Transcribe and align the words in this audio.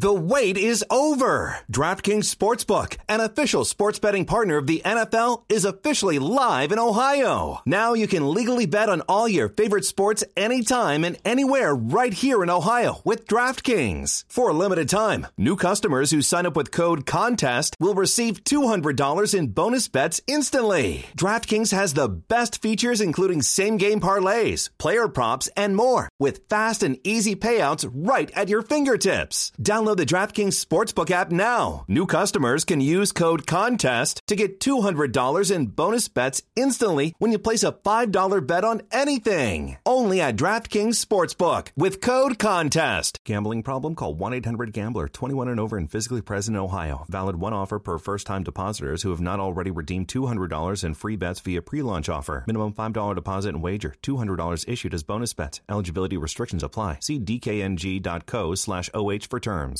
The 0.00 0.14
wait 0.14 0.56
is 0.56 0.82
over. 0.88 1.58
DraftKings 1.70 2.34
Sportsbook, 2.34 2.96
an 3.06 3.20
official 3.20 3.66
sports 3.66 3.98
betting 3.98 4.24
partner 4.24 4.56
of 4.56 4.66
the 4.66 4.80
NFL, 4.82 5.42
is 5.50 5.66
officially 5.66 6.18
live 6.18 6.72
in 6.72 6.78
Ohio. 6.78 7.60
Now 7.66 7.92
you 7.92 8.08
can 8.08 8.32
legally 8.32 8.64
bet 8.64 8.88
on 8.88 9.02
all 9.02 9.28
your 9.28 9.50
favorite 9.50 9.84
sports 9.84 10.24
anytime 10.38 11.04
and 11.04 11.18
anywhere 11.22 11.74
right 11.74 12.14
here 12.14 12.42
in 12.42 12.48
Ohio 12.48 13.02
with 13.04 13.26
DraftKings. 13.26 14.24
For 14.26 14.48
a 14.48 14.54
limited 14.54 14.88
time, 14.88 15.26
new 15.36 15.54
customers 15.54 16.12
who 16.12 16.22
sign 16.22 16.46
up 16.46 16.56
with 16.56 16.70
code 16.70 17.04
CONTEST 17.04 17.76
will 17.78 17.92
receive 17.92 18.42
$200 18.42 19.34
in 19.38 19.48
bonus 19.48 19.86
bets 19.88 20.18
instantly. 20.26 21.04
DraftKings 21.14 21.72
has 21.72 21.92
the 21.92 22.08
best 22.08 22.62
features 22.62 23.02
including 23.02 23.42
same-game 23.42 24.00
parlays, 24.00 24.70
player 24.78 25.08
props, 25.08 25.50
and 25.58 25.76
more 25.76 26.08
with 26.18 26.48
fast 26.48 26.82
and 26.82 26.96
easy 27.04 27.36
payouts 27.36 27.86
right 27.92 28.30
at 28.30 28.48
your 28.48 28.62
fingertips. 28.62 29.52
Download 29.60 29.89
the 29.94 30.06
DraftKings 30.06 30.62
Sportsbook 30.64 31.10
app 31.10 31.30
now. 31.30 31.84
New 31.88 32.06
customers 32.06 32.64
can 32.64 32.80
use 32.80 33.12
code 33.12 33.46
CONTEST 33.46 34.20
to 34.26 34.36
get 34.36 34.60
$200 34.60 35.50
in 35.54 35.66
bonus 35.66 36.08
bets 36.08 36.42
instantly 36.54 37.14
when 37.18 37.32
you 37.32 37.38
place 37.38 37.62
a 37.62 37.72
$5 37.72 38.46
bet 38.46 38.64
on 38.64 38.82
anything. 38.92 39.78
Only 39.86 40.20
at 40.20 40.36
DraftKings 40.36 41.04
Sportsbook 41.04 41.68
with 41.76 42.00
code 42.00 42.38
CONTEST. 42.38 43.18
Gambling 43.24 43.62
problem? 43.62 43.94
Call 43.94 44.14
1-800-GAMBLER. 44.14 45.08
21 45.08 45.48
and 45.48 45.58
over 45.58 45.76
and 45.76 45.90
physically 45.90 46.22
present 46.22 46.56
in 46.56 46.62
Ohio. 46.62 47.06
Valid 47.08 47.36
one 47.36 47.52
offer 47.52 47.78
per 47.78 47.98
first-time 47.98 48.42
depositors 48.42 49.02
who 49.02 49.10
have 49.10 49.20
not 49.20 49.40
already 49.40 49.70
redeemed 49.70 50.08
$200 50.08 50.84
in 50.84 50.94
free 50.94 51.16
bets 51.16 51.40
via 51.40 51.62
pre-launch 51.62 52.08
offer. 52.08 52.44
Minimum 52.46 52.74
$5 52.74 53.14
deposit 53.14 53.48
and 53.50 53.62
wager. 53.62 53.94
$200 54.02 54.68
issued 54.68 54.94
as 54.94 55.02
bonus 55.02 55.32
bets. 55.32 55.60
Eligibility 55.68 56.16
restrictions 56.16 56.62
apply. 56.62 56.98
See 57.00 57.18
dkng.co 57.18 58.54
slash 58.54 58.90
OH 58.94 59.26
for 59.28 59.40
terms. 59.40 59.79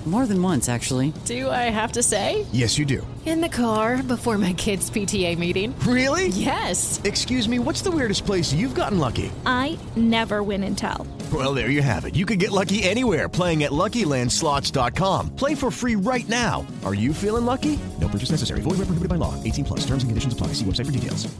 More 0.05 0.25
than 0.25 0.41
once, 0.41 0.67
actually. 0.67 1.13
Do 1.25 1.47
I 1.49 1.69
have 1.69 1.91
to 1.91 2.01
say? 2.01 2.47
Yes, 2.51 2.79
you 2.79 2.85
do. 2.85 3.05
In 3.23 3.39
the 3.39 3.49
car 3.49 4.01
before 4.01 4.39
my 4.39 4.53
kids' 4.53 4.89
PTA 4.89 5.37
meeting. 5.37 5.77
Really? 5.81 6.29
Yes. 6.29 6.99
Excuse 7.03 7.47
me, 7.47 7.59
what's 7.59 7.83
the 7.83 7.91
weirdest 7.91 8.25
place 8.25 8.51
you've 8.51 8.73
gotten 8.73 8.97
lucky? 8.97 9.31
I 9.45 9.77
never 9.95 10.41
win 10.41 10.63
and 10.63 10.75
tell. 10.75 11.05
Well, 11.31 11.53
there 11.53 11.69
you 11.69 11.83
have 11.83 12.05
it. 12.05 12.15
You 12.15 12.25
can 12.25 12.39
get 12.39 12.49
lucky 12.49 12.81
anywhere 12.81 13.29
playing 13.29 13.61
at 13.61 13.69
LuckyLandSlots.com. 13.71 15.35
Play 15.35 15.53
for 15.53 15.69
free 15.69 15.95
right 15.95 16.27
now. 16.27 16.65
Are 16.83 16.95
you 16.95 17.13
feeling 17.13 17.45
lucky? 17.45 17.79
No 17.99 18.07
purchase 18.07 18.31
necessary. 18.31 18.61
Void 18.61 18.79
where 18.79 18.87
prohibited 18.87 19.09
by 19.09 19.17
law. 19.17 19.35
18 19.43 19.65
plus. 19.65 19.81
Terms 19.81 20.01
and 20.01 20.09
conditions 20.09 20.33
apply. 20.33 20.47
See 20.47 20.65
website 20.65 20.87
for 20.87 20.91
details. 20.91 21.31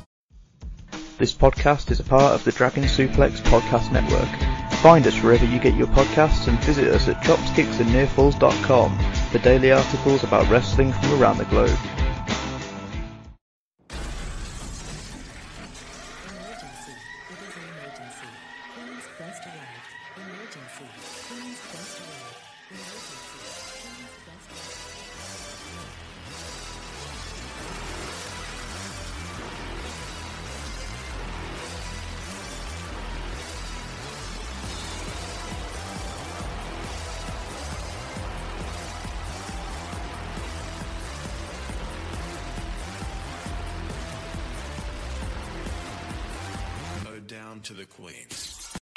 This 1.17 1.33
podcast 1.33 1.89
is 1.91 1.99
a 1.99 2.03
part 2.03 2.33
of 2.33 2.43
the 2.43 2.51
Dragon 2.51 2.83
Suplex 2.83 3.41
Podcast 3.41 3.91
Network. 3.91 4.70
Find 4.81 5.05
us 5.05 5.21
wherever 5.21 5.45
you 5.45 5.59
get 5.59 5.75
your 5.75 5.85
podcasts 5.85 6.47
and 6.47 6.57
visit 6.61 6.87
us 6.87 7.07
at 7.07 7.17
chopskicksandnearfalls.com 7.17 8.97
for 9.29 9.37
daily 9.37 9.71
articles 9.71 10.23
about 10.23 10.49
wrestling 10.49 10.91
from 10.91 11.21
around 11.21 11.37
the 11.37 11.45
globe. 11.45 11.77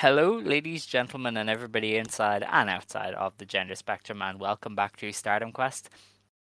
Hello, 0.05 0.37
ladies, 0.39 0.85
gentlemen, 0.85 1.39
and 1.39 1.49
everybody 1.49 1.97
inside 1.97 2.43
and 2.53 2.69
outside 2.69 3.15
of 3.15 3.39
the 3.39 3.47
gender 3.47 3.75
spectrum, 3.75 4.21
and 4.21 4.39
welcome 4.39 4.75
back 4.75 4.99
to 4.99 5.11
Stardom 5.13 5.51
Quest, 5.51 5.89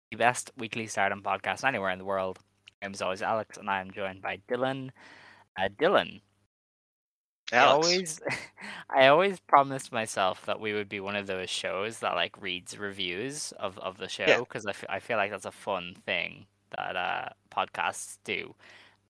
the 0.09 0.17
best 0.17 0.49
weekly 0.57 0.87
Stardom 0.87 1.21
podcast 1.21 1.63
anywhere 1.63 1.91
in 1.91 1.99
the 1.99 2.03
world. 2.05 2.39
My 2.81 2.87
name 2.87 2.95
is 2.95 3.03
always 3.03 3.21
Alex, 3.21 3.57
and 3.57 3.69
I 3.69 3.79
am 3.79 3.91
joined 3.91 4.23
by 4.23 4.39
Dylan. 4.49 4.89
Uh, 5.55 5.69
Dylan, 5.79 6.21
I 7.53 7.57
Alex. 7.57 7.85
always, 7.85 8.19
I 8.89 9.05
always 9.05 9.39
promised 9.41 9.91
myself 9.91 10.43
that 10.47 10.59
we 10.59 10.73
would 10.73 10.89
be 10.89 10.99
one 10.99 11.15
of 11.15 11.27
those 11.27 11.51
shows 11.51 11.99
that 11.99 12.15
like 12.15 12.41
reads 12.41 12.79
reviews 12.79 13.51
of, 13.59 13.77
of 13.77 13.99
the 13.99 14.09
show 14.09 14.25
Yeah. 14.25 14.39
because 14.39 14.65
I, 14.65 14.71
f- 14.71 14.85
I 14.89 14.97
feel 14.97 15.17
like 15.17 15.29
that's 15.29 15.45
a 15.45 15.51
fun 15.51 15.95
thing 16.03 16.47
that 16.75 16.95
uh, 16.95 17.29
podcasts 17.55 18.17
do. 18.23 18.55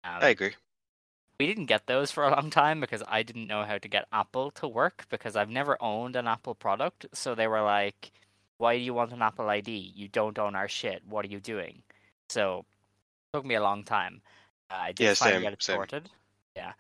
Um, 0.04 0.20
I 0.22 0.30
agree. 0.30 0.54
We 1.40 1.48
didn't 1.48 1.66
get 1.66 1.88
those 1.88 2.12
for 2.12 2.24
a 2.24 2.32
long 2.32 2.50
time 2.50 2.80
because 2.80 3.04
I 3.08 3.24
didn't 3.24 3.48
know 3.48 3.64
how 3.64 3.78
to 3.78 3.88
get 3.88 4.08
Apple 4.12 4.52
to 4.52 4.68
work 4.68 5.06
because 5.10 5.36
I've 5.36 5.50
never 5.50 5.82
owned 5.82 6.16
an 6.16 6.28
Apple 6.28 6.56
product. 6.56 7.06
So 7.14 7.36
they 7.36 7.48
were 7.48 7.62
like, 7.62 8.12
"Why 8.58 8.78
do 8.78 8.84
you 8.84 8.94
want 8.94 9.14
an 9.14 9.22
Apple 9.22 9.50
ID? 9.50 9.72
You 9.96 10.08
don't 10.08 10.40
own 10.40 10.56
our 10.56 10.68
shit. 10.68 11.04
What 11.08 11.26
are 11.26 11.30
you 11.30 11.40
doing?" 11.40 11.84
So 12.30 12.66
it 13.34 13.38
took 13.38 13.46
me 13.46 13.56
a 13.56 13.64
long 13.64 13.84
time. 13.84 14.22
Uh, 14.70 14.76
I 14.76 14.92
did 14.92 15.06
Yeah, 15.06 15.14
finally 15.14 15.42
same, 15.42 15.44
get 15.44 15.54
it 15.54 15.64
same. 15.64 15.76
sorted. 15.76 16.10
Yeah, 16.56 16.74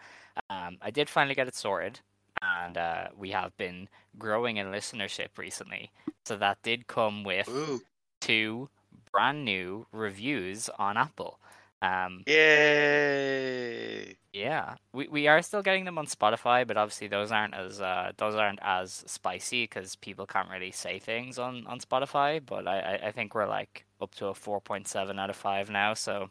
um, 0.49 0.77
I 0.81 0.91
did 0.91 1.09
finally 1.09 1.35
get 1.35 1.47
it 1.47 1.55
sorted, 1.55 1.99
and 2.41 2.77
uh, 2.77 3.07
we 3.17 3.31
have 3.31 3.55
been 3.57 3.89
growing 4.17 4.57
in 4.57 4.67
listenership 4.67 5.37
recently. 5.37 5.91
So 6.25 6.37
that 6.37 6.61
did 6.63 6.87
come 6.87 7.23
with 7.23 7.49
Ooh. 7.49 7.81
two 8.21 8.69
brand 9.11 9.45
new 9.45 9.85
reviews 9.91 10.69
on 10.79 10.97
Apple. 10.97 11.39
Um, 11.85 12.25
Yay! 12.27 14.17
yeah, 14.33 14.75
we 14.93 15.07
we 15.07 15.27
are 15.27 15.41
still 15.41 15.61
getting 15.61 15.85
them 15.85 15.97
on 15.97 16.07
Spotify, 16.07 16.67
but 16.67 16.77
obviously 16.77 17.07
those 17.07 17.31
aren't 17.31 17.53
as 17.53 17.81
uh, 17.81 18.11
those 18.17 18.35
aren't 18.35 18.59
as 18.61 19.03
spicy 19.07 19.63
because 19.63 19.95
people 19.95 20.25
can't 20.25 20.49
really 20.49 20.71
say 20.71 20.99
things 20.99 21.39
on, 21.39 21.65
on 21.67 21.79
Spotify. 21.79 22.41
But 22.45 22.67
I, 22.67 22.79
I, 22.79 23.07
I 23.07 23.11
think 23.11 23.35
we're 23.35 23.47
like 23.47 23.85
up 24.01 24.15
to 24.15 24.27
a 24.27 24.33
four 24.35 24.61
point 24.61 24.87
seven 24.87 25.19
out 25.19 25.29
of 25.29 25.37
five 25.37 25.69
now, 25.69 25.93
so 25.93 26.29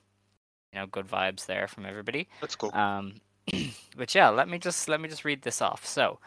you 0.72 0.80
know, 0.80 0.86
good 0.86 1.08
vibes 1.08 1.46
there 1.46 1.68
from 1.68 1.86
everybody. 1.86 2.28
That's 2.40 2.56
cool. 2.56 2.74
Um, 2.74 3.20
but 3.96 4.14
yeah, 4.14 4.28
let 4.30 4.48
me 4.48 4.58
just 4.58 4.88
let 4.88 5.00
me 5.00 5.08
just 5.08 5.24
read 5.24 5.42
this 5.42 5.62
off. 5.62 5.86
So, 5.86 6.18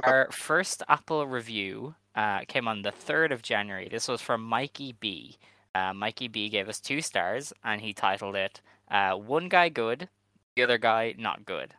Okay. 0.00 0.10
our 0.10 0.28
first 0.30 0.82
Apple 0.88 1.26
review 1.26 1.94
uh, 2.14 2.40
came 2.48 2.68
on 2.68 2.82
the 2.82 2.92
third 2.92 3.32
of 3.32 3.42
January. 3.42 3.88
This 3.90 4.08
was 4.08 4.20
from 4.20 4.42
Mikey 4.42 4.94
B. 5.00 5.38
Uh, 5.74 5.92
Mikey 5.94 6.28
B 6.28 6.48
gave 6.48 6.68
us 6.68 6.80
two 6.80 7.00
stars, 7.00 7.52
and 7.64 7.80
he 7.80 7.92
titled 7.94 8.36
it 8.36 8.60
uh, 8.90 9.14
"One 9.14 9.48
Guy 9.48 9.68
Good, 9.68 10.08
the 10.56 10.62
Other 10.62 10.78
Guy 10.78 11.14
Not 11.18 11.44
Good." 11.46 11.74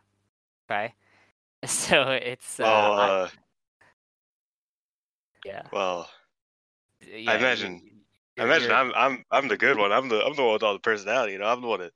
Okay, 0.70 0.94
so 1.64 2.10
it's 2.10 2.60
uh, 2.60 2.62
well, 2.64 2.92
I- 2.94 3.08
uh, 3.08 3.28
yeah, 5.44 5.62
well, 5.72 6.08
yeah, 7.00 7.32
I 7.32 7.36
imagine, 7.36 7.82
I 8.38 8.42
you're- 8.42 8.50
imagine 8.50 8.70
you're- 8.70 8.80
I'm, 8.80 8.92
I'm, 8.94 9.24
I'm 9.30 9.48
the 9.48 9.56
good 9.56 9.76
one. 9.78 9.92
I'm 9.92 10.08
the, 10.08 10.24
I'm 10.24 10.34
the 10.34 10.42
one 10.42 10.54
with 10.54 10.62
all 10.62 10.72
the 10.72 10.80
personality. 10.80 11.34
You 11.34 11.38
know, 11.38 11.46
I'm 11.46 11.60
the 11.60 11.68
one 11.68 11.80
that, 11.80 11.92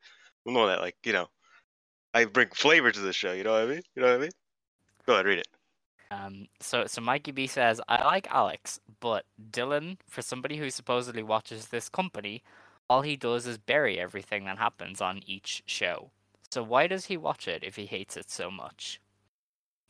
I'm 0.46 0.52
the 0.54 0.58
one 0.60 0.68
that, 0.68 0.80
like, 0.80 0.96
you 1.04 1.12
know, 1.12 1.28
I 2.14 2.26
bring 2.26 2.48
flavor 2.50 2.92
to 2.92 3.00
the 3.00 3.12
show. 3.12 3.32
You 3.32 3.44
know 3.44 3.52
what 3.52 3.62
I 3.62 3.66
mean? 3.66 3.82
You 3.96 4.02
know 4.02 4.08
what 4.08 4.16
I 4.16 4.20
mean? 4.20 4.30
Go 5.06 5.14
ahead, 5.14 5.26
read 5.26 5.38
it. 5.38 5.48
Um, 6.10 6.48
so 6.60 6.86
so 6.86 7.00
Mikey 7.02 7.32
B 7.32 7.46
says, 7.46 7.80
I 7.88 8.02
like 8.04 8.30
Alex, 8.30 8.80
but 9.00 9.24
Dylan, 9.50 9.98
for 10.08 10.22
somebody 10.22 10.56
who 10.56 10.70
supposedly 10.70 11.22
watches 11.22 11.68
this 11.68 11.88
company, 11.88 12.42
all 12.88 13.02
he 13.02 13.16
does 13.16 13.46
is 13.46 13.58
bury 13.58 14.00
everything 14.00 14.44
that 14.46 14.58
happens 14.58 15.00
on 15.00 15.20
each 15.26 15.62
show. 15.66 16.10
So 16.50 16.62
why 16.62 16.86
does 16.86 17.06
he 17.06 17.16
watch 17.18 17.46
it 17.46 17.62
if 17.62 17.76
he 17.76 17.84
hates 17.84 18.16
it 18.16 18.30
so 18.30 18.50
much? 18.50 19.00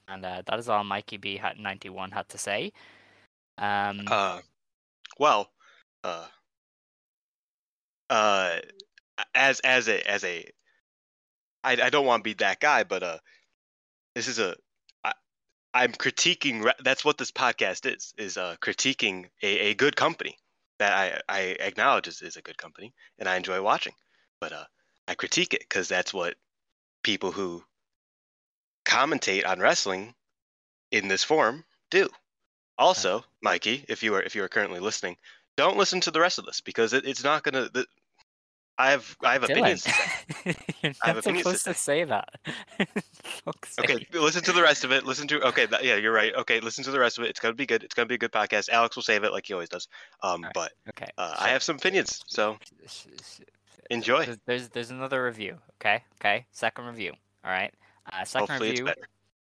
And 0.08 0.24
uh, 0.24 0.42
that 0.46 0.58
is 0.58 0.68
all 0.68 0.82
Mikey 0.84 1.18
B 1.18 1.36
had 1.36 1.58
ninety 1.58 1.88
one 1.88 2.10
had 2.10 2.28
to 2.30 2.38
say. 2.38 2.72
Um, 3.58 4.00
Uh, 4.08 4.40
well, 5.18 5.50
uh, 6.02 6.26
uh, 8.10 8.56
as 9.34 9.60
as 9.60 9.88
a 9.88 10.10
as 10.10 10.24
a, 10.24 10.44
I 11.62 11.72
I 11.82 11.90
don't 11.90 12.06
want 12.06 12.20
to 12.20 12.28
be 12.28 12.34
that 12.34 12.60
guy, 12.60 12.84
but 12.84 13.02
uh, 13.02 13.18
this 14.14 14.28
is 14.28 14.38
a, 14.38 14.56
I'm 15.74 15.92
critiquing. 15.92 16.70
That's 16.80 17.04
what 17.04 17.18
this 17.18 17.30
podcast 17.30 17.86
is 17.92 18.14
is 18.18 18.36
uh 18.36 18.56
critiquing 18.62 19.26
a, 19.42 19.70
a 19.70 19.74
good 19.74 19.96
company 19.96 20.36
that 20.78 20.92
I 20.92 21.20
I 21.28 21.40
acknowledge 21.60 22.08
is, 22.08 22.22
is 22.22 22.36
a 22.36 22.42
good 22.42 22.58
company 22.58 22.94
and 23.18 23.28
I 23.28 23.36
enjoy 23.36 23.60
watching, 23.62 23.94
but 24.40 24.52
uh, 24.52 24.64
I 25.06 25.14
critique 25.14 25.54
it 25.54 25.60
because 25.60 25.88
that's 25.88 26.14
what 26.14 26.36
people 27.02 27.32
who 27.32 27.62
commentate 28.84 29.46
on 29.46 29.60
wrestling 29.60 30.14
in 30.90 31.08
this 31.08 31.24
form 31.24 31.64
do. 31.90 32.08
Also, 32.78 33.24
Mikey, 33.42 33.84
if 33.88 34.02
you 34.02 34.14
are 34.14 34.22
if 34.22 34.34
you 34.34 34.42
are 34.44 34.48
currently 34.48 34.80
listening, 34.80 35.16
don't 35.56 35.76
listen 35.76 36.00
to 36.02 36.10
the 36.10 36.20
rest 36.20 36.38
of 36.38 36.46
this 36.46 36.60
because 36.60 36.92
it, 36.92 37.06
it's 37.06 37.24
not 37.24 37.42
gonna. 37.42 37.68
The, 37.68 37.86
I 38.78 38.92
have 38.92 39.16
I 39.24 39.32
have 39.32 39.42
opinions. 39.42 39.86
You're 40.44 40.54
I 41.02 41.08
have 41.08 41.18
opinions 41.18 41.44
to 41.44 41.58
supposed 41.58 41.64
to 41.64 41.74
say 41.74 42.04
that. 42.04 42.28
Okay, 43.80 44.06
listen 44.12 44.42
to 44.42 44.52
the 44.52 44.62
rest 44.62 44.84
of 44.84 44.92
it. 44.92 45.04
Listen 45.04 45.26
to 45.28 45.40
okay, 45.48 45.66
that, 45.66 45.84
yeah, 45.84 45.96
you're 45.96 46.12
right. 46.12 46.34
Okay, 46.34 46.60
listen 46.60 46.84
to 46.84 46.90
the 46.90 46.98
rest 46.98 47.18
of 47.18 47.24
it. 47.24 47.30
It's 47.30 47.40
gonna 47.40 47.54
be 47.54 47.66
good. 47.66 47.82
It's 47.82 47.94
gonna 47.94 48.06
be 48.06 48.14
a 48.14 48.18
good 48.18 48.32
podcast. 48.32 48.68
Alex 48.68 48.94
will 48.94 49.02
save 49.02 49.24
it 49.24 49.32
like 49.32 49.46
he 49.46 49.54
always 49.54 49.68
does. 49.68 49.88
Um, 50.22 50.40
Alright, 50.40 50.54
but 50.54 50.72
Okay. 50.90 51.10
uh, 51.16 51.34
so- 51.34 51.44
I 51.44 51.48
have 51.48 51.62
some 51.62 51.76
opinions, 51.76 52.22
so 52.26 52.58
enjoy. 53.90 54.24
There's, 54.24 54.38
there's 54.46 54.68
there's 54.68 54.90
another 54.90 55.24
review. 55.24 55.58
Okay. 55.80 56.02
Okay. 56.20 56.46
Second 56.52 56.86
review. 56.86 57.12
All 57.44 57.50
right. 57.50 57.72
Uh, 58.12 58.24
second 58.24 58.48
Hopefully 58.48 58.70
review. 58.70 58.92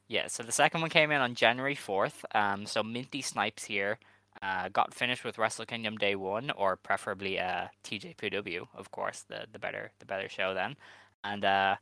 Yeah, 0.08 0.26
so 0.26 0.42
the 0.42 0.52
second 0.52 0.80
one 0.80 0.90
came 0.90 1.12
in 1.12 1.20
on 1.20 1.36
January 1.36 1.76
4th. 1.76 2.24
Um, 2.34 2.66
so 2.66 2.82
Minty 2.82 3.22
Snipes 3.22 3.64
here 3.64 3.98
uh, 4.42 4.68
got 4.70 4.94
finished 4.94 5.24
with 5.24 5.38
Wrestle 5.38 5.66
Kingdom 5.66 5.96
Day 5.96 6.14
1, 6.14 6.50
or 6.52 6.76
preferably 6.76 7.38
uh, 7.38 7.66
TJPW, 7.84 8.66
of 8.74 8.90
course, 8.90 9.24
the, 9.28 9.44
the 9.52 9.58
better 9.58 9.90
the 9.98 10.06
better 10.06 10.28
show 10.28 10.54
then. 10.54 10.76
And 11.24 11.44
uh, 11.44 11.76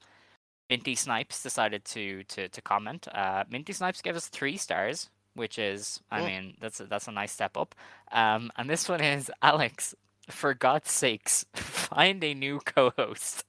Minty 0.69 0.95
Snipes 0.97 1.43
decided 1.43 1.85
to 1.87 2.25
to, 2.25 2.49
to 2.49 2.63
comment. 2.63 3.07
Uh, 3.15 3.45
Minty 3.49 3.73
Snipes 3.73 4.03
gave 4.03 4.17
us 4.17 4.27
three 4.29 4.57
stars, 4.57 5.09
which 5.35 5.59
is, 5.59 6.01
I 6.11 6.27
mean, 6.27 6.55
that's 6.61 6.81
a, 6.81 6.85
that's 6.87 7.07
a 7.09 7.13
nice 7.13 7.33
step 7.33 7.57
up. 7.57 7.75
Um, 8.13 8.51
and 8.57 8.69
this 8.69 8.89
one 8.89 9.01
is 9.01 9.31
Alex, 9.43 9.95
for 10.29 10.53
God's 10.55 10.91
sakes, 10.91 11.45
find 11.55 12.23
a 12.25 12.35
new 12.35 12.61
co-host. 12.65 13.45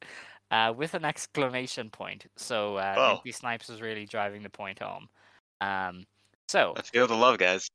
Uh, 0.51 0.73
with 0.75 0.95
an 0.95 1.05
exclamation 1.05 1.91
point. 1.91 2.25
So 2.35 2.77
uh, 2.77 2.95
Oh. 2.97 3.13
Minty 3.15 3.31
Snipes 3.33 3.69
was 3.69 3.81
really 3.83 4.05
driving 4.07 4.41
the 4.41 4.49
point 4.49 4.79
home. 4.79 5.07
Um, 5.61 6.07
so 6.47 6.73
I 6.75 6.81
feel 6.81 7.05
the 7.05 7.13
love, 7.15 7.37
guys. 7.37 7.69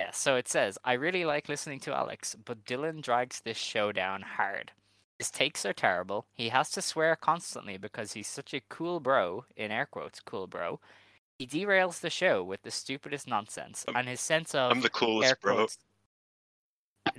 Yeah, 0.00 0.10
so 0.12 0.36
it 0.36 0.48
says, 0.48 0.78
I 0.84 0.94
really 0.94 1.24
like 1.24 1.48
listening 1.48 1.80
to 1.80 1.94
Alex, 1.94 2.34
but 2.44 2.64
Dylan 2.64 3.02
drags 3.02 3.40
this 3.40 3.56
show 3.58 3.92
down 3.92 4.22
hard. 4.22 4.72
His 5.18 5.30
takes 5.30 5.66
are 5.66 5.74
terrible. 5.74 6.26
He 6.34 6.48
has 6.48 6.70
to 6.70 6.80
swear 6.82 7.14
constantly 7.16 7.76
because 7.76 8.12
he's 8.14 8.26
such 8.28 8.54
a 8.54 8.62
cool 8.68 9.00
bro, 9.00 9.44
in 9.56 9.70
air 9.70 9.86
quotes, 9.86 10.20
cool 10.20 10.46
bro. 10.46 10.80
He 11.38 11.46
derails 11.46 12.00
the 12.00 12.10
show 12.10 12.42
with 12.42 12.62
the 12.62 12.70
stupidest 12.70 13.26
nonsense, 13.28 13.84
I'm- 13.88 13.96
and 13.96 14.08
his 14.08 14.20
sense 14.20 14.54
of 14.54 14.70
I'm 14.72 14.80
the 14.80 14.90
coolest, 14.90 15.28
air 15.30 15.36
bro. 15.42 15.54
quotes. 15.56 15.78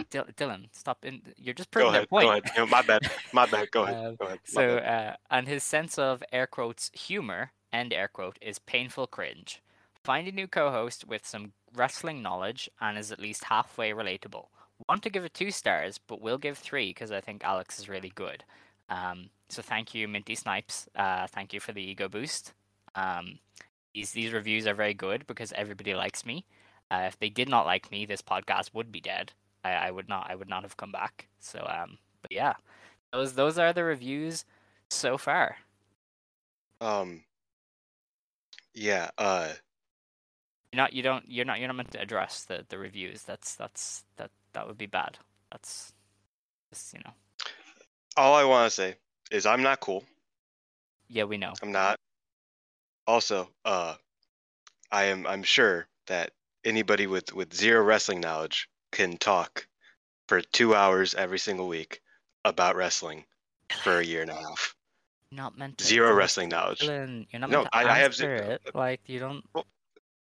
Dil- 0.09 0.25
Dylan, 0.37 0.67
stop! 0.71 1.03
In- 1.05 1.21
you're 1.37 1.53
just 1.55 1.69
Go 1.71 1.81
proving 1.81 1.95
ahead. 1.95 2.09
point. 2.09 2.23
Go 2.25 2.29
ahead. 2.31 2.43
No, 2.57 2.65
my 2.67 2.81
bad. 2.81 3.01
My 3.33 3.45
bad. 3.45 3.71
Go 3.71 3.83
ahead. 3.83 4.05
Um, 4.05 4.15
Go 4.15 4.25
ahead. 4.27 4.39
So, 4.45 4.77
uh, 4.77 5.15
and 5.29 5.47
his 5.47 5.63
sense 5.63 5.97
of 5.99 6.23
air 6.31 6.47
quotes 6.47 6.91
humor 6.93 7.51
end 7.73 7.93
air 7.93 8.07
quote 8.07 8.37
is 8.41 8.57
painful 8.59 9.07
cringe. 9.07 9.61
Find 10.03 10.27
a 10.27 10.31
new 10.31 10.47
co-host 10.47 11.07
with 11.07 11.25
some 11.25 11.53
wrestling 11.75 12.21
knowledge 12.21 12.69
and 12.79 12.97
is 12.97 13.11
at 13.11 13.19
least 13.19 13.45
halfway 13.45 13.91
relatable. 13.91 14.47
Want 14.89 15.03
to 15.03 15.09
give 15.09 15.23
it 15.25 15.33
two 15.33 15.51
stars, 15.51 15.99
but 15.99 16.21
will 16.21 16.39
give 16.39 16.57
three 16.57 16.89
because 16.89 17.11
I 17.11 17.21
think 17.21 17.43
Alex 17.43 17.79
is 17.79 17.87
really 17.89 18.11
good. 18.15 18.43
Um, 18.89 19.29
so 19.49 19.61
thank 19.61 19.93
you, 19.93 20.07
Minty 20.07 20.35
Snipes. 20.35 20.89
Uh, 20.95 21.27
thank 21.27 21.53
you 21.53 21.59
for 21.59 21.71
the 21.71 21.81
ego 21.83 22.09
boost. 22.09 22.53
Um, 22.95 23.39
these 23.93 24.11
these 24.11 24.33
reviews 24.33 24.67
are 24.67 24.73
very 24.73 24.93
good 24.93 25.27
because 25.27 25.53
everybody 25.53 25.93
likes 25.93 26.25
me. 26.25 26.45
Uh, 26.89 27.03
if 27.07 27.19
they 27.19 27.29
did 27.29 27.47
not 27.49 27.65
like 27.65 27.91
me, 27.91 28.05
this 28.05 28.21
podcast 28.21 28.73
would 28.73 28.91
be 28.91 29.01
dead. 29.01 29.33
I, 29.63 29.73
I 29.73 29.91
would 29.91 30.09
not 30.09 30.27
I 30.29 30.35
would 30.35 30.49
not 30.49 30.63
have 30.63 30.77
come 30.77 30.91
back. 30.91 31.27
So 31.39 31.59
um, 31.69 31.97
but 32.21 32.31
yeah, 32.31 32.53
those 33.13 33.33
those 33.33 33.57
are 33.59 33.73
the 33.73 33.83
reviews 33.83 34.45
so 34.89 35.17
far. 35.17 35.57
um, 36.81 37.23
yeah. 38.73 39.09
Uh, 39.17 39.53
You're 40.71 40.83
not 40.83 40.93
you 40.93 41.03
don't 41.03 41.25
you're 41.27 41.45
not 41.45 41.59
you're 41.59 41.67
not 41.67 41.75
meant 41.75 41.91
to 41.91 42.01
address 42.01 42.45
the, 42.45 42.65
the 42.69 42.77
reviews. 42.77 43.23
That's 43.23 43.55
that's 43.55 44.03
that 44.17 44.31
that 44.53 44.67
would 44.67 44.77
be 44.77 44.85
bad. 44.85 45.17
That's 45.51 45.93
just 46.71 46.93
you 46.93 46.99
know. 47.03 47.11
all 48.15 48.33
I 48.33 48.45
want 48.45 48.69
to 48.69 48.75
say 48.75 48.95
is 49.31 49.45
I'm 49.45 49.61
not 49.63 49.81
cool. 49.81 50.03
Yeah, 51.09 51.25
we 51.25 51.37
know. 51.37 51.53
I'm 51.61 51.73
not. 51.73 51.97
Also, 53.05 53.49
uh, 53.65 53.95
I 54.91 55.05
am. 55.05 55.27
I'm 55.27 55.43
sure 55.43 55.87
that 56.07 56.31
anybody 56.63 57.05
with 57.07 57.33
with 57.33 57.53
zero 57.53 57.83
wrestling 57.83 58.21
knowledge 58.21 58.69
can 58.93 59.17
talk 59.17 59.67
for 60.29 60.39
two 60.39 60.73
hours 60.73 61.13
every 61.15 61.39
single 61.39 61.67
week 61.67 61.99
about 62.45 62.77
wrestling 62.77 63.25
for 63.83 63.99
a 63.99 64.05
year 64.05 64.21
and 64.21 64.31
a 64.31 64.35
half. 64.35 64.73
You're 65.31 65.43
not 65.43 65.57
meant 65.57 65.77
to 65.79 65.83
Zero 65.83 66.13
wrestling 66.13 66.49
knowledge. 66.49 66.79
Dylan, 66.79 67.25
You're 67.31 67.39
not 67.41 67.49
No, 67.49 67.57
meant 67.59 67.71
to 67.71 67.77
I- 67.77 67.91
I 67.93 67.97
have 67.97 68.15
zero. 68.15 68.57
Like 68.73 69.01
you 69.07 69.19
don't. 69.19 69.43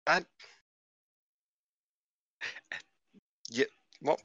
I. 0.08 0.26
Yeah. 3.50 3.66
Well, 4.02 4.20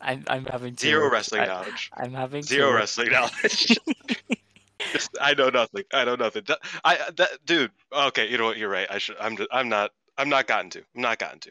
I'm 0.00 0.24
I'm 0.28 0.44
having 0.46 0.76
zero 0.76 1.10
wrestling 1.10 1.42
I- 1.42 1.46
knowledge. 1.46 1.90
I'm 1.94 2.12
having 2.12 2.42
Zero 2.42 2.72
wrestling 2.72 3.10
knowledge. 3.10 3.78
Just- 4.92 5.16
I 5.20 5.34
know 5.34 5.48
nothing. 5.50 5.82
I 5.92 6.04
know 6.04 6.14
nothing. 6.14 6.44
I 6.84 6.98
that 7.16 7.30
dude. 7.44 7.72
Okay, 7.92 8.28
you 8.30 8.38
know 8.38 8.44
what? 8.44 8.56
You're 8.58 8.68
right. 8.70 8.86
I 8.90 8.98
should. 8.98 9.16
I'm. 9.20 9.36
just- 9.36 9.48
I'm 9.52 9.68
not. 9.68 9.90
I'm 10.16 10.28
not 10.28 10.46
gotten 10.46 10.70
to. 10.70 10.82
I'm 10.94 11.02
not 11.02 11.18
gotten 11.18 11.40
to. 11.40 11.50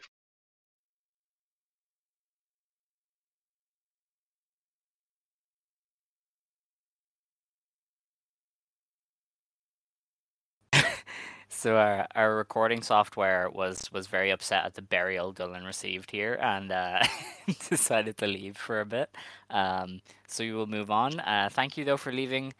So 11.58 11.76
our, 11.76 12.06
our 12.14 12.36
recording 12.36 12.82
software 12.82 13.50
was 13.50 13.90
was 13.90 14.06
very 14.06 14.30
upset 14.30 14.64
at 14.64 14.74
the 14.74 14.82
burial 14.82 15.34
Dylan 15.34 15.66
received 15.66 16.12
here 16.12 16.34
and 16.40 16.70
uh, 16.70 17.02
decided 17.68 18.16
to 18.18 18.28
leave 18.28 18.56
for 18.56 18.80
a 18.80 18.86
bit. 18.86 19.12
Um, 19.50 20.00
so 20.28 20.44
we 20.44 20.52
will 20.52 20.68
move 20.68 20.92
on. 20.92 21.18
Uh, 21.18 21.48
thank 21.50 21.76
you 21.76 21.84
though 21.84 21.96
for 21.96 22.12
leaving 22.12 22.52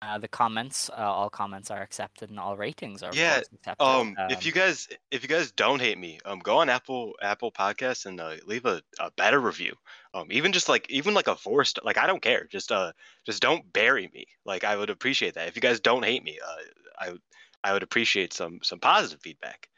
uh, 0.00 0.16
the 0.16 0.28
comments. 0.28 0.88
Uh, 0.88 1.02
all 1.02 1.28
comments 1.28 1.70
are 1.70 1.82
accepted 1.82 2.30
and 2.30 2.40
all 2.40 2.56
ratings 2.56 3.02
are 3.02 3.12
Yeah, 3.12 3.42
accepted. 3.52 3.84
Um, 3.84 4.16
if 4.30 4.46
you 4.46 4.52
guys 4.52 4.88
if 5.10 5.22
you 5.22 5.28
guys 5.28 5.52
don't 5.52 5.82
hate 5.82 5.98
me, 5.98 6.18
um, 6.24 6.38
go 6.38 6.56
on 6.56 6.70
Apple 6.70 7.12
Apple 7.20 7.52
Podcasts 7.52 8.06
and 8.06 8.18
uh, 8.18 8.36
leave 8.46 8.64
a, 8.64 8.80
a 8.98 9.10
better 9.18 9.38
review. 9.38 9.74
Um, 10.14 10.28
even 10.30 10.52
just 10.52 10.70
like 10.70 10.88
even 10.88 11.12
like 11.12 11.28
a 11.28 11.36
star, 11.36 11.62
like 11.84 11.98
I 11.98 12.06
don't 12.06 12.22
care. 12.22 12.46
Just 12.50 12.72
uh, 12.72 12.92
just 13.26 13.42
don't 13.42 13.70
bury 13.74 14.10
me. 14.14 14.28
Like 14.46 14.64
I 14.64 14.78
would 14.78 14.88
appreciate 14.88 15.34
that. 15.34 15.46
If 15.46 15.56
you 15.56 15.60
guys 15.60 15.78
don't 15.78 16.06
hate 16.06 16.24
me, 16.24 16.38
uh, 16.42 16.62
I 16.98 17.10
would 17.10 17.20
I 17.66 17.72
would 17.72 17.82
appreciate 17.82 18.32
some 18.32 18.60
some 18.62 18.78
positive 18.78 19.20
feedback 19.20 19.68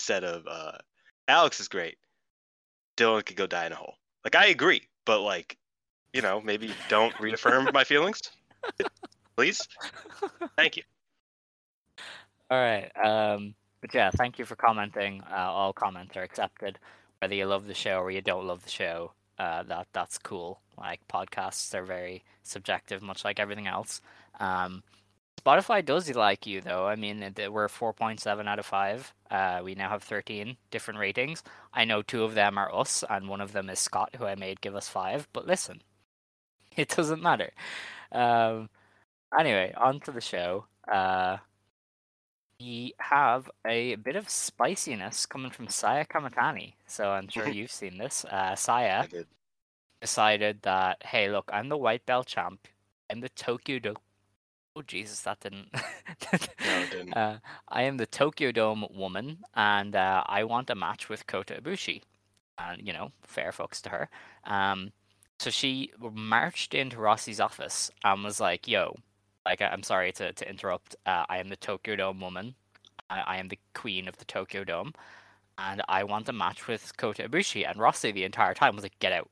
instead 0.00 0.24
of 0.24 0.44
uh, 0.50 0.78
Alex 1.28 1.60
is 1.60 1.68
great. 1.68 1.96
Dylan 2.96 3.24
could 3.24 3.36
go 3.36 3.46
die 3.46 3.66
in 3.66 3.72
a 3.72 3.76
hole. 3.76 3.94
Like 4.24 4.34
I 4.34 4.46
agree, 4.46 4.82
but 5.04 5.20
like, 5.20 5.56
you 6.12 6.22
know, 6.22 6.40
maybe 6.40 6.72
don't 6.88 7.18
reaffirm 7.20 7.68
my 7.72 7.84
feelings, 7.92 8.20
please. 9.36 9.60
Thank 10.56 10.76
you. 10.76 10.82
All 12.50 12.58
right. 12.58 12.90
Um, 12.96 13.54
but 13.80 13.94
yeah, 13.94 14.10
thank 14.10 14.40
you 14.40 14.44
for 14.44 14.56
commenting. 14.56 15.22
Uh, 15.30 15.36
all 15.36 15.72
comments 15.72 16.16
are 16.16 16.22
accepted, 16.22 16.80
whether 17.20 17.34
you 17.36 17.46
love 17.46 17.68
the 17.68 17.74
show 17.74 18.00
or 18.00 18.10
you 18.10 18.22
don't 18.22 18.48
love 18.48 18.64
the 18.64 18.70
show. 18.70 19.12
Uh, 19.38 19.62
that 19.64 19.86
that's 19.92 20.18
cool. 20.18 20.60
Like 20.76 21.00
podcasts 21.06 21.72
are 21.74 21.84
very 21.84 22.24
subjective, 22.42 23.02
much 23.02 23.24
like 23.24 23.38
everything 23.38 23.68
else. 23.68 24.00
Um, 24.40 24.82
Spotify 25.40 25.84
does 25.84 26.12
like 26.14 26.46
you 26.46 26.60
though. 26.60 26.86
I 26.86 26.96
mean, 26.96 27.34
we're 27.50 27.68
four 27.68 27.92
point 27.92 28.20
seven 28.20 28.48
out 28.48 28.58
of 28.58 28.66
five. 28.66 29.12
Uh, 29.30 29.60
we 29.62 29.74
now 29.74 29.88
have 29.88 30.02
thirteen 30.02 30.56
different 30.70 31.00
ratings. 31.00 31.42
I 31.72 31.84
know 31.84 32.02
two 32.02 32.24
of 32.24 32.34
them 32.34 32.58
are 32.58 32.74
us, 32.74 33.04
and 33.08 33.28
one 33.28 33.40
of 33.40 33.52
them 33.52 33.70
is 33.70 33.78
Scott, 33.78 34.16
who 34.16 34.24
I 34.26 34.34
made 34.34 34.60
give 34.60 34.74
us 34.74 34.88
five. 34.88 35.28
But 35.32 35.46
listen, 35.46 35.82
it 36.76 36.88
doesn't 36.88 37.22
matter. 37.22 37.50
Um, 38.12 38.70
anyway, 39.38 39.72
on 39.76 40.00
to 40.00 40.12
the 40.12 40.20
show. 40.20 40.66
Uh, 40.90 41.38
we 42.60 42.94
have 42.98 43.50
a 43.66 43.96
bit 43.96 44.16
of 44.16 44.28
spiciness 44.28 45.26
coming 45.26 45.50
from 45.50 45.68
Saya 45.68 46.04
Kamatani. 46.06 46.74
So 46.86 47.10
I'm 47.10 47.28
sure 47.28 47.48
you've 47.50 47.70
seen 47.72 47.98
this. 47.98 48.24
Uh, 48.24 48.54
Saya 48.56 49.06
decided 50.00 50.62
that, 50.62 51.02
hey, 51.04 51.30
look, 51.30 51.50
I'm 51.52 51.68
the 51.68 51.76
white 51.76 52.06
belt 52.06 52.26
champ. 52.26 52.66
I'm 53.10 53.20
the 53.20 53.28
Tokyo 53.30 53.78
Dome. 53.78 53.96
Oh, 54.76 54.82
Jesus, 54.82 55.22
that 55.22 55.40
didn't. 55.40 55.70
No, 56.64 56.80
it 56.80 56.90
didn't. 56.90 57.14
Uh, 57.14 57.38
I 57.68 57.82
am 57.84 57.98
the 57.98 58.06
Tokyo 58.06 58.52
Dome 58.52 58.86
woman, 58.90 59.38
and 59.54 59.96
uh, 59.96 60.22
I 60.26 60.44
want 60.44 60.70
a 60.70 60.74
match 60.74 61.08
with 61.08 61.26
Kota 61.26 61.60
Ibushi. 61.60 62.02
And, 62.58 62.86
you 62.86 62.92
know, 62.92 63.12
fair 63.22 63.52
fucks 63.52 63.82
to 63.82 63.90
her. 63.90 64.10
Um, 64.44 64.92
so 65.38 65.50
she 65.50 65.92
marched 66.12 66.74
into 66.74 66.98
Rossy's 66.98 67.40
office 67.40 67.90
and 68.04 68.24
was 68.24 68.40
like, 68.40 68.68
yo, 68.68 68.96
like, 69.46 69.62
I'm 69.62 69.82
sorry 69.82 70.12
to, 70.12 70.32
to 70.32 70.48
interrupt. 70.50 70.96
Uh, 71.06 71.24
I 71.28 71.38
am 71.38 71.48
the 71.48 71.56
Tokyo 71.56 71.96
Dome 71.96 72.20
woman. 72.20 72.54
I, 73.10 73.20
I 73.20 73.38
am 73.38 73.48
the 73.48 73.58
queen 73.74 74.08
of 74.08 74.18
the 74.18 74.24
Tokyo 74.26 74.64
Dome. 74.64 74.94
And 75.58 75.82
I 75.88 76.04
want 76.04 76.28
a 76.28 76.32
match 76.32 76.68
with 76.68 76.96
Kota 76.98 77.28
Ibushi. 77.28 77.68
And 77.68 77.78
Rossy 77.80 78.12
the 78.12 78.24
entire 78.24 78.54
time 78.54 78.74
was 78.76 78.84
like, 78.84 78.98
get 79.00 79.12
out. 79.12 79.30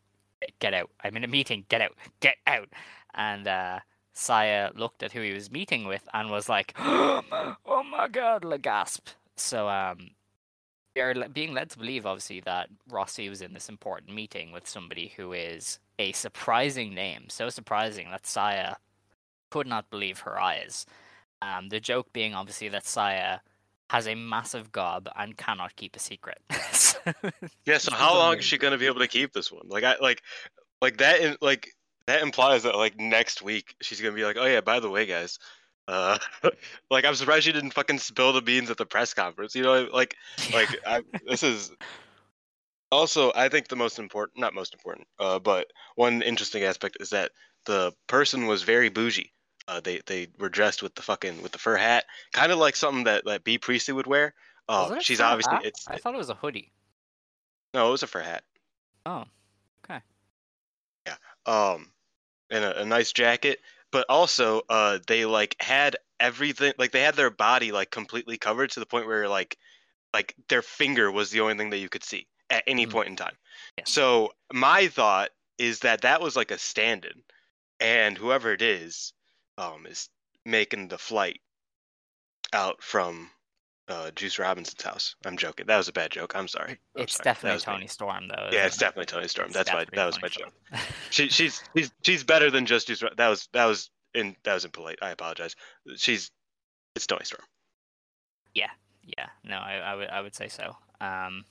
Get 0.61 0.75
out. 0.75 0.91
I'm 1.03 1.17
in 1.17 1.25
a 1.25 1.29
meeting. 1.29 1.67
Get 1.69 1.83
out. 1.83 1.95
Get 2.21 2.37
out. 2.47 2.69
And 3.15 3.49
uh, 3.49 3.81
Saya 4.15 4.71
looked 4.75 5.03
at 5.03 5.13
who 5.13 5.21
he 5.21 5.33
was 5.33 5.51
meeting 5.51 5.87
with 5.87 6.09
and 6.15 6.31
was 6.31 6.49
like, 6.49 6.73
"Oh 6.79 7.83
my 7.91 8.09
god!" 8.09 8.45
like 8.45 8.63
gasp. 8.63 9.09
So 9.37 9.69
um, 9.69 10.11
we 10.95 11.03
are 11.03 11.29
being 11.29 11.53
led 11.53 11.71
to 11.71 11.79
believe, 11.79 12.07
obviously, 12.07 12.41
that 12.41 12.69
Rossy 12.89 13.29
was 13.29 13.43
in 13.43 13.53
this 13.53 13.69
important 13.69 14.15
meeting 14.15 14.53
with 14.53 14.69
somebody 14.69 15.13
who 15.17 15.33
is 15.33 15.81
a 15.99 16.13
surprising 16.13 16.95
name. 16.95 17.25
So 17.29 17.49
surprising 17.51 18.11
that 18.11 18.27
Saya 18.27 18.77
could 19.51 19.67
not 19.67 19.91
believe 19.91 20.21
her 20.21 20.41
eyes. 20.41 20.87
Um, 21.43 21.69
the 21.69 21.81
joke 21.81 22.13
being, 22.13 22.35
obviously, 22.35 22.69
that 22.69 22.87
Saya 22.87 23.39
has 23.91 24.07
a 24.07 24.15
massive 24.15 24.73
gob 24.73 25.09
and 25.17 25.37
cannot 25.37 25.77
keep 25.77 25.95
a 25.97 25.99
secret. 25.99 26.39
So- 26.73 26.99
Yeah. 27.67 27.79
So 27.79 27.91
This 27.91 28.01
how 28.01 28.13
is 28.13 28.19
long 28.19 28.39
is 28.39 28.45
she 28.45 28.59
gonna 28.59 28.79
be 28.79 28.87
able 28.87 29.01
to 29.01 29.09
keep 29.09 29.33
this 29.33 29.51
one? 29.53 29.67
Like 29.69 29.85
I 29.85 29.97
like 30.01 30.23
like 30.81 30.99
that. 30.99 31.21
In, 31.21 31.37
like 31.43 31.75
that 32.07 32.23
implies 32.23 32.63
that 32.65 32.77
like 32.77 32.99
next 32.99 33.43
week 33.43 33.75
she's 33.81 34.01
gonna 34.01 34.15
be 34.15 34.25
like, 34.25 34.37
oh 34.39 34.47
yeah, 34.47 34.61
by 34.61 34.81
the 34.81 34.91
way, 34.91 35.07
guys. 35.07 35.39
Uh, 35.87 36.19
like 36.91 37.05
I'm 37.05 37.15
surprised 37.15 37.45
she 37.45 37.53
didn't 37.53 37.75
fucking 37.75 37.99
spill 37.99 38.33
the 38.33 38.41
beans 38.43 38.71
at 38.71 38.77
the 38.79 38.87
press 38.87 39.13
conference. 39.15 39.55
You 39.55 39.63
know, 39.63 39.89
like 39.93 40.17
like 40.55 40.69
I, 40.87 41.03
this 41.27 41.43
is 41.43 41.71
also 42.93 43.33
i 43.35 43.49
think 43.49 43.67
the 43.67 43.75
most 43.75 43.99
important 43.99 44.39
not 44.39 44.55
most 44.55 44.73
important 44.73 45.07
uh, 45.19 45.39
but 45.39 45.67
one 45.97 46.23
interesting 46.23 46.63
aspect 46.63 46.97
is 47.01 47.11
that 47.11 47.33
the 47.67 47.93
person 48.07 48.47
was 48.47 48.63
very 48.63 48.89
bougie 48.89 49.33
uh, 49.67 49.81
they 49.81 50.01
they 50.07 50.29
were 50.39 50.51
dressed 50.51 50.81
with 50.83 50.95
the 50.95 51.03
fucking 51.03 51.43
with 51.43 51.51
the 51.51 51.59
fur 51.59 51.75
hat 51.77 52.05
kind 52.33 52.53
of 52.53 52.59
like 52.59 52.77
something 52.77 53.03
that 53.05 53.25
that 53.25 53.43
bea 53.43 53.59
priestley 53.59 53.95
would 53.95 54.07
wear 54.07 54.33
Oh, 54.69 54.95
uh, 54.95 55.01
she's 55.01 55.21
obviously 55.21 55.57
hat? 55.57 55.65
it's 55.65 55.89
I 55.89 55.97
thought 55.97 56.15
it 56.15 56.19
was 56.19 56.31
a 56.31 56.35
hoodie. 56.35 56.71
no 57.73 57.89
it 57.89 57.91
was 57.91 58.03
a 58.05 58.07
fur 58.07 58.21
hat 58.21 58.45
Oh, 59.07 59.25
okay. 59.85 60.01
Yeah. 61.07 61.17
Um 61.47 61.91
and 62.51 62.65
a, 62.65 62.83
a 62.83 62.85
nice 62.85 63.13
jacket 63.13 63.61
but 63.93 64.07
also 64.09 64.63
uh 64.69 64.99
they 65.07 65.25
like 65.25 65.57
had 65.61 65.97
everything 66.21 66.73
like 66.79 66.93
they 66.93 67.01
had 67.03 67.15
their 67.17 67.31
body 67.31 67.73
like 67.73 67.91
completely 67.91 68.37
covered 68.39 68.71
to 68.71 68.81
the 68.81 68.87
point 68.87 69.07
where 69.07 69.29
like 69.29 69.59
like 70.13 70.35
their 70.49 70.63
finger 70.63 71.11
was 71.11 71.31
the 71.31 71.41
only 71.41 71.57
thing 71.57 71.71
that 71.71 71.79
you 71.79 71.89
could 71.89 72.05
see 72.05 72.27
at 72.51 72.65
any 72.67 72.87
Mhm. 72.87 72.91
point 72.91 73.09
in 73.09 73.17
time 73.17 73.37
Yeah. 73.79 73.85
so 73.87 74.33
my 74.53 74.89
thought 74.89 75.31
is 75.59 75.81
that 75.81 76.03
that 76.03 76.21
was 76.21 76.37
like 76.37 76.51
a 76.51 76.59
stand-in 76.59 77.23
and 77.81 78.19
whoever 78.19 78.53
it 78.53 78.63
is 78.63 79.13
um 79.59 79.87
is 79.87 80.09
making 80.45 80.89
the 80.89 80.99
flight 80.99 81.41
out 82.53 82.83
from 82.83 83.31
uh 83.89 84.11
juice 84.13 84.39
robinson's 84.39 84.83
house 84.83 85.15
i'm 85.27 85.37
joking 85.37 85.67
that 85.67 85.77
was 85.77 85.89
a 85.89 85.93
bad 85.93 86.11
joke 86.11 86.33
i'm 86.35 86.49
sorry 86.49 86.79
I'm 86.97 87.03
It's 87.03 87.17
sorry. 87.17 87.25
Definitely 87.25 87.55
was 87.57 87.67
me. 87.67 87.73
Toni 87.75 87.87
Storm, 87.87 88.29
though. 88.29 88.49
yeah 88.51 88.65
it's 88.67 88.77
it? 88.77 88.81
definitely 88.81 89.07
toni 89.07 89.29
storm 89.29 89.47
It's 89.49 89.55
that's 89.57 89.73
why 89.73 89.85
that 89.93 90.07
was 90.07 90.15
Toni 90.17 90.23
my 90.23 90.29
joke 90.29 90.53
Storm. 90.69 90.83
she 91.11 91.29
she's 91.29 91.63
she's 91.77 91.93
she's 92.03 92.25
better 92.25 92.51
than 92.51 92.65
just 92.67 92.87
Juice. 92.87 93.03
That 93.17 93.29
was 93.29 93.49
that 93.53 93.67
was 93.67 93.91
in 94.15 94.37
that 94.45 94.55
was 94.55 94.65
impolite. 94.65 94.99
I 95.03 95.11
apologize. 95.11 95.55
She's 95.97 96.31
it's 96.97 97.07
Toni 97.07 97.25
Storm. 97.25 97.43
Yeah, 98.55 98.71
yeah. 99.19 99.27
no, 99.45 99.57
I, 99.57 99.75
I 99.79 99.95
would 99.97 100.09
I 100.09 100.21
would 100.21 100.35
say 100.35 100.49
so. 100.49 100.77
Um, 101.01 101.45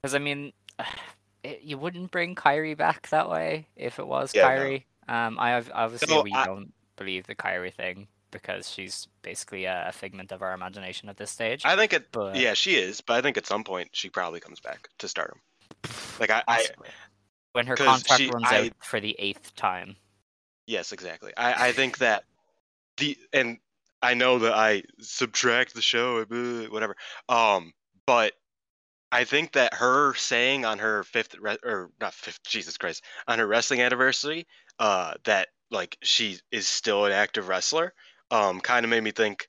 because 0.00 0.14
I 0.14 0.18
mean, 0.20 0.52
it, 1.44 1.60
you 1.62 1.76
wouldn't 1.76 2.10
bring 2.12 2.34
Kairi 2.34 2.76
back 2.76 3.08
that 3.10 3.28
way 3.28 3.66
if 3.76 3.98
it 3.98 4.06
was 4.06 4.32
Yeah, 4.34 4.42
no. 4.42 4.48
Kairi. 4.48 4.84
Um, 5.08 5.38
I 5.38 5.54
obviously 5.74 6.14
No, 6.14 6.22
we 6.22 6.32
I- 6.32 6.44
don't 6.46 6.72
believe 6.96 7.26
the 7.26 7.34
Kairi 7.34 7.74
thing 7.74 8.06
because 8.32 8.68
she's 8.68 9.06
basically 9.22 9.66
a, 9.66 9.84
a 9.88 9.92
figment 9.92 10.32
of 10.32 10.42
our 10.42 10.52
imagination 10.54 11.08
at 11.08 11.16
this 11.16 11.30
stage. 11.30 11.62
I 11.64 11.76
think 11.76 11.92
it. 11.92 12.10
But- 12.10 12.34
yeah, 12.34 12.54
she 12.54 12.74
is. 12.74 13.00
But 13.00 13.14
I 13.14 13.20
think 13.22 13.36
at 13.36 13.46
some 13.46 13.62
point 13.62 13.90
she 13.92 14.08
probably 14.08 14.40
comes 14.40 14.58
back 14.58 14.88
to 14.98 15.06
stardom. 15.06 15.38
Like 16.18 16.30
I, 16.30 16.42
I 16.48 16.66
when 17.52 17.66
her 17.68 17.76
contract 17.76 18.20
she- 18.20 18.28
runs 18.30 18.46
I- 18.48 18.66
out 18.66 18.72
for 18.82 18.98
the 18.98 19.14
eighth 19.20 19.54
time. 19.54 19.94
yes, 20.66 20.90
exactly. 20.92 21.32
I 21.36 21.68
I 21.68 21.72
think 21.72 21.98
that 21.98 22.24
the 22.96 23.16
and 23.32 23.58
I 24.02 24.14
know 24.14 24.40
that 24.40 24.52
I 24.54 24.82
subtract 24.98 25.74
the 25.74 25.82
show, 25.82 26.24
whatever. 26.70 26.96
Um, 27.28 27.72
but 28.04 28.32
I 29.12 29.24
think 29.24 29.52
that 29.52 29.74
her 29.74 30.14
saying 30.14 30.64
on 30.64 30.78
her 30.80 31.04
fifth 31.04 31.36
or 31.62 31.90
not 32.00 32.14
fifth, 32.14 32.42
Jesus 32.44 32.76
Christ, 32.76 33.04
on 33.28 33.38
her 33.38 33.46
wrestling 33.46 33.80
anniversary, 33.80 34.46
uh, 34.78 35.14
that 35.24 35.48
like 35.70 35.96
she 36.02 36.38
is 36.50 36.66
still 36.66 37.04
an 37.06 37.12
active 37.12 37.48
wrestler, 37.48 37.94
um, 38.32 38.60
kind 38.60 38.84
of 38.84 38.90
made 38.90 39.04
me 39.04 39.12
think, 39.12 39.48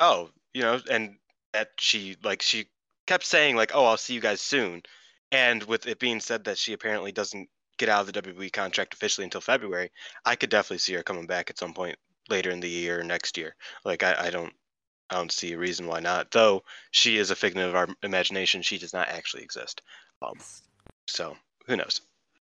oh, 0.00 0.28
you 0.52 0.60
know, 0.60 0.80
and 0.90 1.16
that 1.54 1.68
she 1.78 2.16
like 2.22 2.42
she 2.42 2.66
kept 3.06 3.24
saying 3.24 3.56
like, 3.56 3.70
oh, 3.74 3.86
I'll 3.86 3.96
see 3.96 4.14
you 4.14 4.20
guys 4.20 4.42
soon, 4.42 4.82
and 5.30 5.62
with 5.62 5.86
it 5.86 5.98
being 5.98 6.20
said 6.20 6.44
that 6.44 6.58
she 6.58 6.72
apparently 6.74 7.12
doesn't 7.12 7.48
get 7.78 7.88
out 7.88 8.06
of 8.06 8.12
the 8.12 8.20
WWE 8.20 8.52
contract 8.52 8.92
officially 8.92 9.24
until 9.24 9.40
February, 9.40 9.90
I 10.24 10.36
could 10.36 10.50
definitely 10.50 10.78
see 10.78 10.94
her 10.94 11.02
coming 11.02 11.26
back 11.26 11.48
at 11.48 11.58
some 11.58 11.72
point 11.72 11.96
later 12.28 12.50
in 12.50 12.60
the 12.60 12.68
year 12.68 13.00
or 13.00 13.04
next 13.04 13.38
year. 13.38 13.54
Like 13.84 14.02
I, 14.02 14.26
I 14.26 14.30
don't 14.30 14.52
I 15.08 15.16
don't 15.16 15.32
see 15.32 15.52
a 15.52 15.58
reason 15.58 15.86
why 15.86 16.00
not. 16.00 16.30
Though 16.32 16.62
she 16.90 17.18
is 17.18 17.30
a 17.30 17.36
figment 17.36 17.68
of 17.68 17.76
our 17.76 17.88
imagination, 18.02 18.62
she 18.62 18.78
does 18.78 18.92
not 18.92 19.08
actually 19.08 19.44
exist. 19.44 19.82
Um, 20.22 20.38
so 21.06 21.36
who 21.66 21.76
knows? 21.76 22.00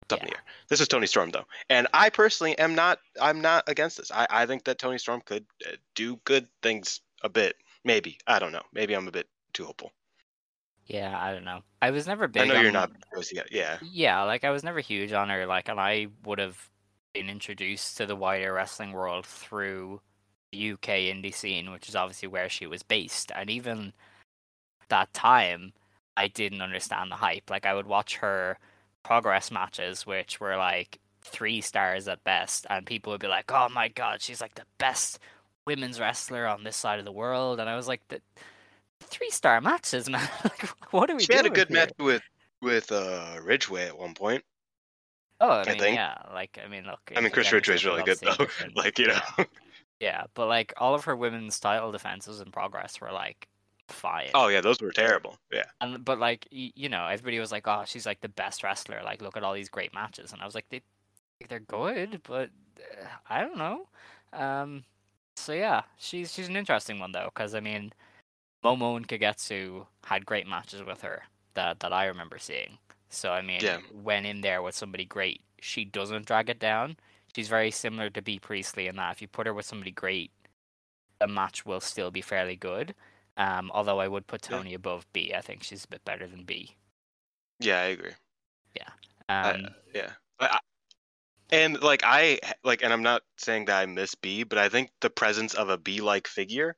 It's 0.05 0.13
up 0.13 0.21
in 0.21 0.27
the 0.27 0.35
air. 0.35 0.43
This 0.69 0.81
is 0.81 0.89
Toni 0.89 1.07
Storm 1.07 1.31
though, 1.31 1.47
and 1.71 1.87
I 1.93 2.11
personally 2.11 2.59
am 2.59 2.75
not. 2.75 2.99
I'm 3.21 3.41
not 3.41 3.65
against 3.69 3.99
this. 3.99 4.11
I, 4.11 4.27
I 4.31 4.47
think 4.47 4.65
that 4.65 4.79
Toni 4.79 4.99
Storm 4.99 5.23
could 5.25 5.45
uh, 5.67 5.77
do 5.95 6.17
good 6.25 6.49
things 6.63 7.01
a 7.23 7.29
bit. 7.29 7.57
Maybe 7.85 8.19
I 8.27 8.39
don't 8.39 8.53
know. 8.53 8.63
Maybe 8.73 8.95
I'm 8.95 9.09
a 9.09 9.13
bit 9.13 9.29
too 9.53 9.65
hopeful. 9.65 9.93
Yeah, 10.87 11.17
I 11.19 11.33
don't 11.33 11.45
know. 11.45 11.63
I 11.81 11.91
was 11.91 12.07
never 12.07 12.29
big. 12.29 12.43
I 12.43 12.47
know 12.47 12.61
you're 12.61 12.73
not. 12.73 12.91
Yeah, 13.33 13.43
yeah. 13.51 13.79
Yeah, 13.83 14.23
like 14.23 14.45
I 14.45 14.51
was 14.51 14.65
never 14.65 14.81
huge 14.81 15.13
on 15.13 15.29
her, 15.29 15.47
like, 15.47 15.69
and 15.69 15.81
I 15.81 16.09
would 16.25 16.39
have 16.39 16.71
been 17.15 17.29
introduced 17.29 17.97
to 17.99 18.07
the 18.07 18.17
wider 18.17 18.53
wrestling 18.53 18.93
world 18.93 19.27
through 19.27 20.01
the 20.51 20.73
UK 20.73 20.89
indie 21.11 21.35
scene, 21.35 21.71
which 21.71 21.89
is 21.89 21.97
obviously 21.97 22.29
where 22.29 22.49
she 22.49 22.67
was 22.67 22.83
based. 22.83 23.31
And 23.35 23.49
even 23.49 23.93
that 24.89 25.13
time, 25.13 25.73
I 26.17 26.29
didn't 26.29 26.63
understand 26.63 27.11
the 27.11 27.17
hype. 27.17 27.49
Like, 27.49 27.65
I 27.65 27.75
would 27.75 27.87
watch 27.87 28.17
her 28.17 28.59
progress 29.03 29.51
matches, 29.51 30.07
which 30.07 30.41
were 30.41 30.57
like 30.57 30.99
three 31.23 31.61
stars 31.61 32.09
at 32.09 32.25
best, 32.25 32.67
and 32.71 32.87
people 32.87 33.13
would 33.13 33.21
be 33.21 33.29
like, 33.29 33.51
"Oh 33.53 33.69
my 33.69 33.89
god, 33.89 34.23
she's 34.23 34.41
like 34.41 34.55
the 34.55 34.67
best 34.79 35.19
women's 35.67 36.01
wrestler 36.01 36.47
on 36.47 36.65
this 36.65 36.77
side 36.77 36.99
of 36.99 37.05
the 37.05 37.13
world," 37.13 37.61
and 37.61 37.69
I 37.71 37.77
was 37.77 37.89
like, 37.89 38.07
"The 38.09 38.21
three 39.01 39.31
star 39.31 39.61
matches, 39.61 40.09
man! 40.11 40.29
like, 40.45 40.69
what 40.93 41.11
are 41.11 41.17
we 41.17 41.27
She 41.27 41.33
doing?" 41.33 41.37
had 41.37 41.47
a 41.47 41.51
good 41.51 41.71
here? 41.71 41.81
match 41.81 41.93
with 41.99 42.23
with 42.61 42.93
uh 42.93 43.39
Ridgeway 43.43 43.87
at 43.87 43.97
one 43.97 44.13
point. 44.15 44.45
Oh, 45.41 45.51
I, 45.51 45.65
I 45.67 45.75
mean, 45.75 45.79
think. 45.79 45.95
yeah, 45.95 46.17
like 46.33 46.59
I 46.65 46.69
mean, 46.69 46.85
look. 46.85 47.01
I 47.15 47.21
mean, 47.21 47.31
Chris 47.31 47.53
again, 47.53 47.53
Ridgeway's 47.53 47.85
this 47.85 47.87
is 47.87 47.87
really 47.87 48.03
good 48.03 48.19
though. 48.23 48.47
like 48.77 48.99
you 48.99 49.09
know. 49.09 49.21
yeah, 49.39 49.45
yeah, 50.01 50.25
but 50.35 50.49
like 50.49 50.73
all 50.77 50.95
of 50.95 51.05
her 51.05 51.17
women's 51.17 51.59
title 51.61 51.93
defenses 51.93 52.41
in 52.41 52.51
progress 52.53 53.01
were 53.01 53.13
like 53.13 53.49
fine. 53.93 54.31
Oh 54.35 54.49
yeah, 54.49 54.61
those 54.61 54.81
were 54.81 54.91
terrible. 54.93 55.39
Yeah. 55.53 55.65
And 55.81 56.05
but 56.05 56.19
like 56.19 56.49
you 56.51 56.89
know, 56.89 57.07
everybody 57.07 57.39
was 57.39 57.53
like, 57.53 57.67
"Oh, 57.69 57.85
she's 57.87 58.07
like 58.07 58.21
the 58.21 58.29
best 58.29 58.63
wrestler." 58.63 59.01
Like, 59.05 59.23
look 59.23 59.37
at 59.37 59.45
all 59.45 59.55
these 59.55 59.69
great 59.69 59.95
matches, 59.95 60.33
and 60.33 60.43
I 60.43 60.45
was 60.45 60.55
like, 60.55 60.67
"They, 60.71 60.83
they're 61.49 61.61
good, 61.61 62.21
but 62.25 62.51
uh, 62.79 63.07
I 63.29 63.41
don't 63.41 63.59
know." 63.59 63.89
Um, 64.33 64.85
so 65.37 65.53
yeah, 65.53 65.83
she's 65.99 66.33
she's 66.33 66.49
an 66.49 66.57
interesting 66.57 66.99
one 66.99 67.13
though, 67.13 67.31
because 67.35 67.55
I 67.55 67.61
mean, 67.61 67.93
Momo 68.65 68.97
and 68.97 69.07
Kagetsu 69.09 69.87
had 70.05 70.27
great 70.27 70.47
matches 70.47 70.83
with 70.83 71.03
her 71.03 71.23
that 71.55 71.81
that 71.81 71.93
I 71.93 72.07
remember 72.07 72.39
seeing. 72.39 72.79
So 73.09 73.33
I 73.33 73.43
mean, 73.43 73.61
Yeah. 73.63 73.79
when 73.93 74.25
in 74.25 74.41
there 74.41 74.63
with 74.63 74.75
somebody 74.75 75.05
great, 75.05 75.43
she 75.61 75.85
doesn't 75.85 76.27
drag 76.27 76.49
it 76.49 76.59
down. 76.59 76.97
She's 77.35 77.49
very 77.49 77.71
similar 77.71 78.11
to 78.11 78.23
Bea 78.23 78.39
Priestley 78.39 78.89
in 78.89 78.97
that 78.97 79.13
if 79.13 79.23
you 79.23 79.29
put 79.29 79.47
her 79.47 79.55
with 79.55 79.67
somebody 79.67 79.91
great, 79.91 80.31
the 81.19 81.27
match 81.27 81.65
will 81.65 81.81
still 81.81 82.11
be 82.11 82.21
fairly 82.21 82.57
good. 82.57 82.95
Um, 83.37 83.71
although 83.73 84.01
I 84.01 84.09
would 84.09 84.27
put 84.27 84.43
Yeah. 84.49 84.59
Toni 84.59 84.75
above 84.75 85.11
Bea. 85.13 85.35
I 85.35 85.41
think 85.41 85.63
she's 85.63 85.85
a 85.85 85.89
bit 85.89 86.05
better 86.05 86.27
than 86.27 86.45
Bea. 86.45 86.77
Yeah, 87.61 87.81
I 87.81 87.85
agree. 87.85 88.13
I- 89.29 89.53
Um, 89.53 89.75
yeah. 89.95 90.13
I, 90.41 90.47
I- 90.47 90.61
and 91.51 91.81
like 91.81 92.03
I 92.05 92.41
like, 92.65 92.83
and 92.83 92.93
I'm 92.93 93.03
not 93.03 93.23
saying 93.39 93.67
that 93.67 93.79
I 93.79 93.87
miss 93.87 94.15
Bea, 94.15 94.43
but 94.43 94.59
I 94.59 94.69
think 94.69 94.91
the 95.01 95.11
presence 95.11 95.55
of 95.55 95.69
a 95.69 95.79
Bea-like 95.79 96.27
figure, 96.27 96.77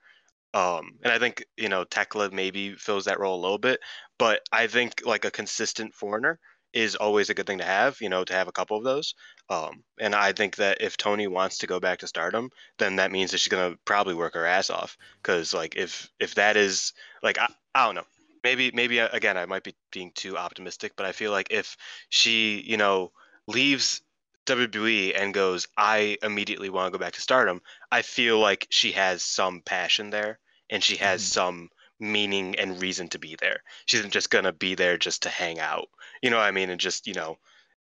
um, 0.52 0.98
and 1.02 1.12
I 1.12 1.18
think 1.18 1.44
you 1.56 1.68
know 1.68 1.84
Tekla 1.84 2.30
maybe 2.30 2.74
fills 2.76 3.06
that 3.06 3.18
role 3.18 3.38
a 3.38 3.42
little 3.42 3.58
bit, 3.58 3.80
but 4.18 4.42
I 4.52 4.66
think 4.66 5.04
like 5.04 5.24
a 5.24 5.30
consistent 5.30 5.94
foreigner 5.94 6.38
is 6.74 6.96
always 6.96 7.30
a 7.30 7.34
good 7.34 7.46
thing 7.46 7.58
to 7.58 7.64
have. 7.64 8.00
You 8.00 8.08
know, 8.10 8.24
to 8.24 8.32
have 8.34 8.48
a 8.48 8.52
couple 8.52 8.76
of 8.76 8.84
those. 8.84 9.14
Um, 9.48 9.84
and 10.00 10.14
I 10.14 10.32
think 10.32 10.56
that 10.56 10.78
if 10.80 10.96
Toni 10.96 11.26
wants 11.28 11.58
to 11.58 11.66
go 11.66 11.80
back 11.80 12.00
to 12.00 12.06
Stardom, 12.06 12.50
then 12.78 12.96
that 12.96 13.12
means 13.12 13.30
that 13.30 13.38
she's 13.38 13.48
gonna 13.50 13.76
probably 13.84 14.14
work 14.14 14.34
her 14.34 14.46
ass 14.46 14.70
off. 14.70 14.96
Because 15.22 15.54
like 15.54 15.76
if 15.76 16.10
if 16.20 16.34
that 16.36 16.56
is 16.56 16.92
like 17.22 17.38
I, 17.38 17.48
I 17.74 17.86
don't 17.86 17.94
know, 17.96 18.06
maybe 18.42 18.70
maybe 18.72 19.00
uh, 19.00 19.08
again 19.12 19.36
I 19.36 19.46
might 19.46 19.64
be 19.64 19.74
being 19.92 20.12
too 20.14 20.36
optimistic, 20.36 20.92
but 20.96 21.06
I 21.06 21.12
feel 21.12 21.30
like 21.32 21.48
if 21.50 21.76
she 22.08 22.60
you 22.60 22.76
know 22.76 23.12
leaves 23.46 24.02
WWE 24.46 25.14
and 25.14 25.32
goes, 25.34 25.66
I 25.76 26.18
immediately 26.22 26.70
want 26.70 26.92
to 26.92 26.98
go 26.98 27.02
back 27.02 27.14
to 27.14 27.20
Stardom. 27.20 27.60
I 27.90 28.02
feel 28.02 28.38
like 28.38 28.66
she 28.70 28.92
has 28.92 29.22
some 29.22 29.62
passion 29.62 30.10
there, 30.10 30.38
and 30.70 30.82
she 30.82 30.96
has 30.96 31.22
Mhm. 31.22 31.32
some 31.32 31.70
meaning 32.00 32.56
and 32.56 32.80
reason 32.80 33.08
to 33.10 33.18
be 33.18 33.36
there. 33.40 33.62
She 33.86 33.98
isn't 33.98 34.12
just 34.12 34.30
gonna 34.30 34.52
be 34.52 34.74
there 34.74 34.98
just 34.98 35.22
to 35.22 35.28
hang 35.30 35.58
out. 35.60 35.88
You 36.22 36.30
know 36.30 36.38
what 36.38 36.44
I 36.46 36.50
mean? 36.52 36.70
And 36.70 36.80
just 36.80 37.06
you 37.06 37.14
know 37.14 37.38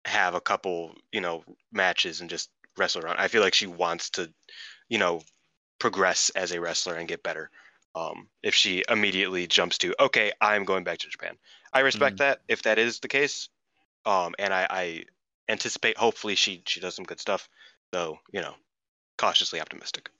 have 0.05 0.35
a 0.35 0.41
couple 0.41 0.95
you 1.11 1.21
know 1.21 1.43
matches 1.71 2.21
and 2.21 2.29
just 2.29 2.51
wrestle 2.77 3.03
around. 3.03 3.17
I 3.19 3.27
feel 3.27 3.41
like 3.41 3.53
she 3.53 3.67
wants 3.67 4.09
to 4.11 4.33
you 4.89 4.97
know 4.99 5.21
progress 5.79 6.29
as 6.31 6.51
a 6.51 6.61
wrestler 6.61 6.95
and 6.95 7.07
get 7.07 7.23
better. 7.23 7.49
Um, 7.95 8.29
if 8.43 8.55
she 8.55 8.83
immediately 8.89 9.47
jumps 9.47 9.77
to 9.79 9.95
okay, 10.03 10.31
I'm 10.41 10.65
going 10.65 10.83
back 10.83 10.99
to 10.99 11.09
Japan. 11.09 11.37
I 11.73 11.81
respect 11.81 12.17
Mm. 12.17 12.19
that 12.19 12.41
if 12.47 12.63
that 12.63 12.79
is 12.79 12.99
the 12.99 13.07
case. 13.07 13.49
Um, 14.05 14.35
and 14.39 14.53
I, 14.53 14.67
I 14.69 15.05
anticipate 15.49 15.97
hopefully 15.97 16.35
she 16.35 16.63
she 16.67 16.79
does 16.81 16.95
some 16.95 17.05
good 17.05 17.19
stuff. 17.21 17.49
Though 17.91 18.19
you 18.33 18.41
know, 18.41 18.55
cautiously 19.17 19.61
optimistic. 19.61 20.11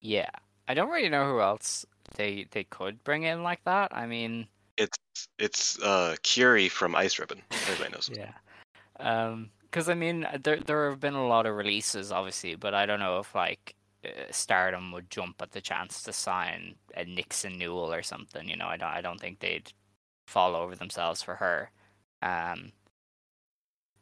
Yeah, 0.00 0.30
I 0.68 0.74
don't 0.74 0.90
really 0.90 1.08
know 1.08 1.28
who 1.28 1.40
else 1.40 1.84
they 2.14 2.46
they 2.50 2.64
could 2.64 3.02
bring 3.04 3.24
in 3.24 3.42
like 3.42 3.62
that. 3.64 3.94
I 3.94 4.06
mean, 4.06 4.46
It's 4.76 4.98
it's 5.38 5.78
uh 5.80 6.16
Kyuri 6.22 6.70
from 6.70 6.94
Ice 6.94 7.18
Ribbon. 7.18 7.42
Everybody 7.50 7.92
knows. 7.92 8.10
yeah, 8.12 8.32
um, 9.00 9.50
because 9.62 9.88
I 9.88 9.94
mean, 9.94 10.26
there 10.42 10.58
there 10.60 10.90
have 10.90 11.00
been 11.00 11.14
a 11.14 11.26
lot 11.26 11.46
of 11.46 11.54
releases, 11.56 12.12
obviously, 12.12 12.54
but 12.54 12.74
I 12.74 12.86
don't 12.86 13.00
know 13.00 13.18
if 13.18 13.34
like 13.34 13.74
uh, 14.04 14.08
Stardom 14.30 14.92
would 14.92 15.10
jump 15.10 15.40
at 15.42 15.52
the 15.52 15.60
chance 15.60 16.02
to 16.02 16.12
sign 16.12 16.74
a 16.96 17.04
Nixon 17.04 17.58
Newell 17.58 17.92
or 17.92 18.02
something. 18.02 18.48
You 18.48 18.56
know, 18.56 18.66
I 18.66 18.76
don't 18.76 18.90
I 18.90 19.00
don't 19.00 19.20
think 19.20 19.40
they'd 19.40 19.72
fall 20.28 20.54
over 20.56 20.74
themselves 20.74 21.22
for 21.22 21.34
her. 21.36 21.70
Um, 22.22 22.72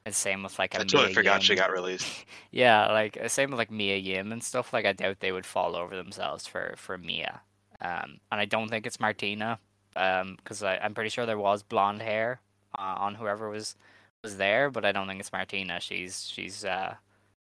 and 0.05 0.15
same 0.15 0.43
with 0.43 0.59
like 0.59 0.75
a 0.75 0.81
I 0.81 0.85
totally 0.85 1.07
Mia 1.07 1.15
forgot 1.15 1.43
she 1.43 1.55
got 1.55 1.71
released. 1.73 2.07
Yeah, 2.51 2.93
like 2.93 3.17
uh, 3.19 3.29
same 3.29 3.51
with 3.51 3.59
like 3.59 3.71
Mia 3.71 3.97
Yim 3.97 4.31
and 4.33 4.43
stuff. 4.43 4.73
Like 4.73 4.85
I 4.85 4.93
doubt 4.93 5.21
they 5.21 5.33
would 5.33 5.47
fall 5.47 5.75
over 5.75 5.97
themselves 5.97 6.47
for 6.47 6.75
for 6.77 6.99
Mia. 6.99 7.41
Um, 7.83 8.19
and 8.31 8.41
I 8.41 8.45
don't 8.45 8.69
think 8.69 8.87
it's 8.87 9.01
Martina. 9.01 9.59
Um, 9.95 10.37
because 10.37 10.63
I'm 10.63 10.95
pretty 10.95 11.11
sure 11.11 11.27
there 11.27 11.39
was 11.39 11.63
blonde 11.63 12.01
hair 12.01 12.41
uh, 12.79 12.95
on 12.99 13.15
whoever 13.15 13.51
was 13.51 13.77
was 14.23 14.37
there, 14.37 14.71
but 14.71 14.85
I 14.85 14.93
don't 14.93 15.07
think 15.07 15.21
it's 15.21 15.33
Martina. 15.33 15.81
She's 15.81 16.29
she's 16.29 16.65
uh 16.65 16.95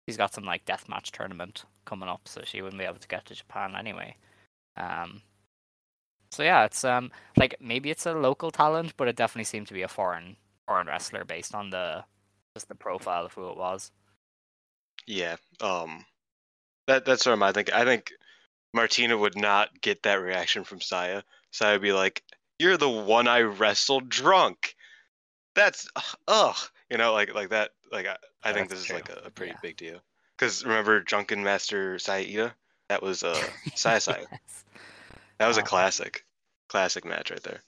she's 0.09 0.17
got 0.17 0.35
some 0.35 0.45
like 0.45 0.65
deathmatch 0.65 1.11
tournament 1.11 1.65
coming 1.85 2.09
up, 2.09 2.23
so 2.25 2.43
she 2.45 2.63
wouldn't 2.63 2.81
be 2.81 2.87
able 2.87 2.99
to 2.99 3.09
get 3.09 3.27
to 3.27 3.35
Japan 3.35 3.75
anyway. 3.77 4.17
Um. 4.77 5.23
So 6.33 6.43
yeah, 6.43 6.65
it's 6.65 6.85
um 6.85 7.11
like 7.37 7.57
maybe 7.61 7.91
it's 7.91 8.07
a 8.07 8.15
local 8.15 8.51
talent, 8.51 8.95
but 8.97 9.09
it 9.09 9.17
definitely 9.17 9.45
seemed 9.45 9.69
to 9.69 9.75
be 9.75 9.83
a 9.83 9.89
foreign 9.89 10.37
foreign 10.67 10.87
wrestler 10.87 11.25
based 11.25 11.55
on 11.55 11.71
the 11.71 12.05
just 12.57 12.69
the 12.69 12.75
profile 12.75 13.27
of 13.27 13.35
who 13.35 13.49
it 13.51 13.57
was. 13.57 13.91
Yeah. 15.07 15.37
Um. 15.61 16.05
That 16.87 17.05
that's 17.05 17.27
what 17.27 17.41
I 17.43 17.53
think. 17.53 17.73
I 17.73 17.85
think 17.85 18.13
Martina 18.73 19.17
would 19.17 19.37
not 19.37 19.81
get 19.81 20.03
that 20.05 20.21
reaction 20.21 20.65
from 20.65 20.81
Saya. 20.81 21.23
Saya 21.51 21.73
would 21.75 21.83
be 21.83 21.93
like, 21.93 22.23
"You're 22.59 22.77
the 22.77 22.89
one 22.89 23.27
I 23.29 23.41
wrestled 23.43 24.09
drunk." 24.09 24.75
That's 25.55 25.89
ugh. 26.29 26.57
You 26.91 26.99
know, 26.99 27.13
like 27.13 27.35
like 27.35 27.51
that. 27.51 27.71
Like 27.91 28.07
I, 28.07 28.17
I 28.45 28.53
think 28.53 28.69
this 28.71 28.81
is 28.81 28.91
like 28.91 29.09
a, 29.09 29.23
a 29.27 29.31
pretty 29.31 29.53
Yeah. 29.53 29.59
big 29.63 29.77
deal. 29.77 30.01
Because 30.39 30.65
remember 30.65 31.01
Drunken 31.01 31.43
Master 31.43 31.99
Saya? 31.99 32.51
That 32.89 33.03
was 33.03 33.23
uh 33.23 33.41
Saya 33.75 34.01
Saya. 34.01 34.25
Yes. 34.31 34.65
That 35.39 35.49
was 35.49 35.57
a 35.57 35.61
Uh-huh. 35.61 35.69
classic, 35.69 36.25
classic 36.69 37.05
match 37.05 37.31
right 37.31 37.43
there. 37.43 37.63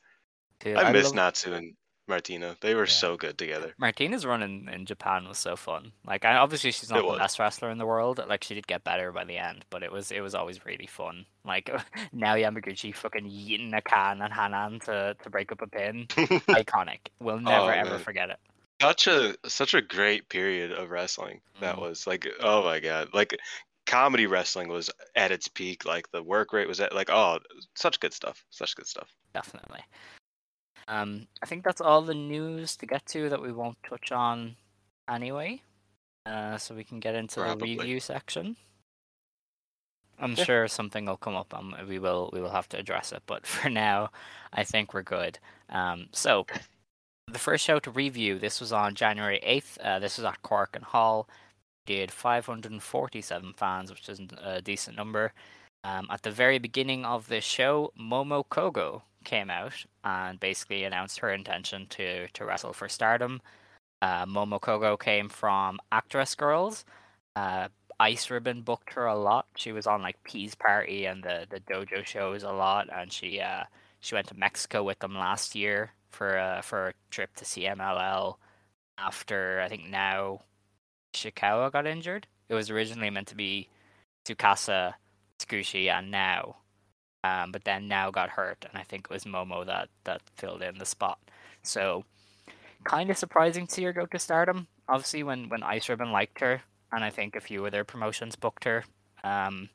Dude, 0.60 0.76
I, 0.76 0.92
miss 0.92 1.06
love- 1.06 1.14
Natsu 1.14 1.52
and 1.54 1.74
Martina. 2.12 2.56
They 2.60 2.74
were 2.74 2.84
Yeah. 2.84 2.90
so 3.04 3.16
good 3.16 3.38
together. 3.38 3.74
Martina's 3.78 4.26
run 4.26 4.42
in, 4.42 4.68
in 4.68 4.84
Japan 4.86 5.26
was 5.26 5.38
so 5.38 5.56
fun. 5.56 5.92
Like, 6.06 6.24
I, 6.24 6.36
obviously 6.36 6.70
she's 6.70 6.90
not 6.90 7.06
the 7.10 7.18
best 7.18 7.38
wrestler 7.38 7.70
in 7.70 7.78
the 7.78 7.86
world. 7.86 8.20
Like, 8.28 8.44
she 8.44 8.54
did 8.54 8.66
get 8.66 8.84
better 8.84 9.10
by 9.12 9.24
the 9.24 9.38
end, 9.38 9.64
but 9.70 9.82
it 9.82 9.90
was 9.90 10.12
it 10.12 10.20
was 10.20 10.34
always 10.34 10.64
really 10.66 10.86
fun. 10.86 11.24
Like, 11.44 11.70
now 12.12 12.34
Yamaguchi 12.34 12.94
fucking 12.94 13.24
yeeting 13.24 13.74
a 13.76 13.80
can 13.80 14.20
and 14.20 14.32
Hanan 14.32 14.80
to, 14.80 15.16
to 15.22 15.30
break 15.30 15.50
up 15.52 15.62
a 15.62 15.66
pin. 15.66 16.06
Iconic. 16.10 17.00
We'll 17.20 17.40
never 17.40 17.64
Oh, 17.66 17.68
ever 17.68 17.90
man. 17.90 17.98
forget 18.00 18.28
it. 18.30 18.38
such 18.80 19.06
a 19.06 19.34
such 19.46 19.74
a 19.74 19.80
great 19.80 20.28
period 20.28 20.72
of 20.72 20.90
wrestling 20.90 21.40
that 21.60 21.76
Mhm. 21.76 21.80
was 21.82 22.06
like 22.06 22.26
oh 22.40 22.64
my 22.64 22.80
god 22.80 23.08
like 23.14 23.36
comedy 23.86 24.26
wrestling 24.26 24.68
was 24.68 24.90
at 25.14 25.30
its 25.30 25.46
peak 25.48 25.84
like 25.84 26.10
the 26.10 26.22
work 26.22 26.52
rate 26.52 26.66
was 26.66 26.80
at 26.80 26.92
like 26.94 27.08
oh 27.10 27.38
such 27.76 28.00
good 28.00 28.12
stuff 28.12 28.44
such 28.50 28.74
good 28.74 28.86
stuff 28.88 29.08
Definitely. 29.34 29.80
Um, 30.92 31.26
I 31.42 31.46
think 31.46 31.64
that's 31.64 31.80
all 31.80 32.02
the 32.02 32.14
news 32.14 32.76
to 32.76 32.86
get 32.86 33.06
to 33.06 33.30
that 33.30 33.40
we 33.40 33.50
won't 33.50 33.78
touch 33.82 34.12
on 34.12 34.56
anyway. 35.08 35.62
Uh, 36.26 36.58
so 36.58 36.74
we 36.74 36.84
can 36.84 37.00
get 37.00 37.14
into 37.14 37.40
Probably. 37.40 37.74
the 37.74 37.78
review 37.80 37.98
section. 38.00 38.56
I'm 40.18 40.34
Yeah. 40.34 40.44
sure 40.44 40.68
something 40.68 41.06
will 41.06 41.16
come 41.16 41.34
up 41.34 41.52
and 41.54 41.88
we 41.88 41.98
will 41.98 42.30
we 42.32 42.40
will 42.40 42.50
have 42.50 42.68
to 42.70 42.78
address 42.78 43.10
it, 43.12 43.22
but 43.26 43.46
for 43.54 43.70
now, 43.70 44.10
I 44.52 44.64
think 44.64 44.92
we're 44.92 45.02
good. 45.02 45.38
Um, 45.70 46.08
so 46.12 46.46
the 47.26 47.38
first 47.38 47.64
show 47.64 47.78
to 47.80 47.90
review 47.90 48.38
this 48.38 48.60
was 48.60 48.72
on 48.72 48.94
January 48.94 49.40
8th. 49.44 49.78
Uh, 49.80 49.98
this 49.98 50.18
was 50.18 50.24
at 50.26 50.42
Korakuen 50.42 50.82
Hall. 50.82 51.26
Did 51.86 52.12
547 52.12 53.54
fans, 53.54 53.90
which 53.90 54.08
is 54.08 54.20
a 54.40 54.60
decent 54.62 54.96
number. 54.96 55.32
Um, 55.82 56.06
at 56.10 56.22
the 56.22 56.30
very 56.30 56.58
beginning 56.58 57.04
of 57.04 57.26
this 57.28 57.44
show, 57.44 57.92
Momo 57.98 58.44
Kogo 58.46 59.02
came 59.22 59.50
out 59.50 59.84
and 60.04 60.38
basically 60.40 60.84
announced 60.84 61.18
her 61.20 61.32
intention 61.32 61.86
to 61.90 62.28
to 62.28 62.44
wrestle 62.44 62.72
for 62.72 62.88
Stardom. 62.88 63.40
Uh, 64.00 64.26
Momo 64.26 64.60
Kogo 64.60 64.98
came 64.98 65.28
from 65.28 65.78
Actress 65.92 66.34
Girls. 66.34 66.84
Uh, 67.36 67.68
Ice 68.00 68.30
Ribbon 68.30 68.62
booked 68.62 68.94
her 68.94 69.06
a 69.06 69.18
lot. 69.18 69.46
She 69.56 69.72
was 69.72 69.86
on 69.86 70.02
like 70.02 70.22
P's 70.24 70.54
Party 70.54 71.06
and 71.06 71.22
the 71.22 71.46
the 71.48 71.60
dojo 71.60 72.04
shows 72.04 72.42
a 72.42 72.52
lot, 72.52 72.88
and 72.92 73.12
she 73.12 73.40
uh 73.40 73.64
she 74.00 74.14
went 74.14 74.26
to 74.28 74.34
Mexico 74.36 74.82
with 74.82 74.98
them 74.98 75.14
last 75.14 75.54
year 75.54 75.92
for 76.10 76.36
uh 76.38 76.62
for 76.62 76.88
a 76.88 76.94
trip 77.10 77.34
to 77.36 77.44
CMLL. 77.44 78.36
After 78.98 79.60
I 79.60 79.68
think 79.68 79.88
now 79.88 80.40
Shikawa 81.14 81.70
got 81.72 81.86
injured. 81.86 82.26
It 82.48 82.54
was 82.54 82.70
originally 82.70 83.10
meant 83.10 83.28
to 83.28 83.36
be 83.36 83.68
Tsukasa, 84.24 84.94
Tsukushi, 85.38 85.88
and 85.88 86.10
now, 86.10 86.56
um, 87.24 87.52
but 87.52 87.64
then 87.64 87.88
now 87.88 88.10
got 88.10 88.30
hurt, 88.30 88.64
and 88.68 88.78
I 88.78 88.84
think 88.84 89.06
it 89.06 89.14
was 89.14 89.24
Momo 89.24 89.64
that 89.66 89.88
that 90.04 90.22
filled 90.36 90.62
in 90.62 90.78
the 90.78 90.86
spot. 90.86 91.18
So, 91.62 92.04
kind 92.84 93.10
of 93.10 93.16
surprising 93.18 93.66
to 93.66 93.72
see 93.74 93.84
her 93.84 93.92
go 93.92 94.06
to 94.06 94.18
Stardom. 94.18 94.66
Obviously, 94.88 95.22
when 95.22 95.48
when 95.48 95.62
Ice 95.62 95.88
Ribbon 95.88 96.12
liked 96.12 96.40
her, 96.40 96.62
and 96.92 97.04
I 97.04 97.10
think 97.10 97.36
a 97.36 97.40
few 97.40 97.64
other 97.66 97.84
promotions 97.84 98.36
booked 98.36 98.64
her. 98.64 98.84
Um, 99.24 99.68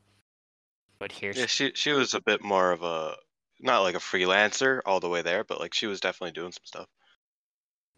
but 0.99 1.11
here, 1.11 1.31
yeah 1.35 1.45
she, 1.45 1.67
she 1.67 1.71
she 1.75 1.91
was 1.91 2.13
a 2.13 2.21
bit 2.21 2.43
more 2.43 2.71
of 2.71 2.83
a 2.83 3.15
not 3.59 3.81
like 3.81 3.95
a 3.95 3.99
freelancer 3.99 4.81
all 4.85 4.99
the 4.99 5.09
way 5.09 5.21
there 5.21 5.43
but 5.43 5.59
like 5.59 5.73
she 5.73 5.87
was 5.87 5.99
definitely 5.99 6.31
doing 6.31 6.51
some 6.51 6.65
stuff 6.65 6.87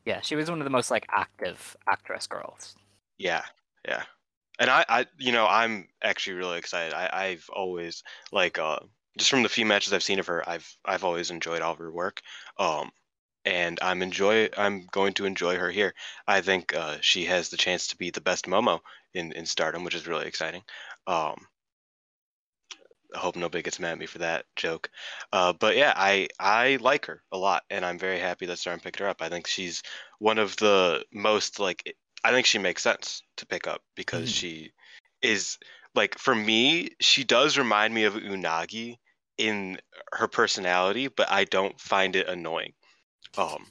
yeah, 0.05 0.21
she 0.21 0.35
was 0.35 0.49
one 0.49 0.59
of 0.59 0.63
the 0.63 0.71
most 0.71 0.89
like 0.89 1.05
active 1.11 1.75
actress 1.87 2.25
girls. 2.25 2.75
yeah 3.17 3.43
yeah 3.87 4.03
and 4.59 4.69
i 4.69 4.85
i 4.89 5.05
you 5.17 5.31
know 5.31 5.45
i'm 5.45 5.87
actually 6.03 6.35
really 6.35 6.57
excited 6.57 6.93
i 6.93 7.09
i've 7.13 7.49
always 7.53 8.03
like 8.31 8.57
uh 8.57 8.79
just 9.17 9.29
from 9.29 9.43
the 9.43 9.49
few 9.49 9.65
matches 9.65 9.93
i've 9.93 10.03
seen 10.03 10.19
of 10.19 10.27
her 10.27 10.47
i've 10.49 10.75
i've 10.85 11.03
always 11.03 11.31
enjoyed 11.31 11.61
all 11.61 11.73
of 11.73 11.77
her 11.79 11.91
work 11.91 12.21
um 12.57 12.89
and 13.45 13.79
i'm 13.81 14.01
enjoy 14.01 14.49
i'm 14.57 14.85
going 14.91 15.13
to 15.13 15.25
enjoy 15.25 15.55
her 15.55 15.71
here 15.71 15.93
i 16.27 16.41
think 16.41 16.73
uh 16.75 16.97
she 17.01 17.25
has 17.25 17.49
the 17.49 17.57
chance 17.57 17.87
to 17.87 17.97
be 17.97 18.09
the 18.09 18.21
best 18.21 18.45
momo 18.45 18.79
in 19.13 19.31
in 19.33 19.45
stardom 19.45 19.83
which 19.83 19.95
is 19.95 20.07
really 20.07 20.27
exciting 20.27 20.61
um 21.07 21.47
I 23.13 23.17
hope 23.19 23.35
nobody 23.35 23.63
gets 23.63 23.79
mad 23.79 23.93
at 23.93 23.97
me 23.97 24.05
for 24.05 24.19
that 24.19 24.45
joke. 24.55 24.89
Uh, 25.33 25.53
but 25.53 25.75
yeah, 25.75 25.93
I 25.95 26.27
I 26.39 26.77
like 26.79 27.07
her 27.07 27.23
a 27.31 27.37
lot, 27.37 27.63
and 27.69 27.83
I'm 27.83 27.97
very 27.97 28.19
happy 28.19 28.45
that 28.45 28.59
Stardom 28.59 28.81
picked 28.81 28.99
her 28.99 29.07
up. 29.07 29.21
I 29.21 29.29
think 29.29 29.47
she's 29.47 29.81
one 30.19 30.37
of 30.37 30.55
the 30.57 31.03
most 31.11 31.59
like 31.59 31.95
I 32.23 32.31
think 32.31 32.45
she 32.45 32.59
makes 32.59 32.83
sense 32.83 33.23
to 33.37 33.45
pick 33.47 33.65
up 33.67 33.81
because 33.95 34.29
Mhm. 34.29 34.35
she 34.35 34.73
is 35.21 35.57
like 35.99 36.17
for 36.17 36.33
me, 36.33 36.91
she 37.01 37.25
does 37.25 37.57
remind 37.57 37.93
me 37.93 38.05
of 38.05 38.13
Unagi 38.13 38.95
in 39.37 39.77
her 40.13 40.29
personality, 40.29 41.09
but 41.09 41.29
I 41.29 41.43
don't 41.43 41.77
find 41.77 42.15
it 42.15 42.29
annoying. 42.29 42.71
Um, 43.37 43.65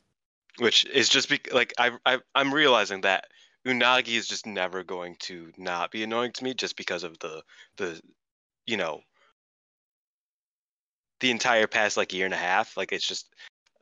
which 0.59 0.85
is 0.85 1.09
just 1.09 1.31
be- 1.31 1.41
like 1.51 1.73
I, 1.79 1.93
I 2.05 2.19
I'm 2.35 2.53
realizing 2.53 3.01
that 3.01 3.25
Unagi 3.67 4.15
is 4.15 4.29
just 4.29 4.45
never 4.45 4.85
going 4.85 5.17
to 5.21 5.51
not 5.57 5.91
be 5.91 6.03
annoying 6.03 6.33
to 6.33 6.45
me 6.45 6.53
just 6.53 6.77
because 6.77 7.03
of 7.03 7.19
the 7.21 7.43
the 7.79 7.99
you 8.67 8.77
know 8.77 9.01
the 11.21 11.31
entire 11.31 11.67
past 11.67 11.97
like 11.97 12.13
year 12.13 12.27
and 12.27 12.35
a 12.35 12.45
half 12.51 12.77
like 12.77 12.93
it's 12.93 13.09
just 13.09 13.31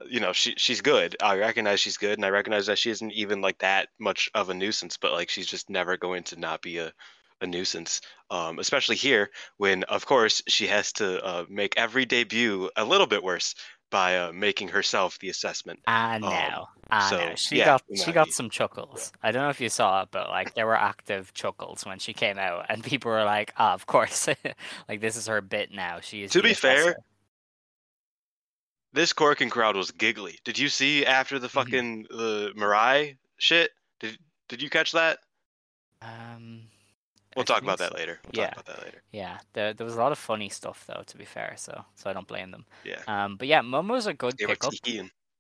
you 0.09 0.21
know 0.21 0.33
she 0.33 0.55
she's 0.57 0.81
good 0.81 1.17
i 1.21 1.37
recognize 1.37 1.81
she's 1.81 1.97
good 1.97 2.19
and 2.19 2.25
i 2.25 2.31
recognize 2.31 2.67
that 2.67 2.79
she 2.79 2.91
isn't 2.91 3.13
even 3.13 3.41
like 3.41 3.59
that 3.59 3.89
much 3.99 4.31
of 4.35 4.49
a 4.51 4.55
nuisance 4.55 4.97
but 4.97 5.13
like 5.13 5.29
she's 5.31 5.47
just 5.47 5.69
never 5.69 5.97
going 5.97 6.23
to 6.23 6.39
not 6.39 6.63
be 6.63 6.79
a, 6.79 6.93
a 7.41 7.47
nuisance 7.47 8.01
um 8.31 8.59
especially 8.59 8.97
here 8.97 9.31
when 9.59 9.83
of 9.85 10.07
course 10.07 10.43
she 10.49 10.67
has 10.67 10.93
to 10.93 11.23
uh, 11.25 11.45
make 11.49 11.77
every 11.77 12.05
debut 12.05 12.71
a 12.77 12.85
little 12.85 13.07
bit 13.07 13.23
worse 13.23 13.55
by 13.91 14.17
uh, 14.19 14.33
making 14.33 14.69
herself 14.69 15.19
the 15.21 15.29
assessment 15.29 15.79
I 15.87 16.17
Um, 16.17 16.23
know. 16.23 16.67
I 16.91 17.11
so, 17.11 17.17
know. 17.19 17.35
She 17.37 17.59
yeah, 17.59 17.65
got 17.67 17.83
she 18.05 18.13
got 18.13 18.29
some 18.31 18.49
chuckles. 18.51 19.13
I 19.23 19.33
don't 19.33 19.43
know 19.43 19.49
if 19.51 19.61
you 19.61 19.69
saw 19.69 20.03
it, 20.03 20.09
but 20.13 20.29
like 20.29 20.55
there 20.55 20.67
were 20.67 20.77
active 20.77 21.33
chuckles 21.35 21.85
when 21.85 21.99
she 21.99 22.13
came 22.13 22.39
out, 22.39 22.67
and 22.69 22.83
people 22.83 23.11
were 23.11 23.25
like, 23.25 23.53
"Ah, 23.59 23.75
of 23.75 23.87
course, 23.87 24.29
like 24.89 25.01
this 25.01 25.17
is 25.17 25.27
her 25.27 25.41
bit 25.41 25.73
now." 25.73 26.01
She 26.01 26.23
is." 26.23 26.31
To 26.33 26.43
be 26.43 26.55
fair, 26.55 26.97
this 28.93 29.13
Korakuen 29.13 29.51
crowd 29.51 29.77
was 29.77 29.91
giggly 29.91 30.39
did 30.45 30.59
you 30.59 30.69
see 30.69 31.05
after 31.05 31.39
the 31.39 31.49
fucking 31.49 32.05
the 32.11 32.53
Mirai 32.57 33.17
shit 33.37 33.71
did 34.01 34.19
did 34.49 34.63
you 34.63 34.71
catch 34.71 34.93
that 34.93 35.19
um, 36.03 36.63
We'll 37.37 37.45
talk 37.45 37.63
about 37.63 37.79
that 37.79 37.95
later. 37.95 38.19
We'll 38.25 38.43
Yeah. 38.43 38.51
talk 38.51 38.65
about 38.65 38.77
that 38.77 38.85
later. 38.85 39.03
Yeah, 39.13 39.39
there, 39.53 39.75
there 39.75 39.85
was 39.85 39.95
a 39.95 40.01
lot 40.01 40.11
of 40.11 40.19
funny 40.19 40.49
stuff 40.49 40.85
though. 40.87 41.03
To 41.07 41.17
be 41.19 41.27
fair, 41.27 41.55
so 41.57 41.85
so 41.95 42.09
I 42.11 42.15
don't 42.15 42.27
blame 42.27 42.51
them. 42.51 42.65
Yeah. 42.83 43.03
Um, 43.07 43.37
but 43.37 43.47
yeah, 43.47 43.61
Momo's 43.61 44.07
a 44.07 44.15
good 44.15 44.37
They 44.39 44.47
pickup 44.47 44.73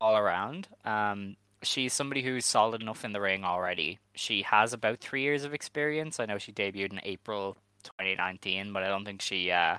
all 0.01 0.17
around. 0.17 0.69
Um, 0.85 1.37
she's 1.63 1.95
somebody 1.95 2.23
who's 2.23 2.45
solid 2.45 2.83
enough 2.83 3.05
in 3.05 3.13
the 3.13 3.21
ring 3.21 3.45
already. 3.45 3.99
She 4.15 4.43
has 4.43 4.73
about 4.75 5.01
three 5.01 5.23
years 5.23 5.45
of 5.45 5.55
experience. 5.55 6.21
I 6.21 6.27
know 6.27 6.39
she 6.39 6.53
debuted 6.53 6.93
in 6.93 7.01
April 7.03 7.57
2019, 7.83 8.73
but 8.73 8.83
I 8.83 8.89
don't 8.89 9.05
think 9.05 9.23
she. 9.23 9.51
Uh, 9.51 9.79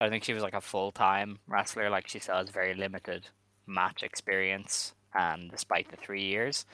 I 0.00 0.08
think 0.08 0.24
she 0.24 0.34
was 0.34 0.42
like 0.42 0.54
a 0.54 0.60
full 0.60 0.92
time 0.92 1.38
wrestler. 1.48 1.90
Like 1.90 2.08
she 2.08 2.18
still 2.20 2.36
has 2.36 2.50
very 2.50 2.74
limited 2.74 3.28
match 3.66 4.02
experience. 4.02 4.94
Um, 5.14 5.48
despite 5.48 5.90
the 5.90 5.96
three 5.96 6.22
years, 6.22 6.64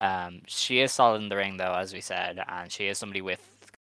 um, 0.00 0.42
she 0.46 0.80
is 0.80 0.92
solid 0.92 1.20
in 1.20 1.28
the 1.28 1.36
ring 1.36 1.56
though, 1.56 1.74
as 1.74 1.92
we 1.92 2.00
said, 2.00 2.38
and 2.46 2.70
she 2.70 2.86
is 2.86 2.96
somebody 2.96 3.20
with 3.22 3.40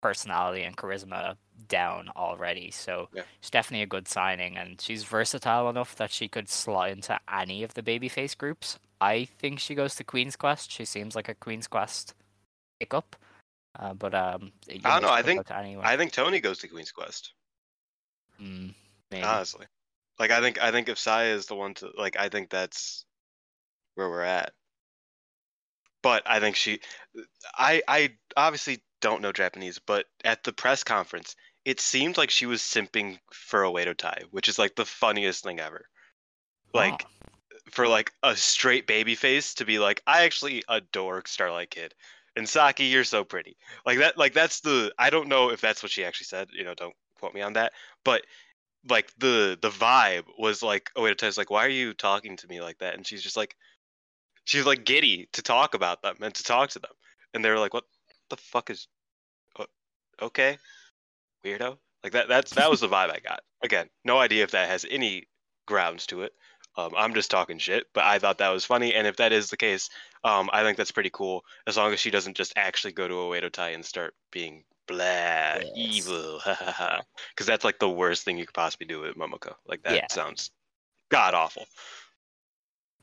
personality 0.00 0.62
and 0.62 0.76
charisma 0.76 1.36
down 1.68 2.10
already. 2.16 2.70
So 2.70 3.08
Yeah. 3.12 3.22
she's 3.40 3.50
definitely 3.50 3.82
a 3.82 3.86
good 3.86 4.08
signing, 4.08 4.56
and 4.56 4.80
she's 4.80 5.04
versatile 5.04 5.68
enough 5.68 5.96
that 5.96 6.10
she 6.10 6.28
could 6.28 6.48
slot 6.48 6.90
into 6.90 7.18
any 7.32 7.62
of 7.62 7.74
the 7.74 7.82
babyface 7.82 8.36
groups. 8.36 8.78
I 9.00 9.24
think 9.24 9.58
she 9.60 9.74
goes 9.74 9.94
to 9.96 10.04
Queen's 10.04 10.36
Quest. 10.36 10.70
She 10.70 10.84
seems 10.84 11.14
like 11.14 11.28
a 11.28 11.34
Queen's 11.34 11.66
Quest 11.66 12.14
pickup. 12.80 13.16
Uh, 13.78 13.92
but 13.92 14.14
um, 14.14 14.52
I 14.84 15.00
don't 15.00 15.02
know. 15.02 15.10
I 15.10 15.22
think. 15.22 15.50
I 15.50 15.96
think 15.96 16.12
Toni 16.12 16.40
goes 16.40 16.58
to 16.58 16.68
Queen's 16.68 16.92
Quest. 16.92 17.34
Mm. 18.40 18.74
Honestly, 19.12 19.66
like 20.18 20.30
I 20.30 20.40
think 20.40 20.60
I 20.60 20.70
think 20.70 20.88
if 20.88 20.98
Saya 20.98 21.34
is 21.34 21.46
the 21.46 21.54
one 21.54 21.74
to 21.74 21.90
like, 21.96 22.16
I 22.18 22.28
think 22.28 22.50
that's 22.50 23.04
where 23.94 24.08
we're 24.08 24.22
at. 24.22 24.52
But 26.02 26.22
I 26.26 26.40
think 26.40 26.56
she, 26.56 26.80
I 27.54 27.82
I 27.88 28.14
obviously 28.36 28.82
don't 29.00 29.22
know 29.22 29.32
Japanese, 29.32 29.78
but 29.78 30.06
at 30.24 30.44
the 30.44 30.52
press 30.52 30.84
conference, 30.84 31.36
it 31.64 31.80
seemed 31.80 32.16
like 32.16 32.30
she 32.30 32.46
was 32.46 32.62
simping 32.62 33.18
for 33.32 33.64
a 33.64 33.70
Oedo 33.70 33.96
Tai, 33.96 34.22
which 34.30 34.48
is 34.48 34.58
like 34.58 34.76
the 34.76 34.84
funniest 34.84 35.44
thing 35.44 35.60
ever. 35.60 35.88
Like 36.72 37.04
Oh, 37.04 37.16
for 37.70 37.88
like 37.88 38.12
a 38.22 38.36
straight 38.36 38.86
baby 38.86 39.14
face 39.14 39.54
to 39.54 39.64
be 39.64 39.78
like, 39.78 40.02
I 40.06 40.24
actually 40.24 40.62
adore 40.68 41.22
Starlight 41.26 41.70
Kid. 41.70 41.94
And 42.36 42.48
Saki, 42.48 42.84
you're 42.84 43.04
so 43.04 43.24
pretty. 43.24 43.56
Like 43.84 43.98
that 43.98 44.18
like 44.18 44.34
that's 44.34 44.60
the 44.60 44.92
I 44.98 45.10
don't 45.10 45.28
know 45.28 45.50
if 45.50 45.60
that's 45.60 45.82
what 45.82 45.90
she 45.92 46.04
actually 46.04 46.26
said, 46.26 46.48
you 46.52 46.64
know, 46.64 46.74
don't 46.74 46.94
quote 47.18 47.34
me 47.34 47.40
on 47.40 47.54
that. 47.54 47.72
But 48.04 48.24
like 48.88 49.12
the 49.18 49.58
the 49.60 49.70
vibe 49.70 50.24
was 50.38 50.62
like 50.62 50.90
wait 50.96 51.20
it's 51.20 51.38
like 51.38 51.50
why 51.50 51.64
are 51.64 51.70
you 51.70 51.92
talking 51.92 52.36
to 52.36 52.46
me 52.46 52.60
like 52.60 52.78
that 52.78 52.94
and 52.94 53.06
she's 53.06 53.22
just 53.22 53.36
like 53.36 53.56
she's 54.44 54.64
like 54.64 54.84
giddy 54.84 55.28
to 55.32 55.42
talk 55.42 55.74
about 55.74 56.02
them 56.02 56.16
and 56.20 56.34
to 56.34 56.44
talk 56.44 56.70
to 56.70 56.78
them 56.78 56.92
and 57.34 57.44
they're 57.44 57.58
like 57.58 57.74
what 57.74 57.84
the 58.30 58.36
fuck 58.36 58.70
is 58.70 58.88
okay 60.22 60.56
weirdo 61.44 61.76
like 62.02 62.12
that 62.12 62.28
that's 62.28 62.52
that 62.52 62.70
was 62.70 62.80
the 62.80 62.88
vibe 62.88 63.10
i 63.10 63.18
got 63.18 63.40
again 63.62 63.88
no 64.04 64.18
idea 64.18 64.42
if 64.42 64.52
that 64.52 64.68
has 64.68 64.86
any 64.90 65.28
grounds 65.66 66.06
to 66.06 66.22
it 66.22 66.32
um, 66.78 66.92
i'm 66.96 67.12
just 67.14 67.30
talking 67.30 67.58
shit 67.58 67.84
but 67.92 68.04
i 68.04 68.18
thought 68.18 68.38
that 68.38 68.48
was 68.50 68.64
funny 68.64 68.94
and 68.94 69.06
if 69.06 69.16
that 69.16 69.32
is 69.32 69.50
the 69.50 69.56
case 69.56 69.90
um, 70.24 70.48
i 70.52 70.62
think 70.62 70.76
that's 70.78 70.90
pretty 70.90 71.10
cool 71.12 71.44
as 71.66 71.76
long 71.76 71.92
as 71.92 72.00
she 72.00 72.10
doesn't 72.10 72.36
just 72.36 72.52
actually 72.56 72.92
go 72.92 73.06
to 73.06 73.34
a 73.34 73.50
Tai 73.50 73.70
and 73.70 73.84
start 73.84 74.14
being 74.32 74.64
blah 74.86 75.58
Yes. 75.74 75.74
evil 75.74 76.40
because 76.44 77.46
that's 77.46 77.64
like 77.64 77.78
the 77.78 77.88
worst 77.88 78.24
thing 78.24 78.38
you 78.38 78.46
could 78.46 78.54
possibly 78.54 78.86
do 78.86 79.00
with 79.00 79.16
Momoko. 79.16 79.54
Like 79.66 79.82
that 79.82 79.94
Yeah. 79.94 80.06
sounds 80.10 80.50
god 81.10 81.34
awful. 81.34 81.66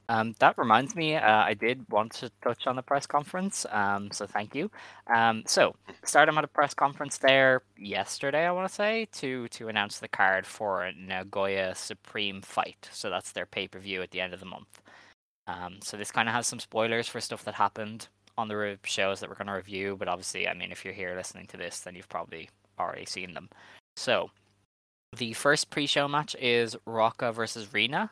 Um, 0.09 0.35
that 0.39 0.57
reminds 0.57 0.95
me, 0.95 1.15
uh, 1.15 1.43
I 1.43 1.53
did 1.53 1.85
want 1.89 2.11
to 2.13 2.29
touch 2.43 2.67
on 2.67 2.75
the 2.75 2.81
press 2.81 3.07
conference, 3.07 3.65
um, 3.71 4.11
so 4.11 4.25
thank 4.25 4.53
you. 4.53 4.69
Um, 5.07 5.43
so, 5.47 5.75
Stardom 6.03 6.35
had 6.35 6.43
a 6.43 6.47
press 6.49 6.73
conference 6.73 7.17
there 7.17 7.61
yesterday, 7.77 8.45
I 8.45 8.51
want 8.51 8.67
to 8.67 8.73
say, 8.73 9.07
to 9.13 9.47
to 9.49 9.69
announce 9.69 9.99
the 9.99 10.09
card 10.09 10.45
for 10.45 10.91
Nagoya 10.97 11.73
Supreme 11.75 12.41
Fight. 12.41 12.89
So 12.91 13.09
that's 13.09 13.31
their 13.31 13.45
pay 13.45 13.67
per 13.67 13.79
view 13.79 14.01
at 14.01 14.11
the 14.11 14.19
end 14.19 14.33
of 14.33 14.39
the 14.41 14.45
month. 14.45 14.81
Um, 15.47 15.79
so 15.81 15.97
this 15.97 16.11
kind 16.11 16.27
of 16.27 16.35
has 16.35 16.47
some 16.47 16.59
spoilers 16.59 17.07
for 17.07 17.21
stuff 17.21 17.43
that 17.45 17.55
happened 17.55 18.07
on 18.37 18.47
the 18.47 18.77
shows 18.83 19.19
that 19.19 19.29
we're 19.29 19.35
going 19.35 19.47
to 19.47 19.53
review, 19.53 19.95
but 19.97 20.07
obviously, 20.07 20.47
I 20.47 20.53
mean, 20.53 20.71
if 20.71 20.83
you're 20.83 20.93
here 20.93 21.15
listening 21.15 21.47
to 21.47 21.57
this, 21.57 21.81
then 21.81 21.95
you've 21.95 22.09
probably 22.09 22.49
already 22.79 23.05
seen 23.05 23.33
them. 23.33 23.49
So, 23.95 24.31
the 25.15 25.33
first 25.33 25.69
pre-show 25.69 26.07
match 26.07 26.35
is 26.39 26.75
Ruaka 26.87 27.33
versus 27.33 27.71
Rina. 27.73 28.09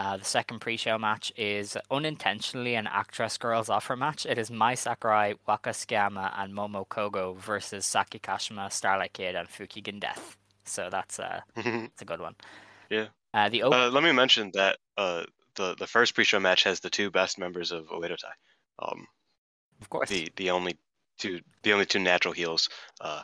Uh, 0.00 0.16
the 0.16 0.24
second 0.24 0.58
pre-show 0.60 0.98
match 0.98 1.32
is 1.36 1.76
unintentionally 1.90 2.74
an 2.74 2.86
actress 2.88 3.38
girls 3.38 3.68
offer 3.68 3.94
match. 3.96 4.26
It 4.26 4.38
is 4.38 4.50
Mai 4.50 4.74
Sakurai, 4.74 5.34
Waka 5.46 5.70
Tsukiyama, 5.70 6.32
and 6.36 6.52
Momo 6.52 6.86
Kogo 6.86 7.36
versus 7.36 7.86
Saki 7.86 8.18
Kashima, 8.18 8.70
Starlight 8.72 9.12
Kid, 9.12 9.36
and 9.36 9.48
Fukigen 9.48 10.00
Death. 10.00 10.36
So 10.64 10.88
that's 10.90 11.20
uh, 11.20 11.40
that's 11.54 12.02
a 12.02 12.04
good 12.04 12.20
one. 12.20 12.34
Yeah. 12.90 13.06
Uh, 13.32 13.48
the 13.48 13.62
op- 13.62 13.72
Uh, 13.72 13.88
let 13.90 14.02
me 14.02 14.12
mention 14.12 14.50
that 14.54 14.78
uh, 14.96 15.24
the 15.54 15.74
the 15.78 15.86
first 15.86 16.14
pre-show 16.14 16.40
match 16.40 16.64
has 16.64 16.80
the 16.80 16.90
two 16.90 17.10
best 17.10 17.38
members 17.38 17.70
of 17.70 17.86
Oedo 17.88 18.16
Tai. 18.16 18.28
Um, 18.80 19.06
of 19.80 19.90
course, 19.90 20.08
the 20.08 20.28
the 20.36 20.50
only 20.50 20.76
two 21.18 21.40
the 21.62 21.72
only 21.72 21.86
two 21.86 22.00
natural 22.00 22.34
heels. 22.34 22.68
Uh, 23.00 23.22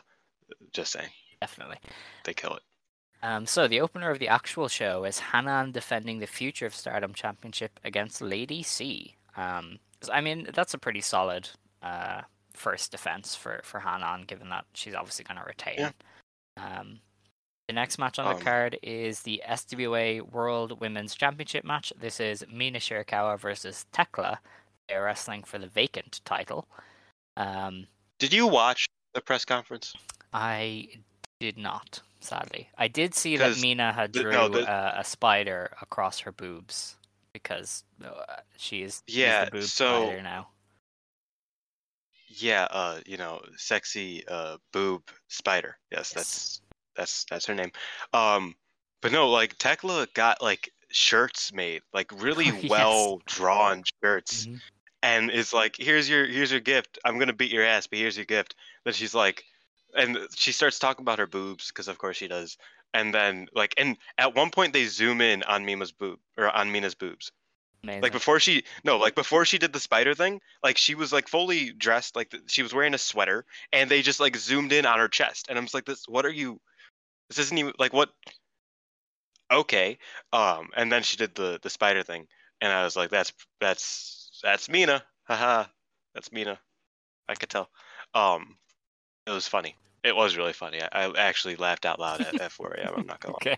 just 0.73 0.91
saying, 0.93 1.09
definitely. 1.41 1.77
they 2.23 2.33
kill 2.33 2.55
it. 2.55 2.63
Um, 3.23 3.45
so 3.45 3.67
the 3.67 3.81
opener 3.81 4.09
of 4.09 4.19
the 4.19 4.27
actual 4.27 4.67
show 4.67 5.03
is 5.03 5.19
Hanan 5.19 5.71
defending 5.71 6.19
the 6.19 6.27
Future 6.27 6.65
of 6.65 6.75
Stardom 6.75 7.13
Championship 7.13 7.79
against 7.83 8.21
Lady 8.21 8.63
C. 8.63 9.15
Um, 9.37 9.79
I 10.11 10.21
mean, 10.21 10.47
that's 10.53 10.73
a 10.73 10.79
pretty 10.79 11.01
solid 11.01 11.49
uh, 11.83 12.21
first 12.53 12.91
defense 12.91 13.35
for 13.35 13.61
for 13.63 13.79
Hanan, 13.79 14.23
given 14.25 14.49
that 14.49 14.65
she's 14.73 14.95
obviously 14.95 15.25
going 15.25 15.39
to 15.39 15.45
retain. 15.45 15.75
Yeah. 15.77 15.91
Um, 16.57 16.99
the 17.67 17.73
next 17.73 17.97
match 17.99 18.19
on 18.19 18.27
Um, 18.27 18.37
the 18.37 18.43
card 18.43 18.79
is 18.81 19.21
the 19.21 19.41
SWA 19.47 20.29
World 20.31 20.81
Women's 20.81 21.15
Championship 21.15 21.63
match. 21.63 21.93
This 21.97 22.19
is 22.19 22.43
Mina 22.51 22.79
Shirakawa 22.79 23.39
versus 23.39 23.85
Tekla. 23.93 24.39
They're 24.89 25.03
wrestling 25.03 25.43
for 25.43 25.57
the 25.57 25.67
vacant 25.67 26.19
title. 26.25 26.67
Um, 27.37 27.87
Did 28.19 28.33
you 28.33 28.45
watch 28.45 28.87
the 29.13 29.21
press 29.21 29.45
conference? 29.45 29.93
I 30.33 30.89
did 31.39 31.57
not, 31.57 32.01
sadly. 32.21 32.69
I 32.77 32.87
did 32.87 33.13
see 33.13 33.35
that 33.37 33.59
Mina 33.61 33.91
had 33.91 34.13
drew 34.13 34.31
no, 34.31 34.47
the- 34.47 34.69
uh, 34.69 34.93
a 34.97 35.03
spider 35.03 35.71
across 35.81 36.19
her 36.21 36.31
boobs 36.31 36.95
because 37.33 37.83
uh, 38.03 38.11
she 38.57 38.83
is 38.83 39.03
she's 39.07 39.17
Yeah, 39.17 39.45
the 39.45 39.51
boob 39.51 39.63
so- 39.63 40.05
spider 40.05 40.21
now. 40.21 40.47
Yeah, 42.33 42.67
uh, 42.71 42.99
you 43.05 43.17
know, 43.17 43.41
sexy 43.57 44.23
uh 44.27 44.57
boob 44.71 45.03
spider. 45.27 45.77
Yes, 45.91 45.99
Yes. 45.99 46.13
that's 46.13 46.61
that's 46.95 47.25
that's 47.29 47.45
her 47.47 47.55
name. 47.55 47.71
Um, 48.13 48.55
but 49.01 49.11
no, 49.11 49.29
like 49.29 49.57
Tekla 49.57 50.07
got 50.13 50.41
like 50.41 50.71
shirts 50.89 51.51
made, 51.53 51.81
like 51.93 52.09
really 52.21 52.45
Yes. 52.45 52.69
well 52.69 53.21
drawn 53.25 53.83
shirts, 54.01 54.45
Mhm. 54.45 54.61
and 55.03 55.29
it's 55.29 55.51
like, 55.53 55.75
here's 55.77 56.09
your 56.09 56.25
here's 56.25 56.51
your 56.51 56.61
gift. 56.61 56.99
I'm 57.03 57.19
gonna 57.19 57.33
beat 57.33 57.51
your 57.51 57.65
ass, 57.65 57.87
but 57.87 57.99
here's 57.99 58.15
your 58.15 58.25
gift. 58.25 58.55
Then 58.85 58.93
she's 58.93 59.13
like, 59.13 59.43
and 59.95 60.17
she 60.35 60.51
starts 60.51 60.79
talking 60.79 61.03
about 61.03 61.19
her 61.19 61.27
boobs 61.27 61.67
because 61.67 61.87
of 61.87 61.97
course 61.97 62.17
she 62.17 62.27
does. 62.27 62.57
And 62.93 63.13
then 63.13 63.47
like, 63.53 63.73
and 63.77 63.97
at 64.17 64.35
one 64.35 64.51
point 64.51 64.73
they 64.73 64.85
zoom 64.85 65.21
in 65.21 65.43
on 65.43 65.65
Mima's 65.65 65.91
boob 65.91 66.19
or 66.37 66.49
on 66.49 66.71
Mina's 66.71 66.95
boobs. 66.95 67.31
Amazing. 67.83 68.01
Like 68.03 68.11
before 68.11 68.39
she 68.39 68.63
no, 68.83 68.97
like 68.97 69.15
before 69.15 69.43
she 69.43 69.57
did 69.57 69.73
the 69.73 69.79
spider 69.79 70.13
thing, 70.13 70.39
like 70.63 70.77
she 70.77 70.93
was 70.93 71.11
like 71.11 71.27
fully 71.27 71.71
dressed, 71.71 72.15
like 72.15 72.33
she 72.45 72.61
was 72.61 72.73
wearing 72.73 72.93
a 72.93 72.99
sweater, 72.99 73.45
and 73.73 73.89
they 73.89 74.03
just 74.03 74.19
like 74.19 74.35
zoomed 74.35 74.71
in 74.71 74.85
on 74.85 74.99
her 74.99 75.07
chest, 75.07 75.47
and 75.49 75.57
I'm 75.57 75.65
just 75.65 75.73
like, 75.73 75.85
this, 75.85 76.07
what 76.07 76.25
are 76.25 76.31
you? 76.31 76.61
This 77.29 77.39
isn't 77.39 77.57
even 77.57 77.73
like 77.79 77.91
what? 77.91 78.09
Okay, 79.51 79.97
um, 80.31 80.69
and 80.75 80.91
then 80.91 81.01
she 81.01 81.17
did 81.17 81.33
the 81.33 81.59
the 81.63 81.71
spider 81.71 82.03
thing, 82.03 82.27
and 82.61 82.71
I 82.71 82.83
was 82.83 82.95
like, 82.95 83.09
that's 83.09 83.33
that's 83.59 84.39
that's 84.43 84.69
Mina, 84.69 85.03
haha, 85.23 85.65
that's 86.13 86.31
Mina, 86.31 86.59
I 87.27 87.33
could 87.33 87.49
tell. 87.49 87.69
Um, 88.13 88.57
it 89.27 89.31
was 89.31 89.47
funny. 89.47 89.75
It 90.03 90.15
was 90.15 90.35
really 90.35 90.53
funny. 90.53 90.81
I, 90.81 91.05
I 91.05 91.11
actually 91.17 91.55
laughed 91.55 91.85
out 91.85 91.99
loud 91.99 92.21
at, 92.21 92.41
at 92.41 92.51
4 92.51 92.71
a.m. 92.71 92.93
I'm 92.97 93.05
not 93.05 93.19
gonna 93.19 93.35
okay. 93.35 93.57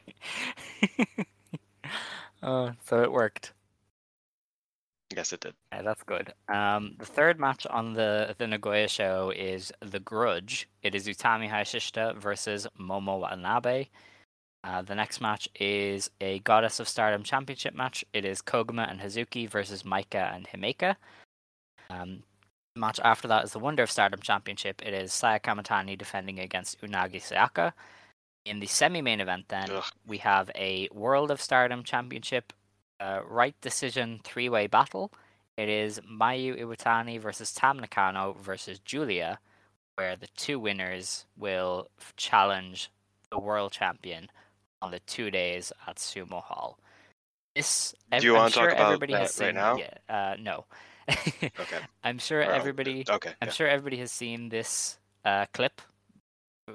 oh, 2.43 2.71
so 2.86 3.02
it 3.02 3.12
worked. 3.12 3.54
Yes, 5.15 5.32
it 5.32 5.41
did. 5.41 5.54
Yeah, 5.71 5.84
that's 5.84 6.04
good. 6.04 6.34
Um, 6.49 6.95
the 6.97 7.06
third 7.06 7.39
match 7.39 7.67
on 7.67 7.93
the 7.93 8.36
the 8.38 8.47
Nagoya 8.47 8.88
show 8.88 9.32
is 9.36 9.71
The 9.82 9.99
Grudge. 9.99 10.67
It 10.82 10.95
is 10.95 11.08
Utami 11.08 11.49
Hayashishita 11.49 12.17
versus 12.17 12.67
Momo 12.80 13.19
Watanabe. 13.19 13.88
Uh, 14.63 14.82
the 14.82 14.95
next 14.95 15.21
match 15.21 15.47
is 15.60 16.10
a 16.21 16.39
Goddess 16.39 16.80
of 16.80 16.88
Stardom 16.88 17.23
Championship 17.23 17.76
match. 17.76 18.04
It 18.13 18.26
is 18.26 18.41
Koguma 18.41 18.89
and 18.89 18.99
Hazuki 18.99 19.47
versus 19.49 19.84
Maika 19.84 20.34
and 20.34 20.47
Himeka. 20.47 20.95
Um, 21.89 22.23
match 22.76 23.00
after 23.04 23.28
that 23.28 23.44
is 23.46 23.52
the 23.52 23.60
Wonder 23.60 23.84
of 23.84 23.92
Stardom 23.92 24.20
Championship. 24.22 24.82
It 24.86 24.94
is 24.94 25.14
Saya 25.14 25.40
Kamatani 25.40 25.98
defending 25.98 26.40
against 26.40 26.82
Unagi 26.82 27.22
Sayaka. 27.22 27.74
In 28.46 28.60
the 28.60 28.68
semi-main 28.68 29.22
event, 29.22 29.46
then 29.50 29.70
Ugh. 29.72 29.84
we 30.06 30.18
have 30.18 30.50
a 30.56 30.90
World 30.92 31.32
of 31.32 31.40
Stardom 31.42 31.84
Championship 31.84 32.52
uh, 33.00 33.22
right 33.28 33.56
decision 33.62 34.20
three-way 34.24 34.68
battle. 34.68 35.12
It 35.58 35.70
is 35.70 36.00
Mayu 36.00 36.60
Iwatani 36.60 37.22
versus 37.22 37.54
Tam 37.54 37.78
Nakano 37.80 38.34
versus 38.42 38.80
Julia. 38.80 39.40
where 39.96 40.16
the 40.16 40.28
two 40.36 40.60
winners 40.60 41.26
will 41.38 41.88
challenge 42.18 42.90
the 43.30 43.38
world 43.40 43.72
champion 43.72 44.28
on 44.82 44.90
the 44.90 45.00
two 45.02 45.30
days 45.30 45.72
at 45.88 45.98
Sumo 45.98 46.42
Hall. 46.42 46.80
This, 47.56 47.94
Do 48.20 48.26
you 48.26 48.34
I'm 48.34 48.40
wanna 48.42 48.50
talk 48.50 48.72
about 48.72 48.86
everybody 48.88 49.14
has 49.14 49.36
that 49.36 49.44
right 49.46 49.50
seen. 49.50 49.56
now? 49.56 49.78
Yeah, 49.78 49.94
uh, 50.10 50.36
no. 50.40 50.66
Okay. 51.10 51.52
I'm 52.04 52.18
sure 52.18 52.42
everybody. 52.42 53.04
okay, 53.10 53.32
I'm 53.42 53.48
yeah. 53.48 53.54
sure 53.54 53.68
everybody 53.68 53.98
has 53.98 54.12
seen 54.12 54.50
this 54.50 54.98
uh, 55.26 55.46
clip 55.54 55.82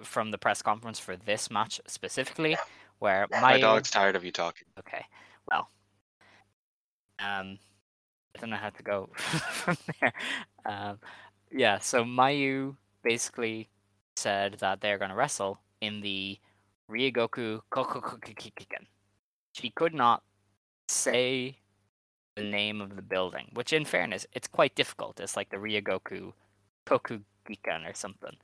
from 0.03 0.31
the 0.31 0.39
press 0.39 0.63
conference 0.63 0.99
for 0.99 1.17
this 1.17 1.51
match 1.51 1.81
specifically, 1.87 2.57
where 2.99 3.27
My 3.31 3.55
Mayu- 3.55 3.61
dog's 3.61 3.91
tired 3.91 4.17
of 4.17 4.25
you 4.25 4.33
talking. 4.33 4.67
Okay. 4.79 5.05
Well, 5.51 5.71
um, 7.19 7.59
I 8.37 8.41
don't 8.41 8.51
know 8.51 8.57
how 8.57 8.71
to 8.71 8.83
go 8.83 9.09
from 9.17 9.77
there. 10.01 10.13
Um, 10.67 10.99
yeah. 11.51 11.79
So 11.79 12.05
Mayu 12.05 12.77
basically 13.03 13.69
said 14.17 14.57
that 14.61 14.81
they're 14.81 14.99
going 14.99 15.11
to 15.11 15.17
wrestle 15.17 15.61
in 15.81 16.01
the 16.01 16.39
Ryogoku 16.91 17.61
Kokokukikiken. 17.73 18.87
She 19.53 19.71
could 19.71 19.95
not 19.95 20.23
say 20.89 21.57
the 22.39 22.45
name 22.45 22.81
of 22.81 22.97
the 22.97 23.03
building, 23.03 23.51
which, 23.55 23.73
in 23.73 23.85
fairness, 23.85 24.27
it's 24.33 24.49
quite 24.49 24.75
difficult. 24.75 25.21
It's 25.21 25.37
like 25.37 25.51
the 25.51 25.57
Ryogoku 25.57 26.33
Kokugikan 26.87 27.89
or 27.89 27.95
something. 27.95 28.37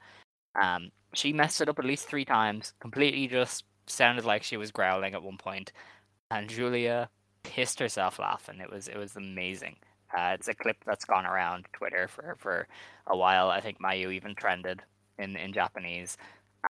Um, 0.61 0.91
she 1.15 1.33
messed 1.33 1.61
it 1.61 1.69
up 1.69 1.79
at 1.79 1.85
least 1.85 2.07
three 2.09 2.25
times. 2.25 2.75
Completely 2.81 3.27
just 3.29 3.65
sounded 3.87 4.25
like 4.25 4.43
she 4.43 4.57
was 4.57 4.71
growling 4.71 5.15
at 5.15 5.23
one 5.23 5.39
point, 5.39 5.73
and 6.31 6.49
Julia 6.49 7.09
pissed 7.43 7.79
herself 7.79 8.19
laughing. 8.19 8.61
It 8.61 8.71
was 8.71 8.89
it 8.89 8.97
was 8.97 9.17
amazing. 9.17 9.77
Uh, 10.17 10.33
it's 10.35 10.49
a 10.49 10.55
clip 10.55 10.77
that's 10.85 11.05
gone 11.05 11.27
around 11.27 11.67
Twitter 11.73 12.09
for 12.09 12.37
for 12.39 12.67
a 13.07 13.17
while. 13.17 13.51
I 13.51 13.61
think 13.61 13.81
Mayu 13.81 14.13
even 14.13 14.35
trended 14.35 14.83
in 15.19 15.37
in 15.37 15.53
Japanese, 15.53 16.17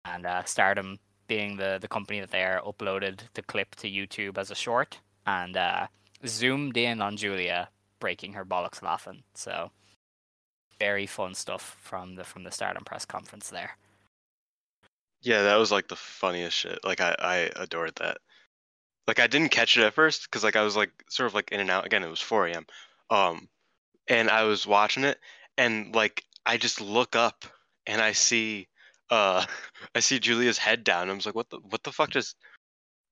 and 0.05 0.27
uh, 0.27 0.45
Stardom 0.45 0.99
being 1.27 1.57
the 1.57 1.79
the 1.81 1.89
company 1.89 2.21
that 2.21 2.31
they 2.31 2.45
are 2.45 2.63
uploaded 2.63 3.21
the 3.35 3.43
clip 3.43 3.75
to 3.77 3.89
YouTube 3.91 4.39
as 4.39 4.51
a 4.51 4.55
short 4.55 4.99
and 5.27 5.57
uh, 5.57 5.87
zoomed 6.27 6.77
in 6.77 7.01
on 7.01 7.17
Julia 7.17 7.69
breaking 8.01 8.33
her 8.33 8.45
bollocks 8.45 8.83
laughing. 8.83 9.23
So 9.35 9.71
very 10.79 11.07
fun 11.07 11.35
stuff 11.35 11.77
from 11.83 12.17
the 12.17 12.25
from 12.25 12.43
the 12.43 12.51
Stardom 12.51 12.85
press 12.85 13.05
conference 13.05 13.51
there. 13.51 13.77
Yeah, 15.23 15.43
that 15.43 15.57
was 15.57 15.71
like 15.71 15.89
the 15.89 15.97
funniest 15.97 16.57
shit. 16.57 16.79
Like 16.83 17.01
I, 17.01 17.15
I 17.19 17.37
adored 17.57 17.97
that. 17.97 18.19
Like 19.07 19.21
I 19.21 19.27
didn't 19.27 19.51
catch 19.51 19.77
it 19.77 19.85
at 19.85 19.95
first 19.95 20.25
because 20.25 20.43
like 20.43 20.57
I 20.57 20.63
was 20.63 20.77
like 20.77 20.91
sort 21.09 21.27
of 21.27 21.35
like 21.35 21.53
in 21.53 21.61
and 21.61 21.71
out. 21.71 21.87
Again, 21.87 22.03
it 22.03 22.09
was 22.09 22.21
4 22.21 22.47
a.m. 22.49 22.67
Um, 23.11 23.49
and 24.09 24.31
I 24.31 24.45
was 24.45 24.67
watching 24.67 25.05
it, 25.05 25.19
and 25.59 25.95
like 25.95 26.25
I 26.47 26.57
just 26.57 26.81
look 26.81 27.17
up 27.17 27.45
and 27.87 28.01
I 28.01 28.13
see, 28.13 28.69
uh, 29.11 29.45
I 29.95 30.01
see 30.01 30.19
Julia's 30.19 30.59
head 30.59 30.85
down. 30.85 31.11
I 31.11 31.13
was 31.13 31.27
like, 31.27 31.35
what 31.35 31.51
the 31.51 31.59
what 31.69 31.83
the 31.83 31.93
fuck 31.93 32.11
just, 32.11 32.37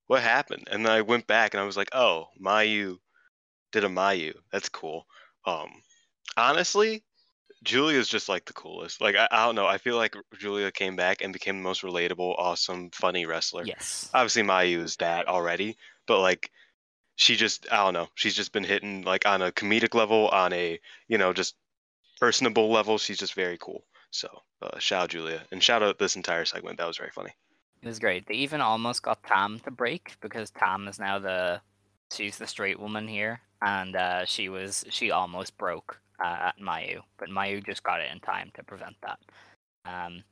what 0.09 0.23
happened? 0.23 0.69
And 0.71 0.85
then 0.85 0.93
I 0.93 1.03
went 1.03 1.27
back 1.27 1.55
and 1.55 1.61
I 1.61 1.65
was 1.65 1.77
like, 1.77 1.91
oh, 1.93 2.29
Mayu 2.43 2.99
did 3.73 3.85
a 3.85 3.89
Mayu. 3.89 4.35
That's 4.51 4.69
cool. 4.69 5.07
Um, 5.47 5.71
honestly, 6.37 7.05
Julia's 7.63 8.09
just 8.09 8.29
like 8.29 8.47
the 8.47 8.53
coolest. 8.53 9.01
Like 9.01 9.17
I, 9.17 9.29
I 9.31 9.47
don't 9.47 9.55
know. 9.55 9.67
I 9.67 9.79
feel 9.79 9.97
like 9.97 10.17
Julia 10.39 10.73
came 10.73 10.97
back 10.97 11.23
and 11.23 11.33
became 11.33 11.59
the 11.59 11.63
most 11.63 11.83
relatable, 11.83 12.35
awesome, 12.39 12.91
funny 12.91 13.27
wrestler. 13.27 13.65
Yes. 13.65 14.11
Obviously, 14.15 14.43
Mayu 14.43 14.83
is 14.83 14.97
that 14.97 15.29
already, 15.29 15.77
but 16.07 16.21
like 16.21 16.51
she 17.17 17.37
just 17.37 17.71
I 17.71 17.85
don't 17.85 17.95
know. 17.95 18.09
She's 18.15 18.35
just 18.35 18.53
been 18.53 18.65
hitting 18.65 19.03
like 19.03 19.27
on 19.27 19.43
a 19.43 19.53
comedic 19.53 19.95
level, 19.95 20.29
on 20.29 20.53
a 20.53 20.81
you 21.09 21.19
know 21.19 21.33
just 21.33 21.55
personable 22.19 22.71
level. 22.71 22.97
She's 22.97 23.19
just 23.19 23.35
very 23.35 23.59
cool. 23.59 23.85
So 24.11 24.29
uh, 24.63 24.79
shout 24.79 25.05
out 25.05 25.11
Julia 25.11 25.43
and 25.53 25.63
shout 25.63 25.83
out 25.83 25.99
this 25.99 26.17
entire 26.17 26.47
segment. 26.47 26.79
That 26.79 26.87
was 26.87 26.97
very 26.97 27.11
funny. 27.11 27.33
It 27.83 27.87
was 27.87 27.99
great. 27.99 28.27
They 28.27 28.35
even 28.35 28.61
almost 28.61 29.03
got 29.03 29.23
Tam 29.23 29.61
to 29.61 29.71
break 29.71 30.17
because 30.21 30.51
Tam 30.51 30.89
is 30.89 30.99
now 30.99 31.19
the 31.19 31.61
she's 32.13 32.39
the 32.39 32.47
straight 32.47 32.81
woman 32.81 33.07
here, 33.07 33.41
and 33.63 33.95
uh, 33.95 34.25
she 34.25 34.49
was 34.49 34.85
she 34.91 35.11
almost 35.11 35.57
broke 35.59 36.01
uh, 36.23 36.51
at 36.51 36.59
Mayu, 36.61 37.01
but 37.19 37.29
Mayu 37.29 37.65
just 37.65 37.83
got 37.83 38.01
it 38.01 38.11
in 38.13 38.21
time 38.21 38.51
to 38.55 38.65
prevent 38.65 38.97
that. 39.03 39.19
Um, 39.85 40.25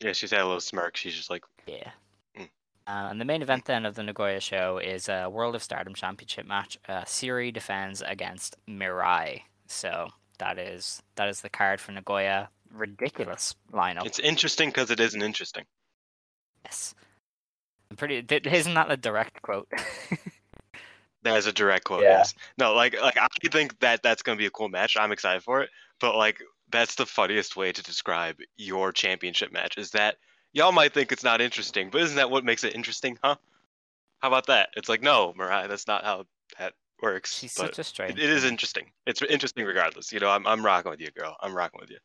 Yeah, 0.00 0.12
she's 0.12 0.30
had 0.30 0.40
a 0.40 0.46
little 0.46 0.60
smirk. 0.60 0.96
She's 0.96 1.14
just 1.14 1.30
like 1.30 1.44
yeah. 1.66 1.90
Mm. 2.38 2.48
Uh, 2.86 3.08
and 3.10 3.20
the 3.20 3.24
main 3.24 3.42
event 3.42 3.64
then 3.64 3.84
of 3.84 3.94
the 3.94 4.02
Nagoya 4.02 4.40
show 4.40 4.78
is 4.78 5.08
a 5.08 5.28
World 5.28 5.54
of 5.54 5.62
Stardom 5.62 5.94
Championship 5.94 6.46
match. 6.46 6.78
Uh, 6.88 7.02
Syuri 7.02 7.52
defends 7.52 8.02
against 8.02 8.56
Mirai. 8.68 9.42
So 9.66 10.08
that 10.38 10.58
is 10.58 11.02
that 11.16 11.28
is 11.28 11.40
the 11.40 11.48
card 11.48 11.80
for 11.80 11.92
Nagoya. 11.92 12.48
Ridiculous 12.72 13.54
lineup. 13.72 14.06
it's 14.06 14.18
interesting 14.18 14.70
because 14.70 14.90
it 14.90 14.98
isn't 14.98 15.22
interesting. 15.22 15.64
Yes. 16.64 16.94
I'm 17.90 17.96
pretty. 17.96 18.24
Isn't 18.30 18.74
that 18.74 18.90
a 18.90 18.96
direct 18.96 19.42
quote? 19.42 19.68
That 21.22 21.36
is 21.36 21.46
a 21.46 21.52
direct 21.52 21.84
quote. 21.84 22.02
Yeah. 22.02 22.18
Yes. 22.18 22.34
No, 22.58 22.74
like 22.74 23.00
like 23.00 23.16
I 23.16 23.28
think 23.50 23.78
that 23.80 24.02
that's 24.02 24.22
gonna 24.22 24.36
be 24.36 24.46
a 24.46 24.50
cool 24.50 24.68
match. 24.68 24.96
I'm 24.96 25.12
excited 25.12 25.42
for 25.42 25.60
it. 25.62 25.70
But 26.00 26.16
like 26.16 26.42
that's 26.70 26.96
the 26.96 27.06
funniest 27.06 27.56
way 27.56 27.72
to 27.72 27.82
describe 27.82 28.38
your 28.56 28.92
championship 28.92 29.52
match 29.52 29.78
is 29.78 29.90
that 29.90 30.16
y'all 30.52 30.72
might 30.72 30.92
think 30.94 31.12
it's 31.12 31.24
not 31.24 31.40
interesting, 31.40 31.90
but 31.90 32.00
isn't 32.02 32.16
that 32.16 32.30
what 32.30 32.44
makes 32.44 32.64
it 32.64 32.74
interesting, 32.74 33.18
huh? 33.22 33.36
How 34.18 34.28
about 34.28 34.46
that? 34.46 34.70
It's 34.76 34.88
like 34.88 35.02
no, 35.02 35.32
Mariah, 35.36 35.68
that's 35.68 35.86
not 35.86 36.04
how 36.04 36.24
that 36.58 36.74
works. 37.00 37.38
She's 37.38 37.54
but 37.54 37.66
such 37.66 37.78
a 37.78 37.84
strange. 37.84 38.18
it, 38.18 38.24
it 38.24 38.30
is 38.30 38.44
interesting. 38.44 38.90
It's 39.06 39.22
interesting 39.22 39.64
regardless. 39.64 40.12
You 40.12 40.18
know, 40.18 40.30
I'm 40.30 40.46
I'm 40.46 40.64
rocking 40.64 40.90
with 40.90 41.00
you, 41.00 41.10
girl. 41.12 41.36
I'm 41.40 41.54
rocking 41.54 41.80
with 41.80 41.90
you. 41.90 41.98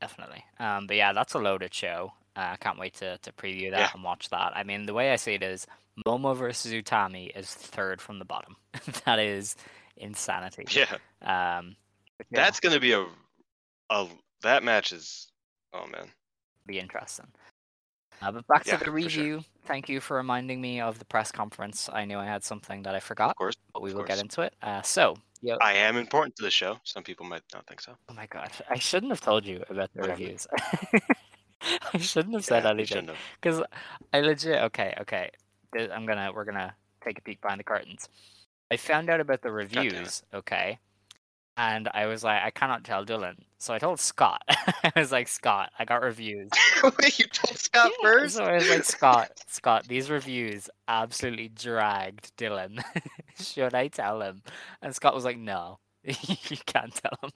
Definitely. 0.00 0.44
Um, 0.58 0.88
but 0.88 0.96
yeah, 0.96 1.12
that's 1.12 1.34
a 1.34 1.38
loaded 1.38 1.72
show. 1.72 2.12
I 2.36 2.52
uh, 2.52 2.56
can't 2.56 2.78
wait 2.78 2.94
to, 2.94 3.18
to 3.18 3.32
preview 3.32 3.70
that 3.70 3.78
Yeah. 3.80 3.90
and 3.94 4.02
watch 4.02 4.28
that. 4.30 4.52
I 4.56 4.62
mean, 4.62 4.86
the 4.86 4.94
way 4.94 5.12
I 5.12 5.16
see 5.16 5.34
it 5.34 5.42
is 5.42 5.66
Momo 6.06 6.34
versus 6.36 6.72
Utami 6.72 7.30
is 7.36 7.52
third 7.52 8.00
from 8.00 8.18
the 8.18 8.24
bottom. 8.24 8.56
that 9.04 9.18
is 9.18 9.56
insanity. 9.98 10.64
Yeah. 10.70 10.92
Um, 11.20 11.76
yeah, 12.30 12.40
That's 12.44 12.60
gonna 12.60 12.80
be 12.80 12.92
a 12.92 13.04
a 13.90 14.06
that 14.42 14.62
match 14.62 14.92
is 14.92 15.28
oh 15.74 15.86
man. 15.86 16.06
be 16.66 16.78
interesting. 16.78 17.26
Uh, 18.22 18.30
but 18.32 18.46
back 18.46 18.66
Yeah, 18.66 18.74
to 18.74 18.78
the 18.78 18.84
for 18.84 19.00
sure. 19.00 19.22
review. 19.22 19.44
Thank 19.64 19.88
you 19.88 20.00
for 20.00 20.16
reminding 20.16 20.60
me 20.60 20.80
of 20.80 20.98
the 20.98 21.04
press 21.04 21.30
conference. 21.32 21.88
I 21.92 22.04
knew 22.04 22.18
I 22.18 22.24
had 22.24 22.44
something 22.44 22.82
that 22.84 22.94
I 22.94 23.00
forgot, 23.00 23.30
Of 23.30 23.36
course. 23.36 23.56
but 23.72 23.82
we 23.82 23.92
will 23.92 24.04
get 24.04 24.18
into 24.20 24.42
it. 24.42 24.54
Uh, 24.62 24.80
so, 24.82 25.16
yo, 25.40 25.56
I 25.60 25.74
am 25.74 25.96
important 25.96 26.36
to 26.36 26.42
the 26.44 26.50
show. 26.50 26.78
Some 26.84 27.02
people 27.02 27.26
might 27.26 27.42
not 27.52 27.66
think 27.66 27.80
so. 27.80 27.96
oh 28.08 28.14
my 28.14 28.26
god, 28.26 28.50
I 28.70 28.78
shouldn't 28.78 29.10
have 29.12 29.20
told 29.20 29.44
you 29.44 29.62
about 29.68 29.90
the 29.94 30.02
reviews. 30.08 30.46
I 31.94 31.98
shouldn't 31.98 32.34
have 32.34 32.44
said 32.44 32.64
Yeah, 32.64 32.70
anything. 32.70 33.10
Because 33.40 33.62
I 34.12 34.20
legit 34.20 34.62
okay, 34.64 34.94
okay. 35.02 35.30
I'm 35.76 36.06
gonna 36.06 36.32
we're 36.34 36.44
gonna 36.44 36.74
take 37.04 37.18
a 37.18 37.22
peek 37.22 37.40
behind 37.40 37.60
the 37.60 37.64
curtains. 37.64 38.08
I 38.70 38.76
found 38.76 39.10
out 39.10 39.20
about 39.20 39.42
the 39.42 39.52
reviews, 39.52 40.22
okay, 40.32 40.78
and 41.56 41.88
I 41.92 42.06
was 42.06 42.24
like, 42.24 42.42
I 42.42 42.50
cannot 42.50 42.84
tell 42.84 43.04
Dylan, 43.04 43.36
so 43.58 43.74
I 43.74 43.78
told 43.78 44.00
Scott. 44.00 44.42
I 44.48 44.92
was 44.96 45.12
like, 45.12 45.28
Scott, 45.28 45.70
I 45.78 45.84
got 45.84 46.02
reviews. 46.02 46.50
Wait, 46.82 47.18
you 47.18 47.26
told 47.26 47.58
Scott 47.58 47.92
Yeah, 47.92 47.96
first? 48.00 48.36
So 48.36 48.44
I 48.44 48.54
was 48.54 48.68
like, 48.68 48.84
Scott, 48.84 49.30
Scott, 49.46 49.86
these 49.88 50.10
reviews 50.10 50.70
absolutely 50.88 51.48
dragged 51.48 52.36
Dylan. 52.36 52.82
Should 53.40 53.74
I 53.74 53.88
tell 53.88 54.20
him? 54.22 54.42
And 54.82 54.94
Scott 54.94 55.14
was 55.14 55.24
like, 55.24 55.38
No, 55.38 55.78
you 56.04 56.56
can't 56.66 56.94
tell 56.94 57.18
him. 57.22 57.30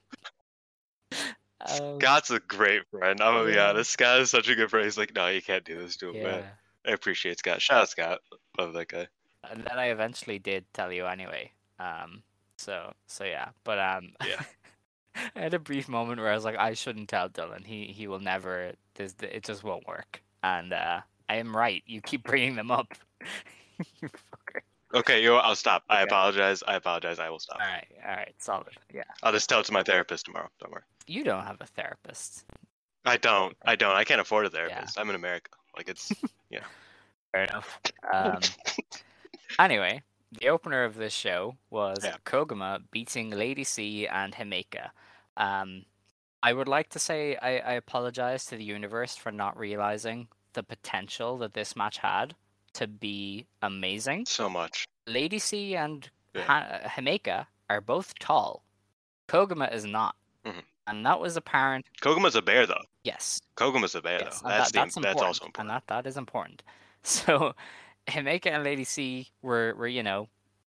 Um, 1.61 1.99
Scott's 1.99 2.31
a 2.31 2.39
great 2.39 2.83
friend. 2.91 3.21
I'm 3.21 3.33
gonna 3.33 3.51
be 3.51 3.57
honest. 3.57 3.91
Scott 3.91 4.19
is 4.19 4.29
such 4.29 4.47
a 4.49 4.55
good 4.55 4.69
friend. 4.69 4.85
He's 4.85 4.97
like, 4.97 5.15
no, 5.15 5.27
you 5.27 5.41
can't 5.41 5.65
do 5.65 5.77
this 5.77 5.97
to 5.97 6.09
him, 6.09 6.15
yeah. 6.15 6.23
man. 6.23 6.43
I 6.85 6.91
appreciate 6.91 7.39
Scott. 7.39 7.61
Shout 7.61 7.81
out 7.81 7.89
Scott. 7.89 8.19
Love 8.57 8.73
that 8.73 8.87
guy. 8.87 9.07
and 9.49 9.63
then 9.63 9.77
I 9.77 9.87
eventually 9.87 10.39
did 10.39 10.65
tell 10.73 10.91
you 10.91 11.05
anyway. 11.05 11.51
Um, 11.79 12.23
so 12.57 12.93
so 13.07 13.23
yeah, 13.23 13.49
but 13.63 13.79
um, 13.79 14.13
Yeah. 14.25 14.41
I 15.35 15.39
had 15.39 15.53
a 15.55 15.59
brief 15.59 15.89
moment 15.89 16.19
where 16.19 16.31
I 16.31 16.35
was 16.35 16.45
like, 16.45 16.57
I 16.57 16.73
shouldn't 16.73 17.09
tell 17.09 17.29
Dylan. 17.29 17.65
He 17.65 17.85
he 17.85 18.07
will 18.07 18.19
never. 18.19 18.73
This 18.95 19.15
it 19.21 19.43
just 19.43 19.63
won't 19.63 19.87
work. 19.87 20.21
And 20.43 20.73
uh, 20.73 21.01
I 21.27 21.35
am 21.37 21.55
right. 21.55 21.83
You 21.85 22.01
keep 22.01 22.23
bringing 22.23 22.55
them 22.55 22.71
up. 22.71 22.93
you 24.01 24.09
fucker. 24.09 24.61
Okay, 24.93 25.21
yo, 25.23 25.35
I'll 25.37 25.55
stop. 25.55 25.83
I 25.89 25.97
Okay. 25.97 26.03
apologize. 26.05 26.63
I 26.67 26.75
apologize. 26.75 27.19
I 27.19 27.29
will 27.29 27.39
stop. 27.39 27.59
All 27.59 27.67
right, 27.67 27.87
all 28.05 28.15
right, 28.15 28.33
solid. 28.37 28.69
Yeah, 28.93 29.03
I'll 29.23 29.33
just 29.33 29.49
tell 29.49 29.59
it 29.59 29.65
to 29.65 29.73
my 29.73 29.83
therapist 29.83 30.25
tomorrow. 30.25 30.49
Don't 30.59 30.71
worry. 30.71 30.83
you 31.07 31.23
don't 31.23 31.43
have 31.45 31.57
a 31.61 31.65
therapist. 31.65 32.45
I 33.05 33.17
don't. 33.17 33.55
I 33.65 33.75
don't. 33.75 33.95
I 33.95 34.03
can't 34.03 34.21
afford 34.21 34.45
a 34.45 34.49
therapist. 34.49 34.97
I'm 34.99 35.09
in 35.09 35.15
America. 35.15 35.51
Like 35.75 35.89
it's 35.89 36.11
yeah. 36.49 36.63
Fair 37.31 37.43
enough. 37.43 37.79
Um, 38.13 38.39
anyway, 39.59 40.01
the 40.39 40.49
opener 40.49 40.83
of 40.83 40.95
this 40.95 41.13
show 41.13 41.55
was 41.69 41.99
Yeah. 42.03 42.15
Koguma 42.25 42.79
beating 42.91 43.29
Lady 43.31 43.63
C 43.63 44.07
and 44.07 44.33
Himeka. 44.33 44.89
Um, 45.35 45.85
I 46.43 46.53
would 46.53 46.67
like 46.67 46.89
to 46.89 46.99
say 46.99 47.35
I, 47.37 47.59
I 47.59 47.73
apologize 47.73 48.45
to 48.47 48.55
the 48.57 48.63
universe 48.63 49.15
for 49.15 49.31
not 49.31 49.57
realizing 49.57 50.27
the 50.53 50.63
potential 50.63 51.37
that 51.39 51.53
this 51.53 51.75
match 51.75 51.97
had 51.99 52.35
to 52.77 52.87
be 52.87 53.45
amazing. 53.61 54.25
so 54.25 54.49
much. 54.49 54.85
Lady 55.05 55.39
C 55.39 55.75
and 55.75 56.09
Yeah. 56.33 56.43
ha- 56.43 56.79
Himeka 56.95 57.47
are 57.69 57.81
both 57.81 58.17
tall. 58.19 58.63
Koguma 59.27 59.71
is 59.73 59.85
not. 59.85 60.15
Mhm. 60.45 60.63
and 60.87 61.05
that 61.05 61.19
was 61.19 61.35
apparent. 61.35 61.85
Koguma's 62.01 62.35
a 62.35 62.41
bear 62.41 62.65
though. 62.65 62.85
Yes, 63.03 63.41
Koguma's 63.57 63.93
a 63.95 64.01
bear 64.01 64.19
yes, 64.21 64.39
though. 64.41 64.47
That's 64.49 64.71
that- 64.71 64.73
the, 64.73 64.79
that's 64.79 64.95
that's 64.95 64.97
important, 64.97 65.27
also 65.27 65.45
important. 65.45 65.59
and 65.59 65.69
that 65.69 65.87
that 65.87 66.07
is 66.09 66.17
important. 66.17 66.63
So, 67.03 67.53
Himeka 68.07 68.47
and 68.47 68.63
Lady 68.63 68.83
C 68.85 69.29
were 69.41 69.73
were 69.75 69.87
you 69.87 70.03
know 70.03 70.29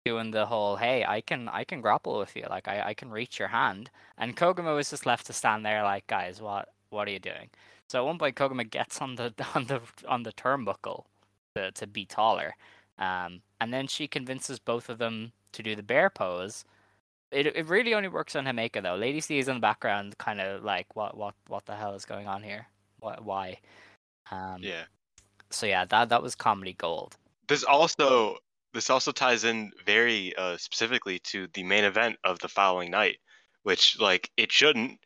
doing 0.06 0.30
the 0.30 0.46
whole 0.46 0.76
hey 0.76 1.04
I 1.04 1.20
can 1.20 1.48
I 1.48 1.64
can 1.64 1.80
grapple 1.82 2.18
with 2.18 2.34
you 2.36 2.46
like 2.48 2.66
I 2.68 2.76
I 2.90 2.94
can 2.94 3.10
reach 3.10 3.38
your 3.38 3.48
hand, 3.48 3.90
and 4.16 4.36
Koguma 4.36 4.74
was 4.74 4.88
just 4.90 5.04
left 5.06 5.26
to 5.26 5.32
stand 5.32 5.64
there 5.66 5.82
like 5.82 6.06
guys 6.06 6.40
what 6.40 6.68
what 6.90 7.06
are 7.08 7.10
you 7.10 7.18
doing? 7.32 7.50
So 7.88 7.98
at 8.00 8.06
one 8.06 8.18
point 8.18 8.36
Koguma 8.36 8.64
gets 8.70 9.00
on 9.02 9.16
the 9.16 9.34
on 9.54 9.66
the 9.66 9.80
on 10.06 10.22
the 10.22 10.32
turnbuckle 10.32 11.04
to 11.58 11.72
to 11.72 11.86
be 11.86 12.04
taller, 12.06 12.54
um, 12.98 13.40
and 13.60 13.72
then 13.72 13.86
she 13.86 14.06
convinces 14.06 14.58
both 14.58 14.88
of 14.88 14.98
them 14.98 15.32
to 15.52 15.62
do 15.62 15.74
the 15.74 15.82
bear 15.82 16.10
pose. 16.10 16.64
It 17.30 17.46
it 17.46 17.68
really 17.68 17.94
only 17.94 18.08
works 18.08 18.36
on 18.36 18.44
Himeka 18.44 18.82
though. 18.82 18.96
Lady 18.96 19.20
C 19.20 19.38
is 19.38 19.48
in 19.48 19.56
the 19.56 19.60
background, 19.60 20.16
kind 20.18 20.40
of 20.40 20.64
like 20.64 20.94
what 20.96 21.16
what 21.16 21.34
what 21.48 21.66
the 21.66 21.76
hell 21.76 21.94
is 21.94 22.04
going 22.04 22.26
on 22.26 22.42
here? 22.42 22.66
What 23.00 23.24
why? 23.24 23.58
Um, 24.30 24.62
Yeah. 24.62 24.84
So 25.50 25.66
yeah, 25.66 25.84
that 25.86 26.08
that 26.10 26.22
was 26.22 26.34
comedy 26.34 26.74
gold. 26.74 27.16
This 27.48 27.64
also 27.64 28.38
this 28.74 28.90
also 28.90 29.12
ties 29.12 29.44
in 29.44 29.72
very 29.86 30.34
uh, 30.36 30.56
specifically 30.56 31.18
to 31.20 31.48
the 31.54 31.62
main 31.62 31.84
event 31.84 32.16
of 32.24 32.38
the 32.38 32.48
following 32.48 32.90
night, 32.90 33.18
which 33.62 33.98
like 33.98 34.30
it 34.36 34.52
shouldn't, 34.52 34.98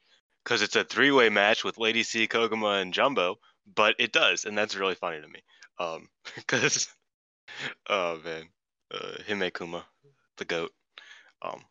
because 0.45 0.63
it's 0.63 0.77
a 0.77 0.85
three 0.85 1.11
way 1.11 1.29
match 1.29 1.65
with 1.65 1.79
Lady 1.79 2.03
C, 2.03 2.27
Koguma, 2.27 2.83
and 2.83 2.93
Jumbo, 2.93 3.37
but 3.75 3.95
it 3.99 4.13
does, 4.13 4.45
and 4.45 4.57
that's 4.59 4.77
really 4.77 4.95
funny 4.95 5.21
to 5.21 5.29
me. 5.29 5.43
Um, 5.79 6.09
because 6.37 6.89
oh 7.89 8.19
man, 8.25 8.49
uh, 8.93 9.17
Hime 9.29 9.51
Kuma, 9.51 9.85
the 10.37 10.45
goat. 10.45 10.71
Um, 11.43 11.63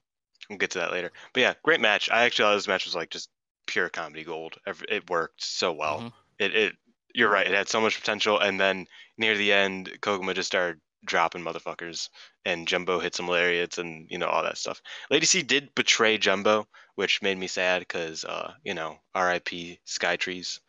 we'll 0.49 0.59
get 0.59 0.71
to 0.71 0.79
that 0.79 0.91
later. 0.91 1.11
But 1.33 1.41
yeah, 1.41 1.53
great 1.63 1.81
match. 1.81 2.09
I 2.09 2.23
actually 2.23 2.45
thought 2.45 2.55
this 2.55 2.67
match 2.67 2.85
was 2.85 2.95
like 2.95 3.09
just 3.09 3.29
pure 3.67 3.89
comedy 3.89 4.23
gold. 4.23 4.55
It 4.89 5.09
worked 5.09 5.43
so 5.43 5.71
well. 5.71 6.01
Mhm. 6.01 6.13
It 6.39 6.55
it 6.55 6.75
you're 7.13 7.29
right. 7.31 7.47
It 7.47 7.53
had 7.53 7.67
so 7.69 7.81
much 7.81 7.99
potential, 7.99 8.39
and 8.39 8.59
then 8.59 8.87
near 9.17 9.37
the 9.37 9.51
end, 9.51 9.91
Koguma 10.01 10.33
just 10.33 10.47
started 10.47 10.79
dropping 11.05 11.41
motherfuckers, 11.43 12.09
and 12.45 12.67
Jumbo 12.67 12.99
hit 12.99 13.15
some 13.15 13.27
lariats, 13.27 13.77
and 13.77 14.07
you 14.09 14.17
know 14.17 14.27
all 14.27 14.43
that 14.43 14.57
stuff. 14.57 14.81
Lady 15.09 15.25
C 15.25 15.41
did 15.43 15.73
betray 15.75 16.17
Jumbo, 16.17 16.67
which 16.95 17.21
made 17.21 17.37
me 17.37 17.47
sad 17.47 17.79
because 17.79 18.23
uh, 18.25 18.53
you 18.63 18.73
know 18.73 18.99
R.I.P. 19.15 19.79
Sky 19.85 20.15
Trees. 20.15 20.59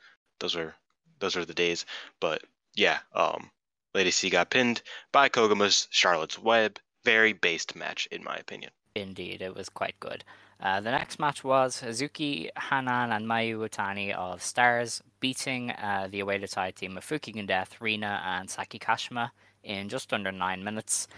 Those 0.40 0.54
were 0.56 0.74
those 1.20 1.36
were 1.36 1.44
the 1.44 1.54
days. 1.54 1.86
But 2.20 2.42
yeah, 2.74 2.98
um, 3.14 3.50
Lady 3.94 4.10
C 4.10 4.30
got 4.30 4.50
pinned 4.50 4.82
by 5.12 5.28
Koguma's 5.28 5.88
Charlotte's 5.90 6.38
Web. 6.38 6.78
Very 7.04 7.32
based 7.32 7.74
match, 7.74 8.06
in 8.12 8.22
my 8.22 8.36
opinion. 8.36 8.70
Indeed, 8.94 9.42
it 9.42 9.54
was 9.54 9.68
quite 9.68 9.98
good. 9.98 10.24
Uh, 10.60 10.80
the 10.80 10.92
next 10.92 11.18
match 11.18 11.42
was 11.42 11.82
Hazuki 11.82 12.48
Hanan 12.56 13.10
and 13.10 13.26
Mayu 13.26 13.58
Iwatani 13.58 14.14
of 14.14 14.42
Stars 14.42 15.02
beating 15.18 15.72
uh, 15.72 16.06
the 16.08 16.20
Oedo 16.20 16.48
Tai 16.48 16.70
team 16.70 16.96
of 16.96 17.04
Fukigen 17.04 17.48
Death, 17.48 17.80
Rina, 17.80 18.22
and 18.24 18.48
Saki 18.48 18.78
Kashima 18.78 19.30
in 19.64 19.88
just 19.88 20.12
under 20.12 20.30
nine 20.30 20.62
minutes. 20.62 21.08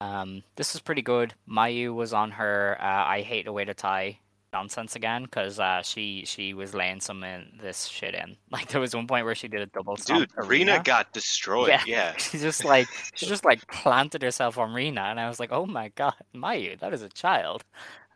Um, 0.00 0.42
this 0.56 0.72
was 0.72 0.80
pretty 0.80 1.02
good. 1.02 1.34
Mayu 1.48 1.94
was 1.94 2.12
on 2.12 2.32
her 2.32 2.76
uh, 2.80 3.04
I 3.06 3.22
hate 3.22 3.46
Oedo 3.46 3.74
Tai 3.74 4.18
nonsense 4.52 4.96
again 4.96 5.24
because 5.24 5.58
uh, 5.58 5.82
she 5.82 6.24
she 6.26 6.54
was 6.54 6.74
laying 6.74 7.00
some 7.00 7.22
in 7.24 7.58
this 7.60 7.86
shit 7.86 8.14
in. 8.14 8.36
Like 8.50 8.68
there 8.68 8.80
was 8.80 8.94
one 8.94 9.06
point 9.06 9.24
where 9.24 9.34
she 9.34 9.46
did 9.46 9.60
a 9.60 9.66
double 9.66 9.96
Dude, 9.96 10.30
Rina 10.36 10.82
got 10.82 11.12
destroyed. 11.12 11.68
Yeah. 11.68 11.82
Yeah. 11.86 12.16
she 12.18 12.38
just 12.38 12.64
like 12.64 12.88
she 13.14 13.26
just 13.26 13.44
like 13.44 13.66
planted 13.68 14.22
herself 14.22 14.58
on 14.58 14.72
Rina, 14.72 15.02
and 15.02 15.20
I 15.20 15.28
was 15.28 15.38
like, 15.38 15.52
oh 15.52 15.66
my 15.66 15.88
god, 15.90 16.14
Mayu, 16.34 16.78
that 16.80 16.92
is 16.92 17.02
a 17.02 17.08
child. 17.08 17.64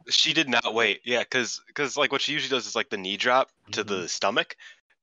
She 0.09 0.33
did 0.33 0.49
not 0.49 0.75
wait. 0.75 1.01
Yeah, 1.05 1.21
because 1.21 1.61
because 1.69 1.97
like 1.97 2.13
what 2.13 2.21
she 2.23 2.33
usually 2.33 2.51
does 2.51 2.67
is 2.67 2.75
like 2.75 2.91
the 2.91 2.97
knee 2.97 3.17
drop 3.17 3.51
to 3.73 3.85
the 3.85 4.09
stomach. 4.09 4.57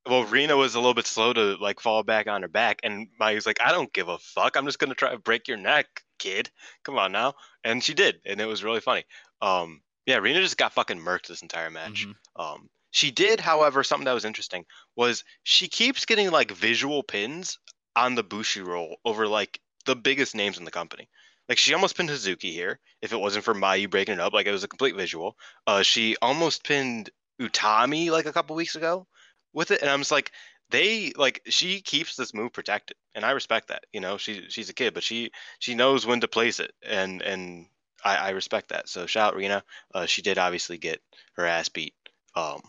Well, 0.06 0.24
Rina 0.24 0.56
was 0.56 0.74
a 0.74 0.78
little 0.78 0.94
bit 0.94 1.06
slow 1.06 1.32
to 1.32 1.56
like 1.60 1.80
fall 1.80 2.02
back 2.02 2.26
on 2.26 2.42
her 2.42 2.48
back, 2.48 2.80
and 2.82 3.08
Mayu's 3.20 3.46
like, 3.46 3.60
I 3.64 3.70
don't 3.70 3.92
give 3.92 4.08
a 4.08 4.18
fuck. 4.18 4.56
I'm 4.56 4.66
just 4.66 4.78
gonna 4.78 4.94
try 4.94 5.10
to 5.12 5.18
break 5.18 5.48
your 5.48 5.56
neck, 5.56 6.02
kid. 6.18 6.50
Come 6.84 6.98
on 6.98 7.12
now. 7.12 7.34
And 7.64 7.82
she 7.82 7.94
did, 7.94 8.20
and 8.26 8.40
it 8.40 8.46
was 8.46 8.64
really 8.64 8.80
funny. 8.80 9.04
Um, 9.42 9.80
yeah, 10.10 10.16
Rina 10.16 10.40
just 10.40 10.56
got 10.56 10.72
fucking 10.72 10.98
murked 10.98 11.28
this 11.28 11.42
entire 11.42 11.70
match. 11.70 12.04
Um, 12.34 12.68
she 12.90 13.12
did, 13.12 13.38
however, 13.38 13.84
something 13.84 14.06
that 14.06 14.12
was 14.12 14.24
interesting 14.24 14.64
was 14.96 15.22
she 15.44 15.68
keeps 15.68 16.04
getting 16.04 16.32
like 16.32 16.50
visual 16.50 17.04
pins 17.04 17.58
on 17.94 18.16
the 18.16 18.24
Bushi 18.24 18.60
roll 18.60 18.96
over 19.04 19.28
like 19.28 19.60
the 19.86 19.94
biggest 19.94 20.34
names 20.34 20.58
in 20.58 20.64
the 20.64 20.72
company. 20.72 21.08
Like 21.48 21.58
she 21.58 21.74
almost 21.74 21.96
pinned 21.96 22.10
Hazuki 22.10 22.52
here. 22.52 22.80
If 23.00 23.12
it 23.12 23.20
wasn't 23.20 23.44
for 23.44 23.54
Mayu 23.54 23.88
breaking 23.88 24.14
it 24.14 24.20
up, 24.20 24.32
like 24.32 24.46
it 24.46 24.52
was 24.52 24.64
a 24.64 24.68
complete 24.68 24.96
visual. 24.96 25.36
Uh, 25.66 25.82
she 25.82 26.16
almost 26.20 26.64
pinned 26.64 27.10
Utami 27.40 28.10
like 28.10 28.26
a 28.26 28.32
couple 28.32 28.56
weeks 28.56 28.74
ago 28.74 29.06
with 29.52 29.70
it, 29.70 29.80
and 29.80 29.90
I'm 29.90 30.00
just 30.00 30.10
like, 30.10 30.32
they 30.70 31.12
like 31.16 31.40
she 31.46 31.80
keeps 31.82 32.16
this 32.16 32.34
move 32.34 32.52
protected, 32.52 32.96
and 33.14 33.24
I 33.24 33.30
respect 33.30 33.68
that. 33.68 33.84
You 33.92 34.00
know, 34.00 34.16
she 34.16 34.46
she's 34.48 34.70
a 34.70 34.74
kid, 34.74 34.94
but 34.94 35.04
she 35.04 35.30
she 35.60 35.76
knows 35.76 36.04
when 36.04 36.20
to 36.20 36.28
place 36.28 36.58
it, 36.58 36.72
and 36.82 37.22
and 37.22 37.66
I, 38.04 38.16
I 38.16 38.30
respect 38.30 38.68
that. 38.70 38.88
So 38.88 39.06
shout 39.06 39.32
out 39.32 39.36
Rina. 39.36 39.62
Uh, 39.94 40.06
she 40.06 40.22
did 40.22 40.38
obviously 40.38 40.78
get 40.78 41.00
her 41.34 41.46
ass 41.46 41.68
beat, 41.68 41.94
um, 42.34 42.60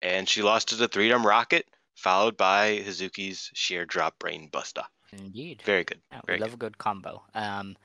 and 0.00 0.28
she 0.28 0.42
lost 0.42 0.68
to 0.68 0.76
the 0.76 0.88
three 0.88 1.08
drum 1.08 1.26
rocket, 1.26 1.66
followed 1.94 2.36
by 2.36 2.78
Hazuki's 2.78 3.50
sheer 3.54 3.84
drop 3.84 4.18
brain 4.18 4.48
buster. 4.52 4.82
Indeed. 5.12 5.62
Very 5.64 5.84
good. 5.84 6.00
Yeah, 6.10 6.20
we 6.26 6.26
Very 6.26 6.38
love 6.38 6.50
good. 6.50 6.54
a 6.54 6.58
good 6.58 6.78
combo. 6.78 7.22
Um, 7.34 7.76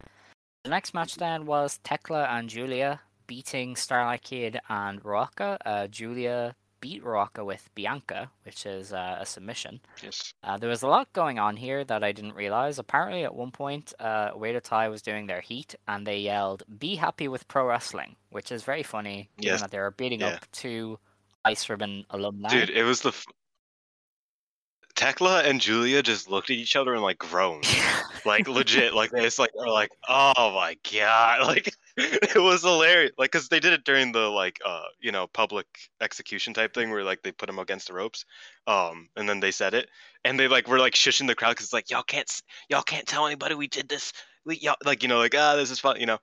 the 0.64 0.70
next 0.70 0.94
match 0.94 1.16
then 1.16 1.46
was 1.46 1.80
Tekla 1.84 2.26
and 2.26 2.50
Julia 2.50 3.02
beating 3.28 3.76
Starlight 3.76 4.22
Kid 4.24 4.60
and 4.70 5.04
Ruaka. 5.04 5.58
Uh, 5.66 5.88
Julia 5.88 6.56
beat 6.80 7.04
Ruaka 7.04 7.46
with 7.46 7.70
Bianca, 7.76 8.30
which 8.44 8.66
is 8.66 8.94
uh, 8.94 9.18
a 9.20 9.26
submission. 9.26 9.82
Yes. 10.04 10.34
Uh, 10.44 10.58
there 10.58 10.70
was 10.70 10.84
a 10.84 10.88
lot 10.88 11.12
going 11.14 11.40
on 11.40 11.58
here 11.58 11.84
that 11.84 12.04
I 12.04 12.12
didn't 12.12 12.34
realize. 12.36 12.80
Apparently, 12.80 13.24
at 13.24 13.36
one 13.36 13.52
point, 13.52 13.94
uh, 14.00 14.32
Tai 14.64 14.90
was 14.90 15.02
doing 15.02 15.28
their 15.28 15.42
heat, 15.42 15.76
and 15.88 16.06
they 16.06 16.20
yelled 16.20 16.64
"Be 16.80 16.96
happy 16.96 17.28
with 17.28 17.48
pro 17.48 17.66
wrestling," 17.68 18.16
which 18.30 18.52
is 18.52 18.64
very 18.64 18.84
funny, 18.84 19.30
given 19.38 19.54
Yes. 19.54 19.62
that 19.62 19.72
they 19.72 19.80
were 19.80 19.92
beating 19.92 20.22
Yeah. 20.22 20.36
up 20.36 20.52
two 20.52 21.00
Ice 21.46 21.70
Ribbon 21.70 22.06
alumni. 22.10 22.50
Dude, 22.50 22.70
it 22.70 22.84
was 22.84 23.02
the. 23.02 23.10
F- 23.10 23.26
Tekla 24.98 25.44
and 25.44 25.62
Julia 25.62 26.02
just 26.02 26.28
looked 26.28 26.50
at 26.50 26.56
each 26.56 26.76
other 26.76 26.94
and 26.94 27.04
like 27.04 27.20
groaned, 27.20 27.68
like 28.26 28.48
legit, 28.48 28.96
like 28.96 29.12
they 29.12 29.22
just 29.22 29.38
like 29.38 29.52
are 29.58 29.70
like, 29.70 29.92
oh 30.10 30.52
my 30.56 30.76
god, 30.92 31.42
like 31.48 31.72
it 31.98 32.42
was 32.42 32.64
hilarious, 32.64 33.12
like 33.16 33.32
because 33.32 33.48
they 33.48 33.60
did 33.60 33.74
it 33.74 33.86
during 33.86 34.12
the 34.12 34.28
like 34.28 34.60
uh 34.66 34.86
you 35.00 35.12
know 35.12 35.28
public 35.28 35.68
execution 36.02 36.56
type 36.56 36.74
thing 36.74 36.90
where 36.90 37.04
like 37.04 37.22
they 37.22 37.32
put 37.32 37.46
them 37.46 37.60
against 37.60 37.88
the 37.88 37.94
ropes, 37.94 38.26
um 38.66 39.08
and 39.16 39.30
then 39.30 39.40
they 39.40 39.52
said 39.52 39.76
it 39.76 39.88
and 40.26 40.40
they 40.40 40.48
like 40.48 40.68
were 40.68 40.80
like 40.80 40.94
shushing 40.94 41.28
the 41.28 41.36
crowd 41.36 41.52
because 41.52 41.68
it's 41.68 41.74
like 41.74 41.92
y'all 41.92 42.02
can't 42.02 42.42
y'all 42.68 42.82
can't 42.82 43.08
tell 43.08 43.28
anybody 43.28 43.54
we 43.54 43.68
did 43.68 43.88
this, 43.88 44.14
we 44.46 44.58
y'all 44.58 44.78
like 44.84 45.04
you 45.04 45.10
know 45.10 45.20
like 45.20 45.36
ah 45.38 45.56
this 45.56 45.70
is 45.70 45.80
fun 45.80 46.00
you 46.00 46.08
know, 46.08 46.18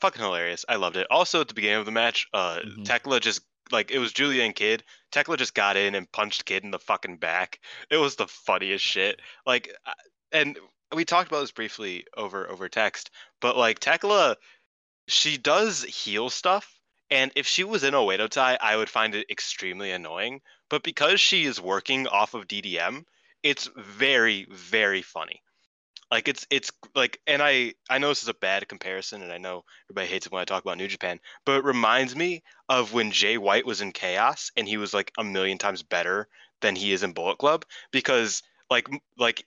fucking 0.00 0.22
hilarious, 0.22 0.64
I 0.66 0.76
loved 0.76 0.96
it. 0.96 1.06
Also 1.10 1.42
at 1.42 1.48
the 1.48 1.54
beginning 1.54 1.80
of 1.80 1.86
the 1.86 1.92
match, 1.92 2.26
uh 2.32 2.60
Tekla 2.84 3.20
just 3.20 3.42
like 3.70 3.90
it 3.90 3.98
was 3.98 4.12
Julia 4.12 4.42
and 4.42 4.54
Kid. 4.54 4.84
Tekla 5.12 5.36
just 5.36 5.54
got 5.54 5.76
in 5.76 5.94
and 5.94 6.10
punched 6.10 6.44
Kid 6.44 6.64
in 6.64 6.70
the 6.70 6.78
fucking 6.78 7.18
back. 7.18 7.60
It 7.90 7.96
was 7.96 8.16
the 8.16 8.26
funniest 8.26 8.84
shit. 8.84 9.20
Like, 9.46 9.74
and 10.32 10.58
we 10.94 11.04
talked 11.04 11.28
about 11.28 11.40
this 11.40 11.52
briefly 11.52 12.06
over 12.16 12.50
over 12.50 12.68
text, 12.68 13.10
but 13.40 13.56
like 13.56 13.78
Tekla, 13.78 14.36
she 15.08 15.36
does 15.36 15.82
heal 15.84 16.30
stuff, 16.30 16.80
and 17.10 17.30
if 17.36 17.46
she 17.46 17.64
was 17.64 17.84
in 17.84 17.94
Oedo 17.94 18.28
Tai, 18.28 18.58
I 18.60 18.76
would 18.76 18.90
find 18.90 19.14
it 19.14 19.30
extremely 19.30 19.90
annoying. 19.90 20.40
But 20.70 20.82
because 20.82 21.20
she 21.20 21.44
is 21.44 21.60
working 21.60 22.08
off 22.08 22.34
of 22.34 22.48
DDM, 22.48 23.04
it's 23.42 23.70
very 23.76 24.46
very 24.50 25.02
funny. 25.02 25.43
Like 26.10 26.28
it's 26.28 26.46
it's 26.50 26.70
like, 26.94 27.20
and 27.26 27.42
I 27.42 27.74
I 27.90 27.98
know 27.98 28.08
this 28.08 28.22
is 28.22 28.28
a 28.28 28.34
bad 28.34 28.68
comparison, 28.68 29.22
and 29.22 29.32
I 29.32 29.38
know 29.38 29.64
everybody 29.86 30.08
hates 30.08 30.26
it 30.26 30.32
when 30.32 30.42
I 30.42 30.44
talk 30.44 30.62
about 30.62 30.78
New 30.78 30.88
Japan, 30.88 31.20
but 31.44 31.58
it 31.58 31.64
reminds 31.64 32.14
me 32.14 32.42
of 32.68 32.92
when 32.92 33.10
Jay 33.10 33.38
White 33.38 33.66
was 33.66 33.80
in 33.80 33.92
Chaos, 33.92 34.50
and 34.56 34.68
he 34.68 34.76
was 34.76 34.94
like 34.94 35.12
a 35.18 35.24
million 35.24 35.58
times 35.58 35.82
better 35.82 36.28
than 36.60 36.76
he 36.76 36.92
is 36.92 37.02
in 37.02 37.12
Bullet 37.12 37.38
Club 37.38 37.64
because 37.90 38.42
like 38.70 38.88
like 39.18 39.44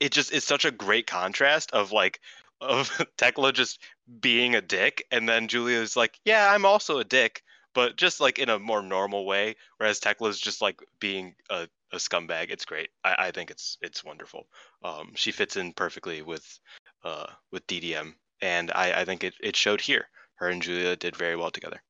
it 0.00 0.12
just 0.12 0.32
it's 0.32 0.46
such 0.46 0.64
a 0.64 0.70
great 0.70 1.06
contrast 1.06 1.72
of 1.72 1.92
like 1.92 2.20
of 2.60 2.90
Tekla 3.18 3.52
just 3.52 3.80
being 4.20 4.54
a 4.54 4.60
dick, 4.60 5.06
and 5.10 5.28
then 5.28 5.48
Julia's 5.48 5.96
like, 5.96 6.18
yeah, 6.24 6.50
I'm 6.50 6.64
also 6.64 6.98
a 6.98 7.04
dick, 7.04 7.42
but 7.74 7.96
just 7.96 8.20
like 8.20 8.38
in 8.38 8.48
a 8.48 8.58
more 8.58 8.82
normal 8.82 9.26
way, 9.26 9.56
whereas 9.76 10.00
Tekla's 10.00 10.40
just 10.40 10.62
like 10.62 10.80
being 10.98 11.34
a, 11.50 11.68
a 11.92 11.96
scumbag. 11.96 12.50
It's 12.50 12.64
great. 12.64 12.90
I, 13.04 13.26
I 13.26 13.30
think 13.30 13.50
it's 13.50 13.78
it's 13.80 14.04
wonderful. 14.04 14.48
Um, 14.82 15.12
she 15.14 15.32
fits 15.32 15.56
in 15.56 15.72
perfectly 15.72 16.22
with 16.22 16.58
uh 17.04 17.26
with 17.52 17.66
DDM, 17.66 18.14
and 18.40 18.70
I 18.72 19.00
I 19.00 19.04
think 19.04 19.24
it 19.24 19.34
it 19.40 19.56
showed 19.56 19.80
here. 19.80 20.08
Her 20.36 20.48
and 20.48 20.62
Julia 20.62 20.96
did 20.96 21.16
very 21.16 21.36
well 21.36 21.50
together. 21.50 21.80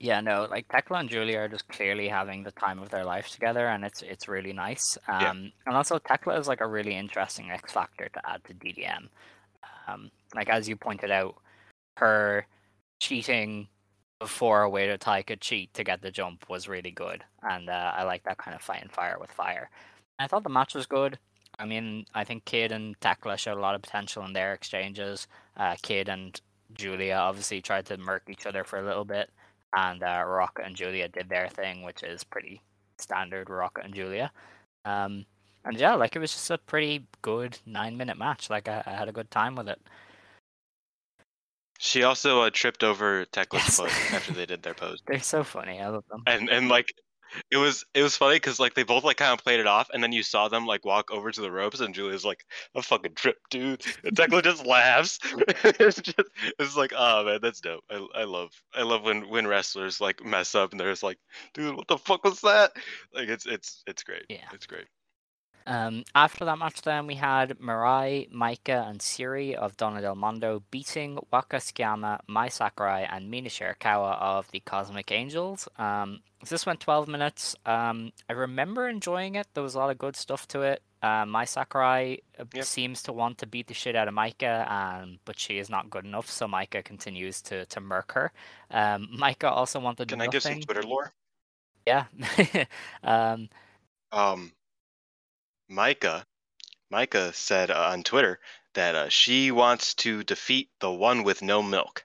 Yeah, 0.00 0.20
no, 0.20 0.46
like 0.50 0.68
Tekla 0.68 0.98
and 0.98 1.08
Julia 1.08 1.38
are 1.38 1.48
just 1.48 1.68
clearly 1.68 2.08
having 2.08 2.42
the 2.42 2.50
time 2.52 2.78
of 2.78 2.90
their 2.90 3.04
life 3.04 3.28
together, 3.30 3.68
and 3.68 3.84
it's 3.84 4.02
it's 4.02 4.28
really 4.28 4.52
nice. 4.52 4.98
Um, 5.08 5.22
Yeah. 5.22 5.30
and 5.66 5.76
also 5.76 5.98
Tekla 5.98 6.38
is 6.38 6.48
like 6.48 6.60
a 6.60 6.66
really 6.66 6.94
interesting 6.94 7.50
X 7.50 7.72
factor 7.72 8.08
to 8.08 8.28
add 8.28 8.44
to 8.44 8.54
DDM. 8.54 9.08
Um, 9.86 10.10
like 10.34 10.48
as 10.48 10.68
you 10.68 10.76
pointed 10.76 11.10
out, 11.10 11.36
her 11.96 12.46
cheating 13.00 13.68
before 14.18 14.64
Oedo 14.64 14.98
Tai 14.98 15.22
could 15.22 15.40
cheat 15.40 15.72
to 15.74 15.84
get 15.84 16.02
the 16.02 16.10
jump 16.10 16.48
was 16.48 16.68
really 16.68 16.90
good, 16.90 17.24
and 17.42 17.68
uh, 17.68 17.92
I 17.96 18.04
like 18.04 18.24
that 18.24 18.38
kind 18.38 18.54
of 18.54 18.62
fighting 18.62 18.88
fire 18.88 19.16
with 19.20 19.30
fire. 19.30 19.70
I 20.18 20.26
thought 20.26 20.44
the 20.44 20.50
match 20.50 20.74
was 20.74 20.86
good. 20.86 21.18
I 21.58 21.66
mean, 21.66 22.06
I 22.14 22.24
think 22.24 22.44
Kid 22.44 22.72
and 22.72 23.00
Tekla 23.00 23.36
showed 23.36 23.58
a 23.58 23.60
lot 23.60 23.74
of 23.74 23.82
potential 23.82 24.24
in 24.24 24.32
their 24.32 24.52
exchanges. 24.54 25.28
Uh, 25.56 25.76
Kid 25.82 26.08
and 26.08 26.40
Julia 26.72 27.14
obviously 27.14 27.60
tried 27.60 27.86
to 27.86 27.96
murk 27.96 28.24
each 28.28 28.46
other 28.46 28.64
for 28.64 28.78
a 28.78 28.84
little 28.84 29.04
bit, 29.04 29.30
and 29.76 30.02
uh, 30.02 30.24
Ruaka 30.24 30.64
and 30.64 30.76
Julia 30.76 31.08
did 31.08 31.28
their 31.28 31.48
thing, 31.48 31.82
which 31.82 32.02
is 32.02 32.24
pretty 32.24 32.60
standard 32.98 33.48
Ruaka 33.48 33.84
and 33.84 33.94
Julia. 33.94 34.32
Um, 34.84 35.26
and 35.64 35.76
yeah, 35.78 35.94
like 35.94 36.14
it 36.14 36.18
was 36.20 36.32
just 36.32 36.50
a 36.50 36.58
pretty 36.58 37.06
good 37.22 37.58
nine 37.66 37.96
minute 37.96 38.18
match. 38.18 38.50
Like 38.50 38.68
I, 38.68 38.82
I 38.86 38.90
had 38.90 39.08
a 39.08 39.12
good 39.12 39.30
time 39.30 39.54
with 39.54 39.68
it. 39.68 39.80
She 41.84 42.02
also 42.02 42.40
uh, 42.40 42.50
tripped 42.50 42.82
over 42.82 43.26
Tekla's 43.26 43.62
Yes. 43.64 43.76
foot 43.76 44.14
after 44.14 44.32
they 44.32 44.46
did 44.46 44.62
their 44.62 44.72
pose, 44.82 45.02
They're 45.06 45.20
so 45.20 45.44
funny. 45.44 45.80
I 45.82 45.88
love 45.88 46.04
them. 46.10 46.22
and 46.26 46.48
and 46.48 46.68
like 46.70 46.94
it 47.50 47.58
was 47.58 47.84
it 47.92 48.02
was 48.02 48.16
funny 48.16 48.36
because 48.36 48.58
like 48.58 48.72
they 48.74 48.84
both 48.84 49.04
like 49.04 49.18
kind 49.18 49.32
of 49.32 49.44
played 49.44 49.60
it 49.60 49.66
off, 49.66 49.90
and 49.92 50.02
then 50.02 50.10
you 50.12 50.22
saw 50.22 50.48
them 50.48 50.66
like 50.66 50.84
walk 50.86 51.10
over 51.10 51.30
to 51.30 51.40
the 51.42 51.50
ropes, 51.50 51.80
and 51.80 51.94
Julia's 51.94 52.24
like, 52.24 52.42
"A 52.74 52.80
fucking 52.80 53.14
trip, 53.16 53.36
dude," 53.50 53.84
and 54.02 54.16
Tekla 54.16 54.40
just 54.40 54.64
laughs. 54.64 55.18
it's 55.64 56.00
just 56.00 56.28
it's 56.58 56.76
like, 56.76 56.92
oh 56.96 57.24
man, 57.24 57.40
that's 57.42 57.60
dope. 57.60 57.84
I 57.90 58.06
I 58.14 58.24
love 58.24 58.50
I 58.74 58.82
love 58.82 59.02
when 59.02 59.28
when 59.28 59.46
wrestlers 59.46 60.00
like 60.00 60.24
mess 60.24 60.54
up 60.54 60.70
and 60.70 60.80
they're 60.80 60.90
just 60.92 61.02
like, 61.02 61.18
dude, 61.52 61.76
what 61.76 61.88
the 61.88 61.98
fuck 61.98 62.24
was 62.24 62.40
that? 62.42 62.72
Like 63.12 63.28
it's 63.28 63.44
it's 63.46 63.82
it's 63.86 64.04
great. 64.04 64.24
Yeah. 64.30 64.48
it's 64.52 64.66
great. 64.66 64.86
Um, 65.66 66.04
after 66.14 66.44
that 66.44 66.58
match, 66.58 66.82
then 66.82 67.06
we 67.06 67.14
had 67.14 67.58
Mirai, 67.58 68.30
Maika, 68.30 68.88
and 68.88 69.00
Syuri 69.00 69.54
of 69.54 69.76
Donna 69.78 70.00
Del 70.02 70.14
Mondo 70.14 70.62
beating 70.70 71.18
Waka 71.32 71.56
Tsukiyama, 71.56 72.20
Mai 72.28 72.48
Sakurai, 72.48 73.02
and 73.10 73.30
Mina 73.30 73.48
Shirakawa 73.48 74.20
of 74.20 74.50
the 74.50 74.60
Cosmic 74.60 75.10
Angels. 75.10 75.66
Um, 75.78 76.20
this 76.48 76.66
went 76.66 76.80
12 76.80 77.08
minutes. 77.08 77.56
Um, 77.64 78.12
I 78.28 78.34
remember 78.34 78.88
enjoying 78.88 79.36
it. 79.36 79.46
There 79.54 79.62
was 79.62 79.74
a 79.74 79.78
lot 79.78 79.90
of 79.90 79.98
good 79.98 80.16
stuff 80.16 80.46
to 80.48 80.62
it. 80.62 80.82
Uh, 81.02 81.24
Mai 81.26 81.44
Sakurai 81.44 82.18
uh, 82.38 82.44
Yep. 82.54 82.64
seems 82.64 83.02
to 83.04 83.12
want 83.12 83.38
to 83.38 83.46
beat 83.46 83.66
the 83.66 83.74
shit 83.74 83.96
out 83.96 84.08
of 84.08 84.14
Maika, 84.14 84.70
um, 84.70 85.18
but 85.24 85.38
she 85.38 85.58
is 85.58 85.70
not 85.70 85.90
good 85.90 86.04
enough, 86.04 86.30
so 86.30 86.46
Maika 86.46 86.82
continues 86.84 87.40
to, 87.42 87.66
to 87.66 87.80
murk 87.80 88.12
her. 88.12 88.32
Um, 88.70 89.08
Maika 89.18 89.50
also 89.50 89.80
wanted 89.80 90.08
Can 90.08 90.20
I 90.20 90.28
give 90.28 90.42
some 90.42 90.58
nothing. 90.58 90.62
Twitter 90.62 90.82
lore? 90.82 91.12
Yeah. 91.86 92.04
um, 93.04 93.48
Um, 94.12 94.52
Maika, 95.70 96.24
Maika 96.92 97.34
said 97.34 97.70
uh, 97.70 97.88
on 97.92 98.02
Twitter 98.02 98.40
that 98.74 98.94
uh, 98.94 99.08
she 99.08 99.50
wants 99.50 99.94
to 99.94 100.22
defeat 100.24 100.68
the 100.80 100.90
one 100.90 101.22
with 101.22 101.42
no 101.42 101.62
milk. 101.62 102.04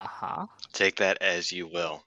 uh-huh. 0.00 0.46
Take 0.72 0.96
that 0.96 1.18
as 1.20 1.52
you 1.52 1.66
will. 1.66 2.04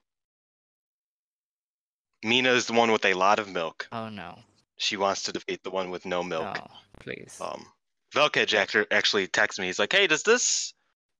Mina 2.24 2.52
is 2.52 2.66
the 2.68 2.74
one 2.74 2.92
with 2.92 3.06
a 3.06 3.14
lot 3.14 3.40
of 3.40 3.50
milk. 3.50 3.88
Oh 3.92 4.10
no. 4.10 4.40
She 4.78 4.98
wants 4.98 5.24
to 5.24 5.32
defeat 5.32 5.64
the 5.64 5.72
one 5.72 5.90
with 5.90 6.06
no 6.06 6.24
milk. 6.24 6.56
No, 6.56 6.68
please. 7.00 7.38
Um, 7.42 7.66
Velkage 8.14 8.54
actor 8.54 8.86
actually 8.92 9.28
texted 9.28 9.60
me. 9.60 9.68
He's 9.68 9.80
like, 9.80 9.94
"Hey, 9.94 10.08
does 10.08 10.24
this 10.24 10.74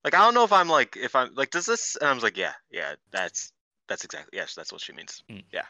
like 0.04 0.14
I 0.14 0.20
don't 0.20 0.34
know 0.34 0.44
if 0.44 0.54
I'm 0.54 0.70
like 0.70 0.98
if 0.98 1.16
I'm 1.16 1.34
like 1.36 1.52
does 1.52 1.66
this?" 1.66 1.96
And 1.96 2.10
I 2.10 2.14
was 2.14 2.24
like, 2.24 2.38
"Yeah, 2.38 2.54
yeah, 2.72 2.96
that's 3.12 3.52
that's 3.88 4.04
exactly 4.04 4.38
yes, 4.38 4.56
that's 4.56 4.72
what 4.72 4.82
she 4.82 4.94
means. 4.94 5.24
Mm. 5.30 5.44
Yeah." 5.52 5.66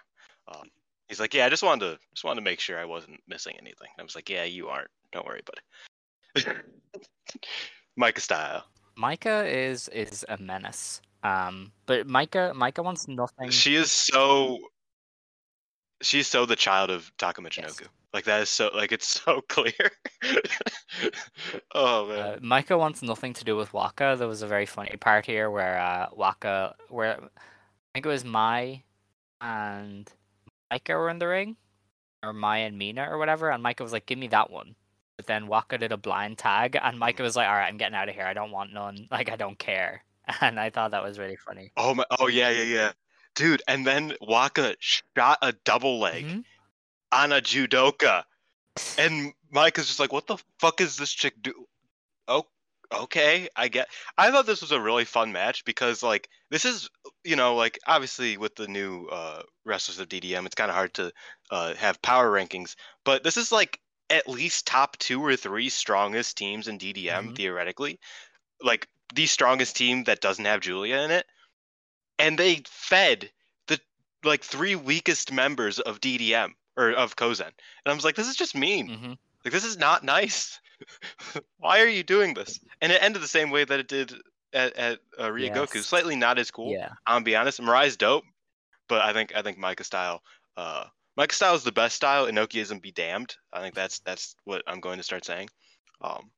Um, 0.47 0.69
he's 1.09 1.19
like, 1.19 1.33
"Yeah, 1.33 1.45
I 1.45 1.49
just 1.49 1.63
wanted 1.63 1.85
to 1.85 1.99
just 2.13 2.23
wanted 2.23 2.41
to 2.41 2.45
make 2.45 2.59
sure 2.61 2.79
I 2.79 2.85
wasn't 2.85 3.19
missing 3.27 3.55
anything." 3.59 3.89
I 3.99 4.03
was 4.03 4.15
like, 4.15 4.29
"Yeah, 4.29 4.45
you 4.45 4.69
aren't. 4.69 4.89
Don't 5.11 5.25
worry, 5.25 5.41
buddy." 5.45 6.47
Maika 7.99 8.19
style. 8.21 8.63
Maika 8.97 9.51
is 9.51 9.89
is 9.89 10.23
a 10.29 10.37
menace. 10.37 11.01
Um, 11.23 11.73
but 11.85 12.07
Maika 12.07 12.53
Maika 12.53 12.83
wants 12.83 13.07
nothing. 13.07 13.49
She 13.49 13.75
is 13.75 13.91
so. 13.91 14.59
She's 16.01 16.27
so 16.27 16.45
the 16.45 16.55
child 16.55 16.89
of 16.89 17.11
Taka 17.17 17.41
Michinoku. 17.41 17.87
Like 18.13 18.23
that 18.23 18.41
is 18.41 18.49
so 18.49 18.71
like 18.73 18.91
it's 18.91 19.07
so 19.07 19.41
clear. 19.49 19.73
oh 21.75 22.07
man. 22.07 22.19
Uh, 22.19 22.37
Maika 22.41 22.77
wants 22.79 23.01
nothing 23.01 23.33
to 23.33 23.43
do 23.43 23.57
with 23.57 23.73
Waka. 23.73 24.15
There 24.17 24.27
was 24.27 24.41
a 24.41 24.47
very 24.47 24.65
funny 24.65 24.95
part 24.99 25.25
here 25.25 25.51
where 25.51 25.79
uh, 25.79 26.07
Waka, 26.13 26.75
where 26.89 27.19
I 27.21 27.89
think 27.93 28.05
it 28.05 28.09
was 28.09 28.23
Mai 28.23 28.83
and 29.41 30.09
Maika 30.71 30.95
were 30.97 31.09
in 31.09 31.19
the 31.19 31.27
ring, 31.27 31.57
or 32.23 32.33
Maya 32.33 32.65
and 32.65 32.77
Mina 32.77 33.07
or 33.09 33.17
whatever, 33.17 33.49
and 33.49 33.63
Maika 33.63 33.81
was 33.81 33.91
like, 33.93 34.05
"Give 34.05 34.17
me 34.19 34.27
that 34.27 34.49
one." 34.51 34.75
But 35.17 35.25
then 35.27 35.47
Waka 35.47 35.77
did 35.77 35.91
a 35.91 35.97
blind 35.97 36.37
tag, 36.37 36.77
and 36.81 36.97
Maika 36.99 37.21
was 37.21 37.35
like, 37.35 37.47
"All 37.47 37.53
right, 37.55 37.67
I'm 37.67 37.77
getting 37.77 37.95
out 37.95 38.09
of 38.09 38.15
here. 38.15 38.25
I 38.25 38.33
don't 38.33 38.51
want 38.51 38.73
none. 38.73 39.07
Like 39.11 39.29
I 39.29 39.35
don't 39.35 39.57
care." 39.59 40.03
And 40.41 40.59
I 40.59 40.69
thought 40.69 40.91
that 40.91 41.03
was 41.03 41.17
really 41.17 41.37
funny. 41.37 41.71
Oh 41.75 41.95
my! 41.95 42.05
Oh 42.19 42.27
yeah, 42.27 42.49
yeah, 42.51 42.63
yeah, 42.63 42.91
dude. 43.35 43.63
And 43.67 43.85
then 43.87 44.13
Waka 44.21 44.75
shot 44.79 45.39
a 45.41 45.53
double 45.53 45.99
leg 45.99 46.23
Mhm. 46.25 46.43
on 47.11 47.31
a 47.31 47.41
judoka, 47.41 48.23
and 48.97 49.33
Mike 49.49 49.79
is 49.79 49.87
just 49.87 49.99
like, 49.99 50.13
"What 50.13 50.27
the 50.27 50.37
fuck 50.59 50.81
is 50.81 50.97
this 50.97 51.11
chick 51.11 51.33
do?" 51.41 51.65
Okay, 52.91 53.49
I 53.55 53.67
get. 53.67 53.87
I 54.17 54.31
thought 54.31 54.47
this 54.47 54.61
was 54.61 54.71
a 54.71 54.81
really 54.81 55.05
fun 55.05 55.31
match 55.31 55.63
because 55.63 56.01
like 56.01 56.27
this 56.49 56.65
is, 56.65 56.89
you 57.23 57.35
know, 57.35 57.53
like 57.55 57.77
obviously 57.85 58.35
with 58.37 58.55
the 58.55 58.67
new 58.67 59.05
uh, 59.07 59.43
wrestlers 59.63 59.99
of 59.99 60.09
DDM, 60.09 60.45
it's 60.47 60.55
kind 60.55 60.71
of 60.71 60.75
hard 60.75 60.95
to 60.95 61.11
uh, 61.51 61.75
have 61.75 62.01
power 62.01 62.31
rankings, 62.31 62.75
but 63.03 63.23
this 63.23 63.37
is 63.37 63.51
like 63.51 63.79
at 64.09 64.27
least 64.27 64.65
top 64.65 64.97
two 64.97 65.23
or 65.23 65.35
three 65.35 65.69
strongest 65.69 66.35
teams 66.37 66.67
in 66.67 66.79
DDM 66.79 67.31
Mhm. 67.31 67.35
theoretically, 67.35 67.99
like 68.61 68.87
the 69.15 69.27
strongest 69.27 69.75
team 69.75 70.05
that 70.05 70.21
doesn't 70.21 70.45
have 70.45 70.61
Julia 70.61 70.97
in 70.97 71.11
it, 71.11 71.27
and 72.19 72.37
they 72.39 72.63
fed 72.67 73.31
the 73.67 73.79
like 74.23 74.43
three 74.43 74.75
weakest 74.75 75.31
members 75.31 75.79
of 75.79 76.01
DDM 76.01 76.55
or 76.77 76.91
of 76.91 77.15
Kozen, 77.15 77.47
and 77.47 77.53
I 77.85 77.93
was 77.93 78.05
like, 78.05 78.15
this 78.15 78.27
is 78.27 78.35
just 78.35 78.55
mean. 78.55 78.87
hmm 78.87 79.13
Like 79.45 79.53
this 79.53 79.65
is 79.65 79.77
not 79.77 80.03
nice. 80.03 80.59
Why 81.57 81.81
are 81.81 81.87
you 81.87 82.03
doing 82.03 82.33
this? 82.33 82.59
And 82.81 82.91
it 82.91 83.01
ended 83.01 83.21
the 83.21 83.27
same 83.27 83.49
way 83.49 83.63
that 83.63 83.79
it 83.79 83.87
did 83.87 84.13
at, 84.53 84.75
at 84.75 84.99
uh, 85.17 85.27
Ryogoku. 85.27 85.75
Yes. 85.75 85.85
Slightly 85.85 86.15
not 86.15 86.39
as 86.39 86.51
cool. 86.51 86.71
Yeah. 86.71 86.89
I'm 87.05 87.23
be 87.23 87.35
honest. 87.35 87.61
Mirai's 87.61 87.97
dope, 87.97 88.23
but 88.87 89.01
I 89.01 89.13
think 89.13 89.35
I 89.35 89.41
think 89.41 89.57
Maika 89.57 89.83
style. 89.83 90.21
Uh, 90.57 90.85
Maika 91.17 91.33
style 91.33 91.55
is 91.55 91.63
the 91.63 91.71
best 91.71 91.95
style. 91.95 92.27
Inokiism 92.27 92.81
be 92.81 92.91
damned. 92.91 93.35
I 93.53 93.61
think 93.61 93.75
that's 93.75 93.99
that's 93.99 94.35
what 94.45 94.63
I'm 94.67 94.79
going 94.79 94.97
to 94.97 95.03
start 95.03 95.25
saying. 95.25 95.49
Um, 96.01 96.31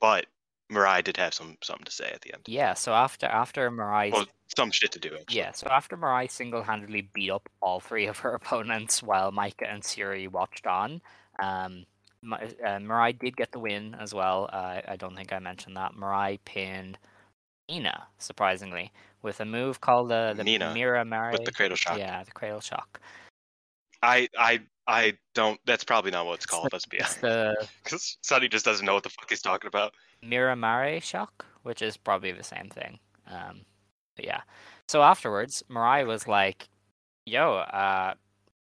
but 0.00 0.26
Mirai 0.72 1.04
did 1.04 1.16
have 1.18 1.34
some 1.34 1.56
something 1.62 1.84
to 1.84 1.92
say 1.92 2.10
at 2.12 2.22
the 2.22 2.34
end. 2.34 2.42
Yeah. 2.46 2.74
So 2.74 2.92
after 2.92 3.26
after 3.26 3.70
Mirai 3.70 4.12
Well, 4.12 4.26
some 4.56 4.70
shit 4.70 4.92
to 4.92 4.98
do. 4.98 5.10
Actually. 5.14 5.36
Yeah, 5.36 5.52
so 5.52 5.68
after 5.68 5.96
Mirai 5.96 6.30
single-handedly 6.30 7.08
beat 7.12 7.30
up 7.30 7.48
all 7.60 7.80
three 7.80 8.06
of 8.06 8.18
her 8.20 8.34
opponents 8.34 9.02
while 9.02 9.32
Maika 9.32 9.72
and 9.72 9.82
Syuri 9.82 10.30
watched 10.30 10.66
on, 10.66 11.00
um, 11.42 11.84
Uh, 12.32 12.78
Mirai 12.78 13.18
did 13.18 13.36
get 13.36 13.52
the 13.52 13.58
win 13.58 13.94
as 14.00 14.14
well. 14.14 14.48
Uh, 14.52 14.80
I 14.88 14.96
don't 14.96 15.14
think 15.16 15.32
I 15.32 15.38
mentioned 15.38 15.76
that. 15.76 15.92
Mirai 15.94 16.38
pinned 16.44 16.98
Mina, 17.70 18.06
surprisingly, 18.18 18.92
with 19.22 19.40
a 19.40 19.44
move 19.44 19.80
called 19.80 20.08
the, 20.10 20.34
the 20.36 20.44
Nina, 20.44 20.72
Miramare. 20.74 21.32
with 21.32 21.44
the 21.44 21.52
cradle 21.52 21.76
shock. 21.76 21.98
Yeah, 21.98 22.22
the 22.24 22.30
Cradle 22.32 22.60
Shock. 22.60 23.00
I 24.02 24.28
I 24.38 24.60
I 24.86 25.14
don't. 25.34 25.58
That's 25.64 25.84
probably 25.84 26.10
not 26.10 26.26
what 26.26 26.34
it's 26.34 26.44
It's 26.44 26.50
called. 26.50 26.64
the- 26.70 26.74
Let's 26.74 26.86
be 26.86 27.00
honest. 27.00 27.70
Because 27.82 28.18
Sonny 28.22 28.48
just 28.48 28.64
doesn't 28.64 28.84
know 28.84 28.94
what 28.94 29.02
the 29.02 29.08
fuck 29.08 29.30
he's 29.30 29.40
talking 29.40 29.68
about. 29.68 29.94
Miramare 30.22 31.02
shock, 31.02 31.46
which 31.62 31.80
is 31.80 31.96
probably 31.96 32.32
the 32.32 32.42
same 32.44 32.68
thing. 32.68 32.98
Um, 33.26 33.62
but 34.16 34.26
yeah. 34.26 34.42
So 34.88 35.02
afterwards, 35.02 35.62
Mirai 35.70 36.06
was 36.06 36.28
like, 36.28 36.68
"Yo, 37.24 37.54
uh, 37.54 38.14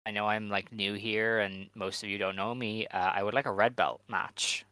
I 0.05 0.11
know 0.11 0.27
I'm 0.27 0.49
like 0.49 0.71
new 0.71 0.93
here, 0.93 1.39
and 1.39 1.69
most 1.75 2.03
of 2.03 2.09
you 2.09 2.17
don't 2.17 2.35
know 2.35 2.53
me. 2.53 2.87
Uh, 2.87 3.11
I 3.13 3.23
would 3.23 3.33
like 3.33 3.45
a 3.45 3.51
red 3.51 3.75
belt 3.75 4.01
match." 4.07 4.65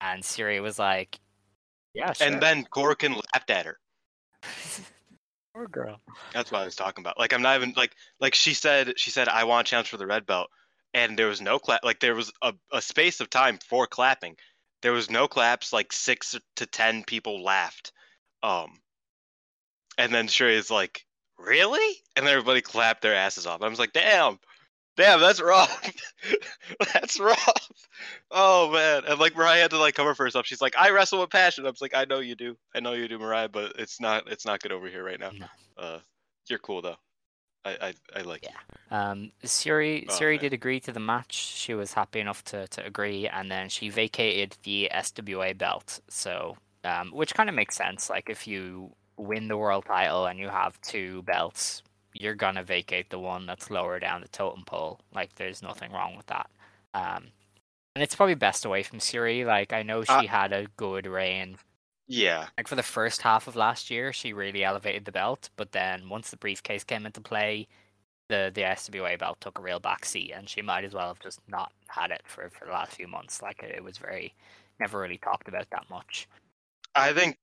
And 0.00 0.22
Syuri 0.22 0.62
was 0.62 0.78
like, 0.78 1.18
"Yeah, 1.94 2.12
sure." 2.12 2.26
And 2.26 2.42
then 2.42 2.64
Korakuen 2.64 3.20
laughed 3.34 3.50
at 3.50 3.66
her. 3.66 3.78
poor 5.56 5.68
girl. 5.68 6.00
That's 6.34 6.52
what 6.52 6.60
I 6.60 6.64
was 6.66 6.76
talking 6.76 7.02
about. 7.02 7.18
Like 7.18 7.32
I'm 7.32 7.42
not 7.42 7.56
even 7.56 7.72
like 7.76 7.96
like 8.20 8.34
she 8.34 8.52
said 8.52 8.98
she 8.98 9.10
said 9.10 9.28
I 9.28 9.44
want 9.44 9.66
a 9.66 9.70
challenge 9.70 9.88
for 9.88 9.96
the 9.96 10.06
red 10.06 10.26
belt, 10.26 10.50
and 10.92 11.18
there 11.18 11.28
was 11.28 11.40
no 11.40 11.58
clap. 11.58 11.82
Like 11.82 12.00
there 12.00 12.14
was 12.14 12.30
a, 12.42 12.52
a 12.72 12.82
space 12.82 13.20
of 13.20 13.30
time 13.30 13.58
for 13.66 13.86
clapping. 13.86 14.36
There 14.82 14.92
was 14.92 15.10
no 15.10 15.26
claps. 15.26 15.72
Like 15.72 15.92
six 15.92 16.36
to 16.56 16.66
ten 16.66 17.04
people 17.04 17.42
laughed. 17.42 17.92
Um, 18.42 18.80
and 19.98 20.12
then 20.12 20.28
Syuri 20.28 20.56
is 20.56 20.70
like, 20.70 21.05
really? 21.38 21.96
And 22.16 22.26
everybody 22.26 22.60
clapped 22.60 23.02
their 23.02 23.14
asses 23.14 23.46
off. 23.46 23.62
I 23.62 23.68
was 23.68 23.78
like, 23.78 23.92
damn, 23.92 24.38
damn, 24.96 25.20
that's 25.20 25.40
rough. 25.40 25.92
that's 26.92 27.18
rough. 27.20 27.70
Oh 28.30 28.70
man. 28.72 29.02
And 29.08 29.18
like 29.20 29.34
Mirai 29.34 29.60
had 29.60 29.70
to 29.70 29.78
like 29.78 29.94
cover 29.94 30.14
for 30.14 30.24
herself. 30.24 30.46
She's 30.46 30.62
like, 30.62 30.76
I 30.76 30.90
wrestle 30.90 31.20
with 31.20 31.30
passion. 31.30 31.66
I 31.66 31.70
was 31.70 31.80
like, 31.82 31.94
I 31.94 32.04
know 32.04 32.20
you 32.20 32.34
do. 32.34 32.56
I 32.74 32.80
know 32.80 32.92
you 32.94 33.08
do, 33.08 33.18
Mirai, 33.18 33.50
but 33.50 33.72
it's 33.78 34.00
not 34.00 34.30
it's 34.30 34.44
not 34.46 34.60
good 34.60 34.72
over 34.72 34.88
here 34.88 35.04
right 35.04 35.20
now. 35.20 35.30
No. 35.30 35.46
Uh, 35.76 35.98
you're 36.48 36.58
cool 36.58 36.82
though. 36.82 36.96
I 37.64 37.70
I, 38.14 38.18
I 38.18 38.22
like 38.22 38.42
you. 38.44 38.96
Um, 38.96 39.32
Syuri 39.44 40.06
Oh, 40.08 40.12
Syuri 40.12 40.34
man. 40.34 40.40
did 40.40 40.52
agree 40.52 40.80
to 40.80 40.92
the 40.92 41.00
match. 41.00 41.34
She 41.34 41.74
was 41.74 41.92
happy 41.92 42.20
enough 42.20 42.44
to, 42.44 42.68
to 42.68 42.86
agree, 42.86 43.26
and 43.28 43.50
then 43.50 43.68
she 43.68 43.88
vacated 43.88 44.56
the 44.62 44.88
SWA 44.94 45.56
belt. 45.58 46.00
So, 46.08 46.56
um, 46.84 47.10
which 47.10 47.34
kind 47.34 47.48
of 47.48 47.54
makes 47.56 47.74
sense. 47.76 48.08
Like 48.08 48.30
if 48.30 48.46
you 48.46 48.92
win 49.16 49.48
the 49.48 49.56
world 49.56 49.84
title 49.86 50.26
and 50.26 50.38
you 50.38 50.48
have 50.48 50.80
two 50.80 51.22
belts, 51.22 51.82
you're 52.14 52.34
gonna 52.34 52.62
vacate 52.62 53.10
the 53.10 53.18
one 53.18 53.46
that's 53.46 53.70
lower 53.70 53.98
down 53.98 54.20
the 54.22 54.28
totem 54.28 54.64
pole. 54.64 55.00
Like 55.14 55.34
there's 55.36 55.62
nothing 55.62 55.92
wrong 55.92 56.16
with 56.16 56.26
that. 56.26 56.50
Um, 56.94 57.32
and 57.94 58.02
it's 58.02 58.14
probably 58.14 58.34
best 58.34 58.64
away 58.64 58.82
from 58.82 58.98
Syuri. 59.00 59.44
Like 59.46 59.72
I 59.72 59.82
know 59.82 60.04
she 60.04 60.12
Uh, 60.12 60.22
had 60.28 60.52
a 60.52 60.66
good 60.76 61.06
reign. 61.06 61.58
Yeah. 62.08 62.48
Like 62.56 62.68
for 62.68 62.74
the 62.76 62.82
first 62.82 63.22
half 63.22 63.46
of 63.48 63.56
last 63.56 63.90
year, 63.90 64.12
she 64.12 64.32
really 64.32 64.64
elevated 64.64 65.04
the 65.04 65.12
belt. 65.12 65.50
But 65.56 65.72
then 65.72 66.08
once 66.08 66.30
the 66.30 66.36
briefcase 66.36 66.84
came 66.84 67.06
into 67.06 67.20
play, 67.20 67.68
the 68.28 68.50
the 68.54 68.62
SWA 68.64 69.18
belt 69.18 69.40
took 69.40 69.58
a 69.58 69.62
real 69.62 69.80
backseat, 69.80 70.36
and 70.36 70.48
she 70.48 70.62
might 70.62 70.84
as 70.84 70.94
well 70.94 71.08
have 71.08 71.20
just 71.20 71.40
not 71.48 71.72
had 71.88 72.10
it 72.10 72.22
for 72.26 72.48
for 72.50 72.66
the 72.66 72.72
last 72.72 72.94
few 72.94 73.08
months. 73.08 73.42
Like 73.42 73.62
it, 73.62 73.74
it 73.76 73.84
was 73.84 73.98
very 73.98 74.34
never 74.80 74.98
really 75.00 75.18
talked 75.18 75.48
about 75.48 75.70
that 75.70 75.88
much. 75.90 76.28
I 76.94 77.12
think. 77.12 77.38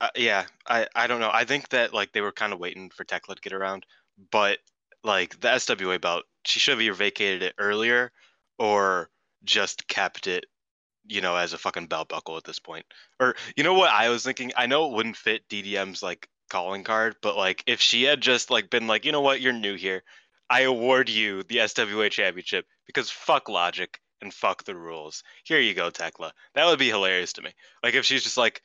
Uh, 0.00 0.08
yeah, 0.16 0.44
I 0.66 0.86
I 0.94 1.06
don't 1.06 1.20
know. 1.20 1.30
I 1.32 1.44
think 1.44 1.68
that 1.70 1.94
like 1.94 2.12
they 2.12 2.20
were 2.20 2.32
kind 2.32 2.52
of 2.52 2.58
waiting 2.58 2.90
for 2.90 3.04
Tekla 3.04 3.36
to 3.36 3.40
get 3.40 3.52
around, 3.52 3.86
but 4.30 4.58
like 5.02 5.38
the 5.40 5.48
SWA 5.48 6.00
belt, 6.00 6.24
she 6.44 6.60
should 6.60 6.72
have 6.72 6.80
either 6.82 6.94
vacated 6.94 7.42
it 7.42 7.54
earlier 7.58 8.10
or 8.58 9.10
just 9.44 9.86
kept 9.88 10.26
it, 10.26 10.46
you 11.06 11.20
know, 11.20 11.36
as 11.36 11.52
a 11.52 11.58
fucking 11.58 11.86
belt 11.86 12.08
buckle 12.08 12.36
at 12.36 12.44
this 12.44 12.58
point. 12.58 12.86
Or 13.20 13.36
you 13.56 13.64
know 13.64 13.74
what 13.74 13.90
I 13.90 14.08
was 14.08 14.24
thinking? 14.24 14.52
I 14.56 14.66
know 14.66 14.86
it 14.86 14.94
wouldn't 14.94 15.16
fit 15.16 15.48
DDM's 15.48 16.02
like 16.02 16.28
calling 16.50 16.84
card, 16.84 17.16
but 17.22 17.36
like 17.36 17.62
if 17.66 17.80
she 17.80 18.04
had 18.04 18.20
just 18.20 18.50
like 18.50 18.70
been 18.70 18.86
like, 18.86 19.04
you 19.04 19.12
know 19.12 19.20
what, 19.20 19.40
you're 19.40 19.52
new 19.52 19.74
here, 19.76 20.02
I 20.50 20.62
award 20.62 21.08
you 21.08 21.42
the 21.44 21.56
SWA 21.58 22.10
championship 22.10 22.66
because 22.86 23.10
fuck 23.10 23.48
logic 23.48 24.00
and 24.20 24.32
fuck 24.32 24.64
the 24.64 24.74
rules. 24.76 25.22
Here 25.44 25.60
you 25.60 25.74
go, 25.74 25.90
Tekla. 25.90 26.32
That 26.54 26.66
would 26.66 26.78
be 26.78 26.88
hilarious 26.88 27.32
to 27.34 27.42
me. 27.42 27.52
Like 27.82 27.94
if 27.94 28.04
she's 28.04 28.22
just 28.22 28.36
like, 28.36 28.62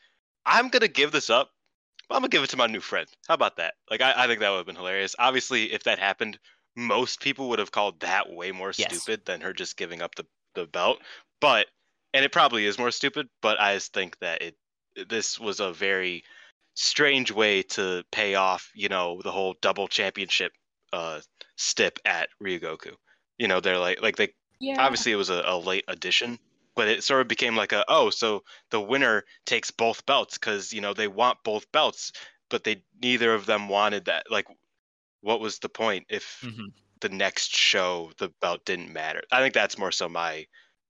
I'm 0.49 0.69
gonna 0.69 0.87
give 0.87 1.11
this 1.11 1.29
up. 1.29 1.51
but 2.09 2.15
I'm 2.15 2.21
gonna 2.21 2.29
give 2.29 2.43
it 2.43 2.49
to 2.51 2.57
my 2.57 2.67
new 2.67 2.81
friend. 2.81 3.07
How 3.27 3.35
about 3.35 3.57
that? 3.57 3.75
Like 3.89 4.01
I, 4.01 4.13
I 4.23 4.27
think 4.27 4.39
that 4.41 4.49
would 4.49 4.57
have 4.57 4.65
been 4.65 4.75
hilarious. 4.75 5.15
Obviously, 5.19 5.71
if 5.73 5.83
that 5.83 5.99
happened, 5.99 6.39
most 6.75 7.21
people 7.21 7.49
would 7.49 7.59
have 7.59 7.71
called 7.71 7.99
that 8.01 8.31
way 8.31 8.51
more 8.51 8.73
Yes. 8.77 8.91
stupid 9.01 9.25
than 9.25 9.41
her 9.41 9.53
just 9.53 9.77
giving 9.77 10.01
up 10.01 10.15
the, 10.15 10.25
the 10.55 10.65
belt. 10.67 10.99
But 11.41 11.67
and 12.13 12.25
it 12.25 12.31
probably 12.31 12.65
is 12.65 12.79
more 12.79 12.91
stupid, 12.91 13.29
but 13.41 13.59
I 13.59 13.75
just 13.75 13.93
think 13.93 14.17
that 14.19 14.41
it 14.41 14.57
this 15.09 15.39
was 15.39 15.59
a 15.59 15.71
very 15.73 16.23
strange 16.75 17.31
way 17.31 17.63
to 17.63 18.03
pay 18.11 18.35
off, 18.35 18.71
you 18.73 18.89
know, 18.89 19.21
the 19.23 19.31
whole 19.31 19.55
double 19.61 19.87
championship 19.87 20.51
uh 20.93 21.21
stip 21.57 21.99
at 22.05 22.29
Ryogoku. 22.41 22.95
You 23.37 23.47
know, 23.47 23.59
they're 23.61 23.77
like 23.79 24.01
like 24.01 24.15
they 24.17 24.33
Yeah. 24.59 24.79
obviously 24.79 25.11
it 25.11 25.15
was 25.17 25.29
a, 25.29 25.43
a 25.45 25.57
late 25.57 25.85
addition 25.87 26.39
but 26.79 26.87
it 26.87 27.03
sort 27.03 27.21
of 27.21 27.27
became 27.27 27.55
like 27.57 27.73
a 27.73 27.83
oh 27.89 28.09
so 28.09 28.43
the 28.71 28.79
winner 28.81 29.25
takes 29.45 29.69
both 29.71 30.05
belts 30.05 30.37
because 30.37 30.71
you 30.73 30.81
know 30.81 30.93
they 30.93 31.09
want 31.09 31.37
both 31.43 31.69
belts 31.73 32.11
but 32.49 32.63
they 32.63 32.81
neither 33.01 33.33
of 33.33 33.45
them 33.45 33.67
wanted 33.69 34.05
that 34.05 34.23
like 34.31 34.47
what 35.21 35.39
was 35.39 35.59
the 35.59 35.69
point 35.69 36.05
if 36.09 36.41
Mhm. 36.43 36.71
the 37.01 37.09
next 37.09 37.55
show 37.55 38.11
the 38.17 38.29
belt 38.41 38.65
didn't 38.65 38.93
matter 38.93 39.21
i 39.31 39.41
think 39.41 39.53
that's 39.53 39.77
more 39.77 39.91
so 39.91 40.07
my 40.09 40.45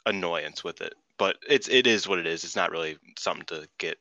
annoyance 0.06 0.64
with 0.64 0.82
it 0.82 0.94
but 1.18 1.38
it's 1.48 1.68
it 1.68 1.88
is 1.88 2.08
what 2.08 2.20
it 2.20 2.28
is 2.28 2.44
it's 2.44 2.56
not 2.56 2.72
really 2.72 2.98
something 3.18 3.46
to 3.46 3.68
get 3.78 3.98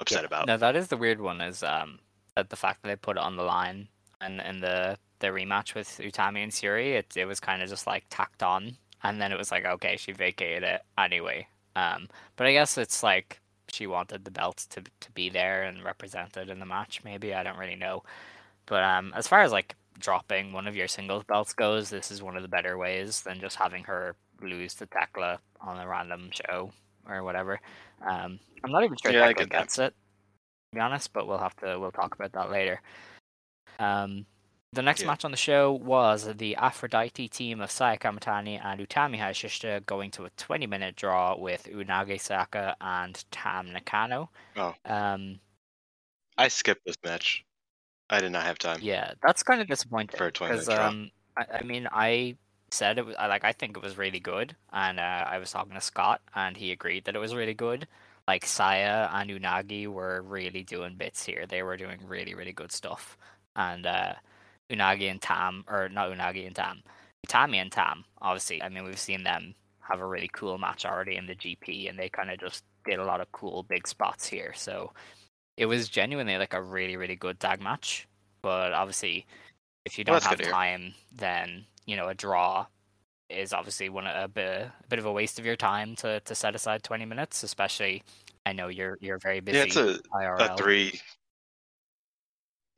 upset 0.00 0.22
Yeah. 0.22 0.26
about 0.26 0.46
No, 0.46 0.56
that 0.56 0.76
is 0.76 0.88
the 0.88 0.96
weird 0.96 1.20
one. 1.20 1.40
Is 1.40 1.62
um 1.62 2.00
that 2.36 2.50
the 2.50 2.56
fact 2.56 2.82
that 2.82 2.88
they 2.88 2.96
put 2.96 3.16
it 3.16 3.22
on 3.22 3.36
the 3.36 3.42
line 3.44 3.88
and 4.20 4.40
in 4.40 4.60
the 4.60 4.98
the 5.20 5.28
rematch 5.28 5.74
with 5.74 5.88
Utami 5.98 6.42
and 6.42 6.52
Syuri, 6.52 6.94
it 6.94 7.16
it 7.16 7.26
was 7.26 7.40
kind 7.40 7.62
of 7.62 7.68
just 7.68 7.86
like 7.86 8.04
tacked 8.10 8.42
on, 8.42 8.76
and 9.02 9.20
then 9.20 9.32
it 9.32 9.38
was 9.38 9.50
like 9.50 9.64
okay, 9.64 9.96
she 9.96 10.12
vacated 10.12 10.62
it 10.62 10.82
anyway. 10.98 11.46
Um, 11.76 12.08
but 12.36 12.46
I 12.46 12.52
guess 12.52 12.76
it's 12.78 13.02
like 13.02 13.40
she 13.70 13.86
wanted 13.86 14.24
the 14.24 14.30
belt 14.30 14.66
to 14.70 14.82
to 14.82 15.10
be 15.12 15.28
there 15.28 15.62
and 15.64 15.84
represented 15.84 16.48
in 16.48 16.58
the 16.60 16.66
match. 16.66 17.02
Maybe 17.04 17.34
I 17.34 17.42
don't 17.42 17.58
really 17.58 17.76
know. 17.76 18.02
But 18.66 18.84
um, 18.84 19.12
as 19.16 19.26
far 19.26 19.42
as 19.42 19.52
like 19.52 19.74
dropping 19.98 20.52
one 20.52 20.66
of 20.66 20.76
your 20.76 20.88
singles 20.88 21.24
belts 21.24 21.52
goes, 21.52 21.90
this 21.90 22.10
is 22.10 22.22
one 22.22 22.36
of 22.36 22.42
the 22.42 22.48
better 22.48 22.78
ways 22.78 23.22
than 23.22 23.40
just 23.40 23.56
having 23.56 23.84
her 23.84 24.16
lose 24.40 24.74
to 24.74 24.86
Tekla 24.86 25.38
on 25.60 25.78
a 25.78 25.86
random 25.86 26.30
show 26.32 26.72
or 27.08 27.22
whatever. 27.22 27.60
Um, 28.06 28.38
I'm 28.64 28.70
not 28.72 28.84
even 28.84 28.96
sure 29.02 29.12
Yeah, 29.12 29.24
I 29.24 29.32
Tekla 29.32 29.46
get 29.46 29.70
that. 29.70 29.78
it, 29.78 29.94
to 29.94 30.74
be 30.74 30.80
honest, 30.80 31.12
but 31.12 31.26
we'll 31.26 31.38
have 31.38 31.56
to 31.56 31.78
we'll 31.78 31.92
talk 31.92 32.14
about 32.14 32.32
that 32.32 32.50
later. 32.50 32.80
Um, 33.78 34.26
the 34.72 34.82
next 34.82 35.02
Yeah. 35.02 35.08
match 35.08 35.24
on 35.24 35.30
the 35.30 35.36
show 35.36 35.72
was 35.72 36.24
the 36.36 36.56
Aphrodite 36.56 37.28
team 37.28 37.60
of 37.60 37.70
Saya 37.70 37.98
Kamatani 37.98 38.58
and 38.64 38.80
Utami 38.80 39.18
Hayashishita 39.18 39.84
going 39.86 40.10
to 40.12 40.24
a 40.24 40.30
20 40.30 40.66
minute 40.66 40.96
draw 40.96 41.36
with 41.36 41.64
Unagi 41.64 42.16
Sayaka 42.18 42.74
and 42.80 43.22
Tam 43.30 43.72
Nakano. 43.72 44.30
oh 44.56 44.74
Um, 44.84 45.40
i 46.38 46.48
skipped 46.48 46.84
this 46.86 46.96
match 47.04 47.44
i 48.10 48.20
did 48.20 48.32
not 48.32 48.44
have 48.44 48.58
time 48.58 48.78
Yeah, 48.82 49.12
that's 49.22 49.42
kind 49.42 49.60
of 49.60 49.68
disappointing 49.68 50.16
For 50.16 50.26
a 50.26 50.32
20 50.32 50.52
because 50.52 50.68
minute 50.68 50.76
draw. 50.76 50.88
um, 50.88 51.10
I, 51.36 51.44
I 51.60 51.62
mean, 51.62 51.88
I 51.92 52.36
said 52.70 52.98
it 52.98 53.06
was 53.06 53.14
I 53.18 53.26
like 53.26 53.44
I 53.44 53.52
think 53.52 53.76
it 53.76 53.82
was 53.82 53.96
really 53.98 54.20
good, 54.20 54.56
and 54.72 54.98
uh, 54.98 55.24
I 55.26 55.38
was 55.38 55.50
talking 55.50 55.74
to 55.74 55.80
Scott, 55.80 56.20
and 56.34 56.56
he 56.56 56.72
agreed 56.72 57.04
that 57.04 57.14
it 57.14 57.18
was 57.18 57.34
really 57.34 57.54
good. 57.54 57.86
Like 58.28 58.46
Saya 58.46 59.08
and 59.12 59.30
Unagi 59.30 59.86
were 59.88 60.22
really 60.22 60.62
doing 60.62 60.94
bits 60.96 61.24
here; 61.24 61.46
they 61.46 61.62
were 61.62 61.76
doing 61.76 61.98
really 62.06 62.34
really 62.34 62.52
good 62.52 62.72
stuff, 62.72 63.16
and 63.56 63.86
uh, 63.86 64.14
Unagi 64.72 65.10
and 65.10 65.20
Tam, 65.20 65.64
or 65.68 65.88
not 65.88 66.10
Unagi 66.10 66.46
and 66.46 66.56
Tam, 66.56 66.82
Utami 67.26 67.56
and 67.56 67.70
Tam. 67.70 68.04
Obviously, 68.20 68.62
I 68.62 68.68
mean 68.68 68.84
we've 68.84 68.98
seen 68.98 69.22
them 69.22 69.54
have 69.80 70.00
a 70.00 70.06
really 70.06 70.30
cool 70.32 70.58
match 70.58 70.84
already 70.84 71.16
in 71.16 71.26
the 71.26 71.34
GP, 71.34 71.88
and 71.88 71.98
they 71.98 72.08
kind 72.08 72.30
of 72.30 72.38
just 72.38 72.64
did 72.84 72.98
a 72.98 73.04
lot 73.04 73.20
of 73.20 73.30
cool 73.32 73.62
big 73.64 73.86
spots 73.86 74.26
here. 74.26 74.52
So 74.54 74.92
it 75.56 75.66
was 75.66 75.88
genuinely 75.88 76.36
like 76.38 76.54
a 76.54 76.62
really 76.62 76.96
really 76.96 77.16
good 77.16 77.38
tag 77.40 77.60
match. 77.60 78.08
But 78.42 78.72
obviously, 78.72 79.26
if 79.84 79.98
you 79.98 80.04
don't 80.04 80.14
that's 80.14 80.26
have 80.26 80.40
time, 80.50 80.94
then 81.14 81.66
you 81.86 81.96
know 81.96 82.08
a 82.08 82.14
draw 82.14 82.66
is 83.28 83.52
obviously 83.52 83.88
one 83.88 84.06
a 84.06 84.28
bit 84.28 84.62
a 84.62 84.72
bit 84.88 84.98
of 84.98 85.06
a 85.06 85.12
waste 85.12 85.38
of 85.38 85.46
your 85.46 85.56
time 85.56 85.96
to, 85.96 86.20
to 86.20 86.34
set 86.34 86.54
aside 86.54 86.82
twenty 86.82 87.04
minutes. 87.04 87.42
Especially, 87.42 88.02
I 88.46 88.52
know 88.52 88.68
you're 88.68 88.98
you're 89.00 89.18
very 89.18 89.40
busy. 89.40 89.58
yeah 89.58 89.64
it's 89.64 89.76
a, 89.76 89.98
a 90.12 90.56
three 90.56 91.00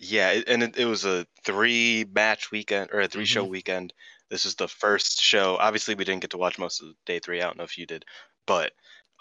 yeah 0.05 0.41
and 0.47 0.63
it, 0.63 0.77
it 0.77 0.85
was 0.87 1.05
a 1.05 1.27
three 1.45 2.05
match 2.15 2.51
weekend 2.51 2.91
or 2.93 3.01
a 3.01 3.09
3 3.09 3.25
show 3.25 3.45
Mhm. 3.45 3.49
weekend. 3.49 3.93
This 4.31 4.45
is 4.45 4.55
the 4.57 4.69
first 4.69 5.21
show. 5.21 5.57
Obviously 5.59 5.95
we 5.95 6.05
didn't 6.05 6.23
get 6.23 6.31
to 6.31 6.39
watch 6.39 6.59
most 6.59 6.83
of 6.83 6.95
day 7.07 7.19
three. 7.19 7.41
I 7.41 7.45
don't 7.47 7.57
know 7.59 7.65
if 7.65 7.79
you 7.79 7.87
did 7.87 8.05
but 8.47 8.73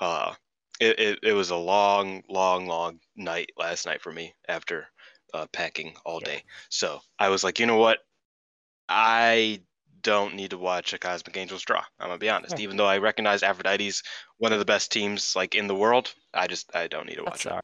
uh 0.02 0.34
it, 0.80 1.00
it, 1.00 1.20
it 1.24 1.34
was 1.34 1.52
a 1.52 1.56
long 1.56 2.24
long 2.30 2.66
long 2.68 3.00
night 3.16 3.50
last 3.58 3.86
night 3.86 4.02
for 4.02 4.12
me 4.12 4.34
after 4.48 4.88
uh, 5.34 5.48
packing 5.54 5.96
all 6.06 6.20
Yeah. 6.20 6.26
day. 6.28 6.44
So 6.70 7.02
i 7.20 7.30
was 7.30 7.44
like 7.44 7.60
you 7.60 7.66
know 7.66 7.78
what? 7.78 8.00
I 8.90 9.64
don't 10.02 10.36
need 10.36 10.52
to 10.52 10.58
watch 10.58 10.94
a 10.94 11.00
cosmic 11.00 11.38
angels 11.38 11.64
draw 11.64 11.84
i'm 12.00 12.08
gonna 12.10 12.18
be 12.20 12.30
honest. 12.30 12.60
Even 12.60 12.78
though 12.78 12.88
i 12.88 12.98
recognize 13.00 13.44
aphrodite's 13.44 14.04
one 14.38 14.54
of 14.54 14.60
the 14.60 14.66
best 14.66 14.92
teams 14.92 15.36
like 15.36 15.56
in 15.56 15.68
the 15.68 15.76
world 15.76 16.14
i 16.34 16.48
just 16.48 16.76
i 16.76 16.88
don't 16.88 17.08
need 17.08 17.16
to 17.18 17.26
watch 17.26 17.46
That's 17.46 17.46
it. 17.46 17.56
right. 17.56 17.64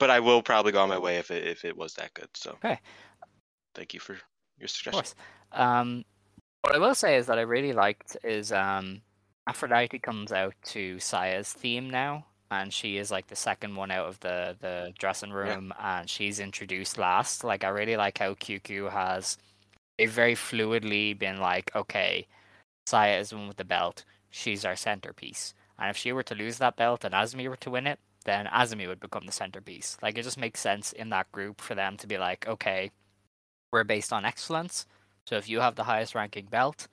But 0.00 0.10
I 0.10 0.18
will 0.18 0.42
probably 0.42 0.72
go 0.72 0.82
on 0.82 0.88
my 0.88 0.98
way 0.98 1.18
if 1.18 1.30
it 1.30 1.46
if 1.46 1.64
it 1.64 1.76
was 1.76 1.94
that 1.94 2.12
good. 2.14 2.28
So 2.34 2.52
Okay. 2.64 2.80
thank 3.76 3.94
you 3.94 4.00
for 4.00 4.14
your 4.58 4.66
Of 4.66 4.70
suggestion. 4.70 4.92
course. 4.92 5.14
Um, 5.52 6.04
what 6.62 6.74
I 6.74 6.78
will 6.78 6.94
say 6.96 7.16
is 7.16 7.26
that 7.26 7.38
I 7.38 7.42
really 7.42 7.72
liked 7.72 8.16
is 8.24 8.50
um, 8.50 9.02
Aphrodite 9.46 9.98
comes 10.00 10.32
out 10.32 10.54
to 10.64 10.98
Saya's 10.98 11.52
theme 11.52 11.88
now, 11.88 12.26
and 12.50 12.72
she 12.72 12.96
is 12.96 13.10
like 13.10 13.28
the 13.28 13.36
second 13.36 13.76
one 13.76 13.90
out 13.90 14.08
of 14.08 14.18
the 14.20 14.56
the 14.60 14.92
dressing 14.98 15.30
room, 15.32 15.72
and 15.80 16.08
she's 16.10 16.40
introduced 16.40 16.98
last. 16.98 17.44
Like 17.44 17.62
I 17.62 17.68
really 17.68 17.96
like 17.96 18.18
how 18.18 18.34
QQ 18.34 18.90
has 18.90 19.38
a 19.98 20.06
very 20.06 20.34
fluidly 20.34 21.16
been 21.18 21.38
like, 21.40 21.70
okay, 21.76 22.26
Saya 22.86 23.18
is 23.18 23.30
the 23.30 23.36
one 23.36 23.48
with 23.48 23.58
the 23.58 23.64
belt. 23.64 24.04
She's 24.30 24.64
our 24.64 24.76
centerpiece, 24.76 25.54
and 25.78 25.90
if 25.90 25.96
she 25.96 26.12
were 26.12 26.22
to 26.24 26.34
lose 26.34 26.58
that 26.58 26.76
belt 26.76 27.04
and 27.04 27.14
Azumi 27.14 27.48
were 27.48 27.56
to 27.56 27.70
win 27.70 27.86
it, 27.86 27.98
then 28.24 28.46
Azumi 28.46 28.86
would 28.86 29.00
become 29.00 29.26
the 29.26 29.32
centerpiece. 29.32 29.96
Like 30.02 30.18
it 30.18 30.22
just 30.22 30.38
makes 30.38 30.60
sense 30.60 30.92
in 30.92 31.10
that 31.10 31.30
group 31.32 31.60
for 31.60 31.74
them 31.74 31.96
to 31.98 32.06
be 32.06 32.18
like, 32.18 32.46
okay, 32.46 32.90
we're 33.72 33.84
based 33.84 34.12
on 34.12 34.24
excellence. 34.24 34.86
So 35.26 35.36
if 35.36 35.48
you 35.48 35.60
have 35.60 35.76
the 35.76 35.84
highest 35.84 36.14
ranking 36.14 36.46
belt, 36.46 36.88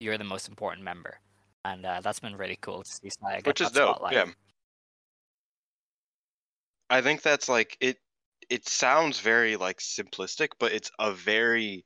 you're 0.00 0.18
the 0.18 0.24
most 0.24 0.48
important 0.48 0.84
member, 0.84 1.20
and 1.64 1.86
uh, 1.86 2.00
that's 2.00 2.20
been 2.20 2.36
really 2.36 2.58
cool 2.60 2.82
to 2.82 2.90
see 2.90 3.10
get 3.20 3.46
Which 3.46 3.60
is 3.60 3.70
dope. 3.70 3.96
spotlight. 3.96 4.14
Yeah. 4.14 4.32
I 6.90 7.02
think 7.02 7.22
that's 7.22 7.48
like 7.48 7.76
it 7.80 7.98
it 8.48 8.68
sounds 8.68 9.20
very 9.20 9.56
like 9.56 9.78
simplistic, 9.78 10.50
but 10.58 10.72
it's 10.72 10.90
a 10.98 11.12
very 11.12 11.84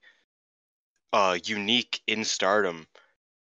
uh 1.12 1.38
unique 1.45 2.01
in 2.07 2.24
stardom 2.24 2.86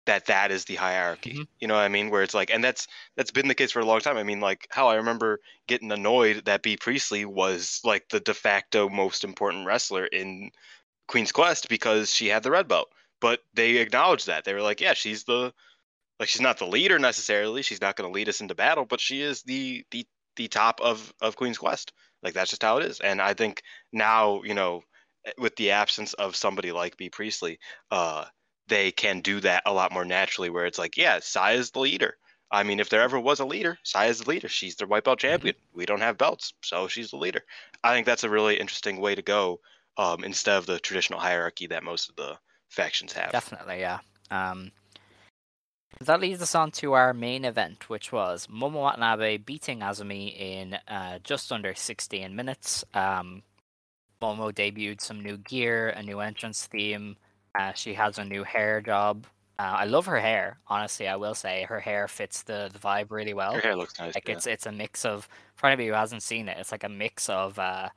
that 0.06 0.26
that 0.28 0.52
is 0.52 0.66
the 0.66 0.76
hierarchy. 0.76 1.34
Mhm. 1.34 1.48
You 1.60 1.68
know 1.68 1.76
what 1.76 1.82
I 1.82 1.88
mean? 1.90 2.10
Where 2.10 2.24
it's 2.24 2.34
like 2.34 2.52
and 2.52 2.64
that's 2.64 2.88
that's 3.16 3.32
been 3.32 3.48
the 3.48 3.56
case 3.56 3.72
for 3.72 3.80
a 3.80 3.86
long 3.86 4.00
time. 4.02 4.18
I 4.18 4.24
mean 4.24 4.42
like 4.42 4.68
how 4.70 4.88
I 4.90 4.96
remember 4.96 5.40
getting 5.68 5.92
annoyed 5.92 6.46
that 6.46 6.62
Bea 6.64 6.78
Priestley 6.78 7.26
was 7.26 7.80
like 7.84 8.10
the 8.10 8.20
de 8.20 8.34
facto 8.34 8.90
most 8.90 9.24
important 9.24 9.66
wrestler 9.66 10.06
in 10.06 10.52
Queen's 11.08 11.32
Quest 11.32 11.70
because 11.70 12.14
she 12.14 12.28
had 12.28 12.44
the 12.44 12.52
red 12.52 12.68
belt. 12.68 12.90
But 13.22 13.42
they 13.54 13.78
acknowledged 13.78 14.28
that. 14.28 14.44
They 14.44 14.54
were 14.54 14.62
like, 14.62 14.82
yeah, 14.82 14.94
she's 14.94 15.24
the 15.24 15.54
like 16.20 16.30
she's 16.30 16.42
not 16.42 16.58
the 16.58 16.68
leader 16.68 17.00
necessarily. 17.00 17.62
She's 17.62 17.82
not 17.82 17.96
going 17.96 18.10
to 18.10 18.14
lead 18.14 18.30
us 18.30 18.42
into 18.42 18.56
battle, 18.56 18.86
but 18.86 19.00
she 19.02 19.22
is 19.22 19.44
the 19.44 19.86
the 19.92 20.06
the 20.36 20.48
top 20.48 20.82
of 20.82 21.14
of 21.22 21.36
Queen's 21.36 21.58
Quest. 21.58 21.94
Like 22.22 22.34
that's 22.34 22.50
just 22.52 22.64
how 22.64 22.78
it 22.78 22.86
is. 22.86 23.00
And 23.00 23.22
I 23.22 23.34
think 23.34 23.62
now, 23.92 24.44
you 24.44 24.54
know, 24.54 24.84
with 25.38 25.56
the 25.56 25.72
absence 25.72 26.14
of 26.14 26.36
somebody 26.36 26.72
like 26.72 26.98
Bea 26.98 27.10
Priestley, 27.10 27.60
uh, 27.92 28.26
they 28.74 28.92
can 28.92 29.22
do 29.22 29.40
that 29.42 29.62
a 29.66 29.74
lot 29.74 29.92
more 29.92 30.04
naturally. 30.04 30.50
Where 30.50 30.66
it's 30.66 30.80
like, 30.80 30.98
yeah, 30.98 31.20
Sai 31.22 31.54
is 31.54 31.72
the 31.72 31.80
leader. 31.80 32.18
I 32.52 32.64
mean, 32.64 32.80
if 32.80 32.90
there 32.90 33.02
ever 33.02 33.20
was 33.20 33.40
a 33.40 33.46
leader, 33.46 33.78
Sai 33.84 34.08
is 34.08 34.20
the 34.20 34.30
leader. 34.30 34.48
She's 34.48 34.76
the 34.76 34.88
white 34.88 35.04
belt 35.04 35.20
champion. 35.20 35.56
We 35.74 35.86
don't 35.86 36.02
have 36.02 36.18
belts, 36.18 36.54
so 36.62 36.88
she's 36.88 37.12
the 37.12 37.18
leader. 37.18 37.42
I 37.84 37.94
think 37.94 38.06
that's 38.06 38.24
a 38.24 38.30
really 38.30 38.60
interesting 38.60 38.98
way 38.98 39.16
to 39.16 39.22
go 39.22 39.60
um, 39.98 40.24
instead 40.24 40.58
of 40.58 40.66
the 40.66 40.80
traditional 40.80 41.20
hierarchy 41.20 41.68
that 41.68 41.84
most 41.84 42.10
of 42.10 42.16
the 42.16 42.38
factions 42.70 43.14
have. 43.14 43.32
Definitely, 43.32 43.80
yeah. 43.80 44.00
Um, 44.32 44.72
that 46.02 46.20
leads 46.20 46.42
us 46.42 46.56
on 46.56 46.72
to 46.72 46.94
our 46.94 47.14
main 47.14 47.46
event, 47.46 47.90
which 47.90 48.12
was 48.12 48.48
Momo 48.48 48.82
Watanabe 48.82 49.38
beating 49.38 49.80
Azumi 49.80 50.36
in 50.38 50.78
uh, 50.88 51.20
just 51.24 51.52
under 51.52 51.76
16 51.76 52.36
minutes. 52.36 52.84
Um, 52.94 53.44
Momo 54.22 54.52
debuted 54.52 55.02
some 55.02 55.22
new 55.22 55.38
gear, 55.38 55.90
a 55.90 56.02
new 56.02 56.20
entrance 56.20 56.66
theme. 56.66 57.18
Uh, 57.58 57.74
she 57.74 57.94
has 57.94 58.18
a 58.18 58.26
new 58.26 58.44
hair 58.44 58.82
job. 58.82 59.26
Uh, 59.60 59.76
I 59.78 59.86
love 59.86 60.08
her 60.08 60.20
hair. 60.20 60.58
Honestly, 60.68 61.08
I 61.08 61.16
will 61.16 61.36
say 61.36 61.64
her 61.64 61.80
hair 61.80 62.08
fits 62.08 62.44
the, 62.44 62.70
the 62.74 62.80
vibe 62.80 63.12
really 63.12 63.34
well. 63.34 63.54
Her 63.54 63.62
hair 63.62 63.76
looks 63.76 64.00
nice. 64.00 64.16
Like 64.16 64.28
yeah. 64.28 64.36
it's 64.36 64.48
it's 64.48 64.66
a 64.66 64.72
mix 64.72 65.06
of 65.06 65.28
for 65.56 65.68
anybody 65.68 65.88
who 65.88 65.94
hasn't 65.94 66.24
seen 66.24 66.50
it, 66.50 66.58
it's 66.58 66.72
like 66.72 66.84
a 66.84 66.90
mix 66.90 67.30
of 67.30 67.60
uh, 67.60 67.90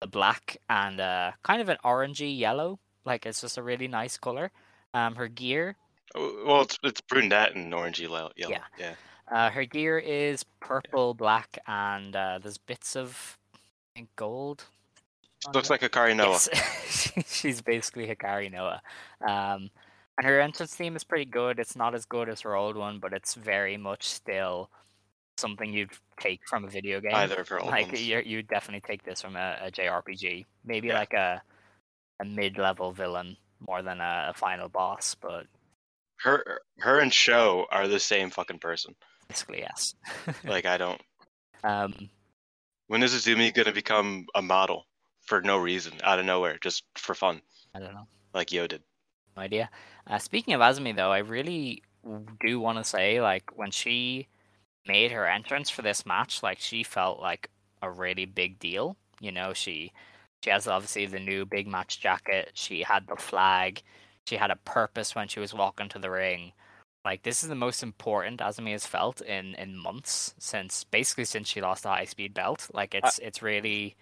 the 0.00 0.06
black 0.06 0.58
and 0.68 1.00
uh, 1.00 1.32
kind 1.42 1.62
of 1.62 1.68
an 1.70 1.78
orangey 1.84 2.38
yellow. 2.38 2.78
Like 3.04 3.24
it's 3.24 3.40
just 3.40 3.56
a 3.56 3.62
really 3.62 3.88
nice 3.88 4.18
color. 4.18 4.50
Um, 4.94 5.14
her 5.14 5.28
gear 5.28 5.76
Well, 6.14 6.62
it's 6.62 6.78
it's 6.82 7.00
brunette 7.00 7.56
and 7.56 7.72
orangey 7.72 8.02
yellow. 8.02 8.30
Yeah. 8.36 8.58
yeah. 8.78 8.94
Uh, 9.30 9.48
her 9.48 9.64
gear 9.64 9.98
is 9.98 10.44
purple, 10.60 11.14
black, 11.14 11.56
and 11.66 12.14
uh, 12.14 12.38
there's 12.42 12.58
bits 12.58 12.96
of 12.96 13.38
gold. 14.16 14.64
She 15.42 15.50
looks 15.52 15.70
like 15.70 15.80
Hikari 15.80 16.14
Noa. 16.14 16.38
Yes. 16.52 17.12
She's 17.26 17.60
basically 17.60 18.06
Hikari 18.06 18.50
Noa. 18.50 18.80
Um, 19.26 19.70
and 20.18 20.26
her 20.26 20.40
entrance 20.40 20.74
theme 20.74 20.94
is 20.94 21.04
pretty 21.04 21.24
good. 21.24 21.58
It's 21.58 21.74
not 21.74 21.94
as 21.94 22.04
good 22.04 22.28
as 22.28 22.42
her 22.42 22.54
old 22.54 22.76
one, 22.76 23.00
but 23.00 23.12
it's 23.12 23.34
very 23.34 23.76
much 23.76 24.04
still 24.08 24.70
something 25.38 25.72
you'd 25.72 25.90
take 26.20 26.40
from 26.48 26.64
a 26.64 26.68
video 26.68 27.00
game. 27.00 27.14
Either 27.14 27.40
of 27.40 27.48
her 27.48 27.58
old 27.60 27.70
like 27.70 27.86
ones. 27.88 28.02
you 28.06 28.42
definitely 28.42 28.82
take 28.86 29.02
this 29.02 29.20
from 29.22 29.34
a, 29.36 29.56
a 29.62 29.70
JRPG. 29.70 30.44
Maybe 30.64 30.88
Yeah. 30.88 30.98
like 30.98 31.14
a 31.14 31.42
a 32.20 32.24
mid 32.24 32.58
level 32.58 32.92
villain 32.92 33.36
more 33.66 33.82
than 33.82 34.00
a, 34.00 34.28
a 34.30 34.34
final 34.34 34.68
boss, 34.68 35.16
but 35.20 35.46
Her 36.20 36.60
her 36.78 37.00
and 37.00 37.12
Show 37.12 37.66
are 37.72 37.88
the 37.88 37.98
same 37.98 38.30
fucking 38.30 38.58
person. 38.60 38.94
basically 39.28 39.60
yes. 39.60 39.94
Like 40.44 40.66
I 40.66 40.76
don't. 40.76 41.00
um, 41.64 42.10
When 42.86 43.02
is 43.02 43.14
Azumi 43.14 43.52
gonna 43.52 43.72
become 43.72 44.26
a 44.36 44.42
model 44.42 44.84
for 45.22 45.40
no 45.40 45.58
reason, 45.58 45.94
out 46.02 46.18
of 46.18 46.26
nowhere, 46.26 46.58
just 46.60 46.84
for 46.94 47.14
fun, 47.14 47.40
I 47.74 47.78
don't 47.80 47.94
know. 47.94 48.06
like 48.34 48.52
Yo 48.52 48.66
did? 48.66 48.82
No 49.36 49.42
idea. 49.42 49.70
Uh, 50.06 50.18
speaking 50.18 50.54
of 50.54 50.60
Azumi, 50.60 50.94
though, 50.94 51.12
I 51.12 51.18
really 51.18 51.82
do 52.40 52.60
want 52.60 52.78
to 52.78 52.84
say, 52.84 53.20
like, 53.20 53.56
when 53.56 53.70
she 53.70 54.28
made 54.86 55.12
her 55.12 55.26
entrance 55.26 55.70
for 55.70 55.82
this 55.82 56.04
match, 56.04 56.42
like, 56.42 56.58
she 56.58 56.82
felt 56.82 57.20
like 57.20 57.48
a 57.80 57.90
really 57.90 58.26
big 58.26 58.58
deal. 58.58 58.96
You 59.20 59.32
know, 59.32 59.52
she 59.52 59.92
she 60.42 60.50
has 60.50 60.66
obviously 60.66 61.06
the 61.06 61.20
new 61.20 61.44
big 61.46 61.68
match 61.68 62.00
jacket. 62.00 62.50
She 62.54 62.82
had 62.82 63.06
the 63.06 63.16
flag. 63.16 63.82
She 64.26 64.36
had 64.36 64.50
a 64.50 64.56
purpose 64.56 65.14
when 65.14 65.28
she 65.28 65.40
was 65.40 65.54
walking 65.54 65.88
to 65.90 65.98
the 65.98 66.10
ring. 66.10 66.52
Like, 67.04 67.22
this 67.22 67.42
is 67.42 67.48
the 67.48 67.54
most 67.54 67.82
important 67.82 68.40
Azumi 68.40 68.72
has 68.72 68.86
felt 68.86 69.20
in 69.20 69.54
in 69.54 69.76
months 69.76 70.34
since 70.38 70.84
basically 70.84 71.24
since 71.24 71.48
she 71.48 71.60
lost 71.60 71.84
the 71.84 71.90
high 71.90 72.04
speed 72.04 72.34
belt. 72.34 72.68
Like, 72.72 72.94
it's 72.94 73.18
it's 73.20 73.42
really 73.42 73.96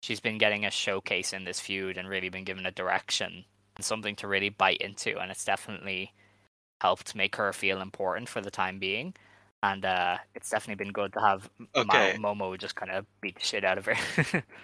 she's 0.00 0.20
been 0.20 0.38
getting 0.38 0.64
a 0.64 0.70
showcase 0.70 1.32
in 1.32 1.44
this 1.44 1.60
feud 1.60 1.96
and 1.96 2.08
really 2.08 2.28
been 2.28 2.44
given 2.44 2.66
a 2.66 2.70
direction 2.70 3.44
and 3.76 3.84
something 3.84 4.16
to 4.16 4.28
really 4.28 4.48
bite 4.48 4.78
into, 4.78 5.18
and 5.18 5.30
it's 5.30 5.44
definitely 5.44 6.12
helped 6.80 7.14
make 7.14 7.36
her 7.36 7.52
feel 7.52 7.80
important 7.80 8.28
for 8.28 8.40
the 8.40 8.50
time 8.50 8.78
being. 8.78 9.14
And 9.62 9.84
uh, 9.84 10.16
it's 10.34 10.50
definitely 10.50 10.82
been 10.82 10.92
good 10.92 11.12
to 11.12 11.20
have 11.20 11.50
M- 11.60 11.68
Ma- 11.86 12.12
Momo 12.12 12.58
just 12.58 12.76
kind 12.76 12.90
of 12.90 13.04
beat 13.20 13.36
the 13.36 13.44
shit 13.44 13.64
out 13.64 13.78
of 13.78 13.86
her. 13.86 14.42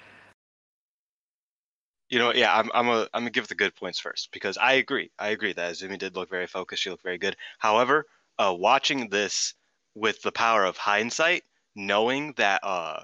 You 2.09 2.21
know, 2.21 2.33
yeah, 2.33 2.57
I'm 2.57 2.71
I'm 2.73 2.89
a 2.89 3.09
I'm 3.13 3.23
gonna 3.23 3.31
give 3.31 3.49
the 3.49 3.57
good 3.57 3.75
points 3.75 3.99
first 3.99 4.31
because 4.33 4.57
I 4.57 4.75
agree. 4.75 5.11
I 5.19 5.31
agree 5.31 5.53
that 5.53 5.73
Azumi 5.73 5.99
did 5.99 6.15
look 6.15 6.31
very 6.31 6.47
focused. 6.47 6.83
She 6.83 6.91
looked 6.91 7.03
very 7.03 7.19
good. 7.19 7.37
However, 7.59 8.07
uh, 8.39 8.55
watching 8.57 9.09
this 9.09 9.55
with 9.97 10.23
the 10.23 10.31
power 10.31 10.65
of 10.65 10.77
hindsight, 10.77 11.43
knowing 11.75 12.33
that 12.37 12.61
uh, 12.63 13.03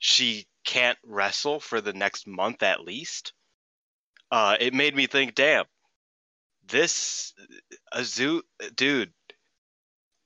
she 0.00 0.46
can't 0.64 0.98
wrestle 1.04 1.60
for 1.60 1.80
the 1.80 1.92
next 1.92 2.26
month 2.26 2.62
at 2.62 2.80
least, 2.80 3.32
uh, 4.30 4.56
it 4.60 4.74
made 4.74 4.94
me 4.94 5.06
think, 5.06 5.34
damn, 5.34 5.64
this 6.66 7.34
Azu 7.94 8.42
dude, 8.74 9.12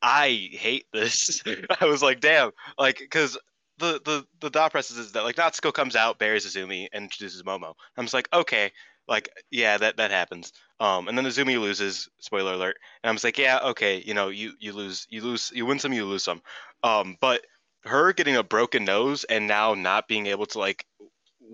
I 0.02 0.50
hate 0.52 0.86
this. 0.92 1.42
I 1.80 1.86
was 1.86 2.02
like, 2.02 2.20
damn, 2.20 2.50
like 2.78 2.98
because 2.98 3.38
the 3.78 4.00
the 4.04 4.26
the 4.40 4.50
thought 4.50 4.72
process 4.72 4.98
is 4.98 5.12
that 5.12 5.24
like 5.24 5.36
Natsuko 5.36 5.72
comes 5.72 5.96
out, 5.96 6.18
buries 6.18 6.46
Azumi, 6.46 6.88
and 6.92 7.04
introduces 7.04 7.42
Momo. 7.42 7.74
I'm 7.96 8.04
just 8.04 8.14
like, 8.14 8.28
okay, 8.32 8.70
like 9.08 9.28
yeah, 9.50 9.78
that 9.78 9.96
that 9.96 10.10
happens. 10.10 10.52
Um, 10.80 11.08
and 11.08 11.16
then 11.16 11.24
Azumi 11.24 11.58
loses. 11.60 12.08
Spoiler 12.20 12.54
alert. 12.54 12.76
And 13.02 13.08
I'm 13.08 13.14
just 13.14 13.24
like, 13.24 13.38
yeah, 13.38 13.60
okay, 13.64 14.02
you 14.04 14.14
know, 14.14 14.28
you 14.28 14.52
you 14.58 14.72
lose, 14.72 15.06
you 15.08 15.22
lose, 15.22 15.50
you 15.54 15.66
win 15.66 15.78
some, 15.78 15.92
you 15.92 16.04
lose 16.04 16.24
some. 16.24 16.42
Um, 16.82 17.16
but 17.20 17.42
her 17.84 18.12
getting 18.12 18.36
a 18.36 18.42
broken 18.42 18.84
nose 18.84 19.24
and 19.24 19.46
now 19.46 19.74
not 19.74 20.08
being 20.08 20.26
able 20.26 20.46
to 20.46 20.58
like 20.58 20.86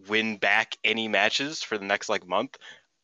win 0.08 0.36
back 0.36 0.76
any 0.84 1.08
matches 1.08 1.62
for 1.62 1.76
the 1.76 1.84
next 1.84 2.08
like 2.08 2.26
month 2.26 2.56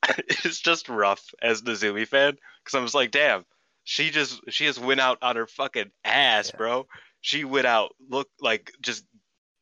is 0.44 0.60
just 0.60 0.88
rough 0.88 1.34
as 1.42 1.62
the 1.62 1.72
Azumi 1.72 2.06
fan 2.06 2.36
because 2.64 2.76
I'm 2.76 2.84
just 2.84 2.94
like, 2.94 3.10
damn, 3.10 3.44
she 3.84 4.10
just 4.10 4.40
she 4.48 4.66
just 4.66 4.80
went 4.80 5.00
out 5.00 5.18
on 5.22 5.36
her 5.36 5.46
fucking 5.46 5.90
ass, 6.04 6.50
Yeah. 6.52 6.56
bro. 6.58 6.86
She 7.20 7.44
went 7.44 7.66
out 7.66 7.94
look 8.08 8.28
like 8.40 8.72
just 8.80 9.04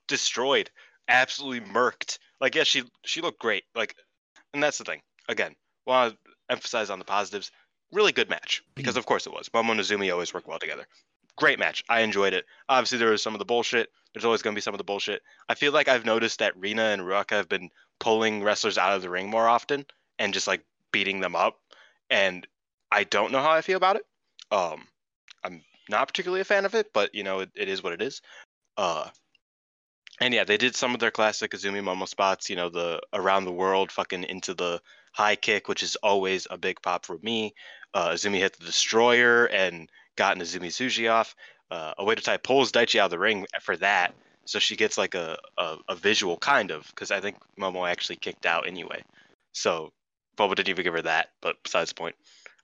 destroyed, 0.09 0.71
absolutely 1.09 1.61
murked. 1.61 2.19
Like 2.41 2.55
yeah, 2.55 2.65
she 2.65 2.85
she 3.05 3.21
looked 3.21 3.39
great. 3.39 3.65
Like, 3.75 3.95
and 4.53 4.63
that's 4.63 4.79
the 4.79 4.85
thing. 4.85 5.01
Again, 5.29 5.55
want 5.87 6.13
to 6.13 6.19
emphasize 6.51 6.91
on 6.91 6.99
the 6.99 7.05
positives. 7.05 7.51
Really 7.93 8.13
good 8.13 8.29
match 8.29 8.63
because 8.75 8.93
mm-hmm. 8.93 8.99
of 8.99 9.07
course 9.07 9.27
it 9.27 9.33
was. 9.33 9.49
Momo 9.51 9.71
and 9.71 9.81
Azumi 9.81 10.13
always 10.13 10.35
work 10.35 10.49
well 10.49 10.59
together. 10.59 10.87
Great 11.37 11.59
match. 11.59 11.85
I 11.89 12.01
enjoyed 12.01 12.33
it. 12.33 12.45
Obviously 12.69 12.99
there 12.99 13.11
was 13.11 13.23
some 13.23 13.35
of 13.35 13.39
the 13.39 13.45
bullshit. 13.45 13.91
There's 14.13 14.25
always 14.25 14.43
going 14.43 14.55
to 14.55 14.59
be 14.59 14.63
some 14.63 14.75
of 14.75 14.79
the 14.79 14.85
bullshit. 14.85 15.23
I 15.49 15.55
feel 15.55 15.73
like 15.73 15.89
I've 15.89 16.05
noticed 16.05 16.39
that 16.39 16.57
Rina 16.57 16.85
and 16.85 17.03
Ruaka 17.03 17.33
have 17.33 17.49
been 17.49 17.71
pulling 17.99 18.43
wrestlers 18.43 18.79
out 18.79 18.93
of 18.93 19.03
the 19.03 19.11
ring 19.11 19.29
more 19.29 19.49
often 19.49 19.87
and 20.19 20.33
just 20.33 20.47
like 20.47 20.65
beating 20.93 21.21
them 21.21 21.35
up. 21.35 21.59
And 22.11 22.47
I 22.93 23.05
don't 23.05 23.33
know 23.33 23.41
how 23.41 23.51
I 23.51 23.63
feel 23.63 23.77
about 23.77 23.97
it. 23.97 24.07
Um, 24.53 24.87
I'm 25.43 25.63
not 25.89 26.07
particularly 26.07 26.41
a 26.41 26.45
fan 26.45 26.65
of 26.65 26.75
it, 26.75 26.93
but 26.93 27.15
you 27.15 27.25
know, 27.25 27.41
it, 27.41 27.51
it 27.57 27.69
is 27.69 27.83
what 27.83 27.93
it 27.93 28.03
is. 28.03 28.23
Uh, 28.77 29.09
and 30.21 30.33
yeah, 30.33 30.45
they 30.45 30.57
did 30.57 30.77
some 30.77 30.95
of 30.95 31.01
their 31.01 31.11
classic 31.11 31.51
Azumi 31.51 31.83
Momo 31.83 32.07
spots. 32.07 32.49
You 32.49 32.57
know, 32.57 32.69
the 32.69 33.01
around 33.13 33.45
the 33.45 33.53
world, 33.53 33.91
fucking 33.91 34.25
into 34.25 34.55
the 34.55 34.81
high 35.13 35.37
kick, 35.37 35.69
which 35.69 35.83
is 35.83 35.97
always 35.97 36.47
a 36.51 36.59
big 36.59 36.81
pop 36.83 37.05
for 37.05 37.19
me. 37.23 37.55
Uh, 37.93 38.11
Azumi 38.11 38.39
hit 38.39 38.59
the 38.59 38.65
destroyer 38.67 39.47
and 39.47 39.89
got 40.17 40.37
Azumi 40.39 40.69
Suji 40.69 41.11
off. 41.11 41.35
Uh, 41.71 41.95
Oedo 41.99 42.23
Tai 42.23 42.37
pulls 42.39 42.73
Daichi 42.73 42.99
out 42.99 43.07
of 43.07 43.11
the 43.11 43.19
ring 43.19 43.47
for 43.61 43.77
that, 43.79 44.15
so 44.45 44.59
she 44.59 44.77
gets 44.77 44.99
like 44.99 45.15
a, 45.15 45.39
a, 45.59 45.77
a 45.89 45.95
visual 45.95 46.37
kind 46.37 46.71
of 46.71 46.87
because 46.89 47.11
I 47.11 47.21
think 47.21 47.37
Momo 47.59 47.89
actually 47.89 48.17
kicked 48.17 48.47
out 48.47 48.67
anyway. 48.67 49.03
So 49.53 49.93
Boba 50.37 50.55
didn't 50.55 50.69
even 50.69 50.85
give 50.85 50.95
her 50.95 51.03
that, 51.03 51.31
but 51.41 51.57
besides 51.63 51.91
the 51.91 51.95
point. 51.95 52.17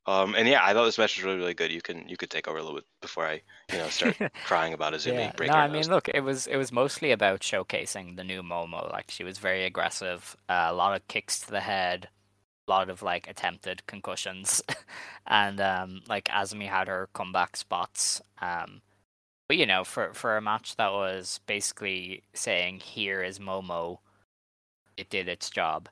Um, 0.06 0.34
and 0.34 0.48
yeah, 0.48 0.64
I 0.64 0.72
thought 0.72 0.86
this 0.86 0.98
match 0.98 1.16
was 1.16 1.24
really, 1.24 1.38
really 1.38 1.54
good. 1.54 1.70
You 1.70 1.82
can 1.82 2.08
you 2.08 2.16
could 2.16 2.30
take 2.30 2.48
over 2.48 2.58
a 2.58 2.62
little 2.62 2.76
bit 2.76 2.86
before 3.00 3.26
I, 3.26 3.42
you 3.70 3.78
know, 3.78 3.88
start 3.88 4.16
crying 4.44 4.72
about 4.72 4.94
Azumi 4.94 5.14
yeah. 5.14 5.32
breaking 5.36 5.54
No, 5.54 5.60
I 5.60 5.68
mean, 5.68 5.88
look, 5.88 6.08
it 6.08 6.20
was 6.20 6.46
it 6.46 6.56
was 6.56 6.72
mostly 6.72 7.12
about 7.12 7.40
showcasing 7.40 8.16
the 8.16 8.24
new 8.24 8.42
Momo. 8.42 8.90
Like 8.90 9.10
she 9.10 9.24
was 9.24 9.38
very 9.38 9.64
aggressive, 9.64 10.36
uh, 10.48 10.68
a 10.68 10.74
lot 10.74 10.96
of 10.96 11.06
kicks 11.08 11.40
to 11.40 11.50
the 11.50 11.60
head, 11.60 12.08
a 12.19 12.19
lot 12.70 12.90
of 12.90 13.02
like 13.02 13.28
attempted 13.28 13.86
concussions, 13.88 14.62
and 15.28 15.60
um, 15.60 16.02
like 16.08 16.26
Azumi 16.26 16.68
had 16.68 16.88
her 16.88 17.10
comeback 17.14 17.56
spots. 17.56 18.22
Um, 18.42 18.82
but 19.48 19.58
you 19.58 19.66
know, 19.66 19.84
for 19.84 20.14
for 20.14 20.36
a 20.38 20.42
match 20.42 20.76
that 20.76 20.92
was 20.92 21.40
basically 21.46 22.24
saying 22.34 22.80
here 22.80 23.22
is 23.22 23.40
Momo, 23.40 23.98
it 24.98 25.10
did 25.10 25.28
its 25.28 25.50
job. 25.50 25.88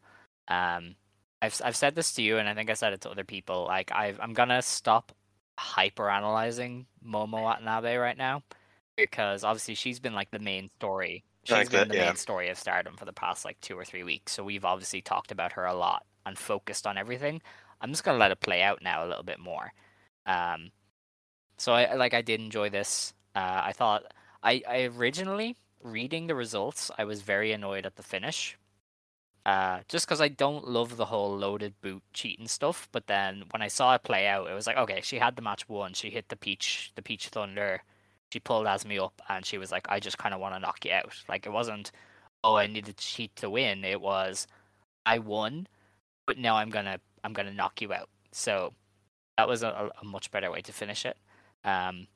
Um, 0.48 0.96
I've 1.42 1.60
I've 1.64 1.76
said 1.76 1.96
this 1.96 2.14
to 2.14 2.22
you, 2.22 2.38
and 2.38 2.48
I 2.48 2.54
think 2.54 2.70
I 2.70 2.74
said 2.74 2.94
it 2.94 3.02
to 3.02 3.10
other 3.10 3.24
people. 3.24 3.64
Like 3.66 3.92
I've, 3.92 4.20
I'm 4.20 4.34
gonna 4.34 4.62
stop 4.62 5.12
hyper 5.58 6.10
analyzing 6.10 6.86
Momo 7.06 7.42
Watanabe 7.42 7.96
right 7.96 8.18
now 8.18 8.42
because 8.96 9.44
obviously 9.44 9.76
she's 9.76 10.00
been 10.00 10.14
like 10.14 10.32
the 10.32 10.40
main 10.40 10.70
story. 10.80 11.24
She's 11.44 11.68
Like 11.68 11.70
been 11.70 11.88
that, 11.88 11.88
the 11.88 11.96
yeah. 11.96 12.04
main 12.04 12.16
story 12.16 12.50
of 12.50 12.58
Stardom 12.58 12.96
for 12.96 13.06
the 13.06 13.14
past 13.14 13.44
like 13.46 13.60
two 13.62 13.78
or 13.78 13.84
three 13.86 14.04
weeks. 14.04 14.32
So 14.32 14.44
we've 14.44 14.66
obviously 14.66 15.02
talked 15.02 15.32
about 15.32 15.54
her 15.54 15.66
a 15.66 15.74
lot 15.74 16.04
and 16.28 16.38
focused 16.38 16.86
on 16.86 16.98
everything. 16.98 17.42
I'm 17.80 17.90
just 17.90 18.04
gonna 18.04 18.18
let 18.18 18.30
it 18.30 18.40
play 18.40 18.62
out 18.62 18.82
now 18.82 19.04
a 19.04 19.08
little 19.08 19.24
bit 19.24 19.40
more. 19.40 19.72
Um, 20.26 20.70
so 21.56 21.72
I 21.72 21.94
like 21.94 22.14
I 22.14 22.22
did 22.22 22.40
enjoy 22.40 22.70
this. 22.70 23.14
Uh, 23.34 23.62
I 23.64 23.72
thought 23.72 24.04
I 24.42 24.62
I 24.68 24.82
originally 24.96 25.56
reading 25.82 26.26
the 26.26 26.34
results, 26.34 26.90
I 26.98 27.04
was 27.04 27.22
very 27.22 27.52
annoyed 27.52 27.86
at 27.86 27.96
the 27.96 28.02
finish. 28.02 28.58
Uh, 29.46 29.80
just 29.88 30.06
because 30.06 30.20
I 30.20 30.28
don't 30.28 30.68
love 30.68 30.96
the 30.96 31.06
whole 31.06 31.36
loaded 31.36 31.74
boot 31.80 32.02
cheating 32.12 32.48
stuff, 32.48 32.88
but 32.92 33.06
then 33.06 33.44
when 33.50 33.62
I 33.62 33.68
saw 33.68 33.94
it 33.94 34.02
play 34.02 34.26
out, 34.26 34.50
it 34.50 34.54
was 34.54 34.66
like, 34.66 34.76
okay, 34.76 35.00
she 35.02 35.18
had 35.18 35.36
the 35.36 35.42
match 35.42 35.68
won. 35.68 35.94
She 35.94 36.10
hit 36.10 36.28
the 36.28 36.36
peach, 36.36 36.92
the 36.96 37.02
peach 37.02 37.28
thunder. 37.28 37.82
She 38.30 38.40
pulled 38.40 38.66
Azumi 38.66 39.02
up, 39.02 39.22
and 39.28 39.46
she 39.46 39.56
was 39.56 39.72
like, 39.72 39.86
I 39.88 40.00
just 40.00 40.18
kind 40.18 40.34
of 40.34 40.40
want 40.40 40.54
to 40.54 40.60
knock 40.60 40.84
you 40.84 40.92
out. 40.92 41.14
Like 41.28 41.46
it 41.46 41.52
wasn't, 41.52 41.92
oh, 42.44 42.56
I 42.56 42.66
needed 42.66 42.98
to 42.98 43.04
cheat 43.06 43.34
to 43.36 43.48
win. 43.48 43.84
It 43.84 44.00
was, 44.02 44.46
I 45.06 45.18
won, 45.18 45.66
but 46.28 46.38
now 46.38 46.56
I'm 46.56 46.70
gonna, 46.70 47.00
I'm 47.24 47.32
gonna 47.32 47.52
knock 47.52 47.80
you 47.80 47.92
out. 47.92 48.08
So 48.30 48.74
that 49.36 49.48
was 49.48 49.62
a, 49.62 49.90
a 50.00 50.04
much 50.04 50.30
better 50.30 50.50
way 50.50 50.60
to 50.60 50.72
finish 50.72 51.04
it. 51.04 51.16
Um, 51.64 52.06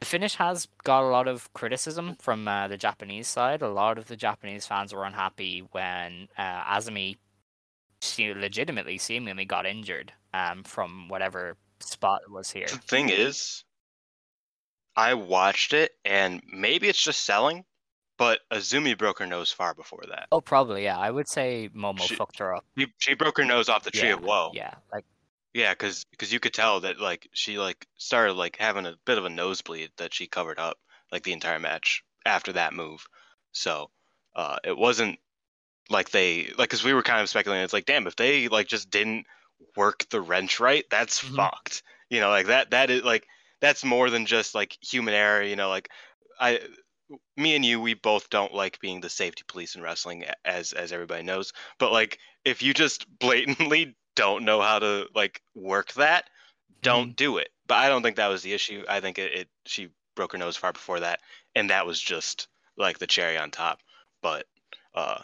the 0.00 0.06
finish 0.06 0.34
has 0.36 0.66
got 0.82 1.04
a 1.04 1.08
lot 1.08 1.28
of 1.28 1.52
criticism 1.52 2.16
from 2.20 2.48
uh, 2.48 2.68
the 2.68 2.76
Japanese 2.76 3.28
side. 3.28 3.62
A 3.62 3.68
lot 3.68 3.98
of 3.98 4.06
the 4.06 4.16
Japanese 4.16 4.66
fans 4.66 4.94
were 4.94 5.04
unhappy 5.04 5.62
when 5.72 6.28
uh, 6.36 6.64
Azumi 6.64 7.18
legitimately, 8.18 8.98
seemingly 8.98 9.44
got 9.44 9.66
injured 9.66 10.12
um, 10.32 10.62
from 10.64 11.08
whatever 11.08 11.56
spot 11.80 12.22
was 12.30 12.50
here. 12.50 12.66
The 12.66 12.78
thing 12.78 13.10
is, 13.10 13.64
I 14.96 15.14
watched 15.14 15.74
it, 15.74 15.92
and 16.04 16.42
maybe 16.50 16.88
it's 16.88 17.02
just 17.02 17.24
selling, 17.24 17.64
but 18.18 18.40
Azumi 18.50 18.96
broke 18.96 19.18
her 19.18 19.26
nose 19.26 19.50
far 19.52 19.74
before 19.74 20.02
that. 20.08 20.28
Oh, 20.32 20.40
probably 20.40 20.84
yeah. 20.84 20.98
I 20.98 21.10
would 21.10 21.28
say 21.28 21.68
Momo 21.74 22.00
She- 22.00 22.14
fucked 22.14 22.38
her 22.38 22.54
up. 22.54 22.64
She, 22.78 22.86
she 22.98 23.14
broke 23.14 23.36
her 23.38 23.44
nose 23.44 23.68
off 23.68 23.84
the 23.84 23.90
tree 23.90 24.08
yeah, 24.08 24.14
of 24.14 24.22
woe. 24.22 24.50
Yeah, 24.54 24.74
like 24.92 25.04
Yeah, 25.54 25.72
because 25.72 26.04
because 26.10 26.32
you 26.32 26.40
could 26.40 26.54
tell 26.54 26.80
that 26.80 27.00
like 27.00 27.28
she 27.32 27.58
like 27.58 27.86
started 27.96 28.34
like 28.34 28.56
having 28.58 28.86
a 28.86 28.94
bit 29.04 29.18
of 29.18 29.24
a 29.24 29.30
nosebleed 29.30 29.90
that 29.98 30.14
she 30.14 30.26
covered 30.26 30.58
up 30.58 30.78
like 31.12 31.22
the 31.24 31.32
entire 31.32 31.58
match 31.58 32.02
after 32.24 32.52
that 32.52 32.72
move. 32.74 33.06
So 33.52 33.90
uh, 34.34 34.56
it 34.64 34.76
wasn't 34.76 35.18
like 35.88 36.10
they 36.10 36.46
like 36.58 36.68
because 36.70 36.84
we 36.84 36.94
were 36.94 37.02
kind 37.02 37.20
of 37.20 37.28
speculating. 37.28 37.64
It's 37.64 37.72
like 37.72 37.86
damn, 37.86 38.06
if 38.06 38.16
they 38.16 38.48
like 38.48 38.66
just 38.66 38.90
didn't 38.90 39.26
work 39.76 40.06
the 40.10 40.20
wrench 40.20 40.58
right, 40.60 40.84
that's 40.90 41.22
Mhm. 41.22 41.36
fucked. 41.36 41.82
You 42.10 42.20
know, 42.20 42.28
like 42.30 42.46
that 42.46 42.70
that 42.70 42.90
is 42.90 43.02
like 43.02 43.26
that's 43.60 43.84
more 43.84 44.10
than 44.10 44.26
just 44.26 44.54
like 44.54 44.76
human 44.82 45.14
error. 45.14 45.42
You 45.42 45.56
know, 45.56 45.68
like 45.68 45.88
I. 46.40 46.60
Me 47.36 47.54
and 47.54 47.64
you, 47.64 47.80
we 47.80 47.94
both 47.94 48.30
don't 48.30 48.54
like 48.54 48.80
being 48.80 49.00
the 49.00 49.08
safety 49.10 49.42
police 49.46 49.74
in 49.74 49.82
wrestling, 49.82 50.24
as 50.44 50.72
as 50.72 50.92
everybody 50.92 51.22
knows. 51.22 51.52
But 51.78 51.92
like, 51.92 52.18
if 52.44 52.62
you 52.62 52.74
just 52.74 53.06
blatantly 53.18 53.96
don't 54.14 54.44
know 54.44 54.60
how 54.60 54.78
to 54.78 55.08
like 55.14 55.42
work 55.54 55.92
that, 55.94 56.28
don't 56.82 57.16
do 57.16 57.38
it. 57.38 57.50
But 57.66 57.76
I 57.78 57.88
don't 57.88 58.02
think 58.02 58.16
that 58.16 58.28
was 58.28 58.42
the 58.42 58.54
issue. 58.54 58.84
I 58.88 59.00
think 59.00 59.18
it, 59.18 59.32
it 59.32 59.48
she 59.66 59.90
broke 60.16 60.32
her 60.32 60.38
nose 60.38 60.56
far 60.56 60.72
before 60.72 61.00
that, 61.00 61.20
and 61.54 61.70
that 61.70 61.86
was 61.86 62.00
just 62.00 62.48
like 62.76 62.98
the 62.98 63.06
cherry 63.06 63.38
on 63.38 63.50
top. 63.50 63.80
But 64.22 64.46
uh, 64.94 65.22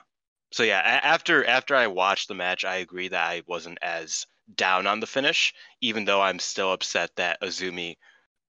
so 0.53 0.63
yeah, 0.63 0.81
a- 0.81 1.05
after 1.07 1.45
after 1.45 1.75
I 1.77 1.89
watched 1.89 2.29
the 2.29 2.35
match, 2.35 2.65
I 2.65 2.77
agree 2.77 3.09
that 3.09 3.27
I 3.29 3.43
wasn't 3.47 3.79
as 3.83 4.27
down 4.55 4.87
on 4.87 5.01
the 5.01 5.07
finish, 5.07 5.55
even 5.81 6.05
though 6.05 6.21
I'm 6.23 6.39
still 6.39 6.73
upset 6.73 7.17
that 7.17 7.41
Azumi 7.43 7.97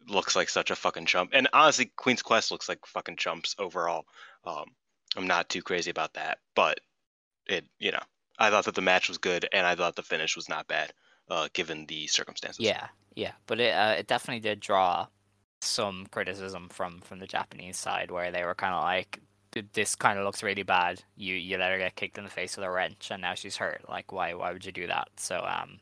looks 0.07 0.35
like 0.35 0.49
such 0.49 0.71
a 0.71 0.75
fucking 0.75 1.05
chump. 1.05 1.31
And 1.33 1.47
honestly, 1.53 1.91
Queen's 1.95 2.21
Quest 2.21 2.51
looks 2.51 2.67
like 2.69 2.85
fucking 2.85 3.17
chumps 3.17 3.55
overall. 3.59 4.05
Um, 4.45 4.65
I'm 5.15 5.27
not 5.27 5.49
too 5.49 5.61
crazy 5.61 5.91
about 5.91 6.13
that, 6.13 6.39
but 6.55 6.79
it 7.45 7.65
you 7.79 7.91
know 7.91 8.01
I 8.39 8.49
thought 8.49 8.65
that 8.65 8.75
the 8.75 8.81
match 8.81 9.07
was 9.09 9.17
good, 9.17 9.47
and 9.53 9.65
I 9.65 9.75
thought 9.75 9.95
the 9.95 10.03
finish 10.03 10.35
was 10.35 10.49
not 10.49 10.67
bad, 10.67 10.91
uh, 11.29 11.49
given 11.53 11.85
the 11.85 12.07
circumstances. 12.07 12.65
Yeah, 12.65 12.87
yeah, 13.15 13.33
but 13.45 13.59
it 13.59 13.73
uh, 13.75 13.95
it 13.99 14.07
definitely 14.07 14.39
did 14.41 14.59
draw 14.59 15.07
some 15.61 16.07
criticism 16.07 16.67
from 16.69 16.99
from 17.01 17.19
the 17.19 17.27
Japanese 17.27 17.77
side 17.77 18.11
where 18.11 18.31
they 18.31 18.43
were 18.43 18.55
kind 18.55 18.73
of 18.73 18.83
like, 18.83 19.19
"This 19.73 19.95
kind 19.95 20.17
of 20.17 20.25
looks 20.25 20.41
really 20.43 20.63
bad. 20.63 21.03
You 21.15 21.35
you 21.35 21.57
let 21.57 21.71
her 21.71 21.77
get 21.77 21.95
kicked 21.95 22.17
in 22.17 22.23
the 22.23 22.29
face 22.29 22.57
with 22.57 22.65
a 22.65 22.71
wrench, 22.71 23.11
and 23.11 23.21
now 23.21 23.35
she's 23.35 23.57
hurt. 23.57 23.87
Like, 23.87 24.11
why 24.11 24.33
why 24.33 24.51
would 24.51 24.65
you 24.65 24.71
do 24.71 24.87
that?" 24.87 25.09
So 25.17 25.37
um, 25.45 25.79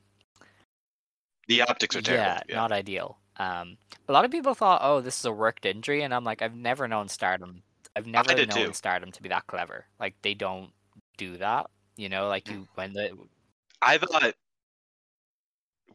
The 1.48 1.62
optics 1.62 1.96
are 1.96 2.02
terrible. 2.02 2.42
yeah, 2.50 2.56
not 2.56 2.72
ideal. 2.72 3.18
Um, 3.38 3.78
a 4.08 4.14
lot 4.14 4.26
of 4.26 4.32
people 4.32 4.54
thought, 4.54 4.82
"Oh, 4.84 5.02
this 5.02 5.20
is 5.20 5.26
a 5.26 5.32
worked 5.32 5.66
injury," 5.66 6.04
and 6.04 6.14
I'm 6.14 6.24
like, 6.24 6.42
I've 6.42 6.56
never 6.56 6.88
known 6.88 7.08
Stardom. 7.08 7.64
I've 7.96 8.08
never 8.08 8.34
known 8.36 8.48
too. 8.48 8.74
Stardom 8.74 9.12
to 9.12 9.22
be 9.22 9.30
that 9.30 9.48
clever. 9.48 9.86
Like 10.00 10.16
they 10.22 10.34
don't 10.34 10.72
do 11.18 11.38
that. 11.38 11.70
You 11.98 12.10
know, 12.10 12.28
like 12.28 12.48
you 12.50 12.68
when 12.76 12.94
the 12.94 13.18
I 13.82 13.98
thought 13.98 14.34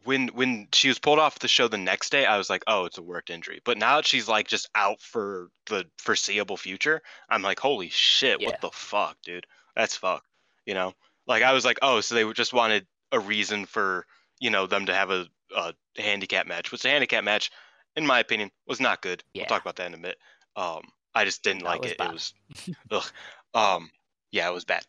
when 0.03 0.29
when 0.29 0.67
she 0.71 0.87
was 0.87 0.99
pulled 0.99 1.19
off 1.19 1.39
the 1.39 1.47
show 1.47 1.67
the 1.67 1.77
next 1.77 2.11
day, 2.11 2.25
I 2.25 2.37
was 2.37 2.49
like, 2.49 2.63
oh, 2.67 2.85
it's 2.85 2.97
a 2.97 3.01
worked 3.01 3.29
injury. 3.29 3.61
But 3.65 3.77
now 3.77 3.97
that 3.97 4.05
she's 4.05 4.27
like 4.27 4.47
just 4.47 4.69
out 4.75 5.01
for 5.01 5.49
the 5.65 5.85
foreseeable 5.97 6.57
future, 6.57 7.01
I'm 7.29 7.41
like, 7.41 7.59
holy 7.59 7.89
shit, 7.89 8.39
Yeah. 8.39 8.47
what 8.47 8.61
the 8.61 8.71
fuck, 8.71 9.17
dude? 9.21 9.45
That's 9.75 9.95
fuck. 9.97 10.23
You 10.65 10.73
know, 10.73 10.93
like 11.27 11.43
I 11.43 11.53
was 11.53 11.65
like, 11.65 11.79
oh, 11.81 12.01
so 12.01 12.15
they 12.15 12.31
just 12.33 12.53
wanted 12.53 12.87
a 13.11 13.19
reason 13.19 13.65
for 13.65 14.05
you 14.39 14.49
know 14.49 14.67
them 14.67 14.85
to 14.85 14.93
have 14.93 15.11
a, 15.11 15.27
a 15.55 15.73
handicap 15.97 16.47
match, 16.47 16.71
which 16.71 16.81
the 16.81 16.89
handicap 16.89 17.23
match, 17.23 17.51
in 17.95 18.05
my 18.05 18.19
opinion, 18.19 18.51
was 18.67 18.79
not 18.79 19.01
good. 19.01 19.23
Yeah. 19.33 19.41
We'll 19.41 19.47
talk 19.47 19.61
about 19.61 19.75
that 19.77 19.87
in 19.87 19.93
a 19.93 19.97
bit. 19.97 20.17
Um, 20.55 20.81
I 21.15 21.25
just 21.25 21.43
didn't 21.43 21.63
That 21.63 21.69
like 21.69 21.85
it. 21.85 21.97
bad. 21.97 22.09
It 22.09 22.13
was, 22.13 22.33
ugh. 22.91 23.03
Um, 23.53 23.89
yeah, 24.31 24.47
it 24.49 24.53
was 24.53 24.65
bad. 24.65 24.83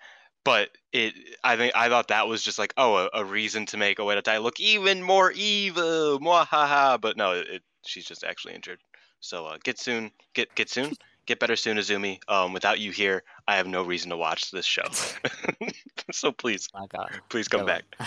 But 0.44 0.70
it, 0.92 1.14
I 1.44 1.56
think, 1.56 1.74
I 1.76 1.88
thought 1.88 2.08
that 2.08 2.26
was 2.26 2.42
just 2.42 2.58
like, 2.58 2.72
oh, 2.76 2.96
a, 2.96 3.20
a 3.20 3.24
reason 3.24 3.66
to 3.66 3.76
make 3.76 3.98
Oedo 3.98 4.22
Tai 4.22 4.38
look 4.38 4.60
even 4.60 5.02
more 5.02 5.30
evil, 5.32 6.18
mwahaha. 6.20 7.00
But 7.00 7.16
no, 7.16 7.32
it, 7.32 7.62
she's 7.84 8.06
just 8.06 8.24
actually 8.24 8.54
injured. 8.54 8.78
So 9.20 9.46
uh, 9.46 9.58
get 9.62 9.78
soon, 9.78 10.10
get 10.34 10.54
get 10.54 10.70
soon, 10.70 10.94
get 11.26 11.40
better 11.40 11.56
soon, 11.56 11.76
Azumi. 11.76 12.18
Um, 12.28 12.52
without 12.52 12.78
you 12.78 12.92
here, 12.92 13.24
I 13.46 13.56
have 13.56 13.66
no 13.66 13.82
reason 13.82 14.10
to 14.10 14.16
watch 14.16 14.50
this 14.50 14.64
show. 14.64 14.86
so 16.12 16.32
please, 16.32 16.68
please 17.28 17.48
come 17.48 17.66
back. 17.66 17.84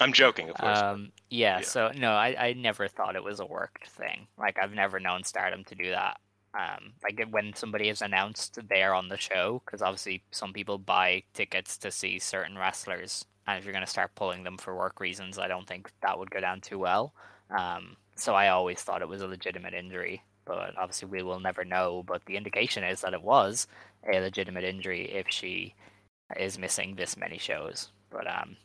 I'm 0.00 0.12
joking, 0.12 0.48
of 0.48 0.56
course. 0.56 0.78
Um, 0.78 1.12
yeah, 1.30 1.58
Yeah. 1.58 1.64
so 1.64 1.90
no, 1.96 2.12
I, 2.12 2.36
I 2.48 2.52
never 2.52 2.88
thought 2.88 3.16
it 3.16 3.24
was 3.24 3.40
a 3.40 3.46
worked 3.46 3.88
thing. 3.88 4.26
Like 4.38 4.58
I've 4.58 4.74
never 4.74 5.00
known 5.00 5.24
Stardom 5.24 5.64
to 5.64 5.74
do 5.74 5.90
that. 5.90 6.18
Um, 6.58 6.94
like 7.02 7.20
when 7.30 7.52
somebody 7.54 7.88
is 7.88 8.00
announced 8.00 8.58
they're 8.68 8.94
on 8.94 9.08
the 9.08 9.18
show, 9.18 9.62
because 9.64 9.82
obviously 9.82 10.22
some 10.30 10.52
people 10.52 10.78
buy 10.78 11.22
tickets 11.34 11.76
to 11.78 11.90
see 11.90 12.18
certain 12.18 12.56
wrestlers, 12.56 13.24
and 13.46 13.58
if 13.58 13.64
you're 13.64 13.74
gonna 13.74 13.86
start 13.86 14.14
pulling 14.14 14.44
them 14.44 14.56
for 14.58 14.74
work 14.76 15.00
reasons, 15.00 15.38
I 15.38 15.48
don't 15.48 15.66
think 15.66 15.90
that 16.02 16.18
would 16.18 16.30
go 16.30 16.40
down 16.40 16.60
too 16.60 16.78
well. 16.78 17.12
Um, 17.56 17.96
so 18.14 18.34
I 18.34 18.48
always 18.48 18.80
thought 18.82 19.02
it 19.02 19.08
was 19.08 19.22
a 19.22 19.26
legitimate 19.28 19.74
injury, 19.74 20.22
but 20.44 20.76
obviously 20.76 21.08
we 21.08 21.22
will 21.22 21.40
never 21.40 21.64
know. 21.64 22.02
But 22.06 22.24
the 22.24 22.36
indication 22.36 22.82
is 22.84 23.00
that 23.02 23.14
it 23.14 23.22
was 23.22 23.66
a 24.12 24.18
legitimate 24.20 24.64
injury 24.64 25.10
if 25.12 25.26
she 25.28 25.74
is 26.38 26.58
missing 26.58 26.94
this 26.96 27.16
many 27.16 27.38
shows. 27.38 27.90
But 28.10 28.26
um, 28.26 28.56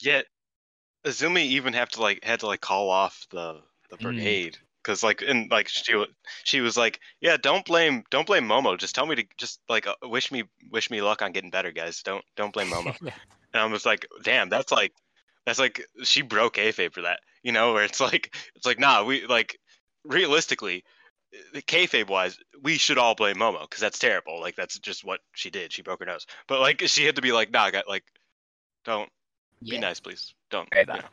Yet 0.00 0.26
Azumi 1.04 1.42
even 1.42 1.72
have 1.74 1.88
to 1.90 2.00
like 2.02 2.24
had 2.24 2.40
to 2.40 2.46
like 2.46 2.60
call 2.60 2.90
off 2.90 3.26
the 3.30 3.62
the 3.90 3.96
Mm. 3.96 4.02
brigade 4.02 4.58
because 4.82 5.02
like 5.02 5.22
and 5.22 5.50
like 5.50 5.68
she 5.68 6.04
she 6.44 6.60
was 6.60 6.76
like 6.76 7.00
yeah 7.20 7.36
don't 7.36 7.64
blame 7.64 8.04
don't 8.10 8.26
blame 8.26 8.44
Momo. 8.48 8.76
Just 8.76 8.94
tell 8.94 9.06
me 9.06 9.14
to 9.16 9.24
just 9.36 9.60
like 9.68 9.86
uh, 9.86 9.94
wish 10.02 10.30
me 10.32 10.44
wish 10.70 10.90
me 10.90 11.02
luck 11.02 11.22
on 11.22 11.32
getting 11.32 11.50
better 11.50 11.72
guys. 11.72 12.02
Don't 12.02 12.24
don't 12.36 12.52
blame 12.52 12.70
Momo. 12.70 12.94
Yeah. 13.02 13.12
and 13.54 13.62
I'm 13.62 13.72
just 13.72 13.86
like 13.86 14.06
damn 14.22 14.48
that's 14.48 14.72
like 14.72 14.92
that's 15.44 15.58
like 15.60 15.86
she 16.02 16.22
broke 16.22 16.56
kayfabe 16.56 16.92
for 16.92 17.02
that 17.02 17.20
you 17.42 17.52
know 17.52 17.72
where 17.72 17.84
it's 17.84 18.00
like 18.00 18.34
it's 18.56 18.66
like 18.66 18.80
nah 18.80 19.04
we 19.04 19.24
like 19.26 19.58
realistically 20.04 20.84
kayfabe 21.54 22.08
wise 22.08 22.38
we 22.62 22.76
should 22.78 22.98
all 22.98 23.14
blame 23.14 23.36
Momo 23.36 23.60
because 23.62 23.80
that's 23.80 23.98
terrible. 23.98 24.40
Like 24.40 24.56
that's 24.56 24.78
just 24.78 25.04
what 25.04 25.20
she 25.34 25.50
did. 25.50 25.72
She 25.72 25.82
broke 25.82 26.00
her 26.00 26.06
nose. 26.06 26.26
But 26.48 26.60
like 26.60 26.82
she 26.86 27.04
had 27.04 27.16
to 27.16 27.22
be 27.22 27.32
like 27.32 27.50
nah 27.50 27.70
got 27.70 27.88
like 27.88 28.04
don't 28.84 29.08
be 29.62 29.78
nice 29.78 30.00
please 30.00 30.34
don't 30.50 30.68
Very 30.72 30.86
you 30.88 30.92
know. 30.92 31.08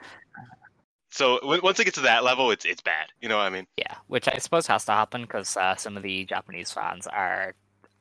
So 1.12 1.40
w- 1.42 1.62
once 1.62 1.80
it 1.80 1.86
gets 1.86 1.96
to 1.98 2.02
that 2.04 2.24
level, 2.24 2.52
it's 2.52 2.66
it's 2.66 2.82
bad. 2.82 3.08
You 3.22 3.30
know 3.30 3.38
what 3.38 3.44
I 3.44 3.50
mean? 3.50 3.68
Yeah, 3.78 3.96
which 4.08 4.28
I 4.28 4.38
suppose 4.40 4.66
has 4.68 4.86
to 4.86 4.92
happen 4.94 5.22
because 5.22 5.56
uh, 5.56 5.76
some 5.76 5.96
of 5.96 6.04
the 6.04 6.26
Japanese 6.26 6.72
fans 6.72 7.06
are 7.08 7.54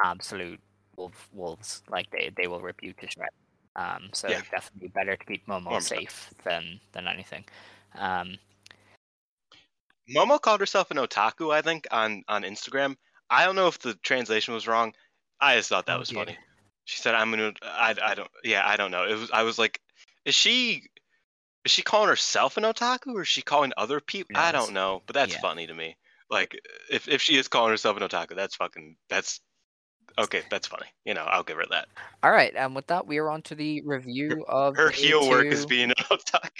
absolute 0.02 0.60
wolf, 0.96 1.28
wolves. 1.32 1.82
Like 1.90 2.10
they, 2.10 2.30
they 2.36 2.46
will 2.46 2.60
rip 2.60 2.82
you 2.82 2.92
to 2.94 3.06
shreds. 3.10 3.34
Um, 3.76 4.10
so 4.12 4.28
Yeah. 4.28 4.40
definitely 4.50 4.88
better 4.88 5.16
to 5.16 5.24
keep 5.26 5.46
Momo 5.46 5.68
100%. 5.76 5.82
safe 5.82 6.30
than 6.44 6.80
than 6.92 7.06
anything. 7.06 7.44
Um, 7.98 8.38
Momo 10.14 10.40
called 10.40 10.60
herself 10.60 10.90
an 10.90 10.96
otaku, 10.96 11.52
I 11.54 11.62
think, 11.62 11.86
on 11.90 12.22
on 12.28 12.42
Instagram. 12.42 12.96
I 13.30 13.44
don't 13.44 13.56
know 13.56 13.68
if 13.68 13.78
the 13.78 13.94
translation 14.02 14.54
was 14.54 14.66
wrong. 14.66 14.92
I 15.40 15.56
just 15.56 15.68
thought 15.68 15.86
that 15.86 15.96
Oh, 15.96 16.00
was 16.00 16.08
dear. 16.08 16.24
funny. 16.24 16.38
She 16.84 16.98
said, 17.00 17.14
"I'm 17.14 17.32
an 17.34 17.54
I 17.62 17.94
I 18.02 18.14
don't 18.14 18.30
yeah 18.44 18.62
I 18.66 18.76
don't 18.76 18.90
know." 18.90 19.04
It 19.04 19.14
was 19.18 19.30
I 19.32 19.42
was 19.42 19.58
like, 19.58 19.80
is 20.24 20.34
she 20.34 20.88
is 21.64 21.70
she 21.72 21.82
calling 21.82 22.08
herself 22.08 22.56
an 22.56 22.64
otaku 22.64 23.14
or 23.14 23.22
is 23.22 23.28
she 23.28 23.42
calling 23.42 23.72
other 23.76 24.00
people? 24.00 24.36
I 24.36 24.52
don't 24.52 24.72
know, 24.72 25.02
but 25.06 25.14
that's 25.14 25.32
Yeah. 25.32 25.40
funny 25.40 25.66
to 25.66 25.74
me. 25.74 25.96
Like 26.30 26.58
if 26.90 27.08
if 27.08 27.20
she 27.22 27.36
is 27.36 27.48
calling 27.48 27.70
herself 27.70 27.96
an 27.96 28.02
otaku, 28.02 28.34
that's 28.34 28.56
fucking 28.56 28.96
that's 29.08 29.40
okay. 30.18 30.42
That's 30.50 30.66
funny. 30.66 30.86
You 31.04 31.14
know, 31.14 31.24
I'll 31.24 31.44
give 31.44 31.56
her 31.58 31.66
that. 31.70 31.88
all 32.22 32.30
right, 32.32 32.52
and 32.56 32.74
with 32.74 32.86
that, 32.88 33.06
we 33.06 33.18
are 33.18 33.30
on 33.30 33.42
to 33.42 33.54
the 33.54 33.82
review 33.82 34.44
of 34.48 34.76
Her 34.76 34.86
the 34.86 34.92
heel 34.92 35.28
work 35.28 35.46
is 35.46 35.66
being 35.66 35.90
an 35.90 35.96
otaku. 36.10 36.50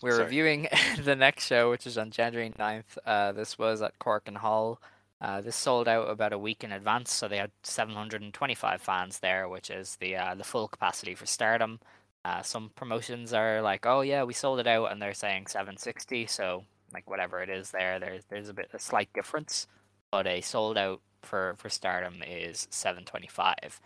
we're 0.00 0.12
Sorry. 0.12 0.24
reviewing 0.24 0.68
the 1.02 1.16
next 1.16 1.46
show, 1.46 1.70
which 1.70 1.86
is 1.86 1.98
on 1.98 2.10
January 2.10 2.52
9th. 2.58 2.98
Uh, 3.04 3.32
this 3.32 3.58
was 3.58 3.82
at 3.82 3.98
Korakuen 3.98 4.36
Hall. 4.36 4.80
Uh, 5.20 5.40
this 5.40 5.56
sold 5.56 5.88
out 5.88 6.08
about 6.08 6.32
a 6.32 6.38
week 6.38 6.62
in 6.62 6.70
advance, 6.72 7.12
so 7.12 7.26
they 7.26 7.38
had 7.38 7.50
725 7.64 8.80
fans 8.80 9.18
there, 9.18 9.48
which 9.48 9.68
is 9.70 9.96
the 9.96 10.16
uh, 10.16 10.34
the 10.34 10.44
full 10.44 10.68
capacity 10.68 11.14
for 11.14 11.26
Stardom. 11.26 11.80
Uh, 12.24 12.42
some 12.42 12.70
promotions 12.76 13.32
are 13.32 13.60
like, 13.60 13.84
"Oh 13.86 14.02
yeah, 14.02 14.22
we 14.22 14.32
sold 14.32 14.60
it 14.60 14.66
out," 14.68 14.92
and 14.92 15.02
they're 15.02 15.14
saying 15.14 15.48
760. 15.48 16.26
So 16.26 16.64
like 16.92 17.08
whatever 17.10 17.42
it 17.42 17.50
is 17.50 17.70
there, 17.72 17.98
there's 17.98 18.24
there's 18.26 18.48
a 18.48 18.54
bit 18.54 18.70
a 18.72 18.78
slight 18.78 19.12
difference, 19.12 19.66
but 20.12 20.26
a 20.26 20.40
sold 20.40 20.78
out 20.78 21.00
for 21.22 21.54
for 21.58 21.68
Stardom 21.68 22.22
is 22.26 22.68
725. 22.70 23.80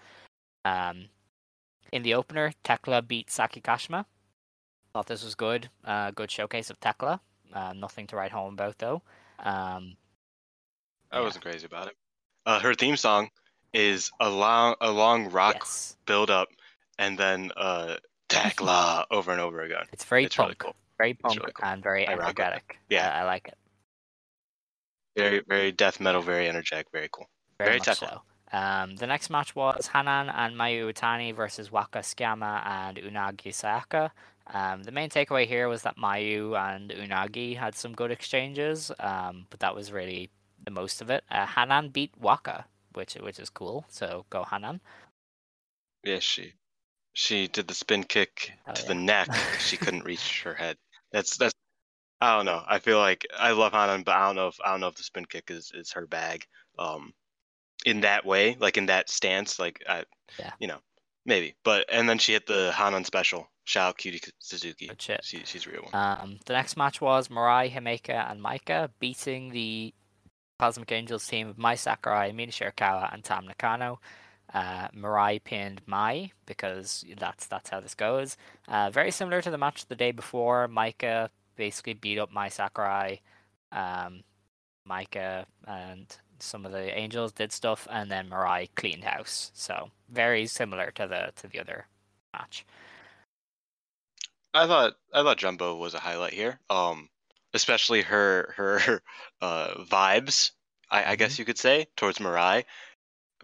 Um, 0.65 1.09
in 1.93 2.03
the 2.03 2.15
opener, 2.15 2.53
Tekla 2.65 3.03
beat 3.03 3.31
Saki 3.31 3.61
Kashima. 3.61 4.05
Thought 4.93 5.07
this 5.07 5.25
was 5.25 5.35
good. 5.35 5.71
Uh, 5.85 6.11
good 6.11 6.31
showcase 6.31 6.71
of 6.71 6.79
Tekla. 6.81 7.21
Uh, 7.53 7.73
nothing 7.75 8.07
to 8.09 8.17
write 8.17 8.33
home 8.33 8.55
about 8.55 8.79
though. 8.79 9.03
Um, 9.39 9.97
I 11.13 11.21
wasn't 11.21 11.45
crazy 11.45 11.67
about 11.67 11.89
it. 11.89 11.95
Uh, 12.47 12.59
her 12.61 12.75
theme 12.75 12.97
song 12.97 13.29
is 13.73 14.11
a 14.21 14.29
long, 14.31 14.75
a 14.81 14.91
long 14.91 15.31
rock 15.31 15.57
yes, 15.61 15.97
build 16.07 16.31
up, 16.31 16.49
and 16.99 17.19
then 17.19 17.53
uh, 17.57 17.97
Tekla 18.29 19.07
over 19.11 19.31
and 19.33 19.41
over 19.41 19.61
again. 19.63 19.85
it's 19.93 20.05
very 20.05 20.25
It's 20.25 20.37
punk, 20.37 20.47
really 20.49 20.57
cool. 20.59 20.77
very 20.99 21.15
punk 21.15 21.39
really 21.41 21.53
cool. 21.53 21.69
and 21.69 21.83
very 21.83 22.07
I 22.09 22.13
energetic. 22.13 22.79
Yeah. 22.89 23.09
Uh, 23.09 23.21
I 23.21 23.25
like 23.25 23.49
it. 23.49 23.55
Very, 25.17 25.43
very 25.47 25.73
death 25.73 26.01
metal, 26.01 26.23
very 26.23 26.49
energetic, 26.49 26.87
very 26.91 27.09
cool. 27.13 27.29
Very, 27.59 27.79
Very 27.79 27.81
much 27.87 27.99
so. 27.99 28.23
Um, 28.53 28.97
the 28.97 29.07
next 29.07 29.31
match 29.31 29.55
was 29.55 29.89
Hanan 29.93 30.29
and 30.29 30.57
Mayu 30.57 30.93
Iwatani 30.93 31.35
versus 31.35 31.71
Waka 31.73 32.01
Tsukiyama 32.01 32.67
and 32.67 32.97
Unagi 32.99 33.49
Sayaka. 33.53 34.11
Um, 34.53 34.83
the 34.83 34.91
main 34.93 35.09
takeaway 35.09 35.47
here 35.47 35.69
was 35.69 35.83
that 35.83 35.97
Mayu 35.97 36.59
and 36.59 36.91
Unagi 36.91 37.57
had 37.57 37.75
some 37.75 37.93
good 37.95 38.11
exchanges, 38.11 38.91
um, 39.01 39.47
but 39.51 39.61
that 39.61 39.75
was 39.75 39.93
really 39.93 40.31
the 40.65 40.71
most 40.71 41.01
of 41.03 41.11
it. 41.11 41.25
Uh, 41.31 41.47
Hanan 41.47 41.89
beat 41.91 42.13
Waka, 42.19 42.67
which 42.95 43.15
which 43.15 43.39
is 43.39 43.51
cool. 43.51 43.85
So 43.89 44.25
go 44.31 44.45
Hanan. 44.45 44.81
Yeah, 46.05 46.19
she, 46.19 46.53
she 47.13 47.47
did 47.49 47.69
the 47.69 47.75
spin 47.75 48.03
kick 48.05 48.53
Oh, 48.67 48.73
to 48.73 48.83
yeah. 48.83 48.89
the 48.89 48.95
neck. 48.95 49.29
she 49.61 49.77
couldn't 49.77 50.05
reach 50.05 50.43
her 50.45 50.55
head. 50.55 50.77
That's 51.13 51.37
that's. 51.37 51.55
I 52.21 52.37
don't 52.37 52.47
know. 52.47 52.63
I 52.67 52.79
feel 52.79 52.99
like 52.99 53.27
I 53.37 53.51
love 53.53 53.73
Hanan, 53.73 54.05
but 54.05 54.15
I 54.15 54.27
don't 54.27 54.37
know 54.37 54.47
if 54.49 54.57
I 54.65 54.71
don't 54.71 54.81
know 54.81 54.89
if 54.89 54.95
the 54.95 55.03
spin 55.03 55.25
kick 55.25 55.51
is 55.51 55.73
is 55.75 55.93
her 55.93 56.07
bag. 56.07 56.45
Um, 56.79 57.13
in 57.85 58.01
that 58.03 58.25
way, 58.25 58.57
like 58.61 58.77
in 58.77 58.87
that 58.87 59.11
stance, 59.11 59.59
like 59.59 59.83
I, 59.89 60.05
Yeah. 60.39 60.53
you 60.61 60.69
know, 60.69 60.79
maybe. 61.27 61.57
But 61.65 61.87
and 61.91 62.09
then 62.09 62.19
she 62.19 62.33
hit 62.33 62.47
the 62.47 62.73
Hanan 62.77 63.05
special. 63.05 63.49
Shout 63.65 63.89
out 63.91 63.99
Cutie 63.99 64.21
Suzuki. 64.41 64.91
She, 65.23 65.43
she's 65.45 65.67
a 65.67 65.71
real 65.71 65.83
one. 65.91 65.95
Um, 65.95 66.39
the 66.47 66.53
next 66.53 66.77
match 66.77 67.01
was 67.01 67.29
Mirai, 67.29 67.71
Himeka, 67.73 68.29
and 68.31 68.41
Maika 68.41 68.89
beating 68.99 69.51
the 69.51 69.95
Cosmic 70.63 70.93
Angels 70.93 71.27
team 71.27 71.49
of 71.49 71.59
Mai 71.59 71.75
Sakurai, 71.75 72.31
Mina 72.31 72.53
Shirakawa, 72.53 73.13
and 73.13 73.25
Tam 73.25 73.47
Nakano. 73.47 73.99
Uh, 74.55 74.87
Mirai 74.95 75.43
pinned 75.43 75.83
Mai 75.87 76.31
because 76.47 77.05
that's 77.19 77.49
that's 77.49 77.69
how 77.71 77.81
this 77.81 77.97
goes. 77.97 78.37
Uh, 78.69 78.89
very 78.89 79.11
similar 79.11 79.43
to 79.43 79.51
the 79.51 79.59
match 79.59 79.87
the 79.87 79.97
day 79.97 80.13
before. 80.13 80.69
Maika 80.69 81.31
basically 81.57 81.95
beat 81.95 82.17
up 82.17 82.31
Mai 82.31 82.49
Sakurai. 82.49 83.17
Um, 83.73 84.23
Maika 84.89 85.47
and 85.67 86.07
some 86.39 86.65
of 86.65 86.71
the 86.71 86.97
Angels 86.97 87.33
did 87.33 87.51
stuff, 87.51 87.89
and 87.91 88.09
then 88.09 88.31
Mirai 88.31 88.69
cleaned 88.77 89.03
house. 89.03 89.51
So 89.55 89.91
very 90.09 90.47
similar 90.47 90.93
to 90.93 91.09
the 91.09 91.33
to 91.43 91.49
the 91.49 91.59
other 91.59 91.89
match. 92.33 92.65
I 94.55 94.69
thought 94.69 94.93
I 95.13 95.25
thought 95.25 95.39
Jumbo 95.39 95.75
was 95.75 95.95
a 95.95 95.99
highlight 95.99 96.35
here. 96.35 96.61
Um, 96.71 97.09
especially 97.55 98.03
her 98.03 98.55
her 98.57 99.03
uh 99.41 99.75
vibes. 99.85 100.53
I, 100.91 101.13
I 101.13 101.17
guess 101.17 101.39
you 101.39 101.45
could 101.45 101.59
say 101.59 101.87
towards 101.97 102.19
Mirai. 102.19 102.65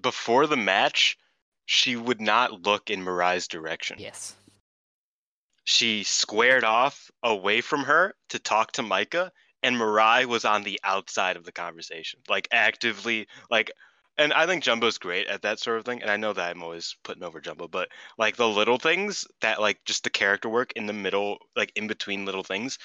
Before 0.00 0.46
the 0.46 0.56
match, 0.56 1.16
she 1.66 1.96
would 1.96 2.20
not 2.20 2.62
look 2.66 2.90
in 2.90 3.04
Mirai's 3.04 3.48
direction. 3.48 3.96
Yes. 3.98 4.34
She 5.64 6.02
squared 6.02 6.64
off 6.64 7.10
away 7.22 7.60
from 7.60 7.84
her 7.84 8.14
to 8.30 8.38
talk 8.38 8.72
to 8.72 8.82
Maika, 8.82 9.30
and 9.62 9.76
Mirai 9.76 10.24
was 10.24 10.46
on 10.46 10.62
the 10.62 10.80
outside 10.82 11.36
of 11.36 11.44
the 11.44 11.52
conversation, 11.52 12.20
like 12.28 12.48
actively 12.52 13.28
like. 13.50 13.70
And 14.16 14.32
I 14.32 14.46
think 14.46 14.64
Jumbo's 14.64 14.98
great 14.98 15.28
at 15.28 15.42
that 15.42 15.60
sort 15.60 15.78
of 15.78 15.84
thing. 15.84 16.02
And 16.02 16.10
I 16.10 16.16
know 16.16 16.32
that 16.32 16.50
I'm 16.50 16.62
always 16.62 16.96
putting 17.04 17.22
over 17.22 17.40
Jumbo, 17.40 17.68
but 17.68 17.88
like 18.18 18.34
the 18.34 18.48
little 18.48 18.78
things 18.78 19.24
that 19.42 19.60
like 19.60 19.78
just 19.84 20.02
the 20.02 20.10
character 20.10 20.48
work 20.48 20.72
in 20.74 20.86
the 20.86 20.92
middle, 20.92 21.38
like 21.54 21.70
in 21.76 21.86
between 21.86 22.24
little 22.24 22.42
things, 22.42 22.78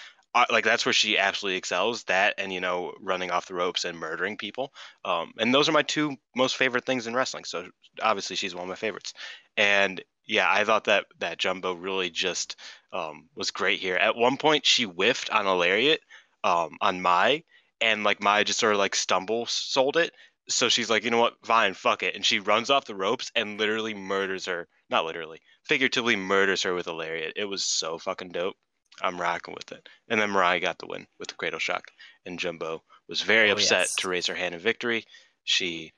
like 0.49 0.63
that's 0.63 0.85
where 0.85 0.93
she 0.93 1.17
absolutely 1.17 1.57
excels. 1.57 2.03
That 2.05 2.35
and 2.37 2.51
you 2.51 2.61
know 2.61 2.93
running 2.99 3.31
off 3.31 3.47
the 3.47 3.53
ropes 3.53 3.85
and 3.85 3.97
murdering 3.97 4.37
people. 4.37 4.73
Um, 5.05 5.33
and 5.37 5.53
those 5.53 5.69
are 5.69 5.73
my 5.73 5.83
two 5.83 6.15
most 6.35 6.55
favorite 6.57 6.85
things 6.85 7.07
in 7.07 7.13
wrestling. 7.15 7.45
So 7.45 7.67
obviously 8.01 8.35
she's 8.35 8.55
one 8.55 8.63
of 8.63 8.69
my 8.69 8.75
favorites. 8.75 9.13
And 9.57 10.03
yeah, 10.25 10.47
I 10.49 10.63
thought 10.63 10.85
that 10.85 11.05
that 11.19 11.37
Jumbo 11.37 11.73
really 11.73 12.09
just 12.09 12.55
um, 12.91 13.29
was 13.35 13.51
great 13.51 13.79
here. 13.79 13.95
At 13.95 14.15
one 14.15 14.37
point, 14.37 14.65
she 14.65 14.83
whiffed 14.83 15.29
on 15.29 15.45
a 15.45 15.55
lariat 15.55 16.01
um, 16.43 16.77
on 16.81 17.01
Mai, 17.01 17.43
and 17.81 18.03
like 18.03 18.21
Mai 18.21 18.43
just 18.43 18.59
sort 18.59 18.73
of 18.73 18.79
like 18.79 18.95
stumble 18.95 19.45
sold 19.45 19.97
it. 19.97 20.11
So 20.49 20.67
she's 20.69 20.89
like, 20.89 21.03
you 21.05 21.09
know 21.11 21.19
what, 21.19 21.35
fine, 21.45 21.73
fuck 21.73 22.03
it, 22.03 22.15
and 22.15 22.25
she 22.25 22.39
runs 22.39 22.69
off 22.69 22.85
the 22.85 22.95
ropes 22.95 23.31
and 23.35 23.57
literally 23.59 23.93
murders 23.93 24.45
her. 24.47 24.67
Not 24.89 25.05
literally, 25.05 25.41
figuratively 25.63 26.15
murders 26.15 26.63
her 26.63 26.73
with 26.73 26.87
a 26.87 26.93
lariat. 26.93 27.33
It 27.35 27.45
was 27.45 27.63
so 27.63 27.97
fucking 27.97 28.29
dope. 28.31 28.55
I'm 29.01 29.19
rocking 29.19 29.53
with 29.55 29.71
it. 29.71 29.87
And 30.09 30.19
then 30.21 30.29
Mirai 30.29 30.61
got 30.61 30.77
the 30.77 30.87
win 30.87 31.07
with 31.19 31.29
the 31.29 31.35
Cradle 31.35 31.59
Shock, 31.59 31.91
and 32.25 32.37
Jumbo 32.39 32.83
was 33.09 33.21
very 33.21 33.49
Oh, 33.49 33.53
upset 33.53 33.81
yes. 33.81 33.95
to 33.95 34.07
raise 34.09 34.27
her 34.27 34.35
hand 34.35 34.53
in 34.55 34.61
victory. 34.61 35.05
She 35.43 35.93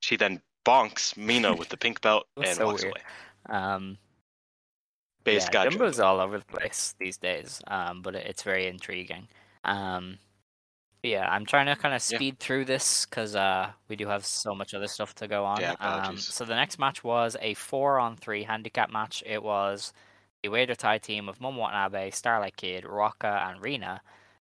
she 0.00 0.16
then 0.16 0.40
bonks 0.64 1.16
Mina 1.16 1.54
with 1.54 1.68
the 1.68 1.76
pink 1.76 2.00
belt 2.00 2.26
and 2.36 2.56
so 2.56 2.66
walks 2.66 2.82
weird. 2.82 2.94
away. 3.48 3.56
Um, 3.58 3.98
Base 5.24 5.44
yeah, 5.44 5.50
got 5.50 5.70
Jumbo's 5.70 5.96
Jumbo. 5.96 6.06
all 6.08 6.20
over 6.20 6.38
the 6.38 6.44
place 6.44 6.94
these 6.98 7.18
days, 7.18 7.60
um, 7.66 8.02
but 8.02 8.14
it- 8.14 8.26
it's 8.26 8.42
very 8.42 8.66
intriguing. 8.66 9.28
Um, 9.64 10.18
yeah, 11.02 11.28
I'm 11.28 11.44
trying 11.46 11.66
to 11.66 11.76
kind 11.76 11.94
of 11.94 12.00
Yeah. 12.10 12.16
speed 12.16 12.38
through 12.38 12.64
this 12.64 13.04
because 13.04 13.36
uh, 13.36 13.72
we 13.88 13.96
do 13.96 14.06
have 14.08 14.24
so 14.24 14.54
much 14.54 14.74
other 14.74 14.86
stuff 14.88 15.14
to 15.16 15.28
go 15.28 15.44
on. 15.44 15.60
Yeah, 15.60 15.72
um, 15.80 16.16
so 16.18 16.44
the 16.44 16.54
next 16.54 16.78
match 16.78 17.04
was 17.04 17.36
a 17.40 17.54
four-on-three 17.54 18.44
handicap 18.44 18.90
match. 18.90 19.22
It 19.26 19.42
was 19.42 19.92
the 20.42 20.48
Oedo 20.48 20.76
Tai 20.76 20.98
team 20.98 21.28
of 21.28 21.38
Momo 21.38 21.58
Watanabe, 21.58 22.10
Starlight 22.10 22.56
Kid, 22.56 22.84
Ruaka, 22.84 23.48
and 23.50 23.60
Rina 23.62 24.00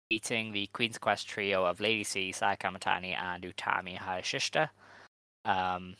beating 0.09 0.51
the 0.51 0.67
Queen's 0.67 0.97
Quest 0.97 1.27
trio 1.27 1.65
of 1.65 1.79
Lady 1.79 2.03
C, 2.03 2.31
Saya 2.31 2.55
Kamatani, 2.57 3.15
and 3.17 3.43
Utami 3.43 3.97
Hayashishita. 3.97 4.69
Um, 5.45 5.95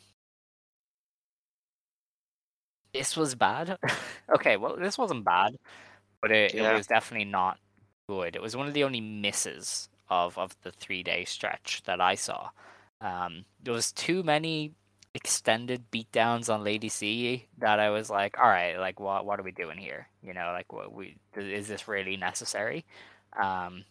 this 2.94 3.16
was 3.18 3.36
bad. 3.36 3.78
okay, 4.36 4.58
well, 4.58 4.76
this 4.78 4.98
wasn't 4.98 5.26
bad, 5.26 5.56
but 6.22 6.32
it, 6.32 6.54
Yeah. 6.54 6.72
it 6.72 6.78
was 6.78 6.88
definitely 6.88 7.26
not 7.26 7.60
good. 8.08 8.36
It 8.36 8.42
was 8.42 8.56
one 8.56 8.68
of 8.68 8.74
the 8.74 8.84
only 8.84 9.02
misses 9.02 9.90
of, 10.10 10.38
of 10.38 10.56
the 10.64 10.72
three 10.72 11.04
day 11.04 11.26
stretch 11.26 11.82
that 11.86 12.00
I 12.00 12.16
saw. 12.16 12.50
Um, 13.02 13.46
there 13.62 13.74
was 13.74 13.92
too 13.92 14.24
many 14.24 14.72
extended 15.16 15.90
beatdowns 15.92 16.54
on 16.54 16.64
Lady 16.64 16.90
C 16.90 17.48
that 17.58 17.80
I 17.80 17.90
was 17.90 18.10
like, 18.10 18.38
all 18.38 18.50
right, 18.50 18.78
like 18.78 19.00
what 19.00 19.26
what 19.26 19.40
are 19.40 19.44
we 19.44 19.52
doing 19.52 19.78
here? 19.78 20.08
You 20.22 20.34
know, 20.34 20.52
like 20.54 20.72
what 20.72 20.94
we 20.94 21.16
is 21.36 21.68
this 21.68 21.88
really 21.88 22.18
necessary? 22.18 22.86
Um, 23.42 23.86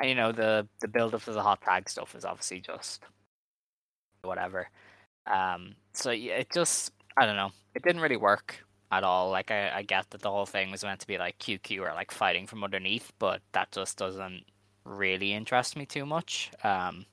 and 0.00 0.08
you 0.08 0.14
know 0.14 0.32
the 0.32 0.66
the 0.80 0.88
build 0.88 1.14
up 1.14 1.22
to 1.24 1.32
the 1.32 1.42
hot 1.42 1.60
tag 1.60 1.88
stuff 1.88 2.14
is 2.14 2.24
obviously 2.24 2.60
just 2.60 3.02
whatever. 4.22 4.68
Um, 5.26 5.74
so 5.92 6.10
yeah, 6.10 6.34
it 6.36 6.50
just 6.52 6.92
I 7.16 7.26
don't 7.26 7.36
know. 7.36 7.52
It 7.74 7.82
didn't 7.82 8.02
really 8.02 8.16
work 8.16 8.64
at 8.90 9.04
all. 9.04 9.30
Like 9.30 9.50
I, 9.50 9.70
I 9.70 9.82
get 9.82 10.10
that 10.10 10.22
the 10.22 10.30
whole 10.30 10.46
thing 10.46 10.70
was 10.70 10.84
meant 10.84 11.00
to 11.00 11.06
be 11.06 11.18
like 11.18 11.38
QQ 11.38 11.80
or 11.80 11.92
like 11.94 12.10
fighting 12.10 12.46
from 12.46 12.64
underneath, 12.64 13.12
but 13.18 13.42
that 13.52 13.70
just 13.72 13.98
doesn't 13.98 14.44
really 14.84 15.32
interest 15.34 15.76
me 15.76 15.86
too 15.86 16.06
much. 16.06 16.50
Um, 16.62 17.06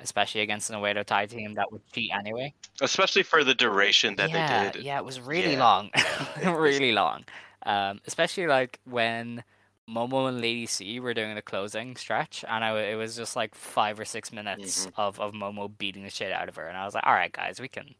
especially 0.00 0.40
against 0.40 0.70
an 0.70 0.76
Oedo 0.76 1.04
Tai 1.04 1.26
team 1.26 1.54
that 1.54 1.70
would 1.72 1.82
cheat 1.92 2.10
anyway. 2.12 2.52
Especially 2.80 3.22
for 3.22 3.44
the 3.44 3.54
duration 3.54 4.16
that 4.16 4.30
yeah, 4.30 4.64
they 4.64 4.70
did. 4.70 4.84
yeah, 4.84 4.98
it 4.98 5.04
was 5.04 5.20
really 5.20 5.52
Yeah. 5.52 5.58
long, 5.60 5.90
really 6.44 6.92
long. 6.92 7.24
Um, 7.64 8.00
especially 8.06 8.46
like 8.46 8.80
when 8.84 9.44
Momo 9.88 10.28
and 10.28 10.40
Lady 10.40 10.66
C 10.66 11.00
were 11.00 11.14
doing 11.14 11.34
the 11.34 11.42
closing 11.42 11.96
stretch, 11.96 12.44
and 12.48 12.64
I, 12.64 12.78
it 12.80 12.94
was 12.94 13.16
just 13.16 13.36
like 13.36 13.54
five 13.54 13.98
or 14.00 14.04
six 14.04 14.32
minutes 14.32 14.86
Mhm. 14.86 14.92
of, 14.96 15.20
of 15.20 15.32
Momo 15.32 15.70
beating 15.76 16.04
the 16.04 16.10
shit 16.10 16.32
out 16.32 16.48
of 16.48 16.56
her, 16.56 16.66
and 16.68 16.76
I 16.76 16.84
was 16.84 16.94
like, 16.94 17.04
all 17.06 17.12
right, 17.12 17.32
guys, 17.32 17.60
we 17.60 17.68
can 17.68 17.94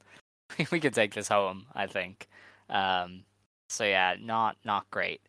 we 0.73 0.81
can 0.81 0.93
take 0.93 1.15
this 1.15 1.29
home. 1.29 1.67
I 1.75 1.87
think. 1.87 2.29
Um, 2.69 3.25
so 3.69 3.85
yeah, 3.85 4.15
not 4.21 4.57
not 4.65 4.89
great. 4.91 5.21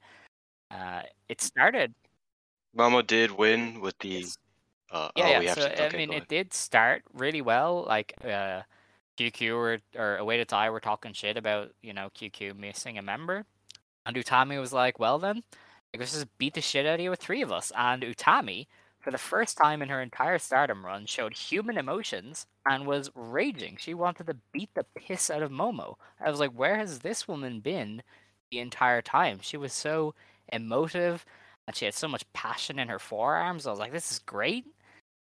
Uh, 0.69 1.01
it 1.28 1.41
started. 1.41 1.93
Momo 2.78 3.05
did 3.05 3.32
win 3.32 3.82
with 3.82 3.97
the. 3.99 4.26
Uh, 4.92 5.10
Yeah, 5.16 5.28
oh, 5.28 5.34
yeah. 5.39 5.39
we 5.39 5.48
so. 5.48 5.66
I 5.68 5.89
Okay, 5.89 5.98
mean, 5.98 6.14
it 6.14 6.28
ahead. 6.28 6.28
did 6.28 6.54
start 6.54 7.04
really 7.14 7.42
well. 7.42 7.86
Like 7.88 8.14
uh, 8.24 8.64
QQ 9.18 9.58
or 9.58 9.80
or 9.98 10.20
Oedo 10.20 10.46
Tai 10.48 10.70
were 10.72 10.80
talking 10.82 11.14
shit 11.14 11.38
about 11.38 11.74
you 11.82 11.94
know 11.94 12.10
QQ 12.16 12.54
missing 12.54 12.98
a 12.98 13.02
member, 13.04 13.46
and 14.06 14.16
Utami 14.16 14.60
was 14.60 14.74
like, 14.74 15.00
"Well 15.00 15.20
then, 15.20 15.38
Like, 15.94 16.00
let's 16.02 16.14
just 16.14 16.38
beat 16.39 16.56
the 16.56 16.62
shit 16.62 16.86
out 16.88 16.96
of 16.96 17.02
you 17.02 17.10
with 17.12 17.22
three 17.22 17.42
of 17.44 17.52
us. 17.52 17.72
And 17.78 18.04
Utami, 18.04 18.68
for 19.02 19.12
the 19.12 19.18
first 19.20 19.58
time 19.58 19.82
in 19.82 19.89
her 19.89 20.02
entire 20.02 20.39
stardom 20.39 20.86
run, 20.86 21.06
showed 21.08 21.34
human 21.36 21.78
emotions 21.78 22.48
and 22.66 22.88
was 22.88 23.12
raging. 23.16 23.78
She 23.80 23.94
wanted 23.96 24.28
to 24.28 24.38
beat 24.54 24.74
the 24.76 24.86
piss 24.96 25.30
out 25.32 25.44
of 25.44 25.52
Momo. 25.52 25.96
I 26.20 26.30
was 26.32 26.39
like, 26.42 26.52
where 26.52 26.78
has 26.78 27.00
this 27.00 27.28
woman 27.28 27.60
been 27.62 28.04
the 28.52 28.60
entire 28.60 29.02
time? 29.02 29.39
She 29.42 29.58
was 29.58 29.74
so 29.74 30.14
emotive 30.52 31.26
and 31.68 31.76
she 31.76 31.86
had 31.86 31.94
so 31.94 32.08
much 32.08 32.32
passion 32.34 32.80
in 32.80 32.89
her 32.89 33.00
forearms. 33.00 33.68
I 33.68 33.72
was 33.72 33.80
like, 33.80 33.92
this 33.92 34.12
is 34.12 34.20
great. 34.20 34.66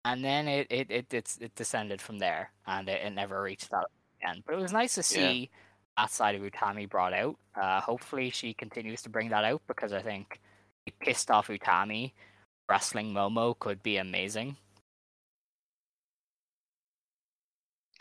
And 0.06 0.24
then 0.24 0.46
it 0.46 0.68
it 0.70 0.90
it 0.90 1.12
it's, 1.12 1.36
it 1.38 1.54
descended 1.56 2.00
from 2.00 2.18
there, 2.20 2.52
and 2.66 2.88
it, 2.88 3.02
it 3.04 3.10
never 3.10 3.42
reached 3.42 3.70
that 3.72 3.86
again. 4.22 4.40
But 4.46 4.54
it 4.54 4.58
was 4.62 4.72
nice 4.72 4.94
to 4.94 5.00
Yeah. 5.00 5.02
see 5.02 5.50
that 5.96 6.12
side 6.12 6.36
of 6.36 6.42
Utami 6.42 6.88
brought 6.88 7.12
out. 7.12 7.36
Uh, 7.60 7.80
hopefully, 7.80 8.30
she 8.30 8.54
continues 8.54 9.02
to 9.02 9.08
bring 9.10 9.30
that 9.30 9.44
out 9.44 9.62
because 9.66 9.92
I 9.92 10.02
think 10.02 10.40
a 10.86 10.92
pissed 11.04 11.30
off 11.32 11.48
Utami 11.48 12.12
wrestling 12.70 13.12
Momo 13.12 13.58
could 13.58 13.82
be 13.82 13.96
amazing. 13.96 14.56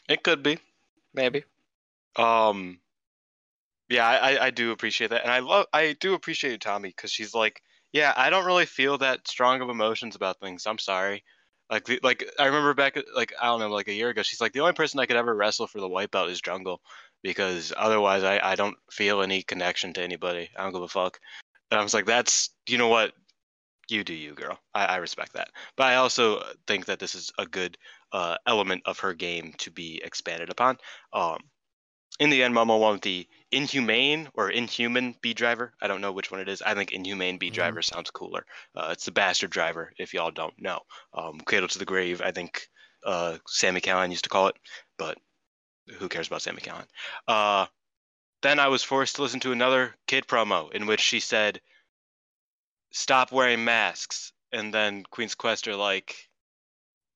It 0.08 0.24
could 0.24 0.44
be, 0.44 0.60
maybe. 1.16 1.44
Um, 2.18 2.80
yeah, 3.90 4.08
I, 4.08 4.34
I- 4.36 4.46
I 4.46 4.50
do 4.52 4.72
appreciate 4.72 5.10
that, 5.10 5.24
and 5.24 5.32
I 5.32 5.40
love 5.40 5.66
I 5.74 5.94
do 6.00 6.14
appreciate 6.14 6.62
Tommy 6.62 6.90
because 6.90 7.12
she's 7.12 7.34
like, 7.34 7.64
yeah, 7.94 8.14
I 8.16 8.30
don't 8.30 8.46
really 8.46 8.68
feel 8.68 9.00
that 9.00 9.28
strong 9.28 9.62
of 9.62 9.70
emotions 9.70 10.16
about 10.16 10.40
things. 10.40 10.68
I'm 10.68 10.78
sorry. 10.80 11.24
Like 11.70 11.90
like 12.04 12.30
I 12.40 12.46
remember 12.46 12.74
back 12.74 12.98
like 13.16 13.34
I 13.42 13.48
don't 13.48 13.60
know 13.60 13.70
like 13.70 13.88
a 13.88 13.94
year 13.94 14.10
ago, 14.10 14.22
she's 14.24 14.42
like 14.42 14.54
the 14.54 14.60
only 14.60 14.74
person 14.74 15.00
I 15.00 15.06
could 15.08 15.16
ever 15.18 15.36
wrestle 15.36 15.68
for 15.68 15.80
the 15.80 15.88
white 15.88 16.12
belt 16.12 16.30
is 16.30 16.42
Jungle 16.42 16.82
because 17.24 17.74
otherwise 17.76 18.24
I 18.24 18.40
I 18.40 18.56
don't 18.56 18.78
feel 18.92 19.22
any 19.22 19.42
connection 19.42 19.94
to 19.94 20.04
anybody. 20.04 20.50
I 20.56 20.64
don't 20.64 20.74
give 20.74 20.84
a 20.84 20.88
fuck. 20.88 21.20
And 21.72 21.80
I 21.80 21.84
was 21.84 21.94
like, 21.94 22.06
that's 22.06 22.52
you 22.68 22.78
know 22.78 22.88
what, 22.88 23.14
you 23.90 24.04
do 24.04 24.14
you, 24.14 24.34
girl. 24.34 24.60
I, 24.76 24.86
I 24.86 24.96
respect 24.98 25.34
that, 25.34 25.50
but 25.76 25.86
I 25.86 25.96
also 25.96 26.44
think 26.68 26.86
that 26.86 27.00
this 27.00 27.16
is 27.16 27.32
a 27.40 27.48
good 27.48 27.78
uh, 28.12 28.38
element 28.46 28.84
of 28.86 29.00
her 29.00 29.14
game 29.14 29.54
to 29.58 29.72
be 29.72 30.02
expanded 30.04 30.50
upon. 30.52 30.78
Um, 31.14 31.40
in 32.20 32.30
the 32.30 32.44
end, 32.44 32.56
Momo 32.56 32.80
wanted 32.80 33.02
the 33.02 33.28
inhumane 33.52 34.30
or 34.34 34.50
inhuman 34.50 35.16
B 35.22 35.34
driver. 35.34 35.74
I 35.82 35.88
don't 35.88 36.02
know 36.02 36.12
which 36.12 36.32
one 36.32 36.40
it 36.40 36.50
is. 36.50 36.62
I 36.62 36.74
think 36.74 36.92
inhumane 36.92 37.38
B 37.38 37.50
driver 37.50 37.82
sounds 37.82 38.12
cooler. 38.12 38.46
Uh, 38.76 38.90
it's 38.92 39.06
the 39.06 39.12
bastard 39.12 39.50
driver, 39.50 39.92
if 39.98 40.14
y'all 40.14 40.32
don't 40.32 40.60
know. 40.60 40.80
Um, 41.14 41.40
Cradle 41.40 41.68
to 41.68 41.80
the 41.80 41.86
grave, 41.86 42.22
I 42.22 42.32
think 42.32 42.68
uh, 43.06 43.38
Sami 43.48 43.82
Callihan 43.82 44.12
used 44.12 44.24
to 44.24 44.30
call 44.30 44.48
it, 44.48 44.56
but 44.98 45.18
who 46.00 46.10
cares 46.10 46.28
about 46.28 46.42
Sami 46.42 46.62
Callihan? 46.62 46.88
Uh, 47.28 47.68
then 48.42 48.60
I 48.60 48.68
was 48.68 48.84
forced 48.84 49.18
to 49.18 49.22
listen 49.22 49.40
to 49.42 49.52
another 49.52 49.96
kid 50.08 50.26
promo 50.28 50.72
in 50.72 50.86
which 50.86 51.02
she 51.02 51.20
said, 51.20 51.62
"Stop 52.92 53.32
wearing 53.32 53.66
masks," 53.66 54.32
and 54.52 54.74
then 54.74 55.04
Queen's 55.04 55.36
Quest 55.36 55.68
are 55.68 55.76
like, 55.76 56.30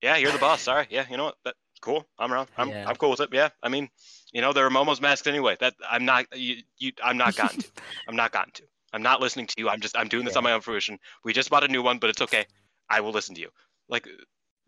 "Yeah, 0.02 0.18
you're 0.18 0.32
the 0.32 0.40
boss. 0.40 0.62
Sorry. 0.70 0.88
Yeah, 0.90 1.06
you 1.10 1.18
know 1.18 1.26
what? 1.26 1.38
That 1.46 1.56
cool. 1.82 2.08
I'm 2.18 2.32
around. 2.34 2.50
I'm 2.58 2.70
Yeah. 2.70 2.88
I'm 2.88 2.96
cool 2.96 3.12
with 3.12 3.20
it. 3.20 3.30
Yeah. 3.32 3.50
I 3.64 3.70
mean, 3.70 3.90
you 4.32 4.42
know, 4.42 4.54
there 4.54 4.66
are 4.66 4.70
Momo's 4.70 5.02
masks 5.02 5.28
anyway. 5.28 5.58
That 5.60 5.76
I'm 5.90 6.06
not 6.06 6.26
you, 6.38 6.58
you 6.78 6.92
I'm 7.04 7.18
not 7.18 7.36
gotten 7.36 7.62
to. 7.62 7.70
I'm 8.08 8.16
not 8.16 8.32
gotten 8.32 8.54
to. 8.54 8.64
I'm 8.94 9.04
not 9.04 9.22
listening 9.22 9.48
to 9.48 9.56
you. 9.58 9.70
I'm 9.70 9.82
just 9.82 9.98
I'm 9.98 10.08
doing 10.08 10.26
this 10.26 10.36
on 10.36 10.44
my 10.44 10.54
own 10.54 10.62
fruition. 10.62 11.00
We 11.24 11.34
just 11.34 11.50
bought 11.50 11.64
a 11.64 11.68
new 11.68 11.84
one, 11.84 12.00
but 12.00 12.10
it's 12.10 12.22
okay. 12.22 12.46
I 12.90 13.02
will 13.02 13.12
listen 13.12 13.36
to 13.36 13.42
you. 13.42 13.50
Like 13.88 14.08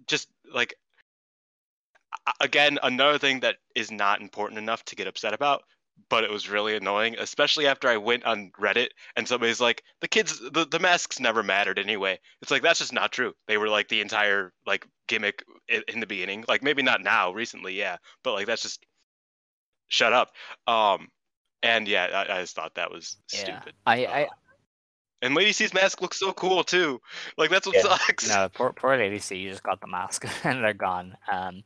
just 0.08 0.28
like 0.54 0.76
again, 2.40 2.80
another 2.84 3.18
thing 3.18 3.42
that 3.42 3.58
is 3.76 3.92
not 3.92 4.22
important 4.22 4.60
enough 4.60 4.84
to 4.86 4.96
get 4.96 5.08
upset 5.08 5.34
about, 5.34 5.64
but 6.10 6.24
it 6.24 6.32
was 6.32 6.50
really 6.50 6.76
annoying, 6.76 7.16
especially 7.20 7.68
after 7.68 7.88
I 7.88 7.98
went 7.98 8.26
on 8.26 8.52
Reddit 8.60 8.90
and 9.16 9.28
somebody's 9.28 9.62
like, 9.62 9.84
the 10.00 10.08
kids, 10.08 10.40
the, 10.40 10.66
the 10.66 10.80
masks 10.80 11.20
never 11.20 11.44
mattered 11.44 11.80
anyway. 11.80 12.20
It's 12.42 12.52
like, 12.52 12.62
that's 12.62 12.80
just 12.80 12.94
not 12.94 13.12
true. 13.12 13.34
They 13.48 13.58
were 13.58 13.70
like 13.70 13.88
the 13.88 14.02
entire 14.02 14.54
like 14.66 14.88
gimmick 15.08 15.44
in, 15.68 15.84
in 15.88 16.00
the 16.00 16.08
beginning. 16.08 16.46
Like 16.48 16.64
maybe 16.64 16.82
not 16.84 17.02
now, 17.04 17.32
recently, 17.32 17.74
yeah, 17.74 17.98
but 18.24 18.34
like 18.34 18.48
that's 18.48 18.62
just 18.64 18.86
shut 19.88 20.14
up. 20.14 20.32
Um, 20.68 21.10
and 21.64 21.88
yeah, 21.88 22.26
I, 22.28 22.38
I 22.38 22.42
just 22.42 22.56
thought 22.56 22.76
that 22.76 22.92
was 22.92 23.18
Yeah. 23.32 23.40
stupid. 23.40 23.74
I, 23.86 24.06
I 24.06 24.28
And 25.22 25.36
Lady 25.36 25.52
C's 25.52 25.74
mask 25.74 26.02
looks 26.02 26.20
so 26.20 26.34
cool 26.34 26.64
too. 26.64 27.00
Like 27.38 27.50
that's 27.50 27.68
what 27.68 27.76
Yeah. 27.76 27.82
sucks. 27.82 28.28
No, 28.28 28.50
poor 28.50 28.74
poor 28.74 28.98
Lady 28.98 29.20
C, 29.20 29.38
you 29.38 29.50
just 29.50 29.64
got 29.64 29.82
the 29.82 29.88
mask 29.88 30.26
and 30.46 30.64
they're 30.64 30.74
gone. 30.74 31.16
Um, 31.32 31.64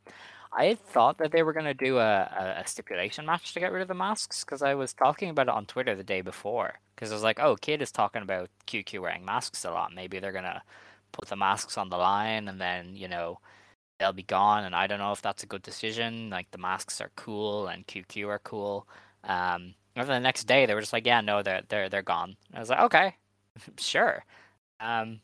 I 0.56 0.74
thought 0.74 1.18
that 1.18 1.32
they 1.32 1.42
were 1.42 1.52
gonna 1.52 1.74
do 1.74 1.98
a, 1.98 2.56
a, 2.58 2.66
stipulation 2.66 3.26
match 3.26 3.52
to 3.52 3.60
get 3.60 3.72
rid 3.72 3.82
of 3.82 3.88
the 3.88 3.94
masks 3.94 4.42
because 4.42 4.62
I 4.62 4.74
was 4.74 4.94
talking 4.94 5.28
about 5.28 5.48
it 5.48 5.54
on 5.54 5.66
Twitter 5.66 5.94
the 5.94 6.02
day 6.02 6.22
before. 6.22 6.80
Because 6.94 7.10
I 7.12 7.14
was 7.14 7.22
like, 7.22 7.38
oh, 7.38 7.56
Kid 7.56 7.82
is 7.82 7.92
talking 7.92 8.22
about 8.22 8.48
QQ 8.66 9.00
wearing 9.02 9.24
masks 9.24 9.64
a 9.66 9.70
lot. 9.70 9.94
Maybe 9.94 10.18
they're 10.18 10.32
gonna 10.32 10.62
put 11.12 11.28
the 11.28 11.36
masks 11.36 11.76
on 11.76 11.90
the 11.90 11.98
line 11.98 12.48
and 12.48 12.60
then 12.60 12.96
you 12.96 13.06
know 13.08 13.38
they'll 13.98 14.12
be 14.14 14.22
gone. 14.22 14.64
And 14.64 14.74
I 14.74 14.86
don't 14.86 14.98
know 14.98 15.12
if 15.12 15.22
that's 15.22 15.42
a 15.42 15.46
good 15.46 15.62
decision. 15.62 16.30
Like 16.30 16.50
the 16.50 16.58
masks 16.58 17.00
are 17.02 17.10
cool 17.16 17.68
and 17.68 17.86
QQ 17.86 18.28
are 18.28 18.38
cool. 18.40 18.88
Um, 19.24 19.74
and 19.94 20.08
the 20.08 20.20
next 20.20 20.44
day 20.44 20.66
they 20.66 20.74
were 20.74 20.80
just 20.80 20.92
like, 20.92 21.06
yeah, 21.06 21.20
no, 21.20 21.42
they're 21.42 21.62
they're 21.68 21.88
they're 21.90 22.02
gone. 22.02 22.36
And 22.48 22.56
I 22.56 22.60
was 22.60 22.70
like, 22.70 22.80
okay, 22.80 23.16
sure. 23.78 24.24
Um, 24.80 25.20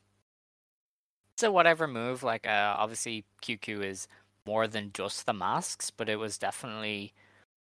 it's 1.35 1.43
a 1.43 1.53
whatever 1.53 1.87
move. 1.89 2.23
Like, 2.23 2.47
uh, 2.47 2.75
obviously, 2.79 3.25
QQ 3.43 3.85
is 3.85 4.09
more 4.47 4.67
than 4.67 4.93
just 4.93 5.27
the 5.27 5.33
masks, 5.33 5.91
but 5.91 6.09
it 6.09 6.17
was 6.17 6.39
definitely 6.39 7.13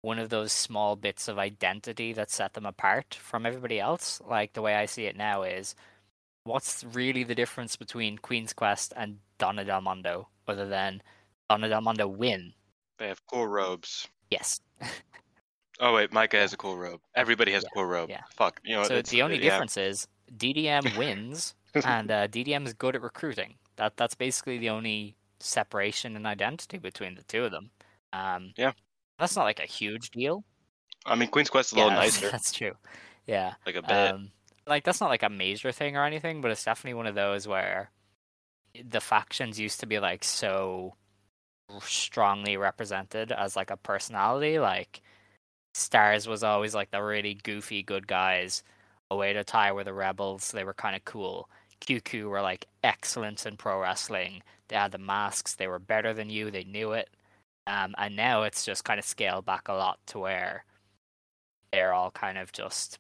one 0.02 0.18
of 0.18 0.28
those 0.28 0.52
small 0.52 0.96
bits 0.96 1.28
of 1.28 1.38
identity 1.38 2.12
that 2.12 2.30
set 2.30 2.54
them 2.54 2.66
apart 2.66 3.14
from 3.14 3.46
everybody 3.46 3.80
else. 3.80 4.20
Like, 4.28 4.52
the 4.52 4.62
way 4.62 4.74
I 4.74 4.86
see 4.86 5.06
it 5.06 5.16
now 5.16 5.42
is 5.42 5.74
what's 6.44 6.84
really 6.84 7.24
the 7.24 7.34
difference 7.34 7.76
between 7.76 8.18
Queen's 8.18 8.52
Quest 8.52 8.92
and 8.96 9.18
Donna 9.38 9.64
Del 9.64 9.80
Mondo, 9.80 10.28
other 10.46 10.66
than 10.68 11.02
Donna 11.50 11.68
Del 11.68 11.80
Mondo 11.80 12.06
win? 12.06 12.52
They 12.98 13.08
have 13.08 13.26
cool 13.26 13.46
robes. 13.46 14.08
Yes. 14.30 14.60
Oh 15.78 15.94
wait, 15.94 16.10
Maika 16.10 16.34
has 16.34 16.52
a 16.52 16.56
cool 16.56 16.78
robe. 16.78 17.00
Everybody 17.14 17.52
has 17.52 17.64
a 17.64 17.68
cool 17.68 17.84
robe. 17.84 18.08
yeah. 18.08 18.22
Fuck. 18.34 18.60
You 18.64 18.76
know. 18.76 18.84
so 18.84 18.94
it's- 18.94 19.10
the 19.10 19.22
only 19.22 19.36
yeah. 19.36 19.50
difference 19.50 19.76
is 19.76 20.08
DDM 20.36 20.96
wins, 20.98 21.54
and 21.74 22.10
uh, 22.10 22.28
DDM 22.28 22.66
is 22.66 22.72
good 22.72 22.96
at 22.96 23.02
recruiting. 23.02 23.54
That 23.76 23.96
that's 23.96 24.14
basically 24.14 24.58
the 24.58 24.70
only 24.70 25.16
separation 25.40 26.16
and 26.16 26.26
identity 26.26 26.78
between 26.78 27.14
the 27.14 27.22
two 27.22 27.44
of 27.44 27.50
them. 27.52 27.70
Um, 28.12 28.52
Yeah. 28.56 28.72
that's 29.18 29.36
not 29.36 29.44
like 29.44 29.60
a 29.60 29.66
huge 29.66 30.10
deal. 30.10 30.44
I 31.04 31.14
mean, 31.14 31.28
Queen's 31.28 31.50
Quest 31.50 31.70
is 31.70 31.72
a 31.74 31.76
Yeah, 31.76 31.84
little 31.84 31.98
nicer. 32.02 32.30
That's 32.30 32.52
true. 32.52 32.72
Yeah. 33.26 33.54
Like 33.64 33.76
a 33.76 33.82
bit. 33.82 34.14
Um, 34.14 34.30
like 34.66 34.84
that's 34.84 35.00
not 35.00 35.10
like 35.10 35.22
a 35.22 35.28
major 35.28 35.72
thing 35.72 35.96
or 35.96 36.04
anything, 36.04 36.40
but 36.40 36.50
it's 36.50 36.64
definitely 36.64 36.94
one 36.94 37.06
of 37.06 37.14
those 37.14 37.46
where 37.46 37.90
the 38.84 39.00
factions 39.00 39.58
used 39.58 39.80
to 39.80 39.86
be 39.86 39.98
like 39.98 40.24
so 40.24 40.94
strongly 41.80 42.56
represented 42.56 43.32
as 43.32 43.56
like 43.56 43.70
a 43.70 43.76
personality. 43.76 44.58
Like 44.58 45.02
Stars 45.74 46.26
was 46.26 46.42
always 46.42 46.74
like 46.74 46.90
the 46.90 47.02
really 47.02 47.34
goofy 47.34 47.82
good 47.82 48.06
guys. 48.06 48.62
Oedo 49.12 49.44
Tai 49.44 49.72
were 49.72 49.84
the 49.84 49.94
rebels. 49.94 50.50
They 50.50 50.64
were 50.64 50.74
kind 50.74 50.96
of 50.96 51.04
cool. 51.04 51.48
QQ 51.80 52.28
were 52.28 52.42
like 52.42 52.66
excellent 52.82 53.46
in 53.46 53.56
pro 53.56 53.80
wrestling. 53.80 54.42
They 54.68 54.76
had 54.76 54.92
the 54.92 54.98
masks. 54.98 55.54
They 55.54 55.68
were 55.68 55.78
better 55.78 56.12
than 56.12 56.30
you. 56.30 56.50
They 56.50 56.64
knew 56.64 56.92
it. 56.92 57.10
Um, 57.66 57.94
and 57.98 58.14
now 58.14 58.42
it's 58.42 58.64
just 58.64 58.84
kind 58.84 58.98
of 58.98 59.04
scaled 59.04 59.44
back 59.44 59.68
a 59.68 59.72
lot 59.72 59.98
to 60.06 60.18
where 60.18 60.64
they're 61.72 61.92
all 61.92 62.10
kind 62.10 62.38
of 62.38 62.52
just 62.52 62.98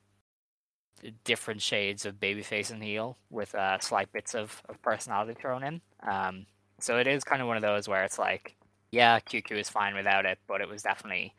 different 1.24 1.62
shades 1.62 2.04
of 2.04 2.20
babyface 2.20 2.70
and 2.70 2.82
heel 2.82 3.16
with 3.30 3.54
uh, 3.54 3.78
slight 3.78 4.10
bits 4.12 4.34
of, 4.34 4.62
of 4.68 4.80
personality 4.82 5.34
thrown 5.34 5.62
in. 5.62 5.80
Um, 6.02 6.46
so 6.80 6.98
it 6.98 7.06
is 7.06 7.24
kind 7.24 7.40
of 7.40 7.48
one 7.48 7.56
of 7.56 7.62
those 7.62 7.88
where 7.88 8.04
it's 8.04 8.18
like, 8.18 8.56
yeah, 8.90 9.20
QQ 9.20 9.52
is 9.52 9.68
fine 9.68 9.94
without 9.94 10.26
it, 10.26 10.38
but 10.46 10.60
it 10.60 10.68
was 10.68 10.82
definitely 10.82 11.34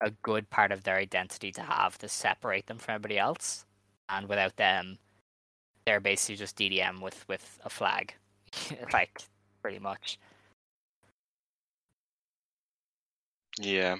a 0.00 0.10
good 0.22 0.50
part 0.50 0.72
of 0.72 0.82
their 0.82 0.96
identity 0.96 1.52
to 1.52 1.62
have 1.62 1.96
to 1.98 2.08
separate 2.08 2.66
them 2.66 2.78
from 2.78 2.94
everybody 2.94 3.18
else. 3.18 3.64
And 4.08 4.28
without 4.28 4.56
them, 4.56 4.98
they're 5.84 6.00
basically 6.00 6.36
just 6.36 6.56
DDM 6.56 7.00
with, 7.00 7.26
with 7.28 7.58
a 7.64 7.70
flag, 7.70 8.14
like 8.92 9.22
pretty 9.62 9.78
much. 9.78 10.18
Yeah. 13.60 13.96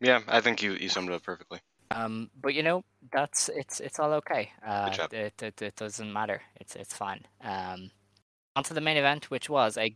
Yeah, 0.00 0.20
I 0.28 0.40
think 0.40 0.62
you, 0.62 0.74
you 0.74 0.88
summed 0.88 1.10
it 1.10 1.14
up 1.14 1.22
perfectly. 1.22 1.60
Um, 1.90 2.30
but 2.40 2.54
you 2.54 2.62
know, 2.62 2.84
that's 3.12 3.48
it's 3.48 3.80
it's 3.80 3.98
all 3.98 4.12
okay. 4.14 4.50
Uh, 4.64 4.90
job. 4.90 5.12
it, 5.12 5.42
it 5.42 5.60
it 5.60 5.74
doesn't 5.76 6.12
matter. 6.12 6.40
It's 6.60 6.76
it's 6.76 6.96
fine. 6.96 7.26
Um, 7.42 7.90
onto 8.54 8.74
the 8.74 8.80
main 8.80 8.96
event, 8.96 9.28
which 9.30 9.50
was 9.50 9.76
a 9.76 9.94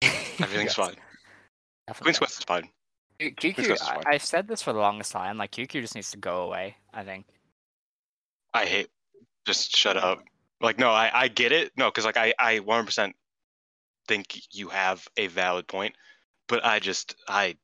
Everything's 0.02 0.64
Yes, 0.64 0.74
fine. 0.76 0.94
definitely. 1.88 2.04
Queen's 2.04 2.18
Quest 2.18 2.38
is 2.38 2.44
fine. 2.44 2.68
QQ, 3.20 3.80
I. 3.82 4.14
I've 4.14 4.24
said 4.24 4.48
this 4.48 4.62
for 4.62 4.72
the 4.72 4.78
longest 4.78 5.12
time. 5.12 5.36
Like 5.38 5.50
QQ 5.50 5.80
just 5.80 5.94
needs 5.94 6.10
to 6.12 6.18
go 6.18 6.42
away. 6.42 6.76
I 6.92 7.02
think. 7.02 7.26
I 8.52 8.64
hate. 8.66 8.88
Just 9.46 9.76
shut 9.76 9.96
up. 9.96 10.22
Like, 10.60 10.78
no, 10.78 10.90
I, 10.90 11.10
I 11.12 11.28
get 11.28 11.52
it. 11.52 11.72
No, 11.76 11.86
because 11.90 12.04
like 12.04 12.16
I, 12.16 12.34
I 12.38 12.58
100% 12.60 13.12
think 14.08 14.40
you 14.52 14.68
have 14.68 15.06
a 15.16 15.26
valid 15.28 15.66
point, 15.66 15.94
but 16.48 16.64
I 16.64 16.78
just 16.78 17.16
I 17.28 17.56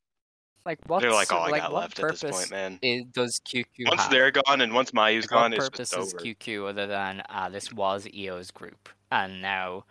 like 0.65 0.79
what's 0.87 1.03
They're 1.03 1.13
like 1.13 1.33
all 1.33 1.43
I 1.43 1.51
like, 1.51 1.63
got 1.63 1.73
left 1.73 1.99
at 1.99 2.09
this 2.11 2.23
point, 2.23 2.51
man. 2.51 2.79
i- 2.85 3.05
does 3.13 3.41
QQ 3.45 3.89
Once 3.89 4.03
have? 4.03 4.11
they're 4.11 4.31
gone 4.31 4.61
and 4.61 4.75
once 4.75 4.93
Mayu's 4.93 5.25
Like, 5.25 5.31
what 5.31 5.37
gone, 5.43 5.53
it's 5.55 5.65
purpose 5.69 5.91
just 5.91 5.99
is 5.99 6.15
over. 6.15 6.25
QQ 6.25 6.69
other 6.69 6.87
than 6.87 7.23
uh, 7.29 7.49
this 7.49 7.73
was 7.73 8.07
Io's 8.17 8.51
group, 8.51 8.89
and 9.11 9.41
now 9.41 9.85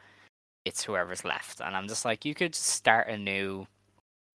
it's 0.66 0.84
whoever's 0.84 1.26
left. 1.26 1.62
And 1.62 1.76
I'm 1.76 1.88
just 1.88 2.06
like, 2.06 2.26
you 2.26 2.36
could 2.36 2.54
start 2.54 3.08
a 3.08 3.18
new, 3.18 3.66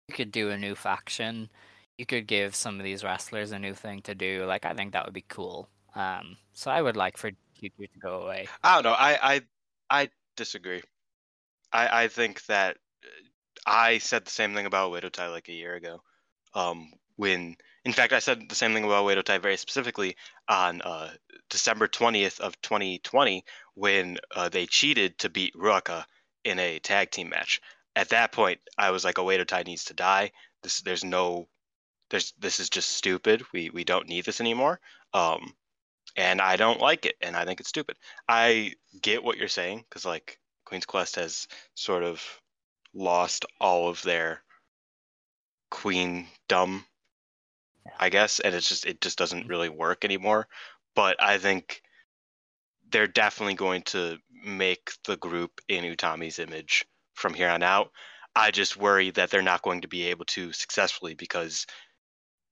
you 0.09 0.15
could 0.15 0.33
do 0.33 0.51
a 0.51 0.57
new 0.57 0.75
faction. 0.75 1.51
You 1.99 2.07
could 2.07 2.27
give 2.27 2.55
some 2.55 2.79
of 2.79 2.85
these 2.85 3.05
wrestlers 3.05 3.53
a 3.53 3.59
new 3.59 3.75
thing 3.75 4.01
to 4.03 4.15
do. 4.15 4.45
Like, 4.47 4.65
I 4.65 4.73
think 4.73 4.93
that 4.93 5.05
would 5.05 5.15
be 5.15 5.25
cool. 5.29 5.69
Um, 5.95 6.39
so 6.55 6.71
I 6.71 6.81
would 6.81 6.97
like 6.97 7.19
for 7.19 7.31
QQ 7.63 7.93
to 7.93 7.99
go 7.99 8.23
away. 8.23 8.49
I 8.63 8.75
don't 8.75 8.85
know. 8.85 8.97
I 8.99 9.35
I 9.35 9.41
I 9.91 10.11
disagree. 10.37 10.83
I 11.73 12.05
I 12.05 12.09
think 12.09 12.45
that 12.47 12.77
uh, 13.05 13.09
I 13.67 13.99
said 13.99 14.25
the 14.25 14.31
same 14.31 14.55
thing 14.55 14.67
about 14.67 14.93
Oedo 14.93 15.11
Tai 15.11 15.29
like 15.29 15.49
a 15.49 15.53
year 15.53 15.75
ago. 15.75 16.03
Um, 16.55 16.93
when 17.17 17.57
in 17.85 17.93
fact 17.93 18.13
I 18.13 18.19
said 18.19 18.49
the 18.49 18.55
same 18.55 18.75
thing 18.75 18.85
about 18.85 19.05
Oedo 19.05 19.23
Tai 19.23 19.39
very 19.39 19.57
specifically 19.57 20.17
on 20.49 20.83
uh, 20.83 21.11
December 21.51 21.89
twentieth 21.89 22.41
of 22.41 22.61
2020 22.63 23.45
when 23.75 24.19
uh, 24.35 24.49
they 24.49 24.67
cheated 24.67 25.19
to 25.19 25.31
beat 25.31 25.55
Ruaka 25.55 26.05
in 26.45 26.59
a 26.59 26.79
tag 26.81 27.11
team 27.11 27.29
match. 27.31 27.61
At 27.95 28.09
that 28.11 28.33
point, 28.33 28.61
I 28.79 28.91
was 28.91 29.05
like, 29.05 29.19
"Oh, 29.19 29.27
Oedo 29.27 29.47
Tai 29.47 29.63
needs 29.65 29.85
to 29.87 29.95
die. 29.95 30.33
This 30.63 30.81
there's 30.81 31.05
no 31.05 31.49
there's 32.11 32.33
this 32.39 32.61
is 32.61 32.71
just 32.71 32.91
stupid. 32.91 33.43
We 33.53 33.71
we 33.71 33.85
don't 33.85 34.09
need 34.09 34.25
this 34.25 34.41
anymore." 34.41 34.81
Um, 35.15 35.55
and 36.17 36.41
I 36.41 36.57
don't 36.57 36.81
like 36.81 37.07
it, 37.07 37.17
and 37.21 37.37
I 37.37 37.45
think 37.45 37.61
it's 37.61 37.69
stupid. 37.69 37.97
I 38.29 38.73
get 39.01 39.25
what 39.25 39.39
you're 39.39 39.49
saying 39.49 39.85
because 39.89 40.05
like 40.05 40.39
Queen's 40.65 40.87
Quest 40.87 41.17
has 41.17 41.49
sort 41.75 42.03
of 42.03 42.23
lost 42.95 43.45
all 43.61 43.89
of 43.89 44.03
their 44.03 44.43
queen 45.71 46.27
dumb, 46.49 46.85
I 47.99 48.11
guess, 48.11 48.41
and 48.41 48.55
it's 48.55 48.69
just 48.69 48.87
it 48.87 49.01
just 49.01 49.19
doesn't 49.19 49.49
really 49.49 49.69
work 49.69 50.05
anymore. 50.05 50.49
But 50.95 51.23
I 51.23 51.39
think 51.39 51.83
they're 52.91 53.07
definitely 53.07 53.55
going 53.55 53.83
to 53.83 54.19
make 54.45 54.93
the 55.07 55.17
group 55.17 55.61
in 55.69 55.85
Utami's 55.85 56.39
image 56.39 56.85
from 57.15 57.35
here 57.35 57.49
on 57.49 57.63
out. 57.63 57.91
I 58.35 58.51
just 58.51 58.77
worry 58.77 59.11
that 59.11 59.31
they're 59.31 59.43
not 59.43 59.63
going 59.63 59.83
to 59.83 59.89
be 59.89 60.05
able 60.05 60.25
to 60.27 60.53
successfully 60.53 61.15
because 61.15 61.67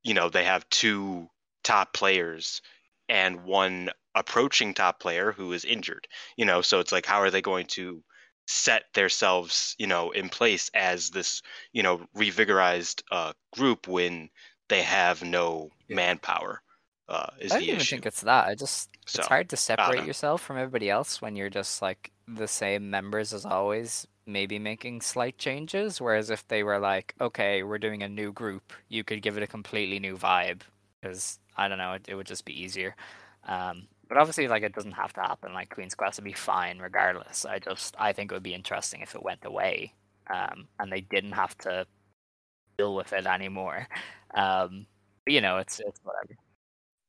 you 0.02 0.14
know 0.14 0.28
they 0.30 0.44
have 0.44 0.68
two 0.70 1.28
top 1.62 1.92
players 1.92 2.62
and 3.10 3.44
one 3.44 3.90
approaching 4.14 4.74
top 4.74 5.00
player 5.00 5.32
who 5.32 5.52
is 5.52 5.64
injured 5.66 6.08
you 6.36 6.46
know 6.46 6.62
so 6.62 6.80
it's 6.80 6.92
like 6.92 7.06
how 7.06 7.20
are 7.20 7.30
they 7.30 7.42
going 7.42 7.66
to 7.66 8.02
set 8.46 8.84
themselves 8.94 9.76
you 9.78 9.86
know 9.86 10.10
in 10.12 10.28
place 10.28 10.70
as 10.74 11.10
this 11.10 11.42
you 11.72 11.82
know 11.82 11.98
revigorized 12.16 13.02
uh, 13.12 13.32
group 13.52 13.86
when 13.88 14.30
they 14.68 14.82
have 14.82 15.22
no 15.22 15.70
manpower 15.88 16.62
uh, 17.08 17.28
is 17.40 17.52
I 17.52 17.58
the 17.58 17.60
don't 17.60 17.68
even 17.70 17.76
issue 17.76 17.86
think 17.86 18.06
it's 18.06 18.20
that. 18.22 18.46
I 18.46 18.54
just 18.54 18.90
So, 19.06 19.20
it's 19.20 19.26
hard 19.26 19.50
to 19.50 19.56
separate 19.56 20.04
yourself 20.04 20.40
from 20.42 20.56
everybody 20.56 20.88
else 20.88 21.20
when 21.20 21.36
you're 21.36 21.50
just 21.50 21.82
like 21.82 22.12
the 22.28 22.48
same 22.48 22.90
members 22.90 23.32
as 23.34 23.44
always, 23.44 24.06
maybe 24.26 24.58
making 24.58 25.00
slight 25.00 25.36
changes. 25.38 26.00
Whereas 26.00 26.30
if 26.30 26.46
they 26.48 26.62
were 26.62 26.78
like, 26.78 27.14
okay, 27.20 27.62
we're 27.62 27.78
doing 27.78 28.02
a 28.02 28.08
new 28.08 28.32
group, 28.32 28.72
you 28.88 29.02
could 29.04 29.22
give 29.22 29.36
it 29.36 29.42
a 29.42 29.46
completely 29.48 29.98
new 29.98 30.16
vibe. 30.16 30.62
Because 31.00 31.38
I 31.56 31.68
don't 31.68 31.78
know, 31.78 31.94
it, 31.94 32.06
it 32.08 32.14
would 32.14 32.26
just 32.26 32.44
be 32.44 32.60
easier. 32.62 32.94
Um, 33.46 33.88
but 34.08 34.18
obviously, 34.18 34.48
like 34.48 34.62
it 34.62 34.74
doesn't 34.74 34.92
have 34.92 35.12
to 35.14 35.20
happen. 35.20 35.52
Like 35.54 35.70
Queen's 35.70 35.94
Quest 35.94 36.18
would 36.18 36.24
be 36.24 36.32
fine 36.32 36.78
regardless. 36.78 37.44
I 37.46 37.58
just 37.58 37.94
I 37.98 38.12
think 38.12 38.30
it 38.30 38.34
would 38.34 38.42
be 38.42 38.54
interesting 38.54 39.00
if 39.02 39.14
it 39.14 39.22
went 39.22 39.44
away, 39.44 39.94
um, 40.32 40.68
and 40.78 40.92
they 40.92 41.00
didn't 41.02 41.32
have 41.32 41.56
to 41.58 41.86
deal 42.78 42.94
with 42.96 43.12
it 43.12 43.26
anymore. 43.26 43.86
Um, 44.34 44.86
but, 45.24 45.34
you 45.34 45.40
know, 45.40 45.58
it's 45.58 45.80
it's 45.80 46.00
whatever. 46.02 46.34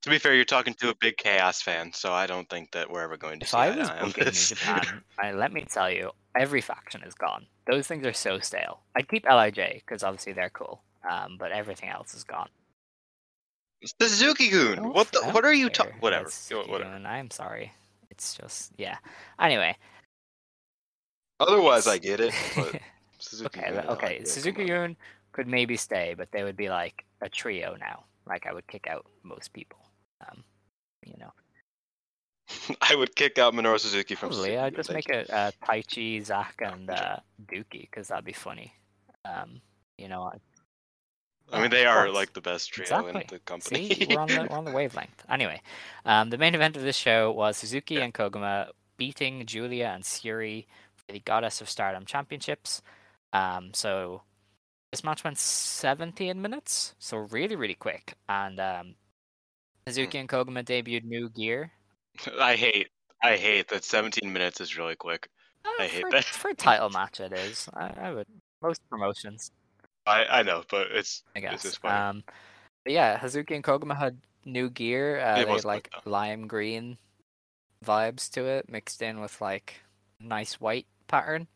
to 0.04 0.10
be 0.10 0.18
fair 0.18 0.34
you're 0.36 0.46
talking 0.46 0.74
to 0.76 0.89
a 0.89 0.96
big 0.96 1.18
chaos 1.18 1.62
fan 1.62 1.94
so 1.94 2.12
i 2.14 2.26
don't 2.28 2.50
think 2.50 2.72
that 2.72 2.89
we're 2.89 3.04
ever 3.04 3.18
going 3.18 3.39
to 3.39 3.46
If 3.46 3.50
see 3.50 3.58
I 3.58 3.70
was 3.72 3.89
booking 3.92 4.26
New. 4.26 4.32
Japan, 4.32 5.04
I, 5.20 5.32
let 5.32 5.52
me 5.54 5.66
tell 5.66 5.92
you, 5.92 6.12
every 6.36 6.62
faction 6.62 7.04
is 7.04 7.14
gone. 7.14 7.46
Those 7.70 7.88
things 7.88 8.06
are 8.06 8.14
so 8.14 8.39
stale. 8.39 8.82
I'd 8.96 9.08
keep 9.10 9.26
Lij 9.26 9.56
because 9.56 10.04
obviously 10.04 10.34
they're 10.34 10.50
cool, 10.50 10.84
um, 11.10 11.38
but 11.39 11.52
everything 11.52 11.89
else 11.89 12.14
is 12.14 12.24
gone. 12.24 12.50
Suzuki-gun, 13.84 14.80
I 14.80 14.88
what 14.88 15.12
the? 15.12 15.22
What 15.32 15.46
are 15.46 15.54
you 15.54 15.70
talking? 15.70 15.94
about 15.94 16.02
Whatever. 16.02 16.30
Suzuki 16.30 16.70
Whatever. 16.70 16.92
I'm 17.06 17.32
sorry. 17.32 17.72
It's 18.10 18.36
just 18.36 18.72
yeah. 18.78 18.98
Anyway. 19.40 19.76
Otherwise, 21.40 21.88
I 21.88 21.98
get 21.98 22.20
it. 22.20 22.34
Suzuki 23.20 23.60
okay, 23.60 23.80
okay. 23.88 24.18
like 24.20 24.28
Suzuki 24.28 24.64
on. 24.64 24.68
Gun 24.68 24.98
could 25.32 25.48
maybe 25.48 25.78
stay, 25.78 26.14
but 26.18 26.32
they 26.32 26.44
would 26.44 26.58
be 26.58 26.70
like 26.70 27.06
a 27.22 27.30
trio 27.30 27.76
now. 27.80 28.04
Like 28.28 28.46
I 28.48 28.54
would 28.54 28.68
kick 28.68 28.88
out 28.88 29.06
most 29.24 29.54
people. 29.54 29.80
Um, 30.28 30.44
you 31.06 31.16
know. 31.18 31.32
I 32.82 32.96
would 32.96 33.16
kick 33.16 33.38
out 33.40 33.54
Minoru 33.54 33.80
Suzuki 33.80 34.16
from 34.16 34.30
Probably, 34.30 34.50
Suzuki 34.50 34.58
I'd 34.58 34.76
just 34.76 34.92
make 34.92 35.10
it 35.10 35.30
uh, 35.30 35.52
Taichi, 35.66 36.24
Zack, 36.24 36.56
and 36.60 36.90
uh, 36.90 37.18
DOUKI 37.48 37.82
because 37.82 38.10
that'd 38.10 38.26
be 38.26 38.34
funny. 38.34 38.74
Um, 39.26 39.62
you 39.98 40.08
know, 40.08 40.32
I- 41.52 41.58
I 41.58 41.62
mean, 41.62 41.72
they 41.72 41.86
are 41.86 42.10
like 42.10 42.34
the 42.34 42.41
best 42.41 42.72
trio 42.72 42.84
Exactly. 42.84 43.22
in 43.22 43.28
the 43.28 43.39
company. 43.39 43.93
See, 43.93 44.08
we're 44.10 44.20
on 44.20 44.28
the 44.28 44.47
we're 44.49 44.58
on 44.58 44.66
the 44.66 44.72
wavelength. 44.80 45.24
Anyway, 45.30 45.62
um, 46.06 46.30
the 46.30 46.38
main 46.38 46.56
event 46.56 46.76
of 46.78 46.84
this 46.84 46.95
show 46.95 47.32
was 47.32 47.62
Hazuki 47.62 47.99
and 48.02 48.14
Koguma 48.14 48.70
beating 48.97 49.45
Julia 49.45 49.91
and 49.93 50.04
Syuri 50.04 50.66
for 50.95 51.12
the 51.12 51.20
Goddess 51.20 51.62
of 51.62 51.70
Stardom 51.70 52.06
Championships. 52.06 52.82
Um, 53.34 53.74
so 53.74 54.22
this 54.91 55.04
match 55.04 55.24
went 55.24 55.38
17 55.38 56.41
minutes, 56.41 56.95
so 56.99 57.18
really 57.18 57.56
really 57.56 57.76
quick. 57.76 58.14
And 58.30 58.60
um, 58.60 58.95
Hazuki 59.88 60.16
and 60.16 60.30
Koguma 60.30 60.64
debuted 60.64 61.04
new 61.06 61.30
gear. 61.30 61.72
I 62.39 62.56
hate, 62.56 62.89
I 63.24 63.36
hate 63.38 63.68
that 63.70 63.84
17 63.84 64.32
minutes 64.32 64.62
is 64.62 64.78
really 64.78 64.95
quick. 64.95 65.30
I 65.66 65.86
Uh, 65.86 65.88
hate 65.88 66.02
for, 66.02 66.12
that. 66.12 66.26
for 66.26 66.49
a 66.49 66.56
title 66.56 66.89
match. 66.89 67.20
It 67.20 67.34
is. 67.34 67.70
I, 67.74 67.91
I 68.02 68.12
would 68.14 68.28
most 68.62 68.82
promotions. 68.89 69.52
I, 70.06 70.26
I 70.26 70.43
know, 70.43 70.64
but 70.70 70.88
it's 70.91 71.24
I 71.36 71.39
it's 71.49 71.62
guess. 71.62 71.64
just 71.64 71.82
funny. 71.82 71.95
Um, 71.97 72.24
but 72.84 72.93
yeah, 72.93 73.18
Hazuki 73.20 73.56
and 73.56 73.64
Koguma 73.64 73.97
had 73.97 74.18
new 74.45 74.70
gear. 74.70 75.20
Uh, 75.20 75.41
It 75.41 75.45
they 75.45 75.52
had 75.54 75.54
was 75.54 75.64
good, 75.64 75.68
like 75.68 75.91
lime 76.06 76.47
green 76.47 76.97
vibes 77.86 78.30
to 78.32 78.45
it, 78.45 78.70
mixed 78.70 79.02
in 79.02 79.20
with 79.20 79.41
like 79.41 79.82
nice 80.20 80.60
white 80.60 80.88
pattern. 81.08 81.47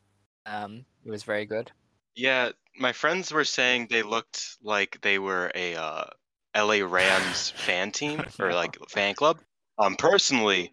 Um, 0.46 0.86
it 1.06 1.10
was 1.12 1.24
very 1.24 1.46
good. 1.46 1.72
yeah, 2.16 2.52
my 2.78 2.92
friends 2.94 3.32
were 3.32 3.44
saying 3.46 3.88
they 3.90 4.04
looked 4.04 4.58
like 4.62 5.00
they 5.02 5.20
were 5.20 5.52
a 5.56 5.76
uh, 5.76 6.06
LA 6.54 6.82
Rams 6.86 7.50
fan 7.56 7.92
team 7.92 8.22
or 8.40 8.54
like 8.54 8.78
fan 8.90 9.16
club. 9.16 9.40
Um, 9.78 9.96
personally, 9.96 10.72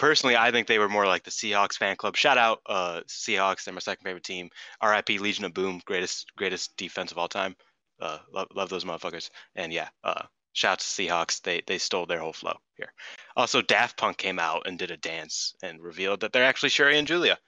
personally, 0.00 0.34
I 0.34 0.50
think 0.50 0.66
they 0.66 0.78
were 0.78 0.88
more 0.88 1.06
like 1.06 1.24
the 1.24 1.30
Seahawks 1.30 1.76
fan 1.76 1.94
club. 1.94 2.16
Shout 2.16 2.38
out, 2.38 2.62
uh, 2.66 3.02
Seahawks. 3.06 3.64
They're 3.64 3.74
my 3.74 3.80
second 3.80 4.02
favorite 4.02 4.24
team. 4.24 4.48
R.I.P. 4.80 5.18
Legion 5.18 5.44
of 5.44 5.54
Boom, 5.54 5.80
greatest 5.84 6.34
greatest 6.36 6.76
defense 6.76 7.12
of 7.12 7.18
all 7.18 7.28
time. 7.28 7.54
Uh, 8.00 8.18
love 8.32 8.48
love 8.54 8.70
those 8.70 8.84
motherfuckers. 8.84 9.30
And 9.54 9.72
yeah, 9.72 9.88
uh, 10.02 10.22
shout 10.54 10.72
out 10.72 10.78
to 10.80 10.86
Seahawks. 10.86 11.42
They 11.42 11.62
they 11.66 11.78
stole 11.78 12.06
their 12.06 12.18
whole 12.18 12.32
flow 12.32 12.56
here. 12.76 12.92
Also, 13.36 13.60
Daft 13.60 13.98
Punk 13.98 14.16
came 14.16 14.38
out 14.38 14.66
and 14.66 14.78
did 14.78 14.90
a 14.90 14.96
dance 14.96 15.54
and 15.62 15.80
revealed 15.82 16.20
that 16.20 16.32
they're 16.32 16.44
actually 16.44 16.70
Sherry 16.70 16.98
and 16.98 17.06
Julia. 17.06 17.38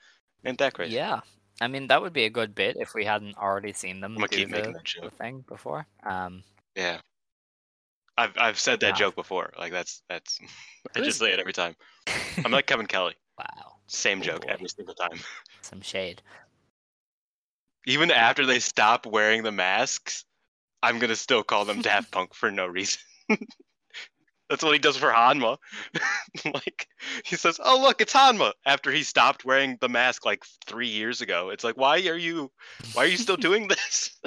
Ain't 0.44 0.58
that 0.58 0.74
crazy? 0.74 0.94
Yeah, 0.94 1.20
I 1.60 1.68
mean 1.68 1.86
that 1.86 2.02
would 2.02 2.12
be 2.12 2.26
a 2.26 2.30
good 2.30 2.54
bit 2.54 2.76
if 2.78 2.94
we 2.94 3.06
hadn't 3.06 3.38
already 3.38 3.72
seen 3.72 4.00
them 4.00 4.16
I'm 4.18 4.26
do 4.26 4.36
keep 4.36 4.50
the, 4.50 4.74
the 5.02 5.10
thing 5.10 5.42
before. 5.48 5.86
Um, 6.04 6.44
Yeah. 6.76 7.00
I've 8.22 8.38
I've 8.38 8.58
said 8.58 8.80
that 8.80 8.88
Yeah. 8.88 8.92
joke 8.92 9.14
before. 9.16 9.52
Like 9.58 9.72
that's 9.72 10.02
that's 10.08 10.38
I 10.96 11.00
just 11.00 11.18
say 11.18 11.32
it 11.32 11.40
every 11.40 11.52
time. 11.52 11.74
I'm 12.44 12.52
like 12.52 12.66
Kevin 12.66 12.86
Kelly. 12.86 13.14
wow, 13.38 13.76
Same 13.86 14.18
Oh, 14.20 14.24
joke 14.24 14.42
boy. 14.46 14.52
every 14.52 14.68
single 14.68 14.94
time. 14.94 15.18
some 15.62 15.80
shade. 15.80 16.22
Even 17.86 18.10
after 18.10 18.46
they 18.46 18.60
stop 18.60 19.06
wearing 19.06 19.42
the 19.42 19.50
masks, 19.52 20.24
I'm 20.82 20.98
gonna 20.98 21.16
still 21.16 21.42
call 21.42 21.64
them 21.64 21.80
Daft 21.82 22.10
Punk 22.12 22.34
for 22.34 22.50
no 22.50 22.66
reason. 22.66 23.00
That's 24.48 24.62
what 24.62 24.72
he 24.74 24.78
does 24.78 24.98
for 24.98 25.10
Hanma. 25.10 25.56
like 26.44 26.86
he 27.24 27.36
says, 27.36 27.58
"Oh 27.62 27.80
look, 27.80 28.00
it's 28.02 28.12
Hanma." 28.12 28.52
After 28.66 28.90
he 28.92 29.02
stopped 29.02 29.44
wearing 29.46 29.78
the 29.80 29.88
mask 29.88 30.26
like 30.26 30.44
three 30.66 30.88
years 30.88 31.22
ago, 31.22 31.48
it's 31.50 31.64
like, 31.64 31.76
why 31.78 31.96
are 32.06 32.18
you, 32.18 32.50
why 32.92 33.04
are 33.04 33.08
you 33.08 33.16
still 33.16 33.36
doing 33.38 33.68
this? 33.68 34.20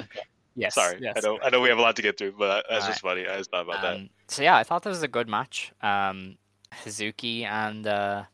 Yes. 0.56 0.74
Sorry, 0.74 0.98
yes. 1.00 1.18
I 1.18 1.20
know, 1.20 1.38
I 1.42 1.50
know 1.50 1.60
we 1.60 1.68
have 1.68 1.78
a 1.78 1.82
lot 1.82 1.96
to 1.96 2.02
get 2.02 2.16
through, 2.16 2.32
but 2.32 2.64
that's 2.68 2.80
Alright. 2.82 2.88
just 2.88 3.02
funny. 3.02 3.26
I 3.28 3.36
just 3.36 3.50
thought 3.50 3.64
about 3.64 3.82
that. 3.82 3.96
Um, 3.96 4.08
so 4.28 4.42
yeah, 4.42 4.56
I 4.56 4.62
thought 4.64 4.82
this 4.82 4.90
was 4.90 5.02
a 5.02 5.08
good 5.08 5.28
match. 5.28 5.72
Um, 5.82 6.38
Hazuki 6.72 7.44
and 7.44 7.86
uh, 7.86 8.24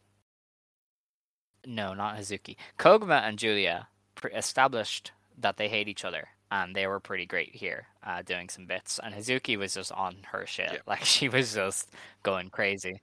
no, 1.67 1.95
not 1.95 2.17
Hazuki. 2.17 2.57
Koguma 2.79 3.23
and 3.23 3.39
Julia 3.39 3.89
pre- 4.15 4.33
established 4.33 5.13
that 5.39 5.57
they 5.57 5.69
hate 5.69 5.89
each 5.89 6.05
other, 6.05 6.29
and 6.51 6.75
they 6.75 6.87
were 6.87 7.01
pretty 7.01 7.27
great 7.27 7.55
here, 7.55 7.87
uh, 8.07 8.23
doing 8.23 8.49
some 8.49 8.67
bits. 8.67 9.01
And 9.03 9.15
Hazuki 9.15 9.59
was 9.59 9.75
just 9.75 9.93
on 9.93 10.17
her 10.31 10.47
shit, 10.47 10.71
Yeah. 10.73 10.79
like 10.87 11.05
she 11.05 11.29
was 11.29 11.55
just 11.55 11.91
going 12.23 12.51
crazy. 12.51 13.01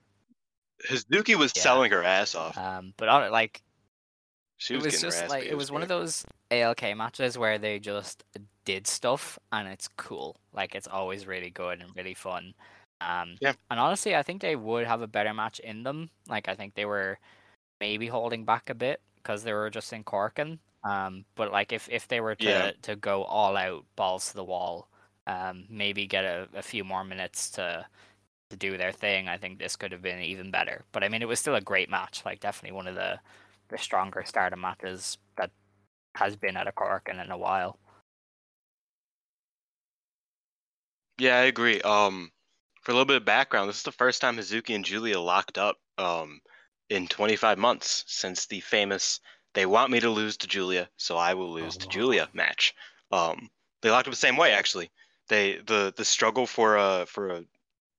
Hazuki 0.88 1.36
was 1.36 1.52
yeah. 1.54 1.62
selling 1.62 1.90
her 1.90 2.02
ass 2.02 2.34
off. 2.34 2.56
Um, 2.56 2.94
but 2.96 3.08
on 3.08 3.30
like 3.30 3.62
She 4.56 4.74
it 4.74 4.78
was, 4.78 4.86
was 4.86 4.94
getting 4.94 5.10
her 5.10 5.10
just 5.20 5.30
like 5.30 5.44
it 5.44 5.56
was 5.56 5.70
one 5.70 5.82
of 5.82 5.88
those 5.88 6.24
ALK 6.50 6.96
matches 6.96 7.36
where 7.36 7.58
they 7.58 7.78
just 7.78 8.24
did 8.64 8.86
stuff, 8.86 9.38
and 9.52 9.68
it's 9.68 9.88
cool. 9.88 10.36
Like 10.52 10.74
it's 10.74 10.88
always 10.88 11.26
really 11.26 11.50
good 11.50 11.80
and 11.80 11.94
really 11.96 12.14
fun. 12.14 12.54
Um, 13.00 13.38
Yeah. 13.40 13.54
And 13.70 13.78
honestly, 13.80 14.16
I 14.16 14.22
think 14.24 14.42
they 14.42 14.56
would 14.56 14.86
have 14.86 15.00
a 15.02 15.06
better 15.08 15.32
match 15.34 15.60
in 15.60 15.84
them. 15.84 16.10
Like 16.28 16.48
I 16.48 16.54
think 16.56 16.74
they 16.74 16.84
were 16.86 17.18
maybe 17.80 18.06
holding 18.08 18.44
back 18.44 18.70
a 18.70 18.74
bit 18.74 19.02
because 19.16 19.42
they 19.44 19.52
were 19.52 19.70
just 19.70 19.92
in 19.92 20.04
Korakuen. 20.04 20.60
Um, 20.84 21.24
but 21.36 21.52
like 21.52 21.72
if 21.72 21.88
if 21.90 22.08
they 22.08 22.20
were 22.20 22.36
to 22.36 22.54
Yeah. 22.54 22.70
to 22.82 22.96
go 22.96 23.24
all 23.24 23.56
out, 23.56 23.86
balls 23.96 24.30
to 24.30 24.34
the 24.36 24.44
wall, 24.44 24.88
um, 25.26 25.66
maybe 25.70 26.06
get 26.06 26.24
a, 26.24 26.48
a 26.54 26.62
few 26.62 26.84
more 26.84 27.04
minutes 27.04 27.50
to 27.52 27.86
to 28.50 28.56
do 28.56 28.76
their 28.76 28.92
thing, 28.92 29.28
I 29.28 29.38
think 29.38 29.58
this 29.58 29.76
could 29.76 29.92
have 29.92 30.02
been 30.02 30.20
even 30.22 30.50
better. 30.50 30.84
But 30.92 31.04
I 31.04 31.08
mean, 31.08 31.22
it 31.22 31.28
was 31.28 31.40
still 31.40 31.54
a 31.54 31.60
great 31.60 31.88
match. 31.90 32.24
Like 32.24 32.40
definitely 32.40 32.76
one 32.76 32.86
of 32.88 32.94
the 32.96 33.20
the 33.68 33.78
stronger 33.78 34.24
starter 34.24 34.56
matches 34.56 35.18
that 35.36 35.52
has 36.16 36.36
been 36.36 36.56
at 36.56 36.68
a 36.68 36.72
Korakuen 36.72 37.22
in 37.24 37.30
a 37.30 37.38
while. 37.38 37.80
Yeah, 41.20 41.36
I 41.36 41.42
agree. 41.42 41.82
Um, 41.82 42.32
for 42.80 42.92
a 42.92 42.94
little 42.94 43.04
bit 43.04 43.18
of 43.18 43.26
background, 43.26 43.68
this 43.68 43.76
is 43.76 43.82
the 43.82 43.92
first 43.92 44.22
time 44.22 44.38
Hazuki 44.38 44.74
and 44.74 44.84
Julia 44.84 45.20
locked 45.20 45.58
up 45.58 45.76
um, 45.98 46.40
in 46.88 47.08
25 47.08 47.58
months 47.58 48.04
since 48.06 48.46
the 48.46 48.60
famous 48.60 49.20
"They 49.52 49.66
want 49.66 49.90
me 49.90 50.00
to 50.00 50.08
lose 50.08 50.38
to 50.38 50.46
Julia, 50.46 50.88
so 50.96 51.18
I 51.18 51.34
will 51.34 51.52
lose 51.52 51.76
to 51.76 51.88
Julia" 51.88 52.30
match. 52.32 52.74
Um, 53.12 53.50
they 53.82 53.90
locked 53.90 54.08
up 54.08 54.12
the 54.12 54.16
same 54.16 54.38
way, 54.38 54.52
actually. 54.52 54.90
They 55.28 55.58
the 55.58 55.92
the 55.94 56.06
struggle 56.06 56.46
for 56.46 56.78
a 56.78 57.04
for 57.04 57.28
a 57.28 57.44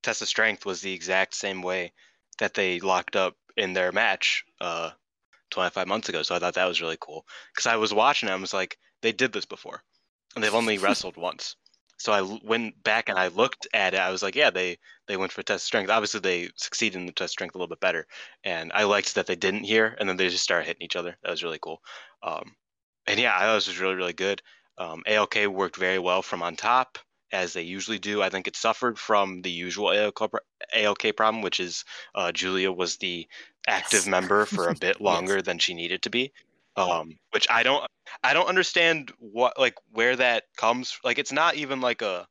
test 0.01 0.23
of 0.23 0.27
strength 0.27 0.65
was 0.65 0.81
the 0.81 0.93
exact 0.93 1.35
same 1.35 1.61
way 1.61 1.93
that 2.39 2.55
they 2.55 2.79
locked 2.79 3.15
up 3.15 3.37
in 3.55 3.73
their 3.73 3.91
match 3.91 4.43
uh, 4.59 4.91
25 5.51 5.87
months 5.87 6.09
ago. 6.09 6.23
So 6.23 6.33
I 6.33 6.39
thought 6.39 6.55
that 6.55 6.65
was 6.65 6.81
really 6.81 6.97
cool 6.99 7.27
because 7.53 7.67
I 7.67 7.75
was 7.75 7.93
watching 7.93 8.29
it, 8.29 8.31
I 8.31 8.35
was 8.35 8.53
like, 8.53 8.79
they 9.01 9.11
did 9.11 9.31
this 9.31 9.45
before, 9.45 9.83
and 10.33 10.43
they've 10.43 10.55
only 10.55 10.77
wrestled 10.79 11.17
once. 11.17 11.55
So 12.01 12.11
I 12.13 12.39
went 12.43 12.81
back 12.83 13.09
and 13.09 13.17
I 13.19 13.27
looked 13.27 13.67
at 13.73 13.93
it. 13.93 13.99
I 13.99 14.09
was 14.11 14.23
like, 14.23 14.35
yeah, 14.35 14.49
they 14.49 14.77
they 15.07 15.17
went 15.17 15.31
for 15.31 15.43
test 15.43 15.65
strength. 15.65 15.89
Obviously, 15.89 16.19
they 16.19 16.49
succeeded 16.55 16.97
in 16.99 17.05
the 17.05 17.11
test 17.13 17.33
strength 17.33 17.55
a 17.55 17.57
little 17.57 17.69
bit 17.69 17.79
better, 17.79 18.07
and 18.43 18.71
I 18.73 18.83
liked 18.83 19.15
that 19.15 19.27
they 19.27 19.35
didn't 19.35 19.63
here, 19.63 19.95
and 19.99 20.07
then 20.09 20.17
they 20.17 20.29
just 20.29 20.43
started 20.43 20.67
hitting 20.67 20.83
each 20.83 20.95
other. 20.95 21.17
That 21.23 21.31
was 21.31 21.43
really 21.43 21.59
cool. 21.59 21.81
Um, 22.23 22.55
and 23.07 23.19
yeah, 23.19 23.35
I 23.35 23.41
thought 23.41 23.55
this 23.55 23.67
was 23.67 23.79
really 23.79 23.95
really 23.95 24.13
good. 24.13 24.41
Um, 24.77 25.03
ALK 25.07 25.47
worked 25.47 25.75
very 25.77 25.99
well 25.99 26.21
from 26.21 26.41
on 26.41 26.55
top 26.55 26.97
as 27.31 27.53
they 27.53 27.61
usually 27.61 27.99
do. 27.99 28.21
I 28.21 28.29
think 28.29 28.47
it 28.47 28.55
suffered 28.55 28.97
from 28.99 29.41
the 29.41 29.51
usual 29.51 29.89
ALK, 29.89 30.29
ALK 30.75 31.15
problem, 31.15 31.41
which 31.43 31.59
is 31.59 31.85
uh, 32.15 32.31
Julia 32.31 32.71
was 32.71 32.97
the 32.97 33.27
active 33.67 34.05
Yes. 34.05 34.07
member 34.07 34.45
for 34.45 34.69
a 34.69 34.75
bit 34.75 34.99
longer 35.01 35.41
than 35.41 35.59
she 35.59 35.73
needed 35.73 36.01
to 36.03 36.09
be. 36.09 36.33
Um, 36.77 37.17
which 37.31 37.47
I 37.49 37.63
don't, 37.63 37.85
I 38.23 38.33
don't 38.33 38.47
understand 38.47 39.11
what 39.19 39.59
like 39.59 39.75
where 39.91 40.15
that 40.15 40.45
comes. 40.57 40.97
Like 41.03 41.19
it's 41.19 41.31
not 41.31 41.55
even 41.55 41.81
like 41.81 42.01
a, 42.01 42.25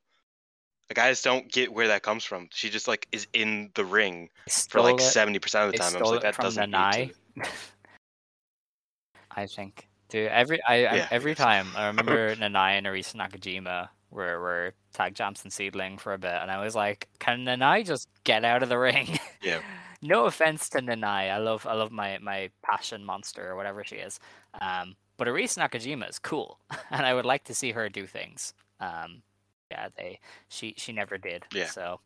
like 0.89 0.97
I 0.97 1.09
just 1.09 1.23
don't 1.23 1.49
get 1.51 1.71
where 1.71 1.87
that 1.87 2.03
comes 2.03 2.23
from. 2.23 2.47
She 2.51 2.69
just 2.69 2.87
like 2.87 3.07
is 3.11 3.27
in 3.33 3.69
the 3.75 3.85
ring 3.85 4.29
for 4.69 4.81
like 4.81 4.99
seventy 4.99 5.39
percent 5.39 5.65
of 5.65 5.71
the 5.71 5.77
time. 5.77 5.95
I 5.95 5.99
was 5.99 6.11
like, 6.11 6.21
that 6.21 6.37
doesn't 6.37 6.71
need 6.71 7.13
to. 7.37 7.49
I 9.31 9.45
think. 9.45 9.87
Dude, 10.09 10.27
every 10.27 10.61
I, 10.63 10.85
I 10.85 11.07
every 11.11 11.31
yes. 11.31 11.37
time 11.37 11.67
I 11.75 11.87
remember 11.87 12.35
Nanae 12.35 12.77
and 12.77 12.85
Arisa 12.85 13.15
Nakajima 13.15 13.87
were 14.09 14.39
were 14.41 14.73
tag 14.93 15.15
champs 15.15 15.43
and 15.43 15.53
SEAdLINNNG 15.53 15.99
for 15.99 16.13
a 16.13 16.17
bit, 16.17 16.33
and 16.33 16.51
I 16.51 16.61
was 16.61 16.75
like, 16.75 17.07
can 17.19 17.45
Nanae 17.45 17.85
just 17.85 18.09
get 18.25 18.43
out 18.43 18.61
of 18.61 18.69
the 18.69 18.77
ring? 18.77 19.17
Yeah. 19.41 19.61
no 20.01 20.25
offense 20.25 20.69
to 20.69 20.79
Nanae, 20.79 21.31
I 21.31 21.37
love 21.37 21.65
I 21.67 21.73
love 21.73 21.91
my 21.91 22.17
my 22.19 22.49
passion 22.63 23.05
monster 23.05 23.49
or 23.49 23.55
whatever 23.55 23.83
she 23.83 23.97
is. 23.97 24.19
Um, 24.59 24.95
but 25.17 25.27
Arisa 25.27 25.59
Nakajima 25.59 26.09
is 26.09 26.19
cool, 26.19 26.59
and 26.91 27.05
I 27.05 27.13
would 27.13 27.25
like 27.25 27.43
to 27.45 27.53
see 27.53 27.71
her 27.71 27.89
do 27.89 28.07
things. 28.07 28.53
Um, 28.79 29.21
yeah, 29.69 29.89
they 29.95 30.19
she 30.49 30.73
she 30.77 30.91
never 30.91 31.17
did. 31.17 31.45
Yeah. 31.53 31.67
So 31.67 31.99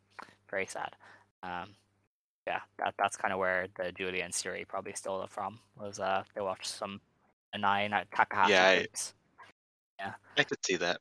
very 0.50 0.66
sad. 0.66 0.96
Um, 1.44 1.76
yeah, 2.48 2.60
that 2.78 2.94
that's 2.98 3.18
kind 3.18 3.34
of 3.34 3.40
where 3.40 3.68
the 3.78 3.92
Julia 3.92 4.24
and 4.24 4.34
Syuri 4.34 4.68
probably 4.68 4.94
stole 4.94 5.24
it 5.24 5.30
from. 5.32 5.60
Was 5.80 6.00
uh 6.00 6.24
they 6.36 6.42
watched 6.42 6.68
some 6.68 7.02
Nanae 7.56 7.86
and 7.86 8.06
Takahashi. 8.16 8.52
Yeah, 8.52 8.68
I- 8.68 8.76
clips. 8.78 9.14
I 10.38 10.44
could 10.44 10.66
see 10.66 10.76
that. 10.76 11.00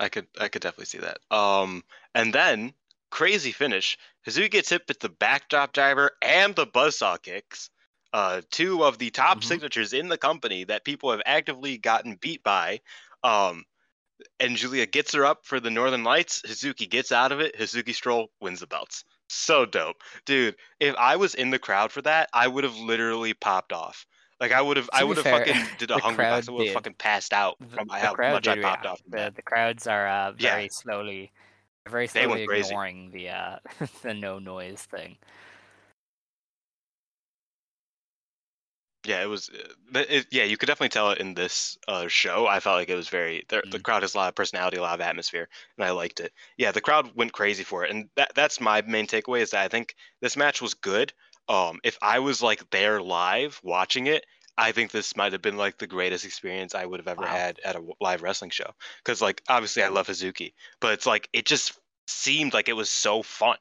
I 0.00 0.08
could 0.08 0.26
I 0.40 0.48
could 0.48 0.62
definitely 0.62 0.86
see 0.86 0.98
that. 0.98 1.18
Um 1.30 1.84
and 2.14 2.32
then 2.32 2.72
crazy 3.10 3.52
finish. 3.52 3.96
Hazuki 4.26 4.50
gets 4.50 4.70
hit 4.70 4.82
with 4.88 5.00
the 5.00 5.08
backdrop 5.08 5.72
driver 5.72 6.12
and 6.22 6.54
the 6.54 6.66
buzzsaw 6.66 7.20
kicks. 7.20 7.70
Uh 8.12 8.40
two 8.50 8.84
of 8.84 8.98
the 8.98 9.10
top 9.10 9.38
Mhm. 9.38 9.44
signatures 9.44 9.92
in 9.92 10.08
the 10.08 10.18
company 10.18 10.64
that 10.64 10.84
people 10.84 11.10
have 11.10 11.22
actively 11.26 11.78
gotten 11.78 12.16
beat 12.16 12.42
by. 12.42 12.80
Um 13.22 13.64
and 14.40 14.56
Julia 14.56 14.86
gets 14.86 15.12
her 15.14 15.24
up 15.24 15.44
for 15.46 15.60
the 15.60 15.70
Northern 15.70 16.02
Lights. 16.04 16.42
Hazuki 16.42 16.88
gets 16.88 17.12
out 17.12 17.32
of 17.32 17.40
it. 17.40 17.56
Hazuki 17.56 17.94
Stroll 17.94 18.30
wins 18.40 18.60
the 18.60 18.66
belts. 18.66 19.04
So 19.28 19.64
dope. 19.66 20.02
Dude, 20.24 20.56
if 20.80 20.94
I 20.96 21.16
was 21.16 21.34
in 21.34 21.50
the 21.50 21.58
crowd 21.58 21.92
for 21.92 22.02
that, 22.02 22.28
I 22.32 22.48
would 22.48 22.64
have 22.64 22.76
literally 22.76 23.34
popped 23.34 23.72
off. 23.72 24.06
Like 24.40 24.52
I 24.52 24.62
would 24.62 24.76
have 24.76 24.88
I 24.92 25.04
would 25.04 25.16
have 25.18 25.26
fucking 25.26 25.56
did 25.78 25.90
a 25.90 25.98
hungry 25.98 26.24
box. 26.24 26.48
I 26.48 26.52
would 26.52 26.66
have 26.66 26.74
fucking 26.74 26.94
passed 26.94 27.32
out 27.32 27.56
from 27.74 27.88
the 27.88 27.94
how 27.94 28.14
much 28.14 28.48
I 28.48 28.60
popped 28.60 28.86
off. 28.86 29.00
The, 29.08 29.32
the 29.34 29.42
crowds 29.42 29.86
are 29.86 30.06
uh, 30.08 30.32
Yeah. 30.38 30.54
very 30.54 30.68
slowly, 30.70 31.32
very 31.88 32.08
They 32.12 32.26
went 32.26 32.42
crazy. 32.44 32.78
ignoring 32.78 33.10
the 33.10 33.30
uh, 33.30 33.58
the 34.02 34.14
no 34.14 34.38
noise 34.38 34.82
thing. 34.82 35.18
Yeah, 39.04 39.22
it 39.22 39.26
was. 39.26 39.48
uh, 39.50 40.00
It, 40.08 40.26
yeah, 40.30 40.44
you 40.44 40.56
could 40.56 40.66
definitely 40.66 40.90
tell 40.90 41.10
it 41.12 41.18
in 41.18 41.34
this 41.34 41.78
uh, 41.88 42.08
show. 42.08 42.46
I 42.46 42.60
felt 42.60 42.76
like 42.76 42.88
it 42.90 42.94
was 42.96 43.08
very. 43.08 43.44
The, 43.48 43.62
the 43.70 43.78
Mm. 43.78 43.82
crowd 43.82 44.02
has 44.02 44.14
a 44.14 44.18
lot 44.18 44.28
of 44.28 44.34
personality, 44.34 44.76
a 44.76 44.82
lot 44.82 44.94
of 44.94 45.00
atmosphere, 45.00 45.48
and 45.76 45.84
I 45.86 45.90
liked 45.92 46.20
it. 46.20 46.32
Yeah, 46.56 46.72
the 46.72 46.80
crowd 46.80 47.12
went 47.14 47.32
crazy 47.32 47.64
for 47.64 47.84
it, 47.84 47.90
and 47.90 48.10
that 48.16 48.32
that's 48.34 48.60
my 48.60 48.82
main 48.82 49.06
takeaway 49.06 49.40
is 49.40 49.50
that 49.50 49.62
I 49.64 49.68
think 49.68 49.94
this 50.20 50.36
match 50.36 50.60
was 50.60 50.74
good. 50.74 51.12
Um, 51.48 51.80
if 51.84 51.96
I 52.02 52.18
was 52.18 52.42
like 52.42 52.68
there 52.70 53.00
live 53.00 53.60
watching 53.62 54.06
it, 54.08 54.24
I 54.58 54.72
think 54.72 54.90
this 54.90 55.16
might 55.16 55.32
have 55.32 55.40
been 55.40 55.56
like 55.56 55.78
the 55.78 55.86
greatest 55.86 56.24
experience 56.24 56.74
I 56.74 56.84
would 56.84 56.98
have 57.00 57.06
ever 57.08 57.22
Wow. 57.22 57.28
had 57.28 57.60
at 57.64 57.76
a 57.76 57.84
live 58.00 58.22
wrestling 58.22 58.50
show. 58.50 58.74
Because 59.04 59.22
like 59.22 59.40
obviously 59.48 59.84
I 59.84 59.88
love 59.88 60.08
Hazuki, 60.08 60.52
but 60.80 60.92
it's 60.92 61.06
like 61.06 61.28
it 61.32 61.46
just 61.46 61.78
seemed 62.08 62.52
like 62.52 62.68
it 62.68 62.74
was 62.74 62.90
so 62.90 63.22
fun 63.22 63.56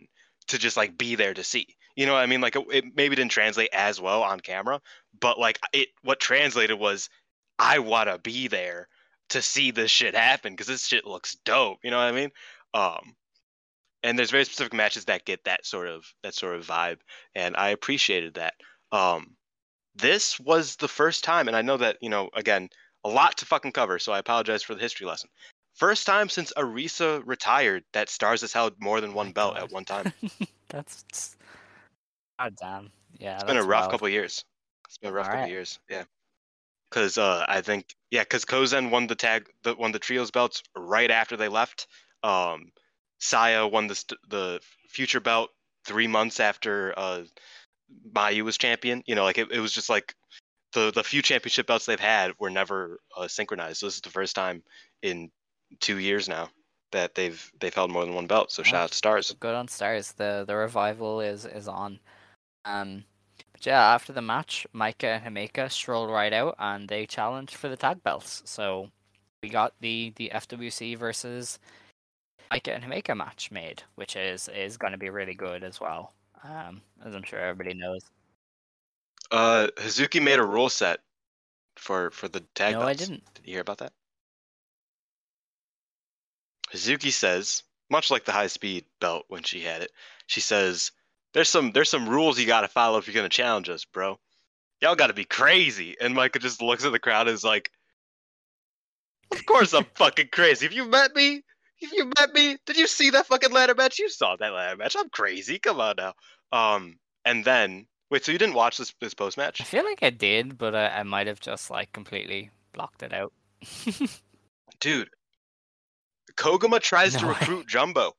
to 0.47 0.57
just 0.57 0.75
like 0.75 0.97
be 0.97 1.15
there 1.15 1.33
to 1.35 1.43
see. 1.43 1.67
You 1.95 2.07
know 2.07 2.13
what 2.13 2.23
I 2.23 2.25
mean? 2.25 2.41
Like 2.41 2.55
it, 2.55 2.65
it 2.71 2.85
maybe 2.95 3.15
didn't 3.15 3.31
translate 3.31 3.69
as 3.73 4.01
well 4.01 4.23
on 4.23 4.39
camera, 4.39 4.81
but 5.19 5.39
like 5.39 5.59
it 5.71 5.89
what 6.01 6.19
translated 6.19 6.79
was 6.79 7.09
I 7.59 7.79
want 7.79 8.09
to 8.09 8.17
be 8.17 8.47
there 8.47 8.87
to 9.29 9.41
see 9.41 9.71
this 9.71 9.91
shit 9.91 10.15
happen 10.15 10.53
because 10.53 10.67
this 10.67 10.85
shit 10.87 11.05
looks 11.05 11.35
dope. 11.45 11.79
You 11.83 11.91
know 11.91 11.97
what 11.97 12.03
I 12.03 12.11
mean? 12.11 12.31
Um, 12.73 13.15
and 14.03 14.17
there's 14.17 14.31
very 14.31 14.45
specific 14.45 14.73
matches 14.73 15.05
that 15.05 15.25
get 15.25 15.43
that 15.45 15.65
sort 15.65 15.87
of 15.89 16.05
that 16.23 16.33
sort 16.33 16.55
of 16.55 16.65
vibe, 16.65 16.99
and 17.35 17.55
I 17.55 17.69
appreciated 17.69 18.35
that. 18.35 18.55
Um, 18.91 19.36
this 19.97 20.39
was 20.39 20.75
the 20.77 20.87
first 20.87 21.23
time, 21.23 21.47
and 21.47 21.55
I 21.57 21.61
know 21.61 21.77
that 21.77 21.97
you 22.01 22.09
know 22.09 22.29
again 22.33 22.69
a 23.03 23.09
lot 23.09 23.37
to 23.37 23.45
fucking 23.45 23.71
cover, 23.71 23.99
so 23.99 24.11
I 24.11 24.19
apologize 24.19 24.63
for 24.63 24.75
the 24.75 24.81
history 24.81 25.05
lesson. 25.07 25.29
First 25.75 26.05
time 26.07 26.29
since 26.29 26.51
Arisa 26.57 27.21
retired 27.25 27.83
that 27.93 28.09
Stars 28.09 28.41
has 28.41 28.51
held 28.51 28.73
more 28.79 28.99
than 29.01 29.13
one 29.13 29.31
belt 29.31 29.55
God. 29.55 29.63
at 29.63 29.71
one 29.71 29.85
time. 29.93 30.11
That's 30.69 31.35
god 32.39 32.55
damn. 32.59 32.91
Yeah, 33.19 33.35
It's 33.35 33.43
been 33.43 33.57
a 33.57 33.63
rough 33.63 33.81
wild. 33.81 33.91
couple 33.91 34.07
of 34.07 34.13
years. 34.13 34.43
It's 34.87 34.97
been 34.97 35.09
a 35.11 35.13
rough 35.13 35.25
couple 35.25 35.37
Alright. 35.39 35.49
of 35.49 35.53
years. 35.53 35.79
Yeah. 35.89 36.03
Because 36.89 37.17
uh, 37.17 37.45
I 37.47 37.61
think 37.61 37.95
yeah, 38.11 38.21
because 38.23 38.45
Kozen 38.45 38.89
won 38.91 39.07
the 39.07 39.15
tag, 39.15 39.47
the 39.63 39.75
won 39.75 39.91
the 39.91 39.99
trios 39.99 40.31
belts 40.31 40.63
right 40.75 41.11
after 41.11 41.35
they 41.37 41.47
left. 41.49 41.87
Um, 42.23 42.71
Saya 43.19 43.67
won 43.67 43.87
the 43.87 44.15
the 44.29 44.59
future 44.87 45.19
belt 45.19 45.49
three 45.85 46.07
months 46.07 46.39
after 46.39 46.93
uh, 46.97 47.23
Mayu 48.13 48.43
was 48.43 48.57
champion. 48.57 49.03
You 49.05 49.15
know, 49.15 49.23
like 49.23 49.37
it, 49.37 49.51
it 49.51 49.59
was 49.59 49.71
just 49.71 49.89
like 49.89 50.15
the 50.73 50.91
the 50.91 51.03
few 51.03 51.21
championship 51.21 51.67
belts 51.67 51.85
they've 51.85 51.99
had 51.99 52.33
were 52.39 52.49
never 52.49 52.99
uh, 53.15 53.27
synchronized. 53.27 53.79
So 53.79 53.87
this 53.87 53.95
is 53.95 54.01
the 54.01 54.09
first 54.09 54.35
time 54.35 54.63
in 55.01 55.31
two 55.79 55.97
years 55.97 56.27
now 56.27 56.49
that 56.91 57.15
they've 57.15 57.51
they've 57.59 57.73
held 57.73 57.91
more 57.91 58.05
than 58.05 58.13
one 58.13 58.27
belt. 58.27 58.51
So 58.51 58.63
shout 58.63 58.83
out 58.83 58.91
to 58.91 58.97
Stars. 58.97 59.35
Good 59.39 59.55
on 59.55 59.67
Stars. 59.67 60.13
The 60.13 60.43
the 60.47 60.55
revival 60.55 61.21
is 61.21 61.45
is 61.45 61.67
on. 61.67 61.99
Um, 62.65 63.03
but 63.51 63.65
yeah, 63.65 63.93
after 63.93 64.13
the 64.13 64.21
match, 64.21 64.67
Maika 64.73 65.19
and 65.19 65.25
Himeka 65.25 65.71
strolled 65.71 66.09
right 66.09 66.33
out 66.33 66.55
and 66.59 66.87
they 66.87 67.05
challenged 67.05 67.55
for 67.55 67.69
the 67.69 67.77
tag 67.77 68.03
belts. 68.03 68.43
So 68.45 68.89
we 69.41 69.49
got 69.49 69.73
the 69.79 70.13
the 70.15 70.31
FWC 70.33 70.97
versus 70.97 71.59
Maika 72.51 72.75
and 72.75 72.83
Himeka 72.83 73.15
match 73.15 73.51
made, 73.51 73.83
which 73.95 74.15
is 74.15 74.49
is 74.49 74.77
going 74.77 74.91
to 74.91 74.97
be 74.97 75.09
really 75.09 75.33
good 75.33 75.63
as 75.63 75.79
well. 75.81 76.13
Um, 76.43 76.81
as 77.03 77.15
I'm 77.15 77.23
sure 77.23 77.39
everybody 77.39 77.73
knows. 77.73 78.01
Uh, 79.31 79.67
Hazuki 79.77 80.21
made 80.21 80.39
a 80.39 80.45
rule 80.45 80.69
set 80.69 80.99
for 81.75 82.11
for 82.11 82.27
the 82.27 82.41
tag 82.55 82.73
no, 82.73 82.79
belts. 82.79 83.01
I 83.01 83.05
didn't. 83.05 83.23
Did 83.33 83.45
you 83.45 83.53
hear 83.53 83.61
about 83.61 83.79
that? 83.79 83.93
Hazuki 86.73 87.11
says, 87.11 87.63
much 87.89 88.11
like 88.11 88.25
the 88.25 88.31
high 88.31 88.47
speed 88.47 88.85
belt 88.99 89.25
when 89.29 89.43
she 89.43 89.61
had 89.61 89.81
it, 89.81 89.91
she 90.27 90.41
says, 90.41 90.91
"There's 91.33 91.49
some 91.49 91.71
there's 91.71 91.89
some 91.89 92.09
rules 92.09 92.39
you 92.39 92.45
got 92.45 92.61
to 92.61 92.67
follow 92.67 92.97
if 92.97 93.07
you're 93.07 93.15
gonna 93.15 93.29
challenge 93.29 93.69
us, 93.69 93.85
bro. 93.85 94.19
Y'all 94.81 94.95
got 94.95 95.07
to 95.07 95.13
be 95.13 95.25
crazy." 95.25 95.95
And 95.99 96.15
Maika 96.15 96.39
just 96.39 96.61
looks 96.61 96.85
at 96.85 96.91
the 96.91 96.99
crowd 96.99 97.27
and 97.27 97.35
is 97.35 97.43
like, 97.43 97.71
Of 99.31 99.45
course 99.45 99.73
I'm 99.73 99.85
fucking 99.95 100.29
crazy. 100.31 100.65
If 100.65 100.73
you 100.73 100.85
met 100.85 101.15
me, 101.15 101.43
you 101.79 102.11
met 102.17 102.33
me, 102.33 102.57
did 102.65 102.77
you 102.77 102.87
see 102.87 103.11
that 103.11 103.27
fucking 103.27 103.51
ladder 103.51 103.75
match? 103.75 103.99
You 103.99 104.09
saw 104.09 104.35
that 104.35 104.53
ladder 104.53 104.77
match. 104.77 104.95
I'm 104.97 105.09
crazy. 105.09 105.59
Come 105.59 105.79
on 105.79 105.95
now. 105.97 106.13
Um, 106.51 106.97
and 107.25 107.43
then 107.43 107.87
wait, 108.09 108.25
so 108.25 108.31
you 108.31 108.37
didn't 108.37 108.55
watch 108.55 108.77
this 108.77 108.93
this 109.01 109.13
post 109.13 109.37
match? 109.37 109.61
I 109.61 109.63
feel 109.63 109.83
like 109.83 110.03
I 110.03 110.09
did, 110.09 110.57
but 110.57 110.75
I, 110.75 110.87
I 110.87 111.03
might 111.03 111.27
have 111.27 111.39
just 111.39 111.69
like 111.69 111.91
completely 111.91 112.49
blocked 112.73 113.03
it 113.03 113.13
out. 113.13 113.33
Dude, 114.79 115.09
Koguma 116.35 116.79
tries 116.79 117.15
to 117.15 117.25
way. 117.25 117.33
recruit 117.39 117.67
Jumbo 117.67 118.15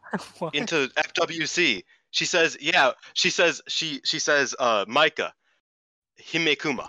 into 0.52 0.88
FWC. 0.96 1.82
She 2.10 2.24
says, 2.24 2.56
yeah, 2.60 2.92
she 3.14 3.30
says 3.30 3.60
she 3.68 4.00
she 4.04 4.18
says 4.18 4.54
uh 4.58 4.84
Maika 4.86 5.32
Himekuma. 6.22 6.88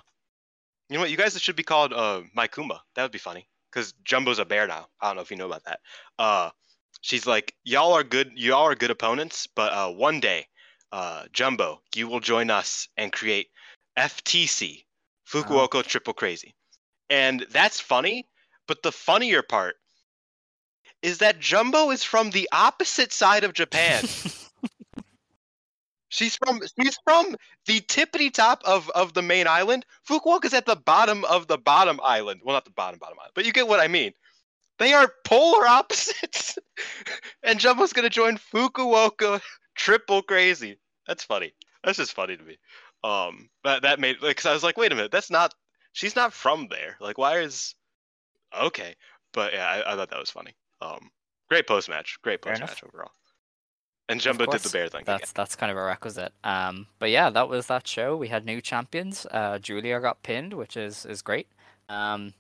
You 0.90 0.96
know 0.96 1.02
what? 1.02 1.12
You 1.12 1.18
guys 1.18 1.40
should 1.40 1.58
be 1.58 1.64
called 1.64 1.94
uh 1.94 2.22
Maikuma. 2.36 2.80
That 2.96 3.04
would 3.04 3.12
be 3.12 3.20
funny. 3.20 3.49
Because 3.72 3.94
Jumbo's 4.04 4.40
a 4.40 4.46
bear 4.46 4.68
now. 4.68 4.88
I 5.02 5.08
don't 5.08 5.18
know 5.18 5.22
if 5.22 5.32
you 5.32 5.38
know 5.38 5.48
about 5.48 5.66
that. 5.66 5.80
Uh 6.18 6.50
she's 7.02 7.26
like, 7.26 7.56
Y'all 7.64 7.94
are 7.94 8.04
good 8.04 8.32
y'all 8.36 8.68
are 8.68 8.76
good 8.76 8.92
opponents, 8.92 9.48
but 9.48 9.72
uh 9.74 9.92
one 9.92 10.20
day, 10.20 10.48
uh 10.92 11.26
Jumbo, 11.32 11.82
you 11.96 12.08
will 12.08 12.20
join 12.20 12.50
us 12.50 12.88
and 12.98 13.12
create 13.12 13.48
FTC, 13.98 14.86
Fukuoka 15.28 15.84
Triple 15.84 16.14
Crazy. 16.14 16.56
And 17.10 17.46
that's 17.52 17.80
funny, 17.80 18.28
but 18.68 18.84
the 18.84 18.92
funnier 18.92 19.42
part 19.42 19.76
is 21.02 21.20
that 21.20 21.40
Jumbo 21.40 21.92
is 21.92 22.04
from 22.04 22.32
the 22.32 22.50
opposite 22.52 23.14
side 23.14 23.44
of 23.44 23.54
Japan. 23.54 24.04
she's 26.10 26.36
from 26.36 26.60
she's 26.80 26.98
from 27.04 27.36
the 27.66 27.80
tippity 27.82 28.34
top 28.34 28.62
of, 28.66 28.90
of 28.90 29.14
the 29.14 29.22
main 29.22 29.48
island. 29.48 29.86
Fukuoka's 30.08 30.54
at 30.54 30.66
the 30.66 30.76
bottom 30.76 31.24
of 31.26 31.48
the 31.48 31.58
bottom 31.58 32.00
island. 32.04 32.42
Well, 32.44 32.56
not 32.56 32.66
the 32.66 32.72
bottom 32.72 33.00
bottom 33.00 33.18
island, 33.20 33.32
but 33.36 33.46
you 33.46 33.54
get 33.54 33.68
what 33.68 33.80
I 33.80 33.88
mean. 33.88 34.14
They 34.80 34.94
are 34.94 35.12
polar 35.26 35.68
opposites. 35.68 36.58
and 37.44 37.60
Jumbo's 37.60 37.94
gonna 37.94 38.10
join 38.10 38.38
Fukuoka 38.38 39.42
triple 39.76 40.22
crazy. 40.22 40.80
That's 41.08 41.24
funny. 41.24 41.54
That's 41.84 41.98
just 41.98 42.14
funny 42.14 42.36
to 42.36 42.44
me. 42.44 42.58
Um, 43.04 43.50
that 43.64 43.84
that 43.84 44.00
made 44.00 44.22
like, 44.22 44.38
cause 44.38 44.46
I 44.46 44.54
was 44.54 44.64
like, 44.64 44.78
wait 44.78 44.92
a 44.92 44.96
minute, 44.96 45.12
that's 45.12 45.32
not. 45.32 45.54
She's 45.94 46.16
not 46.16 46.34
from 46.34 46.68
there. 46.70 46.98
Like, 47.00 47.18
why 47.18 47.40
is? 47.40 47.76
Okay, 48.58 48.96
but 49.34 49.54
yeah, 49.54 49.66
I, 49.66 49.94
I 49.94 49.96
thought 49.96 50.10
that 50.10 50.20
was 50.20 50.30
funny. 50.30 50.56
Um, 50.82 51.10
great 51.50 51.68
post 51.68 51.90
match. 51.90 52.18
Great 52.22 52.42
post 52.42 52.62
match 52.62 52.84
overall. 52.84 53.12
And 54.10 54.18
Of 54.18 54.24
Jumbo 54.24 54.48
did 54.48 54.62
the 54.62 54.70
bear 54.70 54.90
thing. 54.90 55.04
That's 55.06 55.32
that's 55.32 55.56
kind 55.56 55.72
of 55.72 55.78
a 55.78 55.84
requisite. 55.84 56.34
Um, 56.44 56.88
but 56.98 57.12
yeah, 57.12 57.30
that 57.30 57.48
was 57.48 57.68
that 57.68 57.88
show. 57.88 58.18
We 58.18 58.28
had 58.28 58.44
new 58.44 58.60
champions. 58.60 59.28
Uh, 59.30 59.60
Julia 59.60 60.00
got 60.00 60.24
pinned, 60.24 60.54
which 60.54 60.76
is 60.76 61.06
is 61.06 61.22
great. 61.22 61.48
Um, 61.90 62.34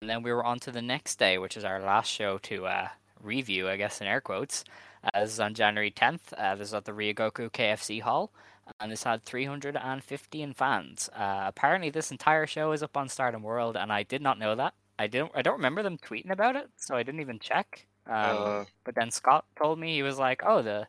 and 0.00 0.08
then 0.08 0.22
we 0.22 0.32
were 0.32 0.44
on 0.44 0.60
to 0.60 0.70
the 0.70 0.80
next 0.80 1.18
day, 1.18 1.38
which 1.38 1.56
is 1.56 1.64
our 1.64 1.80
last 1.80 2.08
show 2.08 2.38
to 2.38 2.66
uh, 2.66 2.88
review, 3.20 3.68
I 3.68 3.76
guess 3.76 4.00
in 4.00 4.06
air 4.06 4.20
quotes. 4.20 4.64
Uh, 5.04 5.20
this 5.20 5.32
is 5.32 5.40
on 5.40 5.54
January 5.54 5.90
10th. 5.90 6.32
Uh, 6.36 6.54
this 6.54 6.68
is 6.68 6.74
at 6.74 6.84
the 6.84 6.92
Ryogoku 6.92 7.50
KFC 7.50 8.00
Hall, 8.00 8.32
and 8.80 8.90
this 8.92 9.02
had 9.02 9.24
315 9.24 10.54
fans. 10.54 11.10
Uh, 11.14 11.42
apparently, 11.46 11.90
this 11.90 12.12
entire 12.12 12.46
show 12.46 12.72
is 12.72 12.82
up 12.82 12.96
on 12.96 13.08
Stardom 13.08 13.42
World, 13.42 13.76
and 13.76 13.92
I 13.92 14.04
did 14.04 14.22
not 14.22 14.38
know 14.38 14.54
that. 14.54 14.74
I 14.98 15.08
didn't. 15.08 15.32
I 15.34 15.42
don't 15.42 15.56
remember 15.56 15.82
them 15.82 15.98
tweeting 15.98 16.30
about 16.30 16.54
it, 16.54 16.68
so 16.76 16.94
I 16.94 17.02
didn't 17.02 17.20
even 17.20 17.40
check. 17.40 17.86
Um, 18.06 18.14
Uh, 18.14 18.64
but 18.84 18.94
then 18.94 19.10
Scott 19.10 19.44
told 19.56 19.78
me 19.78 19.94
he 19.94 20.02
was 20.02 20.18
like, 20.18 20.42
"Oh, 20.44 20.62
the 20.62 20.86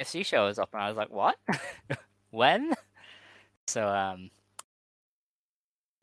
FC 0.00 0.24
show 0.24 0.46
is 0.46 0.58
up," 0.58 0.70
and 0.72 0.82
I 0.82 0.88
was 0.88 0.96
like, 0.96 1.10
"What? 1.10 1.36
when?" 2.30 2.72
So 3.66 3.86
um, 3.88 4.30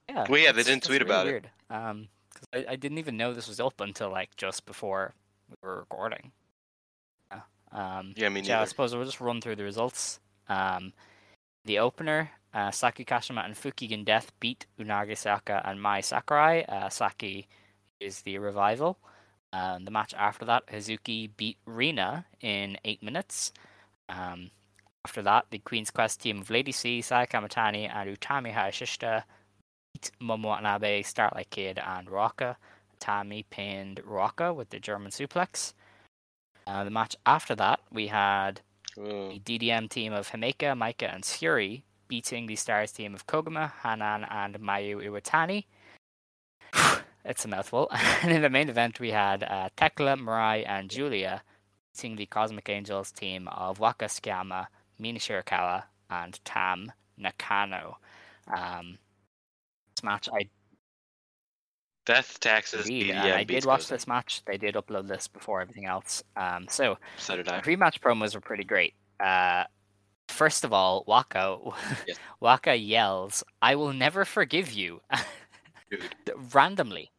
yeah. 0.09 0.25
Well, 0.29 0.39
yeah, 0.39 0.51
they 0.51 0.63
didn't 0.63 0.83
tweet 0.83 1.01
really 1.01 1.11
about 1.11 1.27
it. 1.27 1.31
weird. 1.31 1.49
Um, 1.69 2.07
'cause 2.33 2.47
I, 2.53 2.73
I 2.73 2.75
didn't 2.75 2.97
even 2.97 3.17
know 3.17 3.33
this 3.33 3.47
was 3.47 3.59
up 3.59 3.79
until 3.81 4.09
like 4.09 4.35
just 4.35 4.65
before 4.65 5.13
we 5.49 5.55
were 5.61 5.77
recording. 5.79 6.31
Yeah. 7.31 7.41
Um, 7.71 8.13
Yeah, 8.17 8.29
me 8.29 8.41
yeah, 8.41 8.61
I 8.61 8.65
suppose 8.65 8.93
we'll 8.95 9.05
just 9.05 9.21
run 9.21 9.39
through 9.41 9.55
the 9.55 9.63
results. 9.63 10.19
Um, 10.49 10.93
the 11.65 11.79
opener, 11.79 12.31
uh, 12.53 12.71
Saki 12.71 13.05
Kashima 13.05 13.45
and 13.45 13.55
Fukigen 13.55 14.03
Death 14.03 14.31
beat 14.41 14.65
Unagi 14.77 15.13
Sayaka 15.13 15.61
and 15.63 15.81
Mai 15.81 16.01
Sakurai. 16.01 16.63
Uh, 16.67 16.89
Saki 16.89 17.47
is 18.01 18.21
the 18.23 18.37
revival. 18.39 18.97
Um, 19.53 19.85
the 19.85 19.91
match 19.91 20.15
after 20.17 20.45
that, 20.45 20.65
Hazuki 20.67 21.29
beat 21.37 21.57
Rina 21.65 22.25
in 22.41 22.77
eight 22.83 23.03
minutes. 23.03 23.53
Um, 24.09 24.49
after 25.05 25.21
that, 25.21 25.45
the 25.51 25.59
Queen's 25.59 25.91
Quest 25.91 26.21
team 26.21 26.41
of 26.41 26.49
Lady 26.49 26.71
C, 26.71 27.01
Saya 27.01 27.27
Kamatani, 27.27 27.87
and 27.93 28.19
Utami 28.19 28.51
Hayashishita 28.51 29.23
beat 29.93 30.11
Momo 30.19 30.45
Watanabe, 30.45 31.03
Starlight 31.03 31.51
Kid, 31.51 31.79
and 31.79 32.07
Ruaka. 32.07 32.55
Tami 32.99 33.45
pinned 33.49 34.01
Ruaka 34.07 34.55
with 34.55 34.71
the 34.71 34.79
German 34.79 35.11
suplex. 35.11 35.73
Uh, 36.65 36.83
the 36.83 36.89
match 36.89 37.15
after 37.25 37.55
that, 37.55 37.79
we 37.91 38.07
had 38.07 38.61
Mm. 38.97 39.33
the 39.33 39.39
DDM 39.39 39.89
team 39.89 40.13
of 40.13 40.29
Himeka, 40.29 40.77
Maika, 40.77 41.11
and 41.11 41.23
Syuri 41.23 41.81
beating 42.07 42.45
the 42.45 42.55
Stars 42.55 42.91
team 42.91 43.15
of 43.15 43.25
Koguma, 43.25 43.71
Hanan, 43.81 44.23
and 44.25 44.59
Mayu 44.59 45.01
Iwatani. 45.03 45.65
it's 47.25 47.45
a 47.45 47.47
mouthful. 47.47 47.89
and 48.21 48.31
in 48.31 48.41
the 48.41 48.49
main 48.49 48.69
event, 48.69 48.99
we 48.99 49.11
had 49.11 49.43
uh, 49.43 49.69
Thekla, 49.77 50.17
Mirai, 50.19 50.65
and 50.67 50.89
Julia 50.89 51.43
beating 51.95 52.15
the 52.15 52.25
Cosmic 52.25 52.69
Angels 52.69 53.11
team 53.11 53.47
of 53.49 53.79
Waka 53.79 54.05
Tsukiyama, 54.05 54.67
Mina 54.99 55.19
Shirakawa, 55.19 55.83
and 56.09 56.39
Tam 56.45 56.91
Nakano. 57.17 57.97
Um, 58.55 58.97
this 59.95 60.03
match, 60.03 60.29
I 60.33 60.49
Death 62.05 62.39
taxes. 62.41 62.89
Indeed, 62.89 63.15
DDM 63.15 63.33
I 63.33 63.43
did 63.45 63.65
watch 63.65 63.87
this 63.87 64.07
match. 64.07 64.43
They 64.45 64.57
did 64.57 64.75
upload 64.75 65.07
this 65.07 65.27
before 65.27 65.61
everything 65.61 65.85
else. 65.85 66.21
Um, 66.35 66.67
so 66.69 66.97
So 67.17 67.37
did 67.37 67.45
the 67.45 67.55
I. 67.55 67.61
pre-match 67.61 68.01
promos 68.01 68.35
were 68.35 68.41
pretty 68.41 68.65
great. 68.65 68.93
Uh, 69.21 69.63
first 70.27 70.65
of 70.65 70.73
all, 70.73 71.05
Waka 71.07 71.57
Yes. 72.05 72.19
Waka 72.41 72.75
yells, 72.75 73.43
"I 73.61 73.75
will 73.75 73.93
never 73.93 74.25
forgive 74.25 74.73
you," 74.73 75.01
Dude. 75.89 76.13
randomly. 76.53 77.12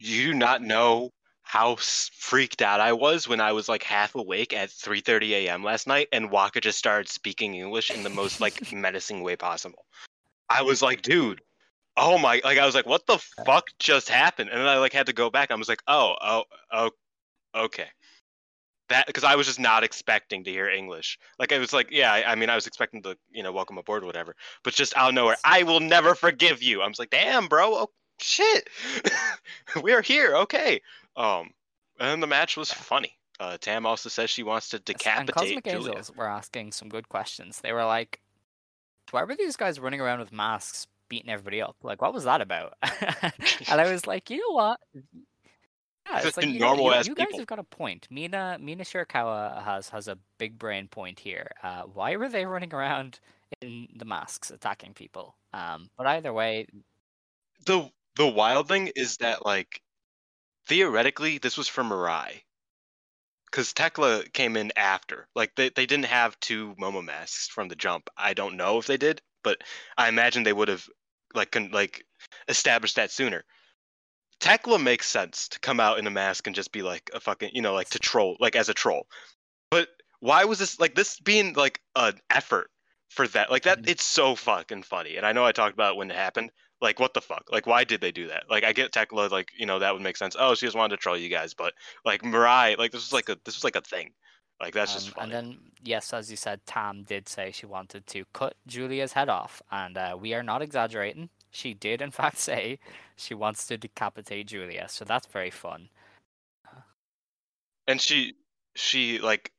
You 0.00 0.32
do 0.32 0.34
not 0.34 0.62
know 0.62 1.10
how 1.42 1.76
freaked 1.76 2.62
out 2.62 2.80
I 2.80 2.92
was 2.92 3.28
when 3.28 3.40
I 3.40 3.52
was 3.52 3.68
like 3.68 3.82
half 3.82 4.14
awake 4.14 4.54
at 4.54 4.70
3:30 4.70 5.30
a.m. 5.30 5.62
last 5.62 5.86
night, 5.86 6.08
and 6.10 6.30
Waka 6.30 6.60
just 6.60 6.78
started 6.78 7.10
speaking 7.10 7.54
English 7.54 7.90
in 7.90 8.02
the 8.02 8.08
most 8.08 8.40
like 8.40 8.72
menacing 8.72 9.22
way 9.22 9.36
possible. 9.36 9.84
I 10.48 10.62
was 10.62 10.80
like, 10.80 11.02
dude, 11.02 11.42
oh 11.98 12.16
my! 12.18 12.40
Like 12.44 12.58
I 12.58 12.64
was 12.64 12.74
like, 12.74 12.86
what 12.86 13.06
the 13.06 13.18
fuck 13.44 13.66
just 13.78 14.08
happened? 14.08 14.48
And 14.48 14.60
then 14.60 14.68
I 14.68 14.78
like 14.78 14.94
had 14.94 15.06
to 15.06 15.12
go 15.12 15.28
back. 15.28 15.50
I 15.50 15.54
was 15.56 15.68
like, 15.68 15.82
oh, 15.86 16.14
oh, 16.22 16.44
oh, 16.72 16.90
okay. 17.54 17.88
That 18.88 19.06
because 19.06 19.24
I 19.24 19.36
was 19.36 19.46
just 19.46 19.60
not 19.60 19.84
expecting 19.84 20.44
to 20.44 20.50
hear 20.50 20.68
English. 20.68 21.18
Like 21.38 21.52
it 21.52 21.58
was 21.58 21.74
like, 21.74 21.90
yeah, 21.90 22.12
I, 22.12 22.32
I 22.32 22.34
mean, 22.36 22.48
I 22.48 22.54
was 22.54 22.66
expecting 22.66 23.02
to, 23.02 23.18
you 23.30 23.42
know, 23.42 23.52
welcome 23.52 23.76
aboard, 23.76 24.02
or 24.02 24.06
whatever. 24.06 24.34
But 24.64 24.72
just 24.74 24.96
out 24.96 25.10
of 25.10 25.14
nowhere, 25.14 25.36
I 25.44 25.64
will 25.64 25.80
never 25.80 26.14
forgive 26.14 26.62
you. 26.62 26.80
I 26.80 26.88
was 26.88 26.98
like, 26.98 27.10
damn, 27.10 27.48
bro, 27.48 27.90
shit, 28.22 28.68
we're 29.82 30.02
here, 30.02 30.36
okay. 30.36 30.80
Um, 31.16 31.50
and 31.98 32.22
the 32.22 32.26
match 32.26 32.56
was 32.56 32.72
funny. 32.72 33.16
Uh, 33.38 33.56
Tam 33.58 33.86
also 33.86 34.08
says 34.08 34.28
she 34.28 34.42
wants 34.42 34.68
to 34.70 34.76
And 34.76 34.84
decapitate 34.84 35.34
Cosmic 35.34 35.64
Julia. 35.64 35.90
Angels 35.90 36.12
were 36.14 36.28
asking 36.28 36.72
some 36.72 36.88
good 36.88 37.08
questions. 37.08 37.60
They 37.60 37.72
were 37.72 37.84
like, 37.84 38.20
"Why 39.10 39.24
were 39.24 39.34
these 39.34 39.56
guys 39.56 39.80
running 39.80 40.00
around 40.00 40.20
with 40.20 40.32
masks, 40.32 40.86
beating 41.08 41.30
everybody 41.30 41.62
up? 41.62 41.76
Like, 41.82 42.02
what 42.02 42.12
was 42.12 42.24
that 42.24 42.42
about?" 42.42 42.74
and 42.82 43.80
I 43.80 43.90
was 43.90 44.06
like, 44.06 44.28
"You 44.28 44.38
know 44.38 44.54
what?" 44.54 44.80
Yeah, 46.06 46.20
it's 46.22 46.36
like 46.36 46.46
you, 46.46 46.58
normal 46.58 46.90
know, 46.90 46.98
you, 46.98 47.04
you 47.06 47.14
guys 47.14 47.28
people. 47.28 47.38
have 47.40 47.46
got 47.46 47.58
a 47.58 47.64
point. 47.64 48.08
Mina 48.10 48.58
Mina 48.60 48.84
Shirakawa 48.84 49.62
has 49.64 49.88
has 49.88 50.08
a 50.08 50.18
big 50.38 50.58
brain 50.58 50.88
point 50.88 51.18
here. 51.18 51.50
Uh, 51.62 51.82
why 51.82 52.16
were 52.16 52.28
they 52.28 52.44
running 52.44 52.74
around 52.74 53.20
in 53.62 53.88
the 53.96 54.04
masks 54.04 54.50
attacking 54.50 54.94
people? 54.94 55.36
Um, 55.54 55.88
but 55.96 56.06
either 56.06 56.32
way, 56.32 56.66
the 57.64 57.90
the 58.16 58.26
wild 58.26 58.68
thing 58.68 58.90
is 58.96 59.16
that 59.18 59.44
like 59.44 59.80
theoretically 60.66 61.38
this 61.38 61.56
was 61.56 61.68
for 61.68 61.82
Mirai. 61.84 62.42
Cause 63.50 63.72
Thekla 63.72 64.32
came 64.32 64.56
in 64.56 64.70
after. 64.76 65.26
Like 65.34 65.54
they, 65.56 65.70
they 65.70 65.86
didn't 65.86 66.04
have 66.04 66.38
two 66.38 66.74
Momo 66.80 67.04
masks 67.04 67.48
from 67.48 67.68
the 67.68 67.74
jump. 67.74 68.08
I 68.16 68.32
don't 68.32 68.56
know 68.56 68.78
if 68.78 68.86
they 68.86 68.96
did, 68.96 69.20
but 69.42 69.62
I 69.98 70.08
imagine 70.08 70.44
they 70.44 70.52
would 70.52 70.68
have 70.68 70.86
like 71.34 71.50
con- 71.50 71.72
like 71.72 72.04
established 72.48 72.96
that 72.96 73.10
sooner. 73.10 73.44
Thekla 74.40 74.82
makes 74.82 75.06
sense 75.06 75.48
to 75.48 75.60
come 75.60 75.80
out 75.80 75.98
in 75.98 76.06
a 76.06 76.10
mask 76.10 76.46
and 76.46 76.56
just 76.56 76.72
be 76.72 76.82
like 76.82 77.10
a 77.12 77.20
fucking 77.20 77.50
you 77.52 77.62
know, 77.62 77.74
like 77.74 77.90
to 77.90 77.98
troll 77.98 78.36
like 78.40 78.56
as 78.56 78.68
a 78.68 78.74
troll. 78.74 79.06
But 79.70 79.88
why 80.20 80.44
was 80.44 80.58
this 80.58 80.78
like 80.78 80.94
this 80.94 81.18
being 81.18 81.54
like 81.54 81.80
an 81.96 82.20
effort 82.30 82.70
for 83.08 83.26
that? 83.28 83.50
Like 83.50 83.64
that 83.64 83.82
mm. 83.82 83.88
it's 83.88 84.04
so 84.04 84.36
fucking 84.36 84.84
funny. 84.84 85.16
And 85.16 85.26
I 85.26 85.32
know 85.32 85.44
I 85.44 85.52
talked 85.52 85.74
about 85.74 85.94
it 85.94 85.96
when 85.98 86.10
it 86.10 86.16
happened, 86.16 86.50
like 86.80 86.98
what 86.98 87.12
the 87.14 87.20
fuck 87.20 87.44
like 87.50 87.66
why 87.66 87.84
did 87.84 88.00
they 88.00 88.10
do 88.12 88.26
that 88.28 88.44
like 88.48 88.64
i 88.64 88.72
get 88.72 88.92
thekla 88.92 89.30
like 89.30 89.48
you 89.58 89.66
know 89.66 89.78
that 89.78 89.92
would 89.92 90.02
make 90.02 90.16
sense 90.16 90.34
oh 90.38 90.54
she 90.54 90.66
just 90.66 90.76
wanted 90.76 90.96
to 90.96 91.00
troll 91.02 91.16
you 91.16 91.28
guys 91.28 91.52
but 91.54 91.74
like 92.04 92.22
mirai 92.22 92.76
like 92.78 92.90
this 92.92 93.02
was 93.02 93.12
like 93.12 93.28
a 93.28 93.36
this 93.44 93.56
was 93.56 93.64
like 93.64 93.76
a 93.76 93.80
thing 93.82 94.12
like 94.60 94.74
that's 94.74 94.92
just 94.94 95.08
Um, 95.08 95.12
funny 95.14 95.34
and 95.34 95.52
then, 95.52 95.58
yes, 95.82 96.12
as 96.12 96.30
you 96.30 96.36
said, 96.36 96.60
Tam 96.66 97.02
did 97.04 97.30
say 97.30 97.50
she 97.50 97.64
wanted 97.64 98.06
to 98.08 98.26
cut 98.34 98.56
Julia's 98.66 99.14
head 99.14 99.30
off, 99.30 99.62
and 99.70 99.96
uh, 99.96 100.18
we 100.20 100.34
are 100.34 100.42
not 100.42 100.60
exaggerating. 100.60 101.30
she 101.50 101.72
did 101.72 102.02
in 102.02 102.10
fact 102.20 102.36
say 102.36 102.78
she 103.16 103.32
wants 103.32 103.66
to 103.68 103.78
decapitate 103.78 104.48
Julia, 104.48 104.86
so 104.90 105.06
that's 105.06 105.26
very 105.28 105.48
fun. 105.50 105.88
And 107.86 108.00
she 108.02 108.34
she 108.74 109.18
like 109.18 109.50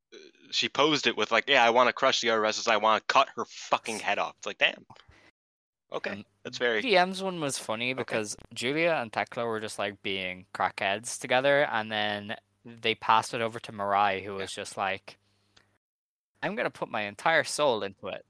she 0.51 0.69
posed 0.69 1.07
it 1.07 1.17
with 1.17 1.31
like, 1.31 1.45
yeah, 1.47 1.65
I 1.65 1.71
want 1.71 1.87
to 1.89 1.93
crush 1.93 2.21
the 2.21 2.29
wrestlers. 2.39 2.67
I 2.67 2.77
want 2.77 3.01
to 3.07 3.11
cut 3.13 3.29
her 3.35 3.45
fucking 3.45 3.99
head 3.99 4.19
off. 4.19 4.35
It's 4.37 4.45
like, 4.47 4.57
damn. 4.59 4.85
Okay, 5.93 6.11
Um, 6.11 6.25
that's 6.43 6.57
very. 6.57 6.81
DM's 6.81 7.21
one 7.21 7.39
was 7.41 7.57
funny 7.57 7.93
because 7.93 8.35
Julia 8.53 8.93
and 9.01 9.11
Thekla 9.11 9.45
were 9.45 9.59
just 9.59 9.77
like 9.79 10.01
being 10.01 10.45
crackheads 10.53 11.19
together, 11.19 11.63
and 11.65 11.91
then 11.91 12.35
they 12.65 12.95
passed 12.95 13.33
it 13.33 13.41
over 13.41 13.59
to 13.59 13.71
Mirai, 13.71 14.23
who 14.23 14.35
was 14.35 14.51
just 14.53 14.77
like, 14.77 15.17
"I'm 16.43 16.55
gonna 16.55 16.69
put 16.71 16.89
my 16.89 17.01
entire 17.03 17.43
soul 17.43 17.83
into 17.83 18.07
it," 18.07 18.25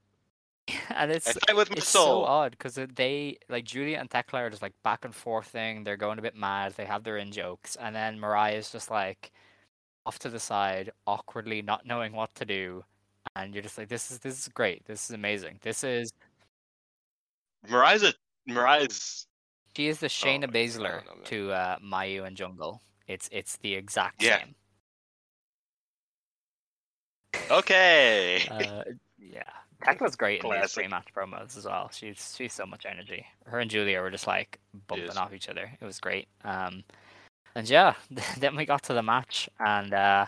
and 0.90 1.10
it's 1.12 1.36
I 1.48 1.54
with 1.54 1.70
my 1.70 1.76
it's 1.76 1.86
so 1.86 2.24
odd 2.24 2.52
because 2.52 2.74
they 2.76 3.38
like 3.48 3.64
Julia 3.64 3.98
and 3.98 4.10
Thekla 4.10 4.34
are 4.40 4.50
just 4.50 4.62
like 4.62 4.74
back 4.82 5.04
and 5.04 5.14
forth 5.14 5.48
thing. 5.48 5.84
They're 5.84 5.96
going 5.96 6.18
a 6.18 6.22
bit 6.22 6.36
mad. 6.36 6.74
They 6.74 6.84
have 6.86 7.04
their 7.04 7.18
in 7.18 7.32
jokes, 7.32 7.76
and 7.76 7.94
then 7.96 8.18
Mirai's 8.18 8.70
just 8.72 8.90
like 8.90 9.32
off 10.06 10.18
to 10.20 10.30
the 10.30 10.40
side, 10.40 10.92
awkwardly 11.06 11.62
not 11.62 11.86
knowing 11.86 12.12
what 12.14 12.34
to 12.36 12.44
do, 12.46 12.84
and 13.36 13.54
you're 13.54 13.62
just 13.64 13.78
like, 13.78 13.88
"This 13.88 14.10
is 14.10 14.20
this 14.20 14.38
is 14.40 14.48
great. 14.48 14.84
This 14.86 15.04
is 15.06 15.12
amazing. 15.12 15.58
This 15.62 15.84
is." 15.84 16.12
Mirai's 17.68 18.02
a 18.02 18.12
Mirai's. 18.48 19.26
She 19.76 19.88
is 19.88 20.00
the 20.00 20.08
Shayna 20.08 20.40
my 20.42 20.46
God, 20.46 20.54
Baszler 20.54 21.02
oh, 21.10 21.18
to 21.24 21.52
uh, 21.52 21.78
Mayu 21.78 22.26
and 22.26 22.36
Jungle. 22.36 22.82
It's 23.08 23.28
it's 23.32 23.56
the 23.58 23.74
exact 23.74 24.22
Yeah. 24.22 24.38
same. 24.38 24.54
Okay. 27.50 28.46
Uh, 28.50 28.82
yeah, 29.18 29.42
Thekla's 29.84 30.16
great 30.16 30.42
in 30.42 30.50
these 30.50 30.58
Classic. 30.58 30.84
pre-match 30.84 31.08
promos 31.16 31.56
as 31.56 31.64
well. 31.64 31.90
She's 31.92 32.34
she's 32.36 32.52
so 32.52 32.66
much 32.66 32.86
energy. 32.86 33.26
Her 33.46 33.60
and 33.60 33.70
Julia 33.70 34.00
were 34.00 34.10
just 34.10 34.26
like 34.26 34.58
bumping 34.88 35.16
off 35.16 35.32
each 35.32 35.48
other. 35.48 35.70
It 35.80 35.84
was 35.84 36.00
great. 36.00 36.28
Um, 36.44 36.84
and 37.54 37.68
yeah, 37.68 37.94
then 38.38 38.56
we 38.56 38.64
got 38.66 38.82
to 38.84 38.94
the 38.94 39.02
match, 39.02 39.48
and 39.58 39.92
uh, 39.92 40.26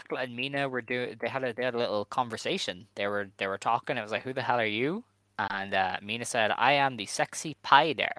Thekla 0.00 0.24
and 0.24 0.36
Mina 0.36 0.68
were 0.68 0.82
doing. 0.82 1.16
They 1.20 1.28
had 1.28 1.44
a 1.44 1.52
they 1.52 1.64
had 1.64 1.74
a 1.74 1.78
little 1.78 2.04
conversation. 2.06 2.86
They 2.94 3.06
were 3.06 3.28
they 3.36 3.46
were 3.46 3.58
talking. 3.58 3.96
It 3.96 4.02
was 4.02 4.12
like, 4.12 4.22
"Who 4.22 4.32
the 4.32 4.42
hell 4.42 4.60
are 4.60 4.66
you?" 4.66 5.04
And 5.50 5.74
uh, 5.74 5.96
Mina 6.02 6.24
said, 6.24 6.52
"I 6.56 6.72
am 6.72 6.96
the 6.96 7.06
sexy 7.06 7.56
spider," 7.64 8.12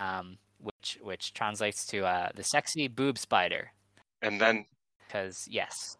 um, 0.00 0.38
which 0.58 0.98
which 1.02 1.32
translates 1.34 1.86
to 1.88 2.04
uh, 2.06 2.28
the 2.34 2.42
sexy 2.44 2.88
boob 2.88 3.18
spider. 3.18 3.72
and 4.22 4.40
then 4.40 4.66
Because 5.06 5.46
yes, 5.50 5.96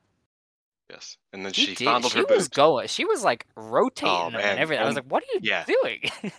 yes, 0.91 1.17
and 1.33 1.45
then 1.45 1.53
she, 1.53 1.67
she, 1.67 1.75
did. 1.75 1.85
fondled 1.85 2.13
She 2.13 2.21
her 2.21 2.27
was 2.29 2.49
going. 2.49 2.89
She 2.89 3.05
was 3.05 3.25
like 3.25 3.47
rotating 3.57 4.37
Oh, 4.37 4.39
and 4.39 4.59
everything. 4.59 4.83
I 4.83 4.87
was 4.87 4.95
like, 4.97 5.07
"What 5.07 5.23
are 5.23 5.33
you 5.35 5.41
yeah. 5.43 5.65
doing?" 5.65 6.03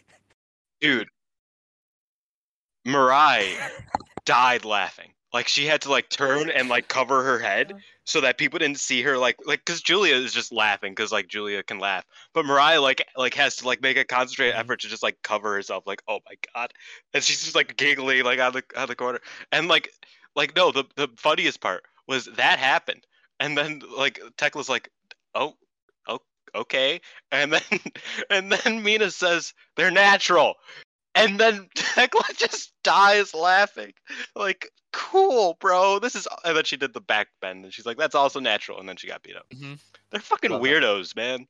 Dude, 0.81 1.07
Mirai 2.87 3.55
died 4.25 4.65
laughing. 4.65 5.11
Like 5.33 5.47
she 5.47 5.65
had 5.65 5.81
to 5.81 5.89
like 5.89 6.09
turn 6.09 6.49
and 6.51 6.69
like 6.69 6.87
cover 6.87 7.23
her 7.23 7.39
head 7.39 7.73
so 8.05 8.21
that 8.21 8.37
people 8.37 8.59
didn't 8.59 8.79
see 8.79 9.01
her 9.01 9.17
like 9.17 9.37
like 9.45 9.65
because 9.65 9.81
Julia 9.81 10.15
is 10.15 10.31
just 10.31 10.51
laughing 10.51 10.91
because 10.91 11.11
like 11.11 11.27
Julia 11.27 11.63
can 11.63 11.79
laugh, 11.79 12.05
but 12.33 12.45
Mirai 12.45 12.81
like 12.81 13.03
like 13.17 13.33
has 13.33 13.55
to 13.57 13.65
like 13.65 13.81
make 13.81 13.97
a 13.97 14.05
concentrated 14.05 14.55
Mhm. 14.55 14.59
effort 14.59 14.81
to 14.81 14.87
just 14.89 15.01
like 15.03 15.17
cover 15.23 15.53
herself 15.55 15.85
like 15.87 16.03
oh 16.07 16.19
my 16.29 16.35
god, 16.53 16.71
and 17.13 17.23
she's 17.23 17.41
just 17.43 17.55
like 17.55 17.75
giggling 17.77 18.23
like 18.23 18.39
out 18.39 18.55
of 18.55 18.61
the 18.69 18.79
out 18.79 18.83
of 18.83 18.89
the 18.89 18.95
corner. 18.95 19.19
And 19.51 19.67
like 19.67 19.89
like 20.35 20.55
no 20.55 20.71
the 20.71 20.83
the 20.95 21.09
funniest 21.17 21.61
part 21.61 21.83
was 22.07 22.25
that 22.37 22.59
happened. 22.59 23.05
And 23.39 23.57
then 23.57 23.81
like 23.97 24.19
Thekla's 24.37 24.69
like 24.69 24.89
oh 25.33 25.53
oh 26.07 26.19
okay. 26.53 27.01
And 27.31 27.53
then 27.53 27.61
and 28.29 28.51
then 28.51 28.83
Mina 28.83 29.09
says 29.09 29.53
they're 29.77 29.89
natural 29.91 30.55
and 31.15 31.39
then 31.39 31.67
Thekla 31.75 32.37
just 32.37 32.73
dies 32.83 33.33
laughing. 33.33 33.93
Like, 34.35 34.69
cool, 34.91 35.57
bro. 35.59 35.99
This 35.99 36.15
is. 36.15 36.27
And 36.43 36.55
then 36.57 36.63
she 36.65 36.77
did 36.77 36.93
the 36.93 37.01
back 37.01 37.27
bend, 37.41 37.63
and 37.65 37.73
she's 37.73 37.85
like, 37.85 37.97
"That's 37.97 38.15
also 38.15 38.39
natural." 38.39 38.79
And 38.79 38.87
then 38.87 38.97
she 38.97 39.07
got 39.07 39.23
beat 39.23 39.35
up. 39.35 39.47
Mhm. 39.49 39.79
They're 40.11 40.21
fucking 40.21 40.51
Love 40.51 40.65
it. 40.65 40.69
weirdos, 40.69 41.15
man. 41.15 41.47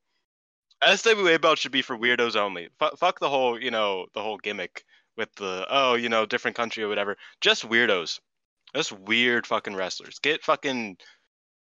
SWA 0.84 1.40
belt 1.40 1.60
should 1.60 1.72
be 1.72 1.82
for 1.82 1.98
weirdos 1.98 2.36
only. 2.36 2.70
F- 2.82 2.98
fuck 3.00 3.20
the 3.20 3.30
whole, 3.30 3.62
you 3.62 3.72
know, 3.72 4.08
the 4.14 4.22
whole 4.22 4.38
gimmick 4.38 4.84
with 5.16 5.34
the 5.36 5.66
oh, 5.70 5.96
you 5.96 6.10
know, 6.10 6.26
different 6.26 6.58
country 6.58 6.84
or 6.84 6.90
whatever. 6.90 7.18
Just 7.42 7.68
weirdos. 7.68 8.20
Just 8.76 8.92
weird 8.92 9.46
fucking 9.48 9.76
wrestlers. 9.76 10.20
Get 10.20 10.44
fucking 10.44 10.98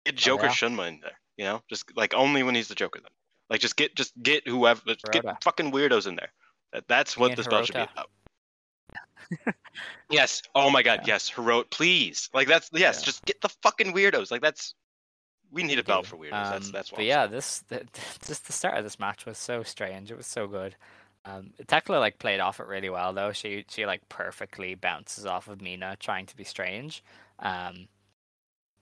get 0.04 0.16
Joker 0.16 0.46
yeah. 0.46 0.52
Shunma 0.52 0.88
in 0.88 1.00
there. 1.00 1.18
You 1.36 1.44
know, 1.44 1.62
just 1.68 1.84
like 1.96 2.14
only 2.14 2.42
when 2.42 2.54
he's 2.54 2.68
the 2.68 2.74
Joker. 2.74 3.00
Then, 3.00 3.10
like, 3.50 3.60
just 3.60 3.76
get 3.76 3.94
just 3.94 4.12
get 4.22 4.46
whoever. 4.48 4.80
Get 5.12 5.24
fucking 5.44 5.72
weirdos 5.72 6.06
in 6.06 6.16
there. 6.16 6.32
That, 6.72 6.88
that's 6.88 7.16
what 7.16 7.30
and 7.30 7.38
this 7.38 7.46
belt 7.46 7.66
should 7.66 7.74
be 7.74 7.82
about. 7.82 8.08
Yes. 10.10 10.42
Oh 10.54 10.70
my 10.70 10.82
God. 10.82 11.00
Yeah. 11.02 11.14
Yes. 11.14 11.30
Heroic. 11.30 11.70
Please. 11.70 12.28
Like 12.34 12.46
that's 12.48 12.70
yes. 12.72 13.00
Yeah. 13.00 13.04
Just 13.06 13.24
get 13.24 13.40
the 13.40 13.48
fucking 13.62 13.92
weirdos. 13.94 14.30
Like 14.30 14.42
that's. 14.42 14.74
We 15.50 15.62
need 15.62 15.78
a 15.78 15.84
belt 15.84 16.06
for 16.06 16.16
weirdos. 16.16 16.30
that's 16.30 16.66
Um, 16.66 16.72
that's 16.72 16.92
what. 16.92 16.96
But 16.96 17.02
I'm 17.02 17.08
yeah, 17.08 17.22
saying. 17.22 17.32
this 17.32 17.58
the, 17.68 17.86
just 18.26 18.46
the 18.46 18.52
start 18.52 18.76
of 18.76 18.84
this 18.84 18.98
match 18.98 19.26
was 19.26 19.38
so 19.38 19.62
strange. 19.62 20.10
It 20.10 20.16
was 20.16 20.26
so 20.26 20.46
good. 20.46 20.76
Um, 21.24 21.52
Thekla 21.66 22.00
like 22.00 22.18
played 22.18 22.40
off 22.40 22.58
it 22.58 22.66
really 22.66 22.90
well 22.90 23.12
though. 23.12 23.32
She 23.32 23.64
she 23.68 23.86
like 23.86 24.08
perfectly 24.08 24.74
bounces 24.74 25.24
off 25.24 25.48
of 25.48 25.60
Mina 25.60 25.96
trying 26.00 26.26
to 26.26 26.36
be 26.36 26.44
strange. 26.44 27.02
Um, 27.38 27.88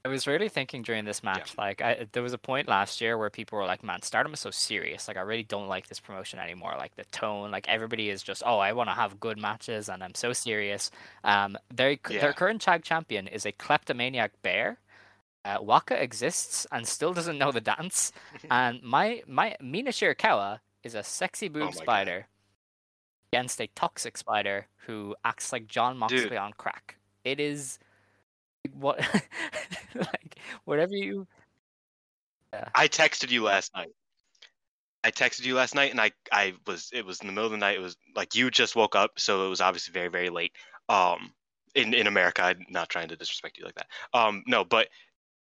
I 0.04 0.08
was 0.08 0.26
really 0.26 0.48
thinking 0.48 0.82
during 0.82 1.04
this 1.04 1.22
match, 1.22 1.58
like 1.58 1.82
I, 1.82 2.06
there 2.12 2.22
was 2.22 2.32
a 2.32 2.38
point 2.38 2.68
last 2.68 3.00
year 3.00 3.18
where 3.18 3.28
people 3.28 3.58
were 3.58 3.66
like, 3.66 3.84
"Man, 3.84 4.00
Stardom 4.02 4.32
is 4.32 4.40
so 4.40 4.50
serious. 4.50 5.06
Like 5.08 5.18
I 5.18 5.20
really 5.20 5.42
don't 5.42 5.68
like 5.68 5.88
this 5.88 6.00
promotion 6.00 6.38
anymore. 6.38 6.74
Like 6.78 6.96
the 6.96 7.04
tone, 7.06 7.50
like 7.50 7.68
everybody 7.68 8.08
is 8.08 8.22
just, 8.22 8.42
oh, 8.46 8.58
I 8.58 8.72
want 8.72 8.88
to 8.88 8.94
have 8.94 9.20
good 9.20 9.36
matches, 9.38 9.88
and 9.90 10.02
I'm 10.02 10.14
so 10.14 10.32
serious." 10.32 10.90
Um, 11.22 11.58
their 11.74 11.90
Yeah. 12.08 12.20
their 12.20 12.32
current 12.32 12.62
tag 12.62 12.82
champion 12.82 13.28
is 13.28 13.44
a 13.44 13.52
kleptomaniac 13.52 14.32
bear. 14.42 14.78
Uh, 15.44 15.58
Waka 15.60 16.02
exists 16.02 16.66
and 16.72 16.86
still 16.86 17.12
doesn't 17.12 17.38
know 17.38 17.52
the 17.52 17.60
dance. 17.60 18.12
and 18.50 18.82
my 18.82 19.22
my 19.26 19.56
Mina 19.60 19.90
Shirakawa 19.90 20.60
is 20.82 20.94
a 20.94 21.02
sexy 21.02 21.48
boob 21.48 21.62
Oh 21.62 21.66
my 21.66 21.72
God. 21.72 21.82
spider 21.82 22.26
against 23.32 23.60
a 23.60 23.66
toxic 23.68 24.16
spider 24.16 24.66
who 24.86 25.14
acts 25.24 25.52
like 25.52 25.66
Jon 25.66 25.96
Moxley 25.98 26.30
Dude. 26.30 26.32
on 26.38 26.52
crack. 26.54 26.96
It 27.24 27.38
is 27.38 27.78
what 28.72 28.98
like 29.94 30.36
whatever 30.64 30.94
you 30.94 31.26
I 32.74 32.88
texted 32.88 33.30
you 33.30 33.44
last 33.44 33.74
night. 33.74 33.90
I 35.02 35.10
texted 35.10 35.44
you 35.44 35.54
last 35.54 35.74
night, 35.74 35.90
and 35.92 36.00
I 36.00 36.12
I 36.30 36.54
was 36.66 36.90
it 36.92 37.06
was 37.06 37.20
in 37.20 37.26
the 37.26 37.32
middle 37.32 37.46
of 37.46 37.52
the 37.52 37.58
night. 37.58 37.76
It 37.76 37.82
was 37.82 37.96
like 38.14 38.34
you 38.34 38.50
just 38.50 38.76
woke 38.76 38.94
up, 38.96 39.12
so 39.18 39.46
it 39.46 39.48
was 39.48 39.60
obviously 39.60 39.92
very 39.92 40.08
very 40.08 40.30
late. 40.30 40.52
Um, 40.88 41.32
in 41.74 41.94
in 41.94 42.06
America, 42.06 42.42
I'm 42.42 42.66
not 42.68 42.88
trying 42.88 43.08
to 43.08 43.16
disrespect 43.16 43.56
you 43.56 43.64
like 43.64 43.76
that. 43.76 43.86
Um, 44.12 44.42
no, 44.46 44.64
but 44.64 44.88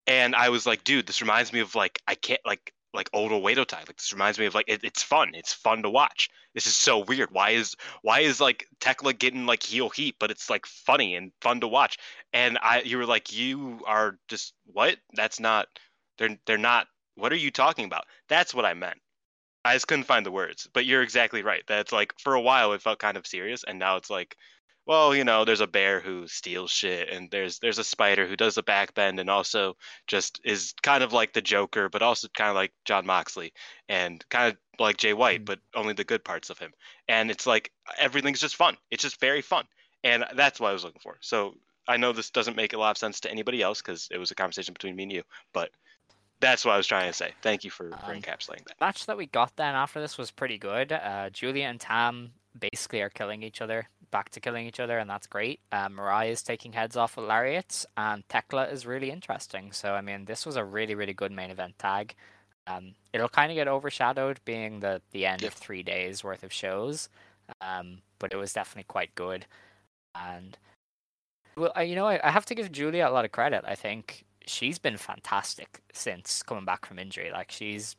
and 0.05 0.35
I 0.35 0.49
was 0.49 0.65
like, 0.65 0.83
dude, 0.83 1.07
this 1.07 1.21
reminds 1.21 1.53
me 1.53 1.59
of 1.61 1.75
like 1.75 2.01
I 2.07 2.15
can't 2.15 2.41
like 2.45 2.73
like 2.97 3.09
old 3.13 3.31
Oedo 3.31 3.65
Tai. 3.65 3.77
Like 3.77 3.95
this 3.95 4.11
reminds 4.11 4.37
me 4.37 4.47
of 4.47 4.55
like 4.55 4.67
it, 4.67 4.83
it's 4.83 5.03
fun. 5.03 5.31
It's 5.33 5.53
fun 5.53 5.83
to 5.83 5.89
watch. 5.89 6.29
This 6.53 6.67
is 6.67 6.75
so 6.75 6.99
weird. 6.99 7.29
Why 7.31 7.51
is 7.51 7.75
why 8.01 8.21
is 8.21 8.41
like 8.41 8.65
Thekla 8.81 9.17
getting 9.17 9.45
like 9.45 9.63
heel 9.63 9.89
heat, 9.89 10.15
but 10.19 10.31
it's 10.31 10.49
like 10.49 10.65
funny 10.65 11.15
and 11.15 11.31
fun 11.41 11.61
to 11.61 11.67
watch. 11.67 11.97
And 12.33 12.57
I 12.61 12.81
you 12.81 12.97
were 12.97 13.05
like, 13.05 13.31
you 13.31 13.79
are 13.85 14.17
just 14.27 14.53
what? 14.65 14.97
That's 15.13 15.39
not. 15.39 15.67
They're 16.17 16.37
they're 16.45 16.57
not. 16.57 16.87
What 17.15 17.31
are 17.31 17.37
you 17.37 17.51
talking 17.51 17.85
about? 17.85 18.05
That's 18.27 18.53
what 18.53 18.65
I 18.65 18.73
meant. 18.73 18.99
I 19.63 19.73
just 19.73 19.87
couldn't 19.87 20.05
find 20.05 20.25
the 20.25 20.31
words. 20.31 20.67
But 20.73 20.85
you're 20.85 21.03
exactly 21.03 21.43
right. 21.43 21.63
That's 21.67 21.91
like 21.91 22.13
for 22.19 22.33
a 22.33 22.41
while 22.41 22.73
it 22.73 22.81
felt 22.81 22.99
kind 22.99 23.17
of 23.17 23.27
serious, 23.27 23.63
and 23.63 23.79
now 23.79 23.97
it's 23.97 24.09
like, 24.09 24.35
well, 24.87 25.13
you 25.13 25.25
know, 25.25 25.43
there's 25.43 25.61
a 25.61 25.67
bear 25.67 25.99
who 25.99 26.27
steals 26.27 26.71
shit, 26.71 27.09
and 27.09 27.29
there's 27.29 27.59
there's 27.59 27.77
a 27.77 27.83
spider 27.83 28.25
who 28.25 28.37
does 28.37 28.57
a 28.57 28.63
backbend, 28.63 29.19
and 29.19 29.29
also 29.29 29.75
just 30.07 30.39
is 30.45 30.73
kind 30.81 31.03
of 31.03 31.11
like 31.11 31.33
the 31.33 31.41
Joker, 31.41 31.89
but 31.89 32.01
also 32.01 32.27
kind 32.33 32.49
of 32.49 32.55
like 32.55 32.71
Jon 32.85 33.05
Moxley, 33.05 33.51
and 33.89 34.23
kind 34.29 34.53
of 34.53 34.57
like 34.79 34.97
Jay 34.97 35.13
White, 35.13 35.43
but 35.43 35.59
only 35.75 35.93
the 35.93 36.03
good 36.05 36.23
parts 36.23 36.49
of 36.49 36.57
him. 36.57 36.71
And 37.09 37.29
it's 37.29 37.45
like 37.45 37.71
everything's 37.99 38.39
just 38.39 38.55
fun. 38.55 38.77
It's 38.89 39.03
just 39.03 39.19
very 39.19 39.41
fun, 39.41 39.65
and 40.03 40.23
that's 40.35 40.59
what 40.59 40.69
I 40.69 40.73
was 40.73 40.85
looking 40.85 41.01
for. 41.01 41.17
So 41.21 41.55
I 41.87 41.97
know 41.97 42.13
this 42.13 42.29
doesn't 42.29 42.55
make 42.55 42.73
a 42.73 42.77
lot 42.77 42.91
of 42.91 42.97
sense 42.97 43.19
to 43.21 43.31
anybody 43.31 43.61
else 43.61 43.81
because 43.81 44.07
it 44.09 44.17
was 44.17 44.31
a 44.31 44.35
conversation 44.35 44.73
between 44.73 44.95
me 44.95 45.03
and 45.03 45.11
you, 45.11 45.23
but 45.53 45.69
that's 46.39 46.63
what 46.63 46.73
I 46.73 46.77
was 46.77 46.87
trying 46.87 47.09
to 47.09 47.13
say. 47.13 47.31
Thank 47.41 47.63
you 47.63 47.71
for, 47.71 47.89
for 47.89 48.11
Um, 48.13 48.21
encapsulating 48.21 48.65
that. 48.67 48.79
match 48.79 49.05
that 49.07 49.17
we 49.17 49.25
got 49.25 49.55
then 49.55 49.73
after 49.75 49.99
this 49.99 50.17
was 50.17 50.31
pretty 50.31 50.57
good. 50.57 50.91
Uh, 50.91 51.29
Julia 51.31 51.65
and 51.65 51.81
Tam 51.81 52.31
basically 52.59 53.01
are 53.01 53.09
killing 53.09 53.43
each 53.43 53.61
other, 53.61 53.87
back 54.11 54.29
to 54.31 54.39
killing 54.39 54.65
each 54.65 54.79
other, 54.79 54.97
and 54.97 55.09
that's 55.09 55.27
great. 55.27 55.59
Uh, 55.71 55.87
Mirai 55.89 56.29
is 56.29 56.41
taking 56.43 56.73
heads 56.73 56.95
off 56.95 57.17
with 57.17 57.25
lariats, 57.27 57.85
and 57.95 58.27
Thekla 58.27 58.71
is 58.71 58.85
really 58.85 59.11
interesting. 59.11 59.71
So 59.71 59.93
I 59.93 60.01
mean, 60.01 60.25
this 60.25 60.45
was 60.45 60.55
a 60.55 60.63
really 60.65 60.95
really 60.95 61.13
good 61.13 61.31
main 61.31 61.49
event 61.51 61.77
tag. 61.79 62.15
Um, 62.67 62.95
it'll 63.13 63.29
kind 63.29 63.51
of 63.51 63.55
get 63.55 63.67
overshadowed 63.67 64.39
being 64.45 64.79
the 64.81 65.01
the 65.11 65.25
end 65.25 65.41
Yeah. 65.41 65.47
of 65.47 65.53
three 65.53 65.83
days 65.83 66.23
worth 66.23 66.43
of 66.43 66.51
shows, 66.53 67.09
um, 67.61 68.01
but 68.19 68.33
it 68.33 68.37
was 68.37 68.53
definitely 68.53 68.83
quite 68.87 69.15
good. 69.15 69.45
And 70.15 70.57
well, 71.55 71.71
I- 71.75 71.83
you 71.83 71.95
know, 71.95 72.05
I, 72.07 72.19
I 72.23 72.31
have 72.31 72.45
to 72.47 72.55
give 72.55 72.71
Julia 72.71 73.07
a 73.07 73.11
lot 73.11 73.25
of 73.25 73.31
credit. 73.31 73.63
I 73.67 73.75
think 73.75 74.25
she's 74.45 74.79
been 74.79 74.95
fantastic 74.97 75.81
since 75.91 76.41
coming 76.43 76.63
back 76.65 76.85
from 76.85 76.99
injury. 76.99 77.31
Like 77.31 77.51
she's 77.51 77.95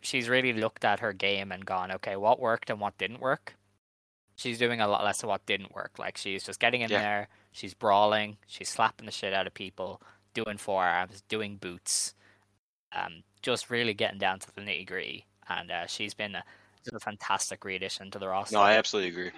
she's 0.00 0.28
really 0.28 0.52
looked 0.52 0.84
at 0.84 1.00
her 1.00 1.12
game 1.12 1.52
and 1.52 1.64
gone, 1.66 1.90
okay, 1.92 2.16
what 2.16 2.40
worked 2.40 2.70
and 2.70 2.80
what 2.80 2.96
didn't 2.98 3.20
work, 3.20 3.54
she's 4.36 4.58
doing 4.58 4.80
a 4.80 4.88
lot 4.88 5.04
less 5.04 5.22
of 5.22 5.28
what 5.28 5.44
didn't 5.46 5.74
work. 5.74 5.98
Like 5.98 6.16
she's 6.16 6.44
just 6.44 6.60
getting 6.60 6.80
in 6.80 6.90
Yeah. 6.90 7.00
there, 7.00 7.28
she's 7.52 7.74
brawling, 7.74 8.36
she's 8.46 8.68
slapping 8.68 9.06
the 9.06 9.12
shit 9.12 9.32
out 9.32 9.46
of 9.46 9.54
people, 9.54 10.00
doing 10.34 10.56
forearms, 10.58 11.22
doing 11.28 11.56
boots, 11.56 12.14
um, 12.92 13.22
just 13.42 13.70
really 13.70 13.94
getting 13.94 14.18
down 14.18 14.38
to 14.40 14.54
the 14.54 14.60
nitty 14.60 14.86
gritty. 14.86 15.26
And 15.48 15.70
uh, 15.70 15.86
she's 15.86 16.14
been 16.14 16.34
a, 16.34 16.44
a 16.92 17.00
fantastic 17.00 17.64
re-addition 17.64 18.10
to 18.12 18.18
the 18.18 18.28
roster. 18.28 18.56
No, 18.56 18.62
I 18.62 18.74
absolutely 18.74 19.10
agree. 19.10 19.30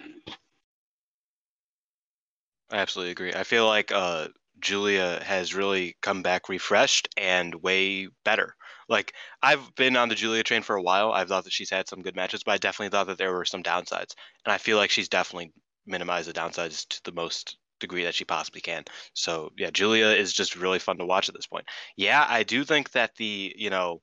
I 2.70 2.78
absolutely 2.78 3.12
agree. 3.12 3.32
I 3.32 3.44
feel 3.44 3.66
like 3.66 3.92
uh, 3.92 4.28
Julia 4.60 5.22
has 5.22 5.54
really 5.54 5.96
come 6.02 6.22
back 6.22 6.48
refreshed 6.48 7.08
and 7.16 7.54
way 7.56 8.08
better. 8.24 8.54
Like 8.88 9.12
I've 9.42 9.74
been 9.74 9.96
on 9.96 10.08
the 10.08 10.14
Julia 10.14 10.42
train 10.42 10.62
for 10.62 10.76
a 10.76 10.82
while. 10.82 11.12
I've 11.12 11.28
thought 11.28 11.44
that 11.44 11.52
she's 11.52 11.70
had 11.70 11.88
some 11.88 12.02
good 12.02 12.16
matches, 12.16 12.42
but 12.44 12.52
I 12.52 12.58
definitely 12.58 12.90
thought 12.90 13.08
that 13.08 13.18
there 13.18 13.32
were 13.32 13.44
some 13.44 13.62
downsides, 13.62 14.14
and 14.44 14.52
I 14.52 14.58
feel 14.58 14.76
like 14.76 14.90
she's 14.90 15.08
definitely 15.08 15.52
minimized 15.86 16.28
the 16.28 16.32
downsides 16.32 16.86
to 16.88 17.00
the 17.04 17.12
most 17.12 17.58
degree 17.78 18.04
that 18.04 18.14
she 18.14 18.24
possibly 18.24 18.60
can. 18.60 18.84
So 19.14 19.50
yeah, 19.58 19.70
Julia 19.70 20.06
is 20.06 20.32
just 20.32 20.56
really 20.56 20.78
fun 20.78 20.98
to 20.98 21.04
watch 21.06 21.28
at 21.28 21.34
this 21.34 21.46
point. 21.46 21.66
Yeah, 21.96 22.24
I 22.28 22.42
do 22.42 22.64
think 22.64 22.92
that 22.92 23.14
the 23.16 23.54
you 23.56 23.70
know 23.70 24.02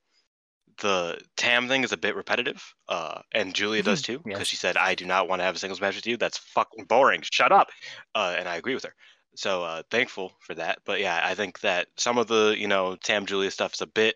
the 0.80 1.20
Tam 1.38 1.68
thing 1.68 1.84
is 1.84 1.92
a 1.92 1.98
bit 1.98 2.16
repetitive, 2.16 2.74
uh, 2.90 3.22
and 3.32 3.54
Julia 3.54 3.84
does 3.84 4.02
too, 4.02 4.20
because 4.20 4.40
Yes. 4.40 4.48
she 4.48 4.56
said, 4.56 4.76
"I 4.76 4.96
do 4.96 5.06
not 5.06 5.28
want 5.28 5.40
to 5.40 5.44
have 5.44 5.56
a 5.56 5.60
singles 5.60 5.82
match 5.82 5.96
with 5.96 6.08
you. 6.08 6.18
That's 6.18 6.38
fucking 6.40 6.86
boring. 6.86 7.22
Shut 7.22 7.52
up." 7.52 7.70
Uh, 8.16 8.36
and 8.38 8.48
I 8.48 8.56
agree 8.58 8.74
with 8.74 8.84
her. 8.84 8.96
So 9.36 9.64
uh, 9.64 9.84
thankful 9.90 10.32
for 10.40 10.56
that. 10.56 10.80
But 10.86 11.00
yeah, 11.00 11.20
I 11.24 11.36
think 11.36 11.60
that 11.62 11.88
some 11.98 12.18
of 12.18 12.28
the 12.28 12.56
you 12.58 12.68
know 12.68 12.96
Tam 12.96 13.26
Julia 13.26 13.52
stuff 13.52 13.74
is 13.74 13.82
a 13.82 13.88
bit 13.88 14.16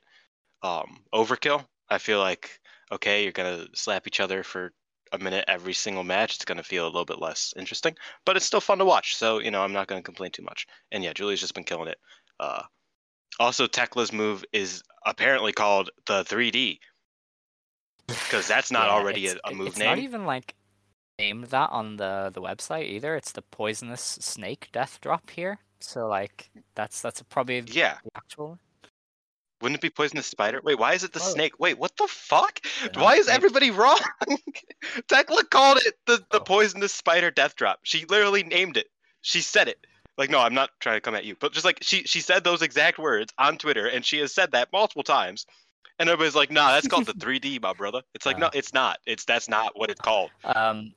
um, 0.64 1.00
overkill. 1.14 1.66
I 1.90 1.98
feel 1.98 2.20
like 2.20 2.60
okay, 2.92 3.24
you're 3.24 3.32
gonna 3.32 3.68
slap 3.74 4.08
each 4.08 4.20
other 4.20 4.44
for 4.44 4.72
a 5.12 5.18
minute 5.18 5.46
every 5.48 5.74
single 5.74 6.04
match. 6.04 6.36
It's 6.36 6.46
gonna 6.46 6.64
feel 6.64 6.86
a 6.86 6.88
little 6.92 7.06
bit 7.06 7.20
less 7.22 7.54
interesting, 7.58 7.96
but 8.26 8.36
it's 8.36 8.46
still 8.46 8.62
fun 8.62 8.78
to 8.80 8.86
watch. 8.86 9.16
So 9.16 9.40
you 9.40 9.52
know, 9.52 9.64
I'm 9.64 9.74
not 9.74 9.88
gonna 9.88 10.02
complain 10.02 10.32
too 10.32 10.44
much. 10.44 10.68
And 10.92 11.04
yeah, 11.04 11.14
Julia's 11.14 11.40
just 11.42 11.54
been 11.56 11.64
killing 11.64 11.88
it. 11.88 11.98
Uh, 12.40 12.64
also, 13.40 13.68
Thekla's 13.68 14.12
move 14.12 14.44
is 14.52 14.84
apparently 15.06 15.52
called 15.54 15.90
the 16.08 16.24
3D 16.24 16.80
because 18.08 18.48
that's 18.48 18.72
not 18.72 18.88
Yeah, 18.88 18.94
already 18.94 19.28
a, 19.28 19.32
it's- 19.32 19.42
a 19.46 19.54
move 19.56 19.68
it's 19.70 19.78
name. 19.78 19.86
not 19.88 20.00
even 20.00 20.26
like 20.26 20.56
named 21.20 21.46
that 21.46 21.70
on 21.72 21.98
the 21.98 22.32
the 22.34 22.42
website 22.42 22.86
either. 22.86 23.16
It's 23.16 23.32
the 23.32 23.42
poisonous 23.42 24.02
snake 24.02 24.70
death 24.72 25.00
drop 25.02 25.30
here. 25.30 25.60
So 25.80 26.08
like 26.08 26.50
that's 26.76 27.02
that's 27.02 27.22
probably 27.24 27.60
Yeah, 27.68 27.98
the 28.04 28.12
actual. 28.16 28.60
wouldn't 29.62 29.78
it 29.80 29.82
be 29.82 29.90
poisonous 29.90 30.28
spider? 30.28 30.62
Wait, 30.64 30.78
why 30.78 30.94
is 30.94 31.04
it 31.04 31.14
the 31.14 31.20
Oh. 31.20 31.30
snake? 31.34 31.60
Wait, 31.60 31.78
what 31.80 31.96
the 31.98 32.08
fuck? 32.08 32.60
Why 32.94 33.16
is 33.16 33.28
everybody 33.28 33.72
wrong? 33.72 34.00
Thekla 35.10 35.50
called 35.50 35.80
it 35.86 35.96
the, 36.06 36.18
the 36.32 36.40
Oh. 36.40 36.44
poisonous 36.44 36.94
spider 36.94 37.32
death 37.32 37.56
drop. 37.56 37.80
She 37.84 38.06
literally 38.06 38.44
named 38.44 38.78
it. 38.78 38.88
She 39.22 39.42
said 39.42 39.68
it. 39.68 39.80
Like, 40.20 40.30
no, 40.32 40.40
I'm 40.40 40.54
not 40.54 40.70
trying 40.80 40.98
to 40.98 41.02
come 41.02 41.14
at 41.16 41.26
you, 41.26 41.36
but 41.40 41.52
just 41.54 41.66
like 41.66 41.80
she 41.82 42.04
she 42.04 42.22
said 42.22 42.44
those 42.44 42.62
exact 42.62 42.98
words 43.00 43.34
on 43.38 43.58
Twitter, 43.58 43.88
and 43.88 44.04
she 44.06 44.18
has 44.20 44.34
said 44.34 44.52
that 44.52 44.70
multiple 44.72 45.04
times. 45.04 45.46
And 46.00 46.10
everybody's 46.10 46.36
like, 46.36 46.52
"Nah, 46.52 46.72
that's 46.74 46.88
called 46.88 47.06
the 47.08 47.14
3D, 47.26 47.60
my 47.60 47.74
brother." 47.74 48.02
It's 48.14 48.26
like, 48.28 48.38
no, 48.38 48.48
Uh. 48.48 48.52
it's 48.54 48.72
not. 48.74 49.00
It's 49.08 49.26
that's 49.26 49.50
not 49.50 49.78
what 49.80 49.90
it's 49.90 50.00
called. 50.02 50.30
Um, 50.44 50.94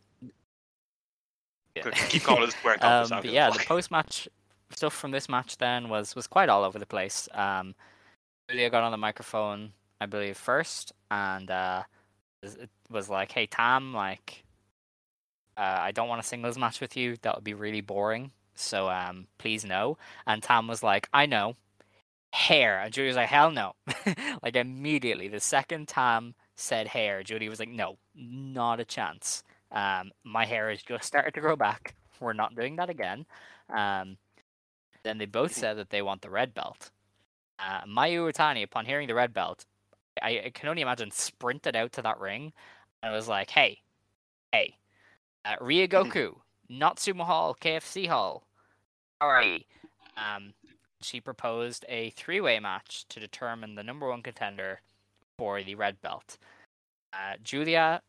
Keep 2.09 2.23
calling 2.23 2.51
square 2.51 2.77
compass. 2.81 3.11
Um, 3.11 3.23
but 3.23 3.31
yeah, 3.31 3.51
the 3.51 3.59
post 3.67 3.91
match 3.91 4.29
stuff 4.71 4.95
from 4.95 5.11
this 5.11 5.29
match 5.29 5.59
then 5.59 5.89
was 5.89 6.15
was 6.15 6.27
quite 6.27 6.49
all 6.49 6.65
over 6.65 6.79
the 6.79 6.87
place. 6.87 7.29
Um, 7.33 7.75
Julia 8.49 8.71
got 8.71 8.83
on 8.83 8.91
the 8.91 8.99
microphone, 8.99 9.73
I 10.01 10.07
believe, 10.07 10.37
first, 10.37 10.93
and 11.11 11.51
uh, 11.51 11.83
it 12.43 12.71
was 12.91 13.09
like, 13.09 13.33
"Hey 13.33 13.47
Tam, 13.47 13.95
like, 13.95 14.45
uh, 15.57 15.79
I 15.81 15.93
don't 15.93 16.09
want 16.09 16.21
a 16.21 16.27
singles 16.27 16.59
match 16.59 16.81
with 16.81 16.97
you. 16.97 17.17
That 17.23 17.35
would 17.35 17.45
be 17.45 17.55
really 17.55 17.81
boring. 17.81 18.33
So 18.55 18.89
um, 18.89 19.27
please 19.39 19.65
no." 19.65 19.99
And 20.27 20.43
Tam 20.43 20.67
was 20.67 20.83
like, 20.83 21.09
"I 21.13 21.27
know." 21.27 21.57
Hair, 22.33 22.83
and 22.83 22.93
Julie 22.93 23.09
was 23.09 23.17
like, 23.17 23.29
"Hell 23.29 23.51
no!" 23.51 23.73
like 24.43 24.55
immediately, 24.55 25.27
the 25.27 25.41
second 25.41 25.89
Tam 25.89 26.35
said 26.57 26.87
hair, 26.87 27.25
Julie 27.25 27.49
was 27.49 27.59
like, 27.59 27.69
"No, 27.69 27.99
not 28.15 28.79
a 28.79 28.85
chance." 28.85 29.43
Um, 29.73 30.11
my 30.25 30.45
hair 30.45 30.71
has 30.71 30.83
just 30.83 31.05
started 31.07 31.35
to 31.35 31.41
grow 31.41 31.57
back. 31.57 31.95
We're 32.21 32.33
not 32.33 32.55
doing 32.55 32.77
that 32.77 32.91
again. 32.91 33.25
Um, 33.75 34.17
then 35.03 35.19
they 35.19 35.27
both 35.27 35.55
said 35.55 35.79
that 35.79 35.91
they 35.91 36.03
want 36.03 36.23
the 36.23 36.31
red 36.31 36.53
belt. 36.53 36.91
Uh, 37.59 37.83
Mayu 37.87 38.31
Iwatani, 38.31 38.63
upon 38.63 38.85
hearing 38.85 39.09
the 39.09 39.15
red 39.15 39.33
belt, 39.33 39.65
I, 40.23 40.43
I 40.47 40.51
can 40.53 40.69
only 40.69 40.83
imagine 40.83 41.11
sprinted 41.11 41.77
out 41.77 41.93
to 41.93 42.03
that 42.03 42.19
ring 42.19 42.53
and 43.03 43.13
was 43.13 43.29
like, 43.29 43.51
"Hey, 43.51 43.79
hey, 44.53 44.77
uh, 45.45 45.57
Ria 45.61 45.89
Goku, 45.89 46.37
Natsumo 46.71 47.25
Hall, 47.25 47.57
KFC 47.59 48.09
Hall, 48.09 48.47
how 49.21 49.29
are 49.29 49.43
you?" 49.43 49.61
Um, 50.17 50.53
she 51.03 51.21
proposed 51.21 51.85
a 51.89 52.11
three-way 52.11 52.61
match 52.61 53.07
to 53.09 53.21
determine 53.21 53.75
the 53.75 53.83
number 53.83 54.09
one 54.09 54.23
contender 54.23 54.81
for 55.39 55.63
the 55.63 55.75
red 55.75 56.01
belt. 56.03 56.37
Uh, 57.13 57.35
Julia 57.43 58.03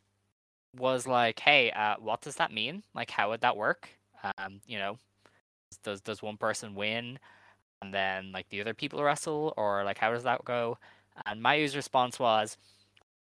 was 0.77 1.07
like, 1.07 1.39
"Hey, 1.39 1.71
uh, 1.71 1.95
what 1.99 2.21
does 2.21 2.35
that 2.37 2.51
mean? 2.53 2.83
Like, 2.93 3.11
how 3.11 3.29
would 3.29 3.41
that 3.41 3.57
work? 3.57 3.89
Um, 4.37 4.61
you 4.65 4.77
know, 4.77 4.97
does 5.83 6.01
does 6.01 6.21
one 6.21 6.37
person 6.37 6.75
win, 6.75 7.19
and 7.81 7.93
then 7.93 8.31
like 8.31 8.49
the 8.49 8.61
other 8.61 8.73
people 8.73 9.03
wrestle, 9.03 9.53
or 9.57 9.83
like 9.83 9.97
how 9.97 10.11
does 10.11 10.23
that 10.23 10.45
go?" 10.45 10.77
And 11.25 11.41
Mayu's 11.43 11.75
response 11.75 12.19
was, 12.19 12.57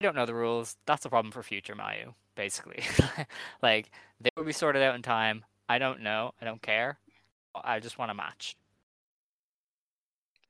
"I 0.01 0.05
don't 0.05 0.17
know 0.17 0.27
the 0.27 0.35
rules. 0.35 0.77
That's 0.87 1.05
a 1.07 1.11
problem 1.11 1.33
for 1.33 1.43
future 1.43 1.75
Mayu." 1.77 2.15
Basically, 2.37 2.83
like 3.63 3.91
they 4.21 4.31
will 4.37 4.45
be 4.45 4.53
sorted 4.53 4.83
out 4.83 4.95
in 4.97 5.03
time. 5.03 5.45
I 5.69 5.79
don't 5.79 6.03
know. 6.03 6.33
I 6.41 6.45
don't 6.45 6.63
care. 6.63 6.99
I 7.55 7.81
just 7.81 7.99
want 7.99 8.11
a 8.11 8.15
match. 8.15 8.57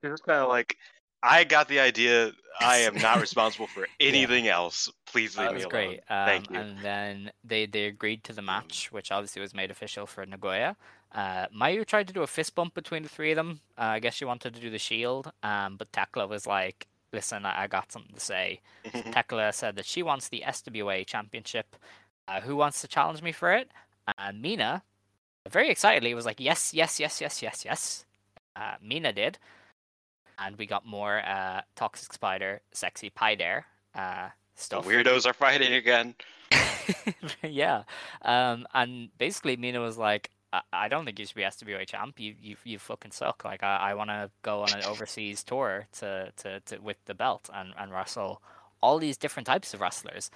It's 0.02 0.20
kind 0.20 0.40
of 0.40 0.48
like, 0.48 0.76
I 1.24 1.44
got 1.44 1.68
the 1.68 1.80
idea. 1.80 2.32
I 2.60 2.78
am 2.78 2.94
not 2.96 3.20
responsible 3.26 3.66
for 3.66 3.88
anything 3.98 4.46
else. 4.46 4.90
Please 5.06 5.36
leave 5.36 5.48
That 5.48 5.54
me 5.54 5.60
alone. 5.62 5.70
great. 5.70 6.00
Um, 6.08 6.26
Thank 6.26 6.50
you. 6.50 6.56
And 6.56 6.78
then 6.82 7.32
they, 7.42 7.66
they 7.66 7.86
agreed 7.86 8.22
to 8.24 8.32
the 8.32 8.42
match, 8.42 8.92
which 8.92 9.10
obviously 9.10 9.40
was 9.42 9.54
made 9.54 9.70
official 9.70 10.06
for 10.06 10.24
Nagoya. 10.26 10.76
Uh, 11.12 11.46
Mayu 11.48 11.86
tried 11.86 12.06
to 12.08 12.12
do 12.12 12.22
a 12.22 12.26
fist 12.26 12.54
bump 12.54 12.74
between 12.74 13.02
the 13.02 13.08
three 13.08 13.32
of 13.32 13.36
them. 13.36 13.60
Uh, 13.78 13.82
I 13.82 13.98
guess 14.00 14.14
she 14.14 14.24
wanted 14.24 14.54
to 14.54 14.60
do 14.60 14.70
the 14.70 14.78
shield, 14.78 15.32
um, 15.42 15.76
but 15.76 15.90
Thekla 15.92 16.28
was 16.28 16.44
like, 16.46 16.88
"Listen, 17.12 17.46
I, 17.46 17.62
I 17.62 17.66
got 17.68 17.92
something 17.92 18.14
to 18.14 18.20
say." 18.20 18.60
Thekla 18.86 19.54
said 19.54 19.76
that 19.76 19.86
she 19.86 20.02
wants 20.02 20.28
the 20.28 20.42
SWA 20.44 21.06
championship. 21.06 21.76
Uh, 22.26 22.40
who 22.40 22.56
wants 22.56 22.80
to 22.80 22.88
challenge 22.88 23.22
me 23.22 23.30
for 23.30 23.52
it? 23.52 23.70
And 24.18 24.42
Mina, 24.42 24.82
very 25.48 25.70
excitedly, 25.70 26.12
was 26.14 26.26
like, 26.26 26.40
"Yes, 26.40 26.74
yes, 26.74 26.98
yes, 26.98 27.20
yes, 27.20 27.42
yes, 27.42 27.64
yes." 27.64 28.04
Uh, 28.56 28.74
Mina 28.82 29.12
did, 29.12 29.38
and 30.38 30.56
we 30.56 30.66
got 30.66 30.86
more 30.86 31.20
uh, 31.26 31.62
Toxic 31.76 32.12
Spider, 32.12 32.60
Sexy 32.72 33.10
Pie 33.10 33.34
Dare 33.36 33.66
uh, 33.94 34.28
The 34.56 34.62
stuff. 34.62 34.86
weirdos 34.86 35.26
are 35.26 35.32
fighting 35.34 35.72
again. 35.74 36.14
yeah. 37.42 37.82
Um, 38.22 38.66
and 38.74 39.08
basically, 39.18 39.56
Mina 39.56 39.80
was 39.80 39.98
like, 39.98 40.30
I, 40.52 40.60
I 40.72 40.88
don't 40.88 41.04
think 41.04 41.18
you 41.18 41.26
should 41.26 41.36
be 41.36 41.42
SWA 41.42 41.86
champ. 41.86 42.18
You 42.20 42.34
you 42.40 42.56
you 42.64 42.78
fucking 42.78 43.12
suck. 43.12 43.44
Like 43.44 43.62
I, 43.62 43.76
I 43.76 43.94
want 43.94 44.10
to 44.10 44.30
go 44.42 44.62
on 44.62 44.72
an 44.72 44.84
overseas 44.84 45.42
tour 45.44 45.86
to, 45.98 46.32
to, 46.38 46.60
to 46.60 46.78
with 46.78 46.98
the 47.06 47.14
belt 47.14 47.50
and, 47.52 47.72
and 47.78 47.92
wrestle 47.92 48.40
all 48.80 48.98
these 48.98 49.16
different 49.16 49.46
types 49.46 49.74
of 49.74 49.80
wrestlers. 49.80 50.30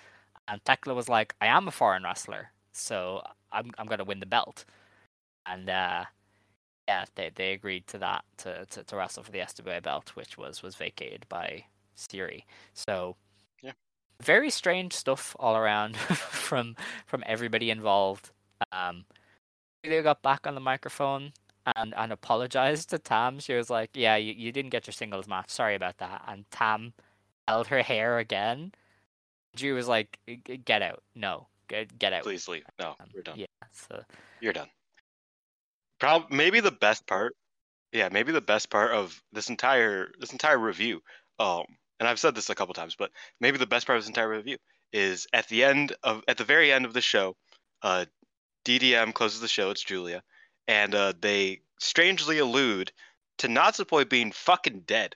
And 0.49 0.63
Thekla 0.65 0.95
was 0.95 1.09
like, 1.09 1.35
I 1.41 1.47
am 1.47 1.69
a 1.69 1.71
foreign 1.71 2.05
wrestler, 2.05 2.51
so 2.73 3.23
I'm 3.53 3.71
I'm 3.79 3.87
gonna 3.87 4.05
win 4.05 4.21
the 4.21 4.27
belt. 4.27 4.65
And 5.47 5.69
uh, 5.71 6.05
yeah, 6.89 7.05
they, 7.17 7.31
they 7.35 7.53
agreed 7.53 7.87
to 7.89 7.99
that 7.99 8.25
to, 8.39 8.65
to, 8.67 8.83
to 8.83 8.97
wrestle 8.97 9.23
for 9.23 9.31
the 9.31 9.41
SWA 9.41 9.83
belt, 9.83 10.11
which 10.17 10.39
was 10.39 10.63
was 10.63 10.75
vacated 10.75 11.27
by 11.29 11.65
Syuri. 11.97 12.45
So 12.73 13.15
Yeah. 13.63 13.73
very 14.23 14.49
strange 14.51 14.95
stuff 14.95 15.37
all 15.39 15.57
around 15.57 15.97
from 16.49 16.77
from 17.07 17.23
everybody 17.27 17.71
involved. 17.71 18.31
Um, 18.73 19.05
Julia 19.85 20.03
got 20.03 20.23
back 20.23 20.47
on 20.47 20.55
the 20.55 20.61
microphone 20.63 21.33
and, 21.77 21.93
and 21.95 22.11
apologized 22.13 22.89
to 22.91 22.99
Tam. 22.99 23.39
She 23.39 23.53
was 23.55 23.69
like, 23.69 23.91
"Yeah, 23.95 24.17
you, 24.17 24.33
you 24.33 24.51
didn't 24.51 24.71
get 24.71 24.87
your 24.87 24.93
singles 24.95 25.29
match. 25.29 25.51
Sorry 25.51 25.75
about 25.75 25.99
that." 25.99 26.25
And 26.27 26.51
Tam 26.51 26.95
held 27.47 27.67
her 27.69 27.83
hair 27.83 28.19
again. 28.19 28.73
Drew 29.55 29.75
was 29.75 29.89
like, 29.89 30.19
"G- 30.27 30.41
g- 30.45 30.57
"Get 30.57 30.81
out! 30.83 31.03
No, 31.15 31.47
get 31.69 31.99
get 31.99 32.13
out!" 32.15 32.23
Please 32.23 32.49
leave. 32.49 32.65
No, 32.81 32.97
Um, 32.99 33.09
we're 33.15 33.23
done. 33.23 33.39
Yeah. 33.39 33.47
So 33.73 34.03
You're 34.41 34.55
done. 34.55 34.69
Prob- 35.99 36.31
maybe 36.31 36.61
the 36.61 36.71
best 36.71 37.07
part, 37.07 37.35
yeah, 37.93 38.09
maybe 38.11 38.33
the 38.33 38.41
best 38.41 38.71
part 38.71 38.93
of 38.93 39.21
this 39.33 39.49
entire 39.49 40.11
this 40.21 40.33
entire 40.33 40.59
review, 40.59 41.01
um, 41.39 41.65
and 41.99 42.09
I've 42.09 42.19
said 42.19 42.35
this 42.35 42.51
a 42.51 42.55
couple 42.55 42.75
times, 42.75 42.97
but 42.97 43.11
maybe 43.41 43.59
the 43.59 43.67
best 43.67 43.87
part 43.87 43.97
of 43.97 44.03
this 44.03 44.09
entire 44.09 44.29
review 44.29 44.59
is 44.93 45.27
at 45.33 45.49
the 45.49 45.65
end 45.65 45.95
of 46.03 46.23
at 46.29 46.37
the 46.39 46.45
very 46.45 46.73
end 46.73 46.85
of 46.85 46.93
the 46.93 47.01
show, 47.01 47.37
uh, 47.83 48.05
DDM 48.65 49.15
closes 49.15 49.41
the 49.41 49.49
show. 49.49 49.71
It's 49.71 49.83
Julia, 49.83 50.23
and 50.67 50.95
uh, 50.95 51.13
they 51.21 51.61
strangely 51.81 52.39
allude 52.39 52.93
to 53.39 53.49
Natsupoi 53.49 54.09
being 54.09 54.33
fucking 54.33 54.81
dead. 54.81 55.15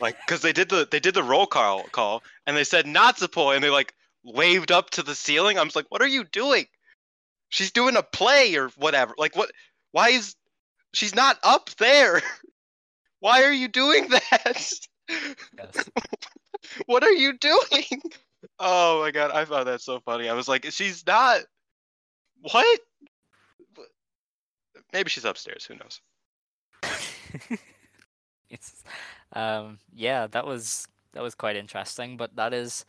Like, 0.00 0.16
because 0.26 0.42
they 0.42 0.52
did 0.52 0.68
the 0.68 0.88
they 0.90 0.98
did 0.98 1.14
the 1.14 1.22
roll 1.22 1.46
call 1.46 1.84
call, 1.84 2.24
and 2.44 2.56
they 2.56 2.64
said 2.64 2.86
Natsupoi, 2.86 3.54
and 3.54 3.62
they 3.62 3.70
like 3.70 3.94
waved 4.24 4.72
up 4.72 4.90
to 4.90 5.02
the 5.04 5.14
ceiling. 5.14 5.58
I'm 5.58 5.66
just 5.66 5.76
like, 5.76 5.86
what 5.90 6.02
are 6.02 6.08
you 6.08 6.24
doing? 6.24 6.66
She's 7.52 7.70
doing 7.70 7.96
a 7.96 8.02
play 8.02 8.56
or 8.56 8.68
whatever. 8.78 9.14
Like 9.18 9.36
what? 9.36 9.52
Why 9.90 10.08
is 10.08 10.34
she's 10.94 11.14
not 11.14 11.36
up 11.42 11.68
there? 11.76 12.22
Why 13.20 13.42
are 13.44 13.52
you 13.52 13.68
doing 13.68 14.08
that? 14.08 14.80
Yes. 15.58 15.78
what 16.86 17.04
are 17.04 17.12
you 17.12 17.36
doing? 17.36 18.02
Oh 18.58 19.02
my 19.02 19.10
god, 19.10 19.32
I 19.32 19.44
found 19.44 19.68
that 19.68 19.82
so 19.82 20.00
funny. 20.00 20.30
I 20.30 20.32
was 20.32 20.48
like, 20.48 20.64
she's 20.70 21.06
not. 21.06 21.42
What? 22.40 22.80
Maybe 24.94 25.10
she's 25.10 25.26
upstairs. 25.26 25.66
Who 25.66 25.74
knows? 25.74 26.00
it's, 28.48 28.82
um, 29.34 29.78
yeah, 29.94 30.26
that 30.28 30.46
was 30.46 30.88
that 31.12 31.22
was 31.22 31.34
quite 31.34 31.56
interesting. 31.56 32.16
But 32.16 32.34
that 32.36 32.54
is 32.54 32.86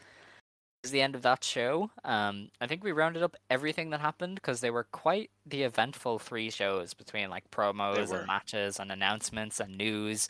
is 0.84 0.92
the 0.92 1.02
end 1.02 1.16
of 1.16 1.22
that 1.22 1.44
show. 1.44 1.90
Um, 2.04 2.50
I 2.60 2.68
think 2.68 2.84
we 2.84 2.92
rounded 2.92 3.24
up 3.24 3.36
everything 3.50 3.90
that 3.92 4.02
happened 4.02 4.36
because 4.36 4.60
they 4.60 4.70
were 4.70 4.86
quite 4.92 5.30
the 5.46 5.64
eventful 5.64 6.20
three 6.20 6.50
shows 6.50 6.94
between 6.94 7.30
like 7.30 7.50
promos 7.52 8.12
and 8.12 8.28
matches 8.28 8.80
and 8.80 8.92
announcements 8.92 9.60
and 9.60 9.78
news. 9.78 10.28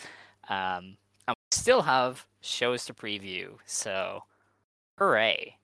Um, 0.49 0.97
and 1.27 1.35
we 1.35 1.51
still 1.51 1.81
have 1.81 2.25
shows 2.41 2.85
to 2.85 2.93
preview. 2.93 3.57
So, 3.65 4.23
hooray! 4.97 5.57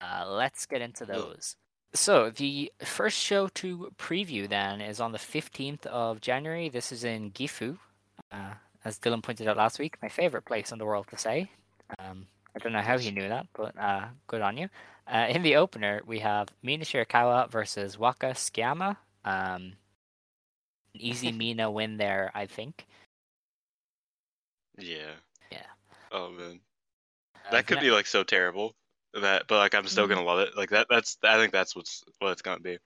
Uh, 0.00 0.24
let's 0.28 0.66
get 0.66 0.82
into 0.82 1.04
those. 1.04 1.56
So 1.94 2.30
the 2.30 2.72
first 2.80 3.18
show 3.18 3.48
to 3.48 3.92
preview 3.98 4.48
then 4.48 4.80
is 4.80 4.98
on 5.00 5.12
the 5.12 5.18
15th 5.18 5.84
of 5.86 6.20
January. 6.20 6.68
This 6.68 6.90
is 6.90 7.04
in 7.04 7.30
Gifu, 7.32 7.78
uh, 8.32 8.54
as 8.84 8.98
Dylan 8.98 9.22
pointed 9.22 9.46
out 9.46 9.58
last 9.58 9.78
week, 9.78 9.96
my 10.00 10.08
favorite 10.08 10.46
place 10.46 10.72
in 10.72 10.78
the 10.78 10.86
world 10.86 11.06
to 11.08 11.18
say. 11.18 11.50
Um, 11.98 12.26
I 12.54 12.58
don't 12.58 12.72
know 12.72 12.80
how 12.82 12.98
he 12.98 13.10
knew 13.10 13.28
that, 13.28 13.46
but 13.54 13.76
uh, 13.78 14.08
good 14.26 14.42
on 14.42 14.56
you. 14.56 14.68
Uh, 15.06 15.26
in 15.28 15.42
the 15.42 15.56
opener, 15.56 16.02
we 16.06 16.20
have 16.20 16.48
Mina 16.62 16.84
Shirakawa 16.84 17.50
versus 17.50 17.98
Waka 17.98 18.28
Tsukiyama. 18.34 18.96
Um, 19.24 19.74
easy 20.94 21.30
Mina 21.32 21.70
win 21.70 21.96
there, 21.98 22.30
I 22.34 22.46
think. 22.46 22.86
Yeah. 24.78 25.14
Yeah. 25.50 25.66
Oh 26.10 26.30
man, 26.30 26.60
Uh, 27.44 27.50
that 27.50 27.66
could 27.66 27.78
ne- 27.78 27.80
be 27.80 27.90
like 27.90 28.06
so 28.06 28.22
terrible. 28.24 28.74
That, 29.14 29.46
but 29.48 29.58
like 29.58 29.74
I'm 29.74 29.86
still 29.86 30.06
Mhm. 30.06 30.08
gonna 30.08 30.24
love 30.24 30.40
it. 30.40 30.56
Like 30.56 30.70
that. 30.70 30.86
That's. 30.90 31.18
I 31.22 31.36
think 31.38 31.52
that's 31.52 31.74
what's 31.76 32.04
what 32.18 32.32
it's 32.32 32.42
gonna 32.42 32.60
be. 32.60 32.78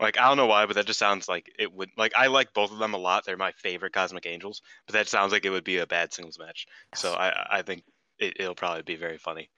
Like 0.00 0.18
I 0.18 0.28
don't 0.28 0.36
know 0.36 0.46
why, 0.46 0.66
but 0.66 0.76
that 0.76 0.86
just 0.86 0.98
sounds 0.98 1.28
like 1.28 1.50
it 1.58 1.72
would. 1.72 1.90
Like 1.96 2.12
I 2.16 2.26
like 2.28 2.52
both 2.54 2.72
of 2.72 2.78
them 2.78 2.94
a 2.94 2.98
lot. 2.98 3.24
They're 3.24 3.36
my 3.36 3.52
favorite 3.52 3.92
Cosmic 3.92 4.26
Angels. 4.26 4.62
But 4.86 4.94
that 4.94 5.08
sounds 5.08 5.32
like 5.32 5.44
it 5.44 5.50
would 5.50 5.64
be 5.64 5.78
a 5.78 5.86
bad 5.86 6.12
singles 6.12 6.38
match. 6.38 6.66
So 6.94 7.14
I 7.14 7.58
I 7.58 7.62
think 7.62 7.84
it, 8.20 8.36
it'll 8.38 8.54
probably 8.54 8.82
be 8.82 8.96
very 8.96 9.18
funny. 9.18 9.50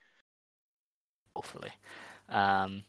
hopefully. 1.35 1.71
Um, 2.29 2.83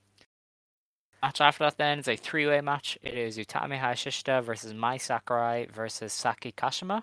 match 1.23 1.41
after 1.41 1.65
that 1.65 1.77
then 1.79 1.99
is 1.99 2.09
a 2.09 2.17
three-way 2.17 2.61
match. 2.61 2.99
It 3.03 3.15
is 3.15 3.39
Utami 3.39 3.79
Hayashishita 3.81 4.43
versus 4.45 4.73
Mai 4.75 4.97
Sakurai 4.99 5.67
versus 5.73 6.13
Saki 6.13 6.53
Kashima. 6.53 7.03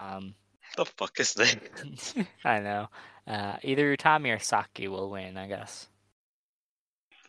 Um, 0.00 0.34
The 0.76 0.84
fuck 0.84 1.18
is 1.20 1.34
that? 1.34 2.26
I 2.44 2.60
know. 2.60 2.88
Uh, 3.26 3.56
either 3.62 3.96
Utami 3.96 4.34
or 4.34 4.38
Saki 4.38 4.88
will 4.88 5.10
win, 5.10 5.36
I 5.36 5.46
guess. 5.46 5.88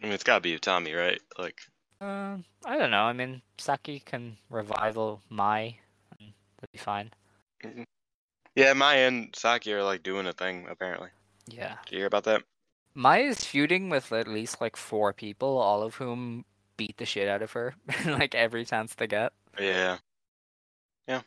I 0.01 0.05
mean, 0.05 0.13
it's 0.13 0.23
gotta 0.23 0.41
be 0.41 0.57
Utami, 0.57 0.97
right? 0.97 1.21
Like 1.37 1.59
Um, 2.01 2.43
I 2.65 2.77
don't 2.77 2.89
know. 2.91 3.03
I 3.03 3.13
mean, 3.13 3.41
Saki 3.59 3.99
can 3.99 4.37
revival 4.49 5.21
Mai, 5.29 5.77
and 6.19 6.33
that'd 6.57 6.71
be 6.71 6.79
fine. 6.79 7.11
Yeah, 8.55 8.73
Mai 8.73 8.95
and 8.95 9.33
Saki 9.35 9.73
are 9.73 9.83
like 9.83 10.03
doing 10.03 10.27
a 10.27 10.33
thing 10.33 10.67
apparently. 10.69 11.09
Yeah. 11.47 11.75
Did 11.85 11.91
you 11.91 11.97
hear 11.99 12.07
about 12.07 12.23
that? 12.25 12.43
Mai 12.93 13.19
is 13.19 13.43
feuding 13.45 13.89
with 13.89 14.11
at 14.11 14.27
least 14.27 14.59
like 14.61 14.75
four 14.75 15.13
people, 15.13 15.57
all 15.57 15.81
of 15.81 15.95
whom 15.95 16.45
beat 16.77 16.97
the 16.97 17.05
shit 17.05 17.27
out 17.29 17.41
of 17.41 17.51
her, 17.53 17.73
like 18.05 18.35
every 18.35 18.65
chance 18.65 18.95
they 18.95 19.07
get. 19.07 19.31
Yeah. 19.59 19.97
Yeah. 21.07 21.21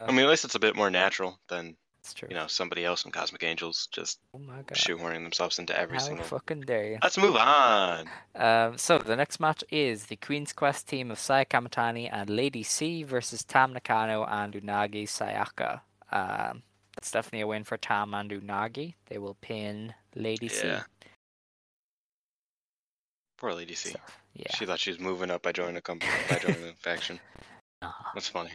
I 0.00 0.04
Uh, 0.04 0.12
mean, 0.12 0.20
at 0.20 0.28
least 0.30 0.44
it's 0.44 0.54
a 0.54 0.60
bit 0.60 0.76
more 0.76 0.90
natural 0.90 1.38
than 1.48 1.76
true. 2.14 2.28
you 2.30 2.34
know 2.34 2.46
somebody 2.46 2.84
else 2.84 3.04
in 3.04 3.12
Cosmic 3.12 3.42
Angels 3.44 3.86
just 3.92 4.18
oh 4.34 4.38
my 4.38 4.56
god. 4.62 4.76
shoehorning 4.76 5.22
themselves 5.22 5.58
into 5.58 5.78
every 5.78 5.98
How 5.98 6.04
single. 6.04 6.24
fucking 6.24 6.62
dare 6.62 6.86
you? 6.92 6.98
Let's 7.02 7.18
move 7.18 7.36
on. 7.36 8.08
Um, 8.34 8.78
so 8.78 8.98
the 8.98 9.16
next 9.16 9.40
match 9.40 9.62
is 9.70 10.06
the 10.06 10.16
Queen's 10.16 10.52
Quest 10.52 10.88
team 10.88 11.10
of 11.10 11.18
Saya 11.18 11.44
Kamatani 11.44 12.08
and 12.12 12.28
Lady 12.30 12.62
C 12.62 13.02
versus 13.04 13.44
Tam 13.44 13.72
Nakano 13.72 14.24
and 14.24 14.54
Unagi 14.54 15.04
Sayaka. 15.06 15.80
Um, 16.12 16.62
that's 16.96 17.10
definitely 17.10 17.40
a 17.42 17.46
win 17.46 17.64
for 17.64 17.76
Tam 17.76 18.14
and 18.14 18.30
Unagi. 18.30 18.94
They 19.06 19.18
will 19.18 19.36
pin 19.40 19.94
Lady 20.14 20.46
Yeah. 20.46 20.82
C. 20.82 20.86
Poor 23.38 23.54
Lady 23.54 23.74
C. 23.74 23.90
So, 23.90 23.98
yeah. 24.34 24.54
She 24.56 24.66
thought 24.66 24.78
she 24.80 24.90
was 24.90 25.00
moving 25.00 25.30
up 25.30 25.42
by 25.42 25.52
joining 25.52 25.76
a 25.76 25.80
company, 25.80 26.12
by 26.28 26.38
joining 26.38 26.68
a 26.68 26.72
faction. 26.78 27.18
Uh-huh. 27.82 28.10
That's 28.12 28.28
funny. 28.28 28.50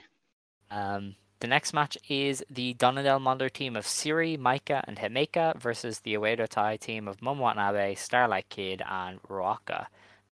Um, 0.69 1.15
the 1.39 1.47
next 1.47 1.73
match 1.73 1.97
is 2.07 2.43
the 2.47 2.75
Donna 2.75 3.01
Del 3.01 3.19
Mondo 3.19 3.47
team 3.49 3.75
of 3.75 3.85
Syuri, 3.85 4.37
Maika, 4.37 4.83
and 4.87 4.97
Himeka 4.99 5.59
versus 5.59 6.01
the 6.01 6.13
Oedo 6.13 6.47
Tai 6.47 6.77
team 6.77 7.07
of 7.07 7.17
Momo 7.21 7.39
Watanabe, 7.39 7.95
Starlight 7.95 8.49
Kid, 8.49 8.83
and 8.87 9.19
Ruaka. 9.23 9.87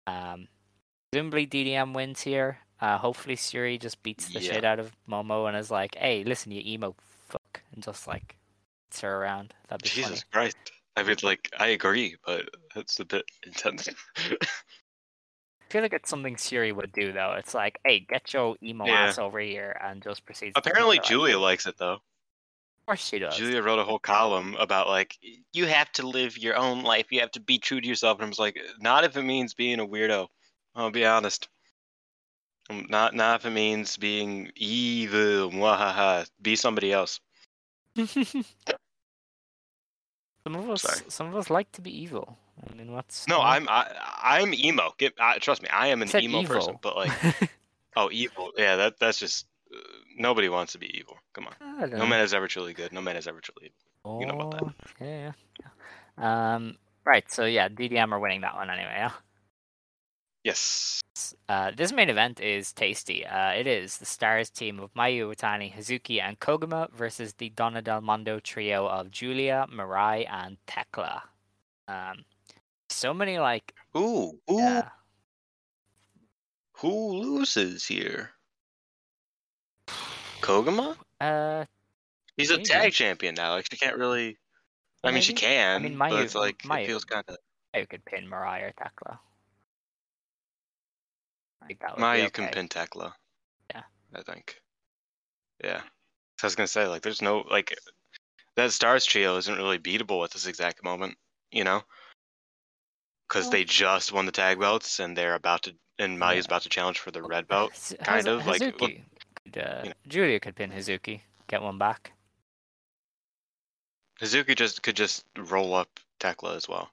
Um, 0.06 0.50
presumably 1.12 1.48
DDM 1.48 1.96
wins 1.96 2.22
here. 2.22 2.60
Uh, 2.86 3.00
hopefully 3.00 3.36
Syuri 3.36 3.80
just 3.80 4.04
beats 4.04 4.28
the 4.28 4.40
Yeah. 4.40 4.54
shit 4.54 4.64
out 4.64 4.78
of 4.78 4.96
Momo 5.10 5.48
and 5.48 5.58
is 5.58 5.72
like, 5.72 5.96
"Hey, 5.96 6.24
listen, 6.24 6.52
you 6.52 6.62
emo 6.64 6.96
fuck," 7.28 7.62
and 7.74 7.84
just 7.84 8.06
like 8.06 8.36
hits 8.90 9.02
her 9.02 9.18
around. 9.24 9.56
That'd 9.68 9.82
be 9.82 9.90
Jesus 9.90 10.22
funny. 10.22 10.52
Christ. 10.54 10.72
I 10.96 11.02
mean, 11.02 11.16
like, 11.24 11.50
I 11.58 11.70
agree, 11.70 12.16
but 12.28 12.48
that's 12.76 13.00
a 13.00 13.06
bit 13.06 13.26
intense. 13.44 13.90
I 14.18 14.38
feel 15.72 15.82
like 15.82 15.94
it's 15.94 16.12
something 16.12 16.36
Syuri 16.36 16.76
would 16.76 16.92
do 16.92 17.12
though. 17.12 17.34
It's 17.34 17.56
like, 17.56 17.80
"Hey, 17.84 18.02
get 18.02 18.32
your 18.34 18.56
emo 18.62 18.86
Yeah. 18.86 19.06
ass 19.06 19.18
over 19.18 19.40
here," 19.40 19.80
and 19.84 20.04
just 20.04 20.24
proceeds. 20.24 20.54
to 20.54 20.60
Apparently, 20.60 21.00
Julia 21.00 21.40
likes 21.40 21.66
it 21.66 21.78
though. 21.80 21.94
Of 21.94 22.86
course 22.86 23.08
she 23.08 23.18
does. 23.18 23.36
Julia 23.36 23.64
wrote 23.64 23.80
a 23.80 23.84
whole 23.84 23.98
column 23.98 24.56
about 24.60 24.88
like 24.90 25.18
you 25.54 25.66
have 25.66 25.92
to 25.94 26.08
live 26.08 26.38
your 26.38 26.56
own 26.56 26.84
life. 26.84 27.08
You 27.12 27.22
have 27.22 27.32
to 27.32 27.40
be 27.40 27.58
true 27.58 27.82
to 27.82 27.88
yourself. 27.88 28.20
And 28.20 28.26
I 28.26 28.30
was 28.30 28.38
like, 28.38 28.60
not 28.78 29.04
if 29.06 29.18
it 29.18 29.24
means 29.24 29.56
being 29.56 29.80
a 29.80 29.88
weirdo. 29.88 30.28
I'll 30.76 30.92
be 30.92 31.04
honest. 31.04 31.50
Um, 32.70 32.88
Not 32.90 33.14
not 33.14 33.42
if 33.42 33.46
it 33.46 33.52
means 33.52 33.98
being 33.98 34.52
evil. 34.56 35.52
Mwahaha. 35.52 36.30
Be 36.42 36.56
somebody 36.56 36.92
else. 36.92 37.20
Some 40.46 40.56
of 40.56 40.70
us, 40.70 40.84
Sorry. 40.84 41.00
some 41.08 41.28
of 41.28 41.36
us 41.36 41.50
like 41.50 41.72
to 41.72 41.82
be 41.82 41.90
evil. 42.04 42.38
I 42.70 42.76
mean, 42.76 42.92
what's 42.92 43.28
No? 43.28 43.42
I'm 43.42 43.68
I, 43.68 43.92
I'm 44.22 44.54
emo. 44.54 44.94
Get 45.00 45.16
trust 45.42 45.64
me, 45.64 45.70
I 45.70 45.88
am 45.88 46.04
an 46.04 46.16
emo 46.16 46.44
person. 46.44 46.78
But 46.84 46.96
like, 46.96 47.12
oh, 47.96 48.10
evil. 48.12 48.52
Yeah, 48.56 48.76
that 48.76 49.00
that's 49.00 49.18
just 49.18 49.48
uh, 49.76 49.80
nobody 50.16 50.48
wants 50.48 50.74
to 50.74 50.78
be 50.78 50.96
evil. 50.96 51.18
Come 51.34 51.48
on. 51.48 51.90
No 51.90 51.98
know. 51.98 52.06
man 52.06 52.22
is 52.22 52.36
ever 52.36 52.48
truly 52.48 52.74
good. 52.74 52.94
No 52.94 53.02
man 53.02 53.16
is 53.16 53.28
ever 53.28 53.40
truly 53.42 53.72
evil. 54.06 54.20
you 54.22 54.28
know 54.28 54.36
about 54.36 54.52
that. 54.52 54.64
Oh, 54.64 54.74
Yeah, 55.02 55.08
yeah, 55.08 55.32
yeah. 56.20 56.56
Um, 56.56 56.78
right. 57.06 57.30
So 57.32 57.46
yeah, 57.46 57.68
DDM 57.68 58.12
are 58.12 58.20
winning 58.20 58.42
that 58.42 58.54
one 58.54 58.70
anyway. 58.70 58.94
Yeah. 58.98 59.12
Yes. 60.44 61.02
Uh, 61.48 61.72
this 61.76 61.92
main 61.94 62.10
event 62.10 62.42
is 62.42 62.74
tasty. 62.74 63.26
Uh, 63.26 63.52
it 63.52 63.68
is 63.68 63.98
the 63.98 64.06
Stars 64.06 64.50
team 64.50 64.80
of 64.80 64.94
Mayu 64.94 65.34
Iwatani, 65.34 65.74
Hazuki, 65.74 66.22
and 66.22 66.40
Koguma 66.40 66.92
versus 66.92 67.34
the 67.34 67.50
Donna 67.50 67.82
Del 67.82 68.02
Mondo 68.02 68.40
trio 68.40 68.86
of 68.88 69.12
Julia, 69.12 69.66
Mirai, 69.74 70.28
and 70.30 70.58
Thekla. 70.68 71.22
Um, 71.88 72.26
so 72.90 73.14
many 73.14 73.40
like 73.40 73.74
Ooh, 73.96 74.40
ooh. 74.52 74.58
yeah. 74.58 74.90
Who 76.80 77.14
loses 77.14 77.86
here? 77.86 78.32
Koguma? 80.42 80.98
Uh, 81.22 81.66
He's 82.36 82.52
a 82.52 82.58
tag 82.58 82.92
champion 82.92 83.36
now. 83.36 83.52
Like 83.54 83.68
she 83.72 83.78
can't 83.78 83.98
really. 83.98 84.38
I 85.04 85.12
mean, 85.12 85.22
she 85.22 85.34
can. 85.34 85.82
I 85.82 85.84
mean, 85.84 85.98
but 85.98 86.12
Mayu- 86.12 86.24
it's 86.24 86.36
like 86.36 86.58
Mayu- 86.60 86.84
it 86.84 86.88
feels 86.88 87.06
kind 87.06 87.24
of. 87.30 87.38
I 87.74 87.86
could 87.86 88.04
pin 88.04 88.28
Mirai 88.30 88.64
or 88.64 88.74
Thekla. 88.74 89.20
I 91.66 91.68
think 91.68 91.80
that 91.80 91.92
would 91.92 91.98
be 91.98 92.04
Mayu 92.04 92.32
can 92.32 92.48
pin 92.50 92.68
Thekla. 92.68 93.12
Yeah. 93.72 93.82
I 94.14 94.22
think. 94.22 94.62
Yeah. 95.64 95.82
So 96.38 96.44
I 96.44 96.48
was 96.48 96.56
gonna 96.56 96.68
say 96.68 96.86
like, 96.88 97.02
there's 97.02 97.24
no 97.24 97.40
like, 97.50 97.76
that 98.56 98.72
Stars 98.72 99.04
trio 99.06 99.36
isn't 99.38 99.58
really 99.58 99.80
beatable 99.80 100.24
at 100.24 100.30
this 100.32 100.46
exact 100.46 100.84
moment. 100.84 101.18
You 101.52 101.64
know. 101.64 101.82
Because 103.28 103.46
Well- 103.46 103.52
they 103.54 103.64
just 103.64 104.12
won 104.14 104.28
the 104.28 104.32
tag 104.32 104.60
belts 104.60 105.00
and 105.00 105.18
they're 105.18 105.34
about 105.34 105.64
to, 105.64 105.76
and 105.98 106.20
Mayu's 106.20 106.46
Yeah. 106.46 106.50
about 106.50 106.62
to 106.62 106.70
challenge 106.70 107.00
for 107.00 107.10
the 107.10 107.24
red 107.24 107.48
belt. 107.48 107.72
Haz- 107.72 107.96
kind 108.04 108.28
Haz- 108.28 108.28
of, 108.28 108.46
like, 108.46 108.62
look- 108.62 108.76
Hazuki 108.78 109.04
could, 109.46 109.58
uh, 109.58 109.80
you 109.84 109.90
know. 109.90 109.96
Julia 110.08 110.40
could 110.40 110.56
pin 110.56 110.72
Hazuki, 110.72 111.22
get 111.48 111.64
one 111.64 111.80
back. 111.80 112.12
Hazuki 114.22 114.56
just 114.56 114.84
could 114.84 114.96
just 114.96 115.26
roll 115.36 115.74
up 115.74 115.90
Thekla 116.20 116.56
as 116.56 116.70
well. 116.70 116.92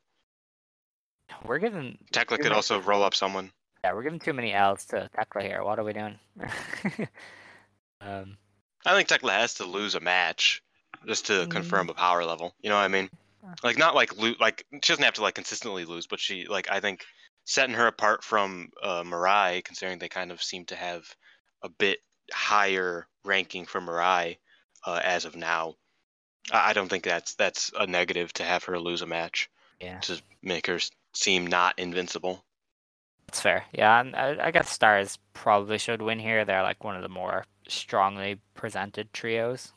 We're 1.45 1.59
giving 1.59 1.99
Thekla 2.13 2.31
You're 2.31 2.39
could 2.39 2.53
also 2.53 2.81
roll 2.81 3.03
up 3.03 3.15
someone. 3.15 3.53
Yeah, 3.85 3.95
we're 3.95 4.05
giving 4.05 4.21
too 4.21 4.33
many 4.33 4.53
L's 4.53 4.85
to 4.87 5.11
Thekla 5.19 5.43
here. 5.43 5.65
What 5.65 5.81
are 5.81 5.85
we 5.85 5.93
doing? 5.93 6.17
um, 8.01 8.37
I 8.87 8.95
think 8.95 9.09
Thekla 9.09 9.33
has 9.33 9.55
to 9.55 9.65
lose 9.65 9.97
a 9.97 10.01
match 10.01 10.63
just 11.09 11.27
to 11.27 11.33
Mm. 11.33 11.51
confirm 11.51 11.89
a 11.91 11.95
power 11.95 12.25
level. 12.25 12.55
You 12.61 12.71
know 12.71 12.77
what 12.77 12.83
I 12.85 12.89
mean? 12.89 13.11
like 13.65 13.77
not 13.77 13.97
like 13.97 14.17
lo- 14.17 14.37
like 14.39 14.65
she 14.73 14.93
doesn't 14.93 15.03
have 15.05 15.15
to 15.15 15.23
like 15.23 15.35
consistently 15.35 15.85
lose, 15.85 16.07
but 16.07 16.21
she 16.21 16.47
like 16.47 16.71
I 16.71 16.79
think 16.79 17.05
setting 17.45 17.75
her 17.75 17.89
apart 17.89 18.23
from 18.23 18.71
uh, 18.81 19.03
Mirai, 19.03 19.65
considering 19.65 19.99
they 19.99 20.09
kind 20.09 20.31
of 20.31 20.41
seem 20.41 20.65
to 20.67 20.77
have 20.77 21.03
a 21.63 21.69
bit 21.69 21.99
higher 22.33 23.09
ranking 23.25 23.67
for 23.67 23.81
Mirai 23.81 24.37
uh, 24.87 25.01
as 25.03 25.25
of 25.25 25.35
now. 25.35 25.75
I, 26.53 26.71
I 26.71 26.73
don't 26.73 26.89
think 26.89 27.03
that's 27.03 27.35
that's 27.35 27.73
a 27.77 27.87
negative 27.89 28.33
to 28.35 28.45
have 28.45 28.63
her 28.65 28.79
lose 28.79 29.03
a 29.03 29.07
match 29.07 29.51
Yeah, 29.81 29.99
to 30.03 30.23
make 30.41 30.69
her 30.69 30.79
seem 31.15 31.49
not 31.49 31.81
invincible. 31.81 32.45
That's 33.27 33.41
fair. 33.41 33.65
Yeah, 33.73 34.01
and 34.01 34.15
I, 34.15 34.47
I 34.47 34.51
guess 34.51 34.71
Stars 34.71 35.19
probably 35.35 35.79
should 35.79 36.03
win 36.03 36.19
here. 36.19 36.45
They're 36.45 36.63
like 36.63 36.85
one 36.85 36.97
of 36.97 37.03
the 37.03 37.09
more 37.09 37.47
strongly 37.69 38.41
presented 38.55 39.13
trios. 39.13 39.73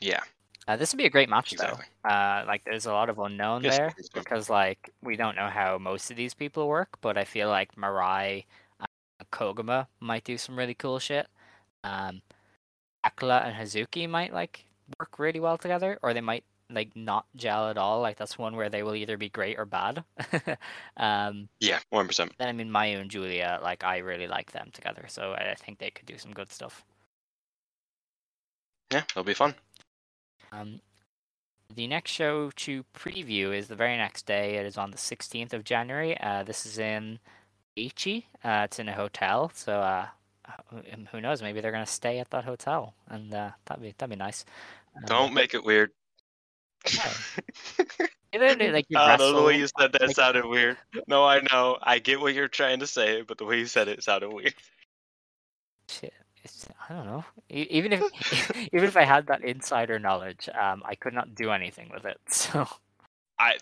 Yeah, 0.00 0.20
Uh, 0.66 0.76
this 0.76 0.92
would 0.92 0.98
be 0.98 1.06
a 1.06 1.10
great 1.10 1.28
match 1.28 1.52
Exactly. 1.52 1.86
though. 2.04 2.10
Uh, 2.10 2.44
like 2.46 2.62
there's 2.64 2.86
a 2.86 2.92
lot 2.92 3.08
of 3.08 3.18
unknown 3.18 3.62
Yes, 3.62 3.78
there 3.78 3.94
because 4.14 4.50
like 4.50 4.90
we 5.02 5.16
don't 5.16 5.36
know 5.36 5.48
how 5.48 5.78
most 5.78 6.10
of 6.10 6.16
these 6.16 6.34
people 6.34 6.68
work, 6.68 6.98
but 7.00 7.16
I 7.18 7.24
feel 7.24 7.48
like 7.48 7.74
Mirai 7.76 8.44
and 8.80 9.30
Koguma 9.30 9.86
might 10.00 10.24
do 10.24 10.36
some 10.38 10.56
really 10.58 10.74
cool 10.74 10.98
shit. 10.98 11.26
Um, 11.84 12.22
Thekla 13.04 13.44
and 13.46 13.56
Hazuki 13.56 14.08
might 14.08 14.32
like 14.32 14.66
work 14.98 15.18
really 15.18 15.40
well 15.40 15.58
together, 15.58 15.98
or 16.02 16.14
they 16.14 16.20
might 16.20 16.44
like 16.70 16.94
not 16.94 17.26
gel 17.36 17.68
at 17.70 17.78
all. 17.78 18.00
Like 18.00 18.16
that's 18.16 18.36
one 18.38 18.56
where 18.56 18.68
they 18.68 18.82
will 18.82 18.94
either 18.94 19.16
be 19.16 19.28
great 19.28 19.58
or 19.58 19.64
bad. 19.64 20.04
um, 20.96 21.48
yeah, 21.60 21.78
one 21.90 22.06
percent. 22.06 22.32
then 22.38 22.48
I 22.48 22.52
mean 22.52 22.68
Mayu 22.70 23.00
and 23.00 23.10
Julia, 23.10 23.58
like 23.62 23.84
I 23.84 23.98
really 23.98 24.26
like 24.26 24.52
them 24.52 24.70
together, 24.72 25.06
so 25.08 25.32
I 25.32 25.54
think 25.58 25.78
they 25.78 25.90
could 25.90 26.06
do 26.06 26.18
some 26.18 26.32
good 26.32 26.50
stuff. 26.50 26.84
Yeah, 28.92 29.02
it'll 29.10 29.24
be 29.24 29.34
fun. 29.34 29.54
Um, 30.52 30.80
the 31.74 31.86
next 31.86 32.10
show 32.10 32.50
to 32.56 32.84
preview 32.96 33.54
is 33.54 33.68
the 33.68 33.76
very 33.76 33.96
next 33.96 34.24
day. 34.24 34.56
It 34.56 34.64
is 34.64 34.78
on 34.78 34.90
the 34.90 34.96
16th 34.96 35.52
of 35.52 35.64
January. 35.64 36.18
Uh, 36.18 36.42
this 36.42 36.64
is 36.64 36.78
in 36.78 37.18
Aichi. 37.76 38.24
Uh, 38.42 38.62
it's 38.64 38.78
in 38.78 38.88
a 38.88 38.94
hotel, 38.94 39.50
so 39.54 39.74
uh, 39.80 40.06
who- 40.70 40.82
who 41.12 41.20
knows? 41.20 41.42
Maybe 41.42 41.60
they're 41.60 41.72
gonna 41.72 41.84
stay 41.86 42.18
at 42.18 42.30
that 42.30 42.44
hotel, 42.44 42.94
and 43.08 43.32
uh, 43.34 43.50
that'd 43.66 43.82
be 43.82 43.94
that'd 43.98 44.10
be 44.10 44.16
nice. 44.16 44.44
Um, 44.96 45.02
Don't 45.04 45.34
make 45.34 45.52
it 45.54 45.64
weird. 45.64 45.92
Like 48.30 48.86
you 48.90 48.98
I 48.98 49.16
don't 49.16 49.32
know 49.32 49.40
the 49.40 49.46
way 49.46 49.56
you 49.56 49.66
said 49.78 49.92
that 49.92 50.02
like- 50.02 50.14
sounded 50.14 50.44
weird. 50.44 50.76
No, 51.06 51.24
I 51.24 51.40
know. 51.50 51.78
I 51.82 51.98
get 51.98 52.20
what 52.20 52.34
you're 52.34 52.46
trying 52.46 52.78
to 52.80 52.86
say, 52.86 53.22
but 53.22 53.38
the 53.38 53.44
way 53.46 53.58
you 53.58 53.64
said 53.66 53.88
it 53.88 54.02
sounded 54.04 54.30
weird. 54.30 54.54
Shit, 55.88 56.12
it's, 56.44 56.68
I 56.88 56.94
don't 56.94 57.06
know. 57.06 57.24
Even 57.48 57.92
if 57.94 58.02
even 58.72 58.84
if 58.86 58.96
I 58.98 59.04
had 59.04 59.26
that 59.28 59.42
insider 59.42 59.98
knowledge, 59.98 60.48
um, 60.60 60.82
I 60.84 60.94
could 60.94 61.14
not 61.14 61.34
do 61.34 61.50
anything 61.50 61.90
with 61.92 62.04
it. 62.04 62.18
So 62.28 62.68
I 63.40 63.56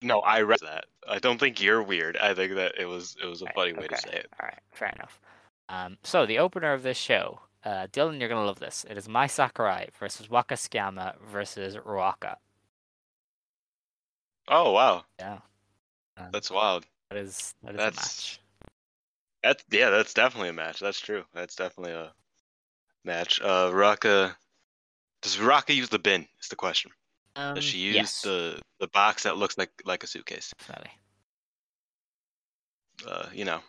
no, 0.00 0.20
I 0.20 0.40
read 0.42 0.60
that. 0.62 0.86
I 1.06 1.18
don't 1.18 1.38
think 1.38 1.60
you're 1.60 1.82
weird. 1.82 2.16
I 2.16 2.32
think 2.32 2.54
that 2.54 2.72
it 2.78 2.86
was 2.86 3.16
it 3.22 3.26
was 3.26 3.42
a 3.42 3.46
Right, 3.46 3.54
funny 3.54 3.72
way 3.74 3.86
to 3.88 3.96
say 3.98 4.10
it. 4.12 4.28
All 4.40 4.46
right, 4.48 4.60
fair 4.72 4.88
enough. 4.96 5.20
Um, 5.68 5.98
so 6.02 6.24
the 6.24 6.38
opener 6.38 6.72
of 6.72 6.82
this 6.82 6.96
show, 6.96 7.40
uh, 7.64 7.86
Dylan, 7.92 8.18
you're 8.20 8.28
gonna 8.28 8.44
love 8.46 8.58
this. 8.60 8.84
It 8.88 8.96
is 8.98 9.08
Mai 9.08 9.26
Sakurai 9.26 9.88
versus 9.98 10.28
Waka 10.30 10.54
Tsukiyama 10.54 11.14
versus 11.20 11.76
Ruaka. 11.76 12.36
Oh 14.48 14.72
wow, 14.72 15.04
Yeah, 15.18 15.38
um, 16.16 16.28
that's 16.32 16.50
wild. 16.50 16.86
that 17.10 17.18
is 17.18 17.54
that 17.62 17.72
is 17.74 17.76
That's 17.76 17.96
a 17.98 18.00
match. 18.00 18.40
that's 19.42 19.64
yeah, 19.70 19.90
that's 19.90 20.14
definitely 20.14 20.48
a 20.48 20.52
match. 20.54 20.80
That's 20.80 20.98
true. 21.00 21.24
That's 21.34 21.54
definitely 21.54 21.92
a 21.92 22.12
match. 23.04 23.40
Uh, 23.40 23.70
Ruaka. 23.70 24.34
Does 25.22 25.36
Ruaka 25.36 25.74
use 25.74 25.88
the 25.88 25.98
bin? 25.98 26.26
Is 26.40 26.48
the 26.48 26.56
question. 26.56 26.92
Um, 27.36 27.54
Does 27.54 27.64
she 27.64 27.78
use 27.78 27.94
yes, 27.96 28.22
the 28.22 28.60
the 28.80 28.88
box 28.88 29.24
that 29.24 29.36
looks 29.36 29.58
like 29.58 29.70
like 29.84 30.02
a 30.02 30.06
suitcase? 30.06 30.52
definitely. 30.58 30.90
uh, 33.06 33.26
you 33.32 33.44
know, 33.44 33.60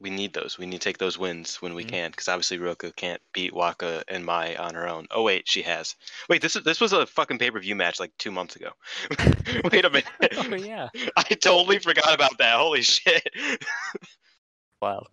we 0.00 0.10
need 0.10 0.32
those. 0.32 0.58
We 0.58 0.66
need 0.66 0.80
to 0.80 0.84
take 0.84 0.98
those 0.98 1.18
wins 1.18 1.56
when 1.60 1.74
we 1.74 1.84
Mhm. 1.84 1.88
can, 1.88 2.10
because 2.12 2.28
obviously 2.28 2.58
Ruaka 2.58 2.94
can't 2.94 3.20
beat 3.32 3.52
Waka 3.52 4.04
and 4.08 4.24
Mai 4.24 4.54
on 4.56 4.74
her 4.74 4.88
own. 4.88 5.06
Oh 5.10 5.22
wait, 5.22 5.48
she 5.48 5.62
has. 5.62 5.96
Wait, 6.28 6.40
this 6.40 6.54
is 6.56 6.62
this 6.62 6.80
was 6.80 6.92
a 6.92 7.06
fucking 7.06 7.38
pay 7.38 7.50
per 7.50 7.58
view 7.60 7.74
match 7.74 7.98
like 7.98 8.12
two 8.18 8.30
months 8.30 8.56
ago. 8.56 8.70
wait 9.72 9.84
a 9.84 9.90
minute. 9.90 10.06
Oh 10.36 10.54
yeah. 10.54 10.88
I 11.16 11.22
totally 11.22 11.78
forgot 11.80 12.14
about 12.14 12.38
that. 12.38 12.56
Holy 12.56 12.82
shit. 12.82 13.26
wow. 14.80 15.06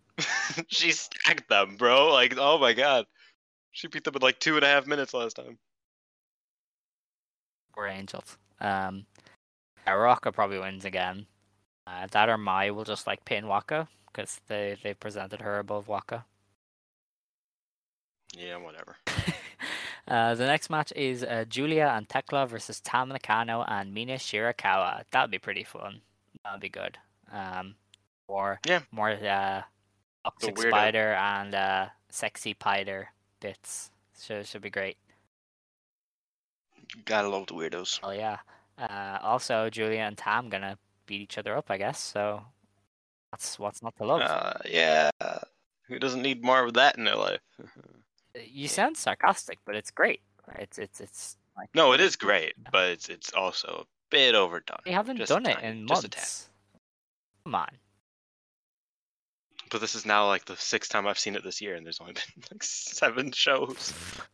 she 0.67 0.91
stacked 0.91 1.49
them, 1.49 1.75
bro. 1.77 2.11
Like, 2.13 2.35
oh 2.37 2.57
my 2.59 2.73
god. 2.73 3.05
She 3.71 3.87
beat 3.87 4.03
them 4.03 4.15
in 4.15 4.21
like 4.21 4.39
two 4.39 4.55
and 4.55 4.63
a 4.63 4.67
half 4.67 4.87
minutes 4.87 5.13
last 5.13 5.35
time. 5.35 5.57
we're 7.75 7.87
angels. 7.87 8.37
Um, 8.61 9.05
yeah, 9.85 10.15
probably 10.31 10.59
wins 10.59 10.85
again. 10.85 11.25
Uh, 11.87 12.07
that 12.11 12.29
or 12.29 12.37
Mai 12.37 12.71
will 12.71 12.85
just 12.85 13.05
like 13.05 13.25
pin 13.25 13.47
Waka 13.47 13.87
because 14.15 14.39
they 14.47 14.77
they 14.81 14.93
presented 14.93 15.41
her 15.41 15.59
above 15.59 15.87
Waka. 15.87 16.25
Yeah, 18.37 18.57
whatever. 18.57 18.97
Uh, 20.07 20.35
the 20.35 20.45
next 20.45 20.69
match 20.69 20.93
is 20.95 21.23
uh, 21.23 21.45
Julia 21.49 21.91
and 21.97 22.07
Thekla 22.07 22.47
versus 22.47 22.79
Tam 22.79 23.09
Nakano 23.09 23.65
and 23.67 23.91
Mina 23.91 24.17
Shirakawa. 24.17 25.01
That'd 25.09 25.31
be 25.31 25.39
pretty 25.39 25.63
fun. 25.63 26.01
That'd 26.43 26.61
be 26.61 26.69
good. 26.69 26.99
Um, 27.31 27.73
more 28.29 28.59
Yeah. 28.67 28.81
more 28.91 29.09
uh, 29.09 29.63
toxic 30.23 30.59
spider 30.59 31.13
and 31.13 31.55
uh, 31.55 31.87
sexy 32.09 32.53
pider 32.53 33.07
bits. 33.39 33.89
Should 34.21 34.45
should 34.45 34.61
be 34.61 34.69
great. 34.69 34.97
Gotta 37.05 37.27
love 37.27 37.47
the 37.47 37.55
weirdos. 37.55 37.99
Oh 38.03 38.11
yeah. 38.11 38.37
Uh, 38.77 39.17
also, 39.23 39.71
Julia 39.71 40.01
and 40.01 40.15
Tam 40.15 40.49
gonna 40.49 40.77
beat 41.07 41.21
each 41.21 41.39
other 41.39 41.57
up, 41.57 41.71
I 41.71 41.79
guess. 41.79 41.99
So 41.99 42.45
that's 43.35 43.59
what's 43.59 43.81
not 43.83 43.95
to 43.97 44.05
love. 44.05 44.21
Uh, 44.21 44.53
yeah. 44.65 45.09
Who 45.87 45.99
doesn't 45.99 46.21
need 46.21 46.43
more 46.43 46.63
of 46.63 46.73
that 46.75 46.97
in 46.97 47.03
their 47.03 47.15
life? 47.15 47.41
you 48.43 48.67
sound 48.67 48.97
sarcastic, 48.97 49.59
but 49.65 49.75
it's 49.75 49.91
great. 49.91 50.21
It's 50.57 50.77
it's 50.77 50.99
it's 51.01 51.37
like 51.57 51.69
No, 51.75 51.93
it 51.93 51.99
is 51.99 52.15
great, 52.15 52.53
but 52.71 52.89
it's 52.89 53.09
it's 53.09 53.31
also 53.33 53.67
a 53.83 53.85
bit 54.09 54.35
overdone. 54.35 54.79
they 54.85 54.91
haven't 54.91 55.17
Just 55.17 55.29
done 55.29 55.45
it 55.45 55.55
tiny- 55.55 55.67
in 55.81 55.87
just 55.87 56.03
a 56.05 56.09
tad. 56.09 56.19
months. 56.21 56.49
Come 57.45 57.55
on. 57.55 57.69
But 59.71 59.81
this 59.81 59.95
is 59.95 60.05
now 60.05 60.27
like 60.27 60.45
the 60.45 60.55
sixth 60.55 60.91
time 60.91 61.07
I've 61.07 61.19
seen 61.19 61.35
it 61.35 61.43
this 61.43 61.61
year, 61.61 61.75
and 61.75 61.85
there's 61.85 61.99
only 61.99 62.13
been 62.35 62.43
like 62.51 62.63
seven 62.63 63.31
shows. 63.31 63.93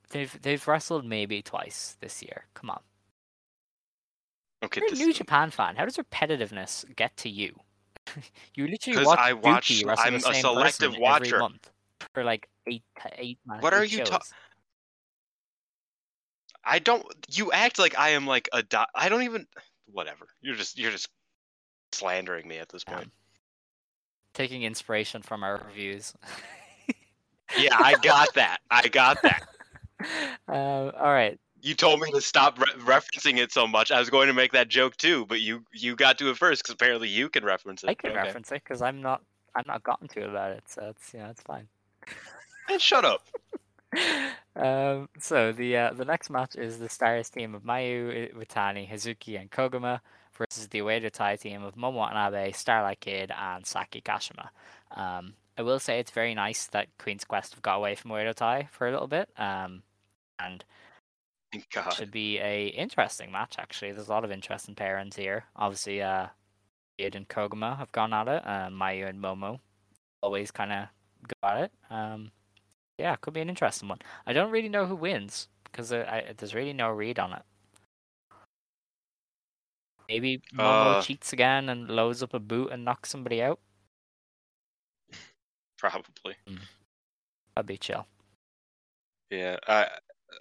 They've 0.10 0.42
they've 0.42 0.66
wrestled 0.68 1.06
maybe 1.06 1.42
twice 1.42 1.98
this 2.02 2.22
year. 2.22 2.46
Come 2.54 2.70
on. 2.70 2.82
Okay, 4.64 4.82
You're 4.82 4.94
a 4.94 4.96
New 4.96 5.14
Japan 5.14 5.50
fan. 5.52 5.76
How 5.76 5.86
does 5.86 5.98
repetitiveness 5.98 6.86
get 6.96 7.18
to 7.18 7.30
you? 7.30 7.60
you 8.56 8.68
literally 8.68 9.06
watch 9.06 9.20
I 9.20 9.34
watch- 9.34 9.70
DOUKI 9.70 9.96
I'm 9.98 10.16
a 10.16 10.20
selective 10.20 10.96
watcher. 10.98 11.36
every 11.36 11.40
month 11.40 11.70
for 12.14 12.24
like 12.24 12.48
eight 12.68 12.84
eight 13.18 13.40
months. 13.46 13.64
What 13.64 13.74
are 13.74 13.84
you 13.86 14.04
talking? 14.04 14.28
I 16.64 16.80
don't. 16.80 17.04
You 17.30 17.52
act 17.52 17.80
like 17.80 17.98
I 17.98 18.10
am 18.10 18.28
like 18.28 18.50
a. 18.54 18.64
Do- 18.64 18.80
I 18.96 19.10
don't 19.10 19.24
even. 19.24 19.48
Whatever. 19.92 20.28
You're 20.42 20.56
just 20.56 20.78
you're 20.78 20.92
just 20.92 21.10
slandering 21.92 22.48
me 22.48 22.58
at 22.58 22.70
this 22.70 22.84
point. 22.84 23.06
Um, 23.06 23.12
Taking 24.34 24.64
inspiration 24.64 25.22
from 25.22 25.44
our 25.44 25.62
reviews. 25.68 26.14
Yeah, 27.58 27.76
I 27.78 27.96
got 28.02 28.34
that. 28.36 28.60
I 28.70 28.88
got 28.88 29.22
that. 29.24 29.44
uh, 30.48 30.52
all 30.98 31.12
right. 31.12 31.38
You 31.62 31.76
told 31.76 32.00
me 32.00 32.12
to 32.12 32.22
stop 32.22 32.60
re- 32.60 32.74
referencing 32.80 33.38
it 33.38 33.52
so 33.52 33.68
much. 33.68 33.92
I 33.92 34.00
was 34.00 34.10
going 34.10 34.28
to 34.28 34.34
make 34.34 34.52
that 34.54 34.68
joke 34.68 34.98
too, 34.98 35.26
but 35.28 35.42
you 35.42 35.64
you 35.72 35.96
got 35.96 36.18
to 36.20 36.30
it 36.30 36.38
first 36.38 36.64
because 36.64 36.74
apparently 36.74 37.08
you 37.08 37.30
can 37.30 37.44
reference 37.46 37.84
it. 37.84 37.90
I 37.90 37.94
can 37.94 38.12
Okay. 38.12 38.20
reference 38.20 38.52
it 38.52 38.64
because 38.64 38.82
I'm 38.82 39.02
not 39.02 39.22
I'm 39.56 39.64
not 39.68 39.84
gotten 39.84 40.08
to 40.10 40.30
about 40.30 40.52
it, 40.52 40.64
so 40.68 40.88
it's 40.90 41.14
yeah, 41.14 41.30
it's 41.30 41.42
fine. 41.42 41.68
And 42.70 42.82
shut 42.82 43.06
up. 43.06 43.28
um, 44.56 45.10
so 45.20 45.52
the 45.52 45.78
uh, 45.78 45.94
the 45.94 46.06
next 46.06 46.30
match 46.30 46.56
is 46.56 46.80
the 46.80 46.90
Stars 46.90 47.30
team 47.30 47.54
of 47.54 47.64
Mayu, 47.64 48.34
Iwatani, 48.34 48.90
Hazuki, 48.90 49.40
and 49.40 49.52
Koguma 49.52 50.00
versus 50.34 50.68
the 50.70 50.80
Oedo 50.80 51.12
Tai 51.12 51.36
team 51.36 51.64
of 51.64 51.76
Momo 51.76 51.94
Watanabe, 51.94 52.52
Starlight 52.54 53.02
Kid, 53.02 53.32
and 53.38 53.66
Saki 53.66 54.02
Kashima. 54.02 54.50
Um, 54.96 55.34
I 55.58 55.62
will 55.62 55.80
say 55.80 56.00
it's 56.00 56.12
very 56.12 56.34
nice 56.34 56.68
that 56.68 56.88
Queen's 56.98 57.26
Quest 57.26 57.54
have 57.54 57.62
got 57.62 57.76
away 57.76 57.96
from 57.96 58.12
Oedo 58.12 58.34
Tai 58.34 58.70
for 58.72 58.88
a 58.88 58.92
little 58.92 59.08
bit, 59.08 59.30
um, 59.38 59.84
and 60.40 60.64
God. 61.74 61.92
should 61.92 62.12
be 62.12 62.40
a 62.40 62.68
interesting 62.68 63.32
match. 63.32 63.56
Actually, 63.60 63.92
there's 63.92 64.08
a 64.08 64.12
lot 64.12 64.24
of 64.26 64.32
interesting 64.32 64.76
pairings 64.76 65.16
here. 65.16 65.46
Obviously, 65.56 66.02
uh, 66.02 66.28
Kid 66.98 67.16
and 67.16 67.28
Koguma 67.28 67.78
have 67.78 67.92
gone 67.92 68.14
at 68.14 68.28
it. 68.28 68.44
Uh, 68.46 68.70
Mayu 68.70 69.08
and 69.08 69.22
Momo 69.22 69.60
always 70.22 70.52
kind 70.52 70.72
of 70.72 70.88
go 71.28 71.48
at 71.50 71.64
it. 71.64 71.72
Um, 71.90 72.32
yeah, 72.98 73.16
could 73.18 73.34
be 73.34 73.42
an 73.42 73.50
interesting 73.50 73.90
one. 73.90 74.00
I 74.26 74.34
don't 74.34 74.52
really 74.52 74.70
know 74.70 74.86
who 74.86 74.96
wins 74.96 75.48
because 75.66 75.92
uh, 75.92 76.34
there's 76.38 76.54
really 76.56 76.74
no 76.74 76.90
read 76.90 77.20
on 77.20 77.34
it. 77.34 77.42
Maybe 80.08 80.42
Momo 80.54 80.98
Uh. 80.98 81.02
cheats 81.02 81.32
again 81.34 81.70
and 81.70 81.90
loads 81.90 82.22
up 82.22 82.34
a 82.34 82.40
boot 82.40 82.72
and 82.72 82.84
knocks 82.86 83.10
somebody 83.10 83.42
out. 83.42 83.60
Probably. 85.78 86.36
That'd 87.56 87.66
be 87.66 87.78
chill. 87.78 88.06
Yeah. 89.30 89.58
I 89.68 89.88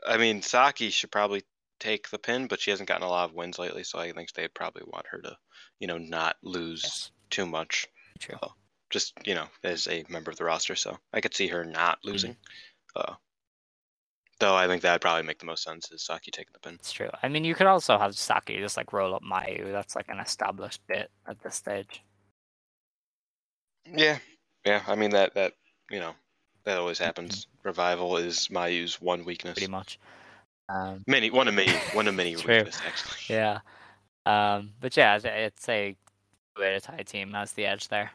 I 0.07 0.17
mean 0.17 0.43
Saki 0.43 0.91
should 0.91 1.11
probably 1.13 1.43
take 1.79 2.11
the 2.11 2.19
pin, 2.19 2.47
but 2.49 2.61
she 2.61 2.71
hasn't 2.71 2.89
gotten 2.89 3.07
a 3.07 3.09
lot 3.11 3.29
of 3.29 3.35
wins 3.35 3.59
lately, 3.59 3.85
so 3.85 3.99
I 3.99 4.13
think 4.13 4.33
they 4.33 4.49
probably 4.49 4.83
want 4.87 5.07
her 5.09 5.21
to, 5.23 5.39
you 5.79 5.87
know, 5.87 5.99
not 5.99 6.37
lose 6.43 6.83
Yes. 6.85 7.11
too 7.31 7.47
much. 7.47 7.89
True. 8.19 8.39
Uh, 8.43 8.49
just 8.91 9.15
you 9.27 9.35
know, 9.35 9.49
as 9.65 9.87
a 9.89 10.05
member 10.09 10.31
of 10.31 10.37
the 10.37 10.45
roster, 10.45 10.77
so 10.77 10.99
I 11.13 11.21
could 11.21 11.35
see 11.35 11.49
her 11.49 11.65
not 11.65 12.03
Mm-hmm. 12.11 12.11
losing. 12.13 12.37
Uh, 12.97 13.15
though 14.41 14.57
I 14.57 14.67
think 14.67 14.83
that 14.83 14.93
would 14.93 15.01
probably 15.01 15.23
make 15.23 15.39
the 15.39 15.47
most 15.47 15.63
sense 15.63 15.91
is 15.93 16.03
Saki 16.03 16.31
taking 16.33 16.53
the 16.53 16.59
pin. 16.61 16.81
It's 16.81 16.93
true. 16.93 17.11
I 17.23 17.29
mean, 17.29 17.45
you 17.45 17.55
could 17.55 17.67
also 17.67 17.99
have 17.99 18.17
Saki 18.17 18.59
just 18.59 18.77
like 18.77 18.93
roll 18.93 19.15
up 19.15 19.23
Mayu. 19.23 19.71
That's 19.71 19.95
like 19.97 20.09
an 20.09 20.19
established 20.19 20.81
bit 20.87 21.11
at 21.27 21.41
this 21.41 21.55
stage. 21.57 22.03
Yeah, 23.85 24.19
yeah. 24.65 24.83
I 24.87 24.95
mean 24.95 25.11
that 25.11 25.35
that 25.35 25.55
you 25.91 26.01
know 26.01 26.15
that 26.65 26.79
always 26.79 26.99
happens. 26.99 27.47
Revival 27.63 28.17
is 28.17 28.49
Mayu's 28.51 29.01
one 29.01 29.25
weakness. 29.25 29.55
Pretty 29.55 29.71
much. 29.71 29.99
Um, 30.69 31.03
Many 31.07 31.31
one 31.31 31.49
of 31.49 31.55
many 31.55 31.73
one 31.95 32.07
of 32.09 32.15
many 32.15 32.35
True. 32.37 32.57
weakness 32.57 32.81
actually. 32.87 33.19
yeah. 33.35 33.59
Um, 34.27 34.73
but 34.81 34.97
yeah, 34.97 35.17
it's- 35.17 35.69
a 35.69 35.97
way 36.59 36.73
to 36.75 36.81
tie 36.81 37.03
team 37.03 37.33
has 37.33 37.53
the 37.53 37.67
edge 37.67 37.89
there. 37.89 38.11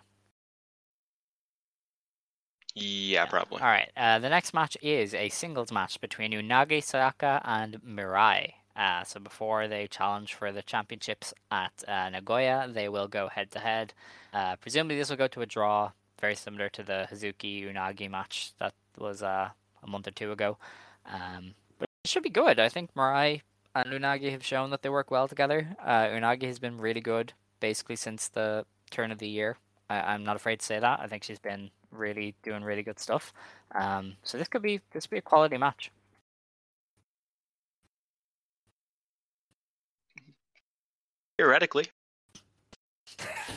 Yeah, 2.75 3.25
probably. 3.25 3.61
All 3.61 3.67
right. 3.67 3.89
Uh, 3.95 4.19
the 4.19 4.29
next 4.29 4.53
match 4.53 4.77
is 4.81 5.13
a 5.13 5.29
singles 5.29 5.71
match 5.71 5.99
between 6.01 6.31
Unagi 6.33 6.79
Sayaka 6.79 7.41
and 7.45 7.81
Mirai. 7.81 8.51
Uh, 8.75 9.03
so 9.05 9.21
before 9.21 9.69
they 9.69 9.87
challenge 9.87 10.33
for 10.33 10.51
the 10.51 10.61
championships 10.61 11.33
at 11.49 11.71
uh, 11.87 12.09
Nagoya, 12.09 12.69
they 12.71 12.89
will 12.89 13.07
go 13.07 13.29
head 13.29 13.49
to 13.51 13.59
head. 13.59 13.93
Uh, 14.33 14.57
Presumably, 14.57 14.97
this 14.97 15.09
will 15.09 15.15
go 15.15 15.29
to 15.29 15.41
a 15.41 15.45
draw, 15.45 15.91
very 16.25 16.35
similar 16.35 16.69
to 16.69 16.81
the 16.81 17.07
Hazuki 17.11 17.53
Unagi 17.69 18.09
match 18.09 18.51
that 18.57 18.73
was 18.97 19.21
uh, 19.21 19.49
a 19.83 19.87
month 19.87 20.07
or 20.07 20.11
two 20.11 20.31
ago. 20.31 20.57
Um, 21.05 21.53
but 21.77 21.87
it 22.03 22.09
should 22.09 22.23
be 22.23 22.31
good. 22.31 22.59
I 22.59 22.67
think 22.67 22.95
Mirai 22.95 23.41
and 23.75 23.91
Unagi 23.91 24.31
have 24.31 24.43
shown 24.43 24.71
that 24.71 24.81
they 24.81 24.89
work 24.89 25.11
well 25.11 25.27
together. 25.27 25.77
Uh, 25.83 26.05
Unagi 26.07 26.47
has 26.47 26.57
been 26.57 26.79
really 26.79 27.01
good 27.01 27.33
basically 27.59 27.95
since 27.95 28.27
the 28.27 28.65
turn 28.89 29.11
of 29.11 29.19
the 29.19 29.27
year. 29.27 29.57
I, 29.87 29.97
I'm 30.13 30.23
not 30.23 30.35
afraid 30.35 30.61
to 30.61 30.65
say 30.65 30.79
that. 30.79 30.99
I 30.99 31.05
think 31.05 31.23
she's 31.23 31.37
been 31.37 31.69
really 31.91 32.33
doing 32.41 32.63
really 32.63 32.81
good 32.81 32.99
stuff. 32.99 33.31
Um, 33.75 34.13
so 34.23 34.39
this 34.39 34.47
could 34.47 34.63
be 34.63 34.81
this 34.93 35.05
could 35.05 35.11
be 35.11 35.19
a 35.19 35.21
quality 35.21 35.57
match. 35.59 35.91
Theoretically. 41.37 41.85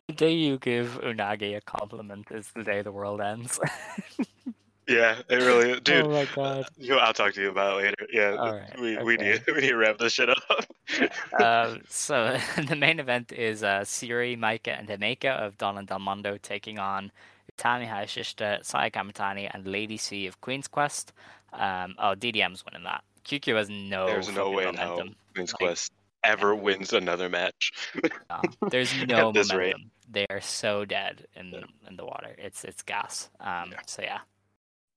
The 0.08 0.14
day 0.14 0.34
you 0.34 0.58
give 0.58 1.00
Unagi 1.04 1.56
a 1.56 1.62
compliment 1.62 2.32
is 2.32 2.50
the 2.56 2.64
day 2.64 2.82
the 2.82 2.92
world 2.92 3.22
ends. 3.22 3.60
Yeah, 4.88 5.20
it 5.30 5.36
really, 5.36 5.80
dude. 5.80 6.06
oh 6.06 6.10
my 6.10 6.28
god. 6.36 6.66
You 6.78 6.90
know, 6.90 6.98
I'll 6.98 7.14
talk 7.14 7.34
to 7.36 7.42
you 7.42 7.50
about 7.50 7.80
it 7.80 7.86
later. 7.86 8.08
Yeah, 8.12 8.36
right, 8.36 8.80
we 8.80 8.98
we 8.98 9.16
need 9.16 9.42
we 9.48 9.62
need 9.62 9.70
to 9.70 9.78
wrap 9.78 9.98
this 9.98 10.12
shit 10.12 10.30
up. 10.30 10.66
uh, 11.40 11.76
so 11.88 12.38
the 12.68 12.76
main 12.76 13.00
event 13.00 13.32
is 13.32 13.64
uh, 13.64 13.80
Syuri, 13.82 14.38
Maika, 14.38 14.78
and 14.78 14.90
Himeka 14.90 15.38
of 15.38 15.58
Donna 15.58 15.84
Del 15.84 16.00
Mondo 16.00 16.38
taking 16.38 16.80
on 16.80 17.14
Utami 17.58 17.88
Hayashishita, 17.88 18.66
Saya 18.66 18.90
Kamitani, 18.90 19.50
and 19.54 19.66
Lady 19.66 19.96
C 19.96 20.28
of 20.28 20.42
Queen's 20.42 20.68
Quest. 20.68 21.14
Um, 21.54 21.96
oh, 21.98 22.14
DDM's 22.14 22.66
winning 22.66 22.84
that. 22.84 23.06
QQ 23.26 23.56
has 23.56 23.70
no. 23.70 24.06
There's 24.08 24.30
no 24.32 24.52
way 24.52 24.72
hell. 24.76 25.04
Queen's 25.34 25.54
Like, 25.54 25.60
Quest 25.60 25.92
ever 26.24 26.56
wins 26.56 26.94
another 26.94 27.30
match. 27.30 27.72
No, 28.30 28.42
there's 28.70 28.94
no 29.08 29.30
At 29.30 29.34
this 29.34 29.52
momentum. 29.52 29.58
rate. 29.60 29.76
They 30.10 30.26
are 30.30 30.42
so 30.42 30.86
dead 30.86 31.26
in 31.36 31.52
the, 31.52 31.64
in 31.88 31.96
the 31.96 32.06
water. 32.06 32.36
It's 32.38 32.64
it's 32.64 32.82
gas. 32.84 33.30
Um, 33.40 33.74
so 33.88 34.02
yeah, 34.04 34.20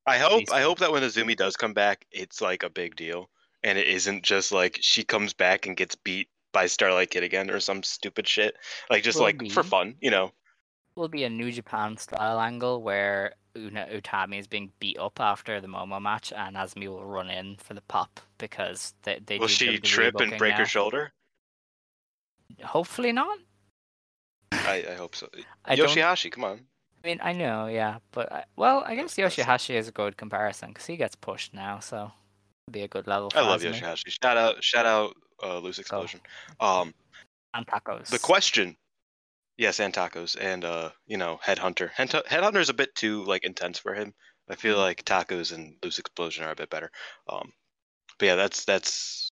I 0.06 0.18
hope 0.18 0.44
I 0.52 0.60
hope 0.62 0.78
that 0.80 0.92
when 0.92 1.02
Azumi 1.02 1.36
does 1.36 1.56
come 1.56 1.72
back, 1.72 2.06
it's 2.10 2.40
like 2.40 2.62
a 2.62 2.70
big 2.70 2.96
deal, 2.96 3.30
and 3.62 3.78
it 3.78 3.86
isn't 3.88 4.22
just 4.24 4.52
like 4.52 4.78
she 4.80 5.02
comes 5.04 5.32
back 5.32 5.66
and 5.66 5.76
gets 5.76 5.94
beat 5.94 6.28
by 6.52 6.66
Starlight 6.66 7.10
Kid 7.10 7.22
again 7.22 7.50
or 7.50 7.60
some 7.60 7.82
stupid 7.82 8.26
shit. 8.28 8.56
Like 8.90 9.02
just 9.02 9.18
Will 9.18 9.24
like 9.24 9.50
for 9.50 9.62
fun, 9.62 9.94
you 10.00 10.10
know. 10.10 10.32
will 10.96 11.08
be 11.08 11.24
a 11.24 11.30
New 11.30 11.50
Japan 11.52 11.96
style 11.96 12.40
angle 12.40 12.82
where 12.82 13.34
Una 13.56 13.86
Utami 13.86 14.38
is 14.38 14.46
being 14.46 14.70
beat 14.78 14.98
up 14.98 15.18
after 15.20 15.60
the 15.60 15.66
Momo 15.68 16.00
match, 16.00 16.32
and 16.36 16.56
Azumi 16.56 16.88
will 16.88 17.04
run 17.04 17.30
in 17.30 17.56
for 17.56 17.74
the 17.74 17.80
pop 17.82 18.20
because 18.38 18.94
they 19.02 19.20
they 19.26 19.38
Will 19.38 19.48
she 19.48 19.78
trip 19.78 20.14
and 20.20 20.36
break 20.38 20.52
now. 20.52 20.58
her 20.58 20.66
shoulder? 20.66 21.12
Hopefully 22.62 23.12
not. 23.12 23.38
I, 24.52 24.84
I 24.90 24.94
hope 24.94 25.14
so. 25.16 25.28
I. 25.64 25.76
Yoshihashi, 25.76 26.30
come 26.30 26.44
on. 26.44 26.60
I 27.04 27.06
mean, 27.08 27.20
I 27.22 27.32
know, 27.32 27.66
yeah, 27.66 27.98
but 28.12 28.32
I, 28.32 28.44
well, 28.56 28.82
I 28.86 28.94
guess 28.96 29.14
Yoshihashi 29.14 29.74
is 29.74 29.86
a 29.88 29.92
good 29.92 30.16
comparison 30.16 30.68
because 30.70 30.86
he 30.86 30.96
gets 30.96 31.14
pushed 31.14 31.54
now, 31.54 31.78
so 31.78 32.10
it'd 32.66 32.72
be 32.72 32.82
a 32.82 32.88
good 32.88 33.06
level. 33.06 33.30
For 33.30 33.38
I 33.38 33.42
love 33.42 33.60
Azumi. 33.62 33.80
Yoshihashi. 33.80 34.18
Shout 34.22 34.36
out, 34.36 34.62
shout 34.64 34.86
out, 34.86 35.14
uh, 35.42 35.58
Loose 35.58 35.78
Explosion. 35.78 36.20
Um, 36.60 36.94
And 37.54 37.66
tacos. 37.66 38.08
the 38.08 38.18
question, 38.18 38.76
yes, 39.56 39.80
and 39.80 39.92
tacos, 39.94 40.36
and 40.40 40.64
uh, 40.64 40.90
you 41.06 41.16
know, 41.16 41.38
Headhunter. 41.44 41.90
Head- 41.92 42.10
Headhunter 42.10 42.60
is 42.60 42.68
a 42.68 42.74
bit 42.74 42.94
too 42.94 43.24
like 43.24 43.44
intense 43.44 43.78
for 43.78 43.94
him. 43.94 44.14
I 44.48 44.54
feel 44.56 44.78
like 44.78 45.04
tacos 45.04 45.52
and 45.52 45.76
Loose 45.82 45.98
Explosion 45.98 46.44
are 46.44 46.52
a 46.52 46.56
bit 46.56 46.70
better. 46.70 46.90
Um, 47.28 47.52
but 48.18 48.26
yeah, 48.26 48.34
that's 48.36 48.64
that's 48.64 49.30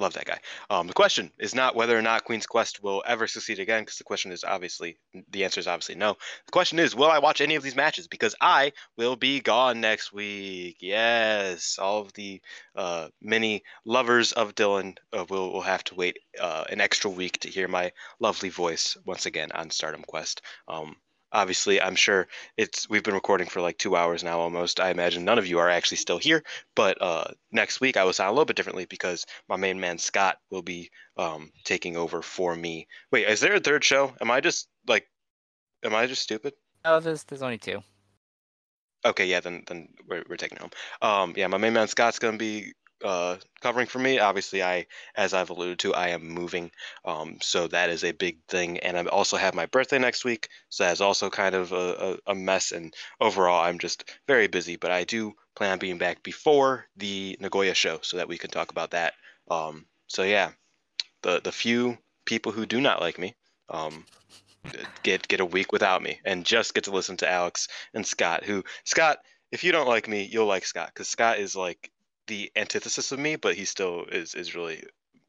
love 0.00 0.14
that 0.14 0.24
guy. 0.24 0.38
Um, 0.70 0.86
the 0.86 0.92
question 0.92 1.30
is 1.38 1.54
not 1.54 1.76
whether 1.76 1.96
or 1.96 2.02
not 2.02 2.24
Queen's 2.24 2.46
Quest 2.46 2.82
will 2.82 3.02
ever 3.06 3.26
succeed 3.26 3.58
again, 3.58 3.82
because 3.82 3.98
the 3.98 4.04
question 4.04 4.32
is 4.32 4.44
obviously 4.44 4.98
the 5.30 5.44
answer 5.44 5.60
is 5.60 5.68
obviously 5.68 5.94
no. 5.94 6.16
The 6.46 6.52
question 6.52 6.78
is, 6.78 6.96
will 6.96 7.10
I 7.10 7.18
watch 7.18 7.40
any 7.40 7.54
of 7.54 7.62
these 7.62 7.76
matches? 7.76 8.08
Because 8.08 8.34
I 8.40 8.72
will 8.96 9.16
be 9.16 9.40
gone 9.40 9.80
next 9.80 10.12
week. 10.12 10.78
Yes, 10.80 11.78
all 11.78 12.00
of 12.00 12.12
the 12.14 12.40
uh, 12.74 13.08
many 13.20 13.62
lovers 13.84 14.32
of 14.32 14.54
Dylan 14.54 14.96
uh, 15.12 15.24
will 15.28 15.52
will 15.52 15.60
have 15.60 15.84
to 15.84 15.94
wait 15.94 16.18
uh, 16.40 16.64
an 16.70 16.80
extra 16.80 17.10
week 17.10 17.40
to 17.40 17.48
hear 17.48 17.68
my 17.68 17.92
lovely 18.18 18.48
voice 18.48 18.96
once 19.04 19.26
again 19.26 19.52
on 19.52 19.70
Stardom 19.70 20.02
Quest. 20.02 20.42
Um, 20.66 20.96
obviously, 21.32 21.80
I'm 21.80 21.94
sure 21.94 22.28
it's 22.56 22.88
we've 22.88 23.02
been 23.02 23.14
recording 23.14 23.48
for 23.48 23.60
like 23.60 23.78
two 23.78 23.96
hours 23.96 24.22
now 24.24 24.40
almost. 24.40 24.80
I 24.80 24.90
imagine 24.90 25.24
none 25.24 25.38
of 25.38 25.46
you 25.46 25.58
are 25.58 25.68
actually 25.68 25.98
still 25.98 26.18
here, 26.18 26.42
but 26.74 27.00
uh, 27.00 27.24
next 27.52 27.80
week 27.80 27.96
I 27.96 28.04
will 28.04 28.12
sound 28.12 28.28
a 28.28 28.32
little 28.32 28.44
bit 28.44 28.56
differently 28.56 28.86
because 28.86 29.26
my 29.48 29.56
main 29.56 29.80
man 29.80 29.98
Scott 29.98 30.38
will 30.50 30.62
be 30.62 30.90
um, 31.16 31.50
taking 31.64 31.96
over 31.96 32.22
for 32.22 32.54
me. 32.54 32.86
Wait, 33.10 33.28
is 33.28 33.40
there 33.40 33.54
a 33.54 33.60
third 33.60 33.84
show? 33.84 34.12
Am 34.20 34.30
I 34.30 34.40
just 34.40 34.68
like, 34.86 35.06
am 35.84 35.94
I 35.94 36.06
just 36.06 36.22
stupid? 36.22 36.54
Oh, 36.84 37.00
there's 37.00 37.24
there's 37.24 37.42
only 37.42 37.58
two. 37.58 37.82
Okay, 39.04 39.26
yeah, 39.26 39.40
then 39.40 39.64
then 39.66 39.88
we're 40.06 40.24
we're 40.28 40.36
taking 40.36 40.58
home. 40.58 40.70
Um, 41.00 41.34
yeah, 41.36 41.46
my 41.46 41.58
main 41.58 41.72
man 41.72 41.88
Scott's 41.88 42.18
gonna 42.18 42.36
be 42.36 42.72
uh 43.04 43.36
covering 43.60 43.86
for 43.86 43.98
me. 43.98 44.18
Obviously, 44.18 44.62
I 44.62 44.86
as 45.14 45.34
I've 45.34 45.50
alluded 45.50 45.78
to, 45.80 45.94
I 45.94 46.08
am 46.08 46.28
moving, 46.28 46.70
um, 47.04 47.38
so 47.40 47.66
that 47.68 47.90
is 47.90 48.04
a 48.04 48.12
big 48.12 48.38
thing, 48.48 48.78
and 48.78 48.96
I 48.98 49.04
also 49.04 49.36
have 49.36 49.54
my 49.54 49.66
birthday 49.66 49.98
next 49.98 50.24
week, 50.24 50.48
so 50.68 50.84
that's 50.84 51.00
also 51.00 51.30
kind 51.30 51.54
of 51.54 51.72
a, 51.72 52.18
a, 52.26 52.34
mess. 52.34 52.72
And 52.72 52.94
overall, 53.20 53.64
I'm 53.64 53.78
just 53.78 54.10
very 54.26 54.46
busy, 54.48 54.76
but 54.76 54.90
I 54.90 55.04
do 55.04 55.34
plan 55.56 55.72
on 55.72 55.78
being 55.78 55.98
back 55.98 56.22
before 56.22 56.86
the 56.96 57.36
Nagoya 57.40 57.74
show, 57.74 58.00
so 58.02 58.16
that 58.16 58.28
we 58.28 58.38
can 58.38 58.50
talk 58.50 58.70
about 58.70 58.92
that. 58.92 59.14
Um, 59.50 59.86
so 60.06 60.22
yeah, 60.22 60.52
the 61.22 61.40
the 61.42 61.52
few 61.52 61.98
people 62.24 62.52
who 62.52 62.66
do 62.66 62.80
not 62.80 63.00
like 63.00 63.18
me, 63.18 63.34
um, 63.68 64.04
get 65.02 65.26
get 65.28 65.40
a 65.40 65.44
week 65.44 65.72
without 65.72 66.02
me 66.02 66.20
and 66.24 66.44
just 66.44 66.74
get 66.74 66.84
to 66.84 66.90
listen 66.90 67.16
to 67.18 67.30
Alex 67.30 67.68
and 67.94 68.06
Scott. 68.06 68.44
Who 68.44 68.64
Scott, 68.84 69.18
if 69.50 69.64
you 69.64 69.72
don't 69.72 69.88
like 69.88 70.08
me, 70.08 70.28
you'll 70.30 70.46
like 70.46 70.66
Scott 70.66 70.90
because 70.92 71.08
Scott 71.08 71.38
is 71.38 71.56
like 71.56 71.90
the 72.30 72.50
antithesis 72.56 73.12
of 73.12 73.18
me, 73.18 73.36
but 73.36 73.54
he 73.56 73.64
still 73.64 74.04
is 74.10 74.34
is 74.34 74.54
really 74.54 74.82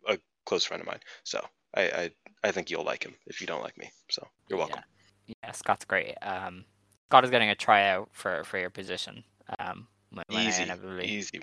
a 0.08 0.18
close 0.46 0.64
friend 0.64 0.82
of 0.82 0.88
mine. 0.88 1.02
So 1.24 1.44
I 1.76 1.82
I, 1.82 2.12
I 2.44 2.52
think 2.52 2.70
you'll 2.70 2.86
like 2.86 3.04
him 3.04 3.16
if 3.28 3.42
you 3.42 3.48
don't 3.48 3.62
like 3.64 3.78
me. 3.78 3.92
So 4.10 4.26
you're 4.48 4.60
welcome. 4.60 4.82
Yeah, 5.28 5.34
yeah 5.44 5.52
Scott's 5.52 5.86
great. 5.86 6.16
Um, 6.22 6.64
Scott 7.10 7.26
is 7.26 7.32
getting 7.32 7.50
a 7.50 7.56
tryout 7.56 8.10
for 8.14 8.44
for 8.46 8.58
your 8.60 8.70
position. 8.70 9.24
Um, 9.60 9.88
when, 10.14 10.26
Easy, 10.30 10.64
inevitably- 10.64 11.06
easy, 11.08 11.40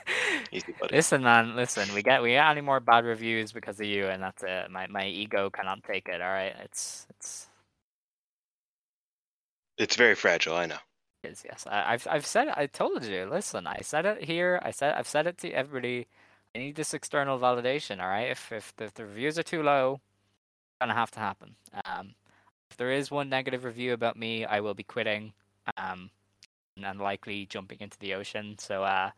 easy, 0.52 0.74
buddy. 0.78 0.94
listen, 0.96 1.22
man, 1.22 1.56
listen. 1.56 1.92
We 1.94 2.02
get 2.02 2.22
we 2.22 2.30
get 2.32 2.46
any 2.50 2.60
more 2.60 2.78
bad 2.80 3.04
reviews 3.06 3.52
because 3.52 3.80
of 3.80 3.86
you, 3.86 4.06
and 4.06 4.22
that's 4.22 4.42
it. 4.42 4.70
My 4.70 4.86
my 4.86 5.06
ego 5.06 5.48
cannot 5.50 5.82
take 5.82 6.08
it. 6.08 6.20
All 6.20 6.28
right, 6.28 6.54
it's 6.64 7.06
it's 7.10 7.48
It's 9.78 9.96
very 9.96 10.14
fragile. 10.14 10.54
I 10.56 10.66
know. 10.66 10.82
Is 11.24 11.42
yes. 11.44 11.66
I, 11.70 11.94
I've 11.94 12.06
I've 12.10 12.26
said 12.26 12.48
it. 12.48 12.54
I 12.56 12.66
told 12.66 13.04
you. 13.04 13.26
Listen, 13.30 13.66
I 13.66 13.80
said 13.82 14.06
it 14.06 14.24
here. 14.24 14.60
I 14.62 14.70
said 14.70 14.94
I've 14.94 15.08
said 15.08 15.26
it 15.26 15.38
to 15.38 15.50
everybody. 15.50 16.06
I 16.54 16.58
need 16.58 16.76
this 16.76 16.94
external 16.94 17.38
validation. 17.38 18.00
All 18.00 18.08
right. 18.08 18.30
If 18.30 18.52
if 18.52 18.74
the, 18.76 18.84
if 18.84 18.94
the 18.94 19.06
reviews 19.06 19.38
are 19.38 19.42
too 19.42 19.62
low, 19.62 19.94
it's 19.94 20.78
gonna 20.80 20.94
have 20.94 21.10
to 21.12 21.20
happen. 21.20 21.56
Um, 21.84 22.14
if 22.70 22.76
there 22.76 22.92
is 22.92 23.10
one 23.10 23.28
negative 23.28 23.64
review 23.64 23.92
about 23.92 24.16
me, 24.16 24.44
I 24.44 24.60
will 24.60 24.74
be 24.74 24.82
quitting. 24.82 25.32
Um, 25.76 26.10
and 26.76 26.84
and 26.86 27.00
likely 27.00 27.46
jumping 27.46 27.78
into 27.80 27.98
the 27.98 28.14
ocean. 28.14 28.56
So 28.58 28.84
uh, 28.84 29.10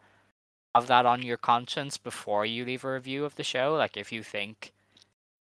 have 0.74 0.86
that 0.88 1.06
on 1.06 1.22
your 1.22 1.36
conscience 1.36 1.98
before 1.98 2.44
you 2.46 2.64
leave 2.64 2.84
a 2.84 2.92
review 2.92 3.24
of 3.24 3.36
the 3.36 3.44
show. 3.44 3.74
Like 3.74 3.96
if 3.96 4.12
you 4.12 4.22
think 4.22 4.72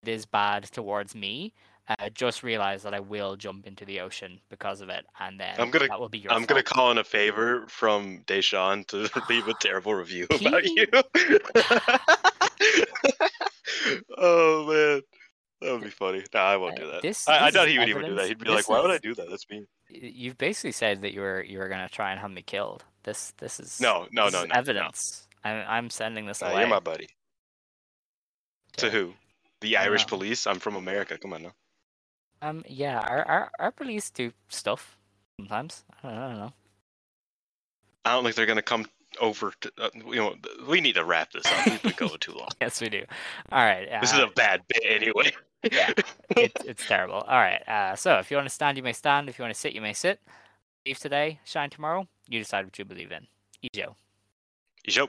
it 0.02 0.08
is 0.08 0.26
bad 0.26 0.64
towards 0.64 1.14
me, 1.14 1.52
Uh, 1.86 2.08
just 2.14 2.42
realize 2.42 2.82
that 2.82 2.94
I 2.94 3.00
will 3.00 3.36
jump 3.36 3.66
into 3.66 3.84
the 3.84 4.00
ocean 4.00 4.40
because 4.48 4.80
of 4.80 4.88
it, 4.88 5.04
and 5.20 5.38
then 5.38 5.54
I'm 5.58 5.70
gonna 5.70 5.86
that 5.88 6.00
will 6.00 6.08
be 6.08 6.16
your. 6.18 6.32
I'm 6.32 6.46
gonna 6.46 6.62
call 6.62 6.90
in 6.90 6.96
a 6.96 7.04
favor 7.04 7.66
from 7.68 8.20
Deshawn 8.26 8.86
to 8.86 9.10
leave 9.28 9.46
a 9.48 9.54
terrible 9.60 9.94
review 9.94 10.26
about 10.30 10.64
you. 10.64 10.86
oh 14.16 14.66
man, 14.66 15.02
that 15.60 15.72
would 15.72 15.82
be 15.82 15.90
funny. 15.90 16.24
Nah, 16.32 16.40
I 16.40 16.56
won't 16.56 16.76
do 16.76 16.86
that. 16.86 16.96
Uh, 16.96 17.00
this- 17.02 17.28
I, 17.28 17.46
I 17.46 17.50
doubt 17.50 17.68
he 17.68 17.78
would 17.78 17.88
even 17.90 18.06
do 18.06 18.14
that. 18.14 18.28
He'd 18.28 18.38
be 18.38 18.44
this 18.46 18.54
like, 18.54 18.68
"Why 18.68 18.80
would 18.80 18.90
I 18.90 18.98
do 18.98 19.14
that? 19.14 19.28
That's 19.28 19.44
mean." 19.50 19.66
You've 19.90 20.38
basically 20.38 20.72
said 20.72 21.02
that 21.02 21.12
you 21.12 21.20
were 21.20 21.42
you 21.42 21.58
were 21.58 21.68
gonna 21.68 21.88
try 21.90 22.12
and 22.12 22.20
have 22.20 22.30
me 22.30 22.42
killed. 22.42 22.82
This 23.02 23.32
this 23.38 23.60
is 23.60 23.80
No, 23.80 24.06
no, 24.10 24.24
this 24.24 24.32
no, 24.32 24.38
is 24.40 24.48
no, 24.48 24.54
no. 24.54 24.58
evidence. 24.58 25.28
I'm 25.44 25.64
I'm 25.68 25.90
sending 25.90 26.24
this 26.26 26.40
Nah, 26.40 26.48
away. 26.50 26.60
you're 26.60 26.68
my 26.70 26.80
buddy. 26.80 27.08
To 28.78 28.90
who? 28.90 29.12
The 29.60 29.76
Irish 29.76 30.06
police. 30.06 30.46
I'm 30.46 30.58
from 30.58 30.76
America. 30.76 31.18
Come 31.18 31.34
on 31.34 31.42
now. 31.42 31.52
Um, 32.44 32.62
yeah, 32.68 32.98
our, 32.98 33.26
our 33.26 33.50
our 33.58 33.70
police 33.70 34.10
do 34.10 34.30
stuff 34.48 34.98
sometimes. 35.40 35.82
I 36.02 36.08
don't, 36.08 36.18
I 36.18 36.28
don't 36.28 36.38
know. 36.38 36.52
I 38.04 38.12
don't 38.12 38.24
think 38.24 38.36
they're 38.36 38.44
gonna 38.44 38.60
come 38.60 38.84
over. 39.18 39.52
To, 39.62 39.72
uh, 39.78 39.88
you 39.94 40.16
know, 40.16 40.34
we 40.68 40.82
need 40.82 40.96
to 40.96 41.06
wrap 41.06 41.32
this 41.32 41.46
up. 41.46 41.66
We've 41.66 41.82
been 41.82 41.94
going 41.96 42.18
too 42.20 42.32
long. 42.32 42.48
Yes, 42.60 42.82
we 42.82 42.90
do. 42.90 43.02
All 43.50 43.64
right. 43.64 43.88
This 44.02 44.12
is 44.12 44.18
uh, 44.18 44.26
a 44.26 44.30
bad 44.32 44.60
bit 44.68 44.82
anyway. 44.84 45.32
yeah, 45.72 45.92
it's 46.36 46.64
it's 46.66 46.86
terrible. 46.86 47.24
All 47.26 47.38
right. 47.38 47.66
Uh, 47.66 47.96
so 47.96 48.18
if 48.18 48.30
you 48.30 48.36
want 48.36 48.48
to 48.48 48.54
stand, 48.54 48.76
you 48.76 48.82
may 48.82 48.92
stand. 48.92 49.30
If 49.30 49.38
you 49.38 49.42
want 49.42 49.54
to 49.54 49.60
sit, 49.60 49.72
you 49.72 49.80
may 49.80 49.94
sit. 49.94 50.20
Believe 50.84 50.98
today, 50.98 51.40
shine 51.46 51.70
tomorrow. 51.70 52.06
You 52.28 52.40
decide 52.40 52.66
what 52.66 52.78
you 52.78 52.84
believe 52.84 53.10
in. 53.10 53.26
Ijo. 53.62 53.94
Yo. 54.84 55.08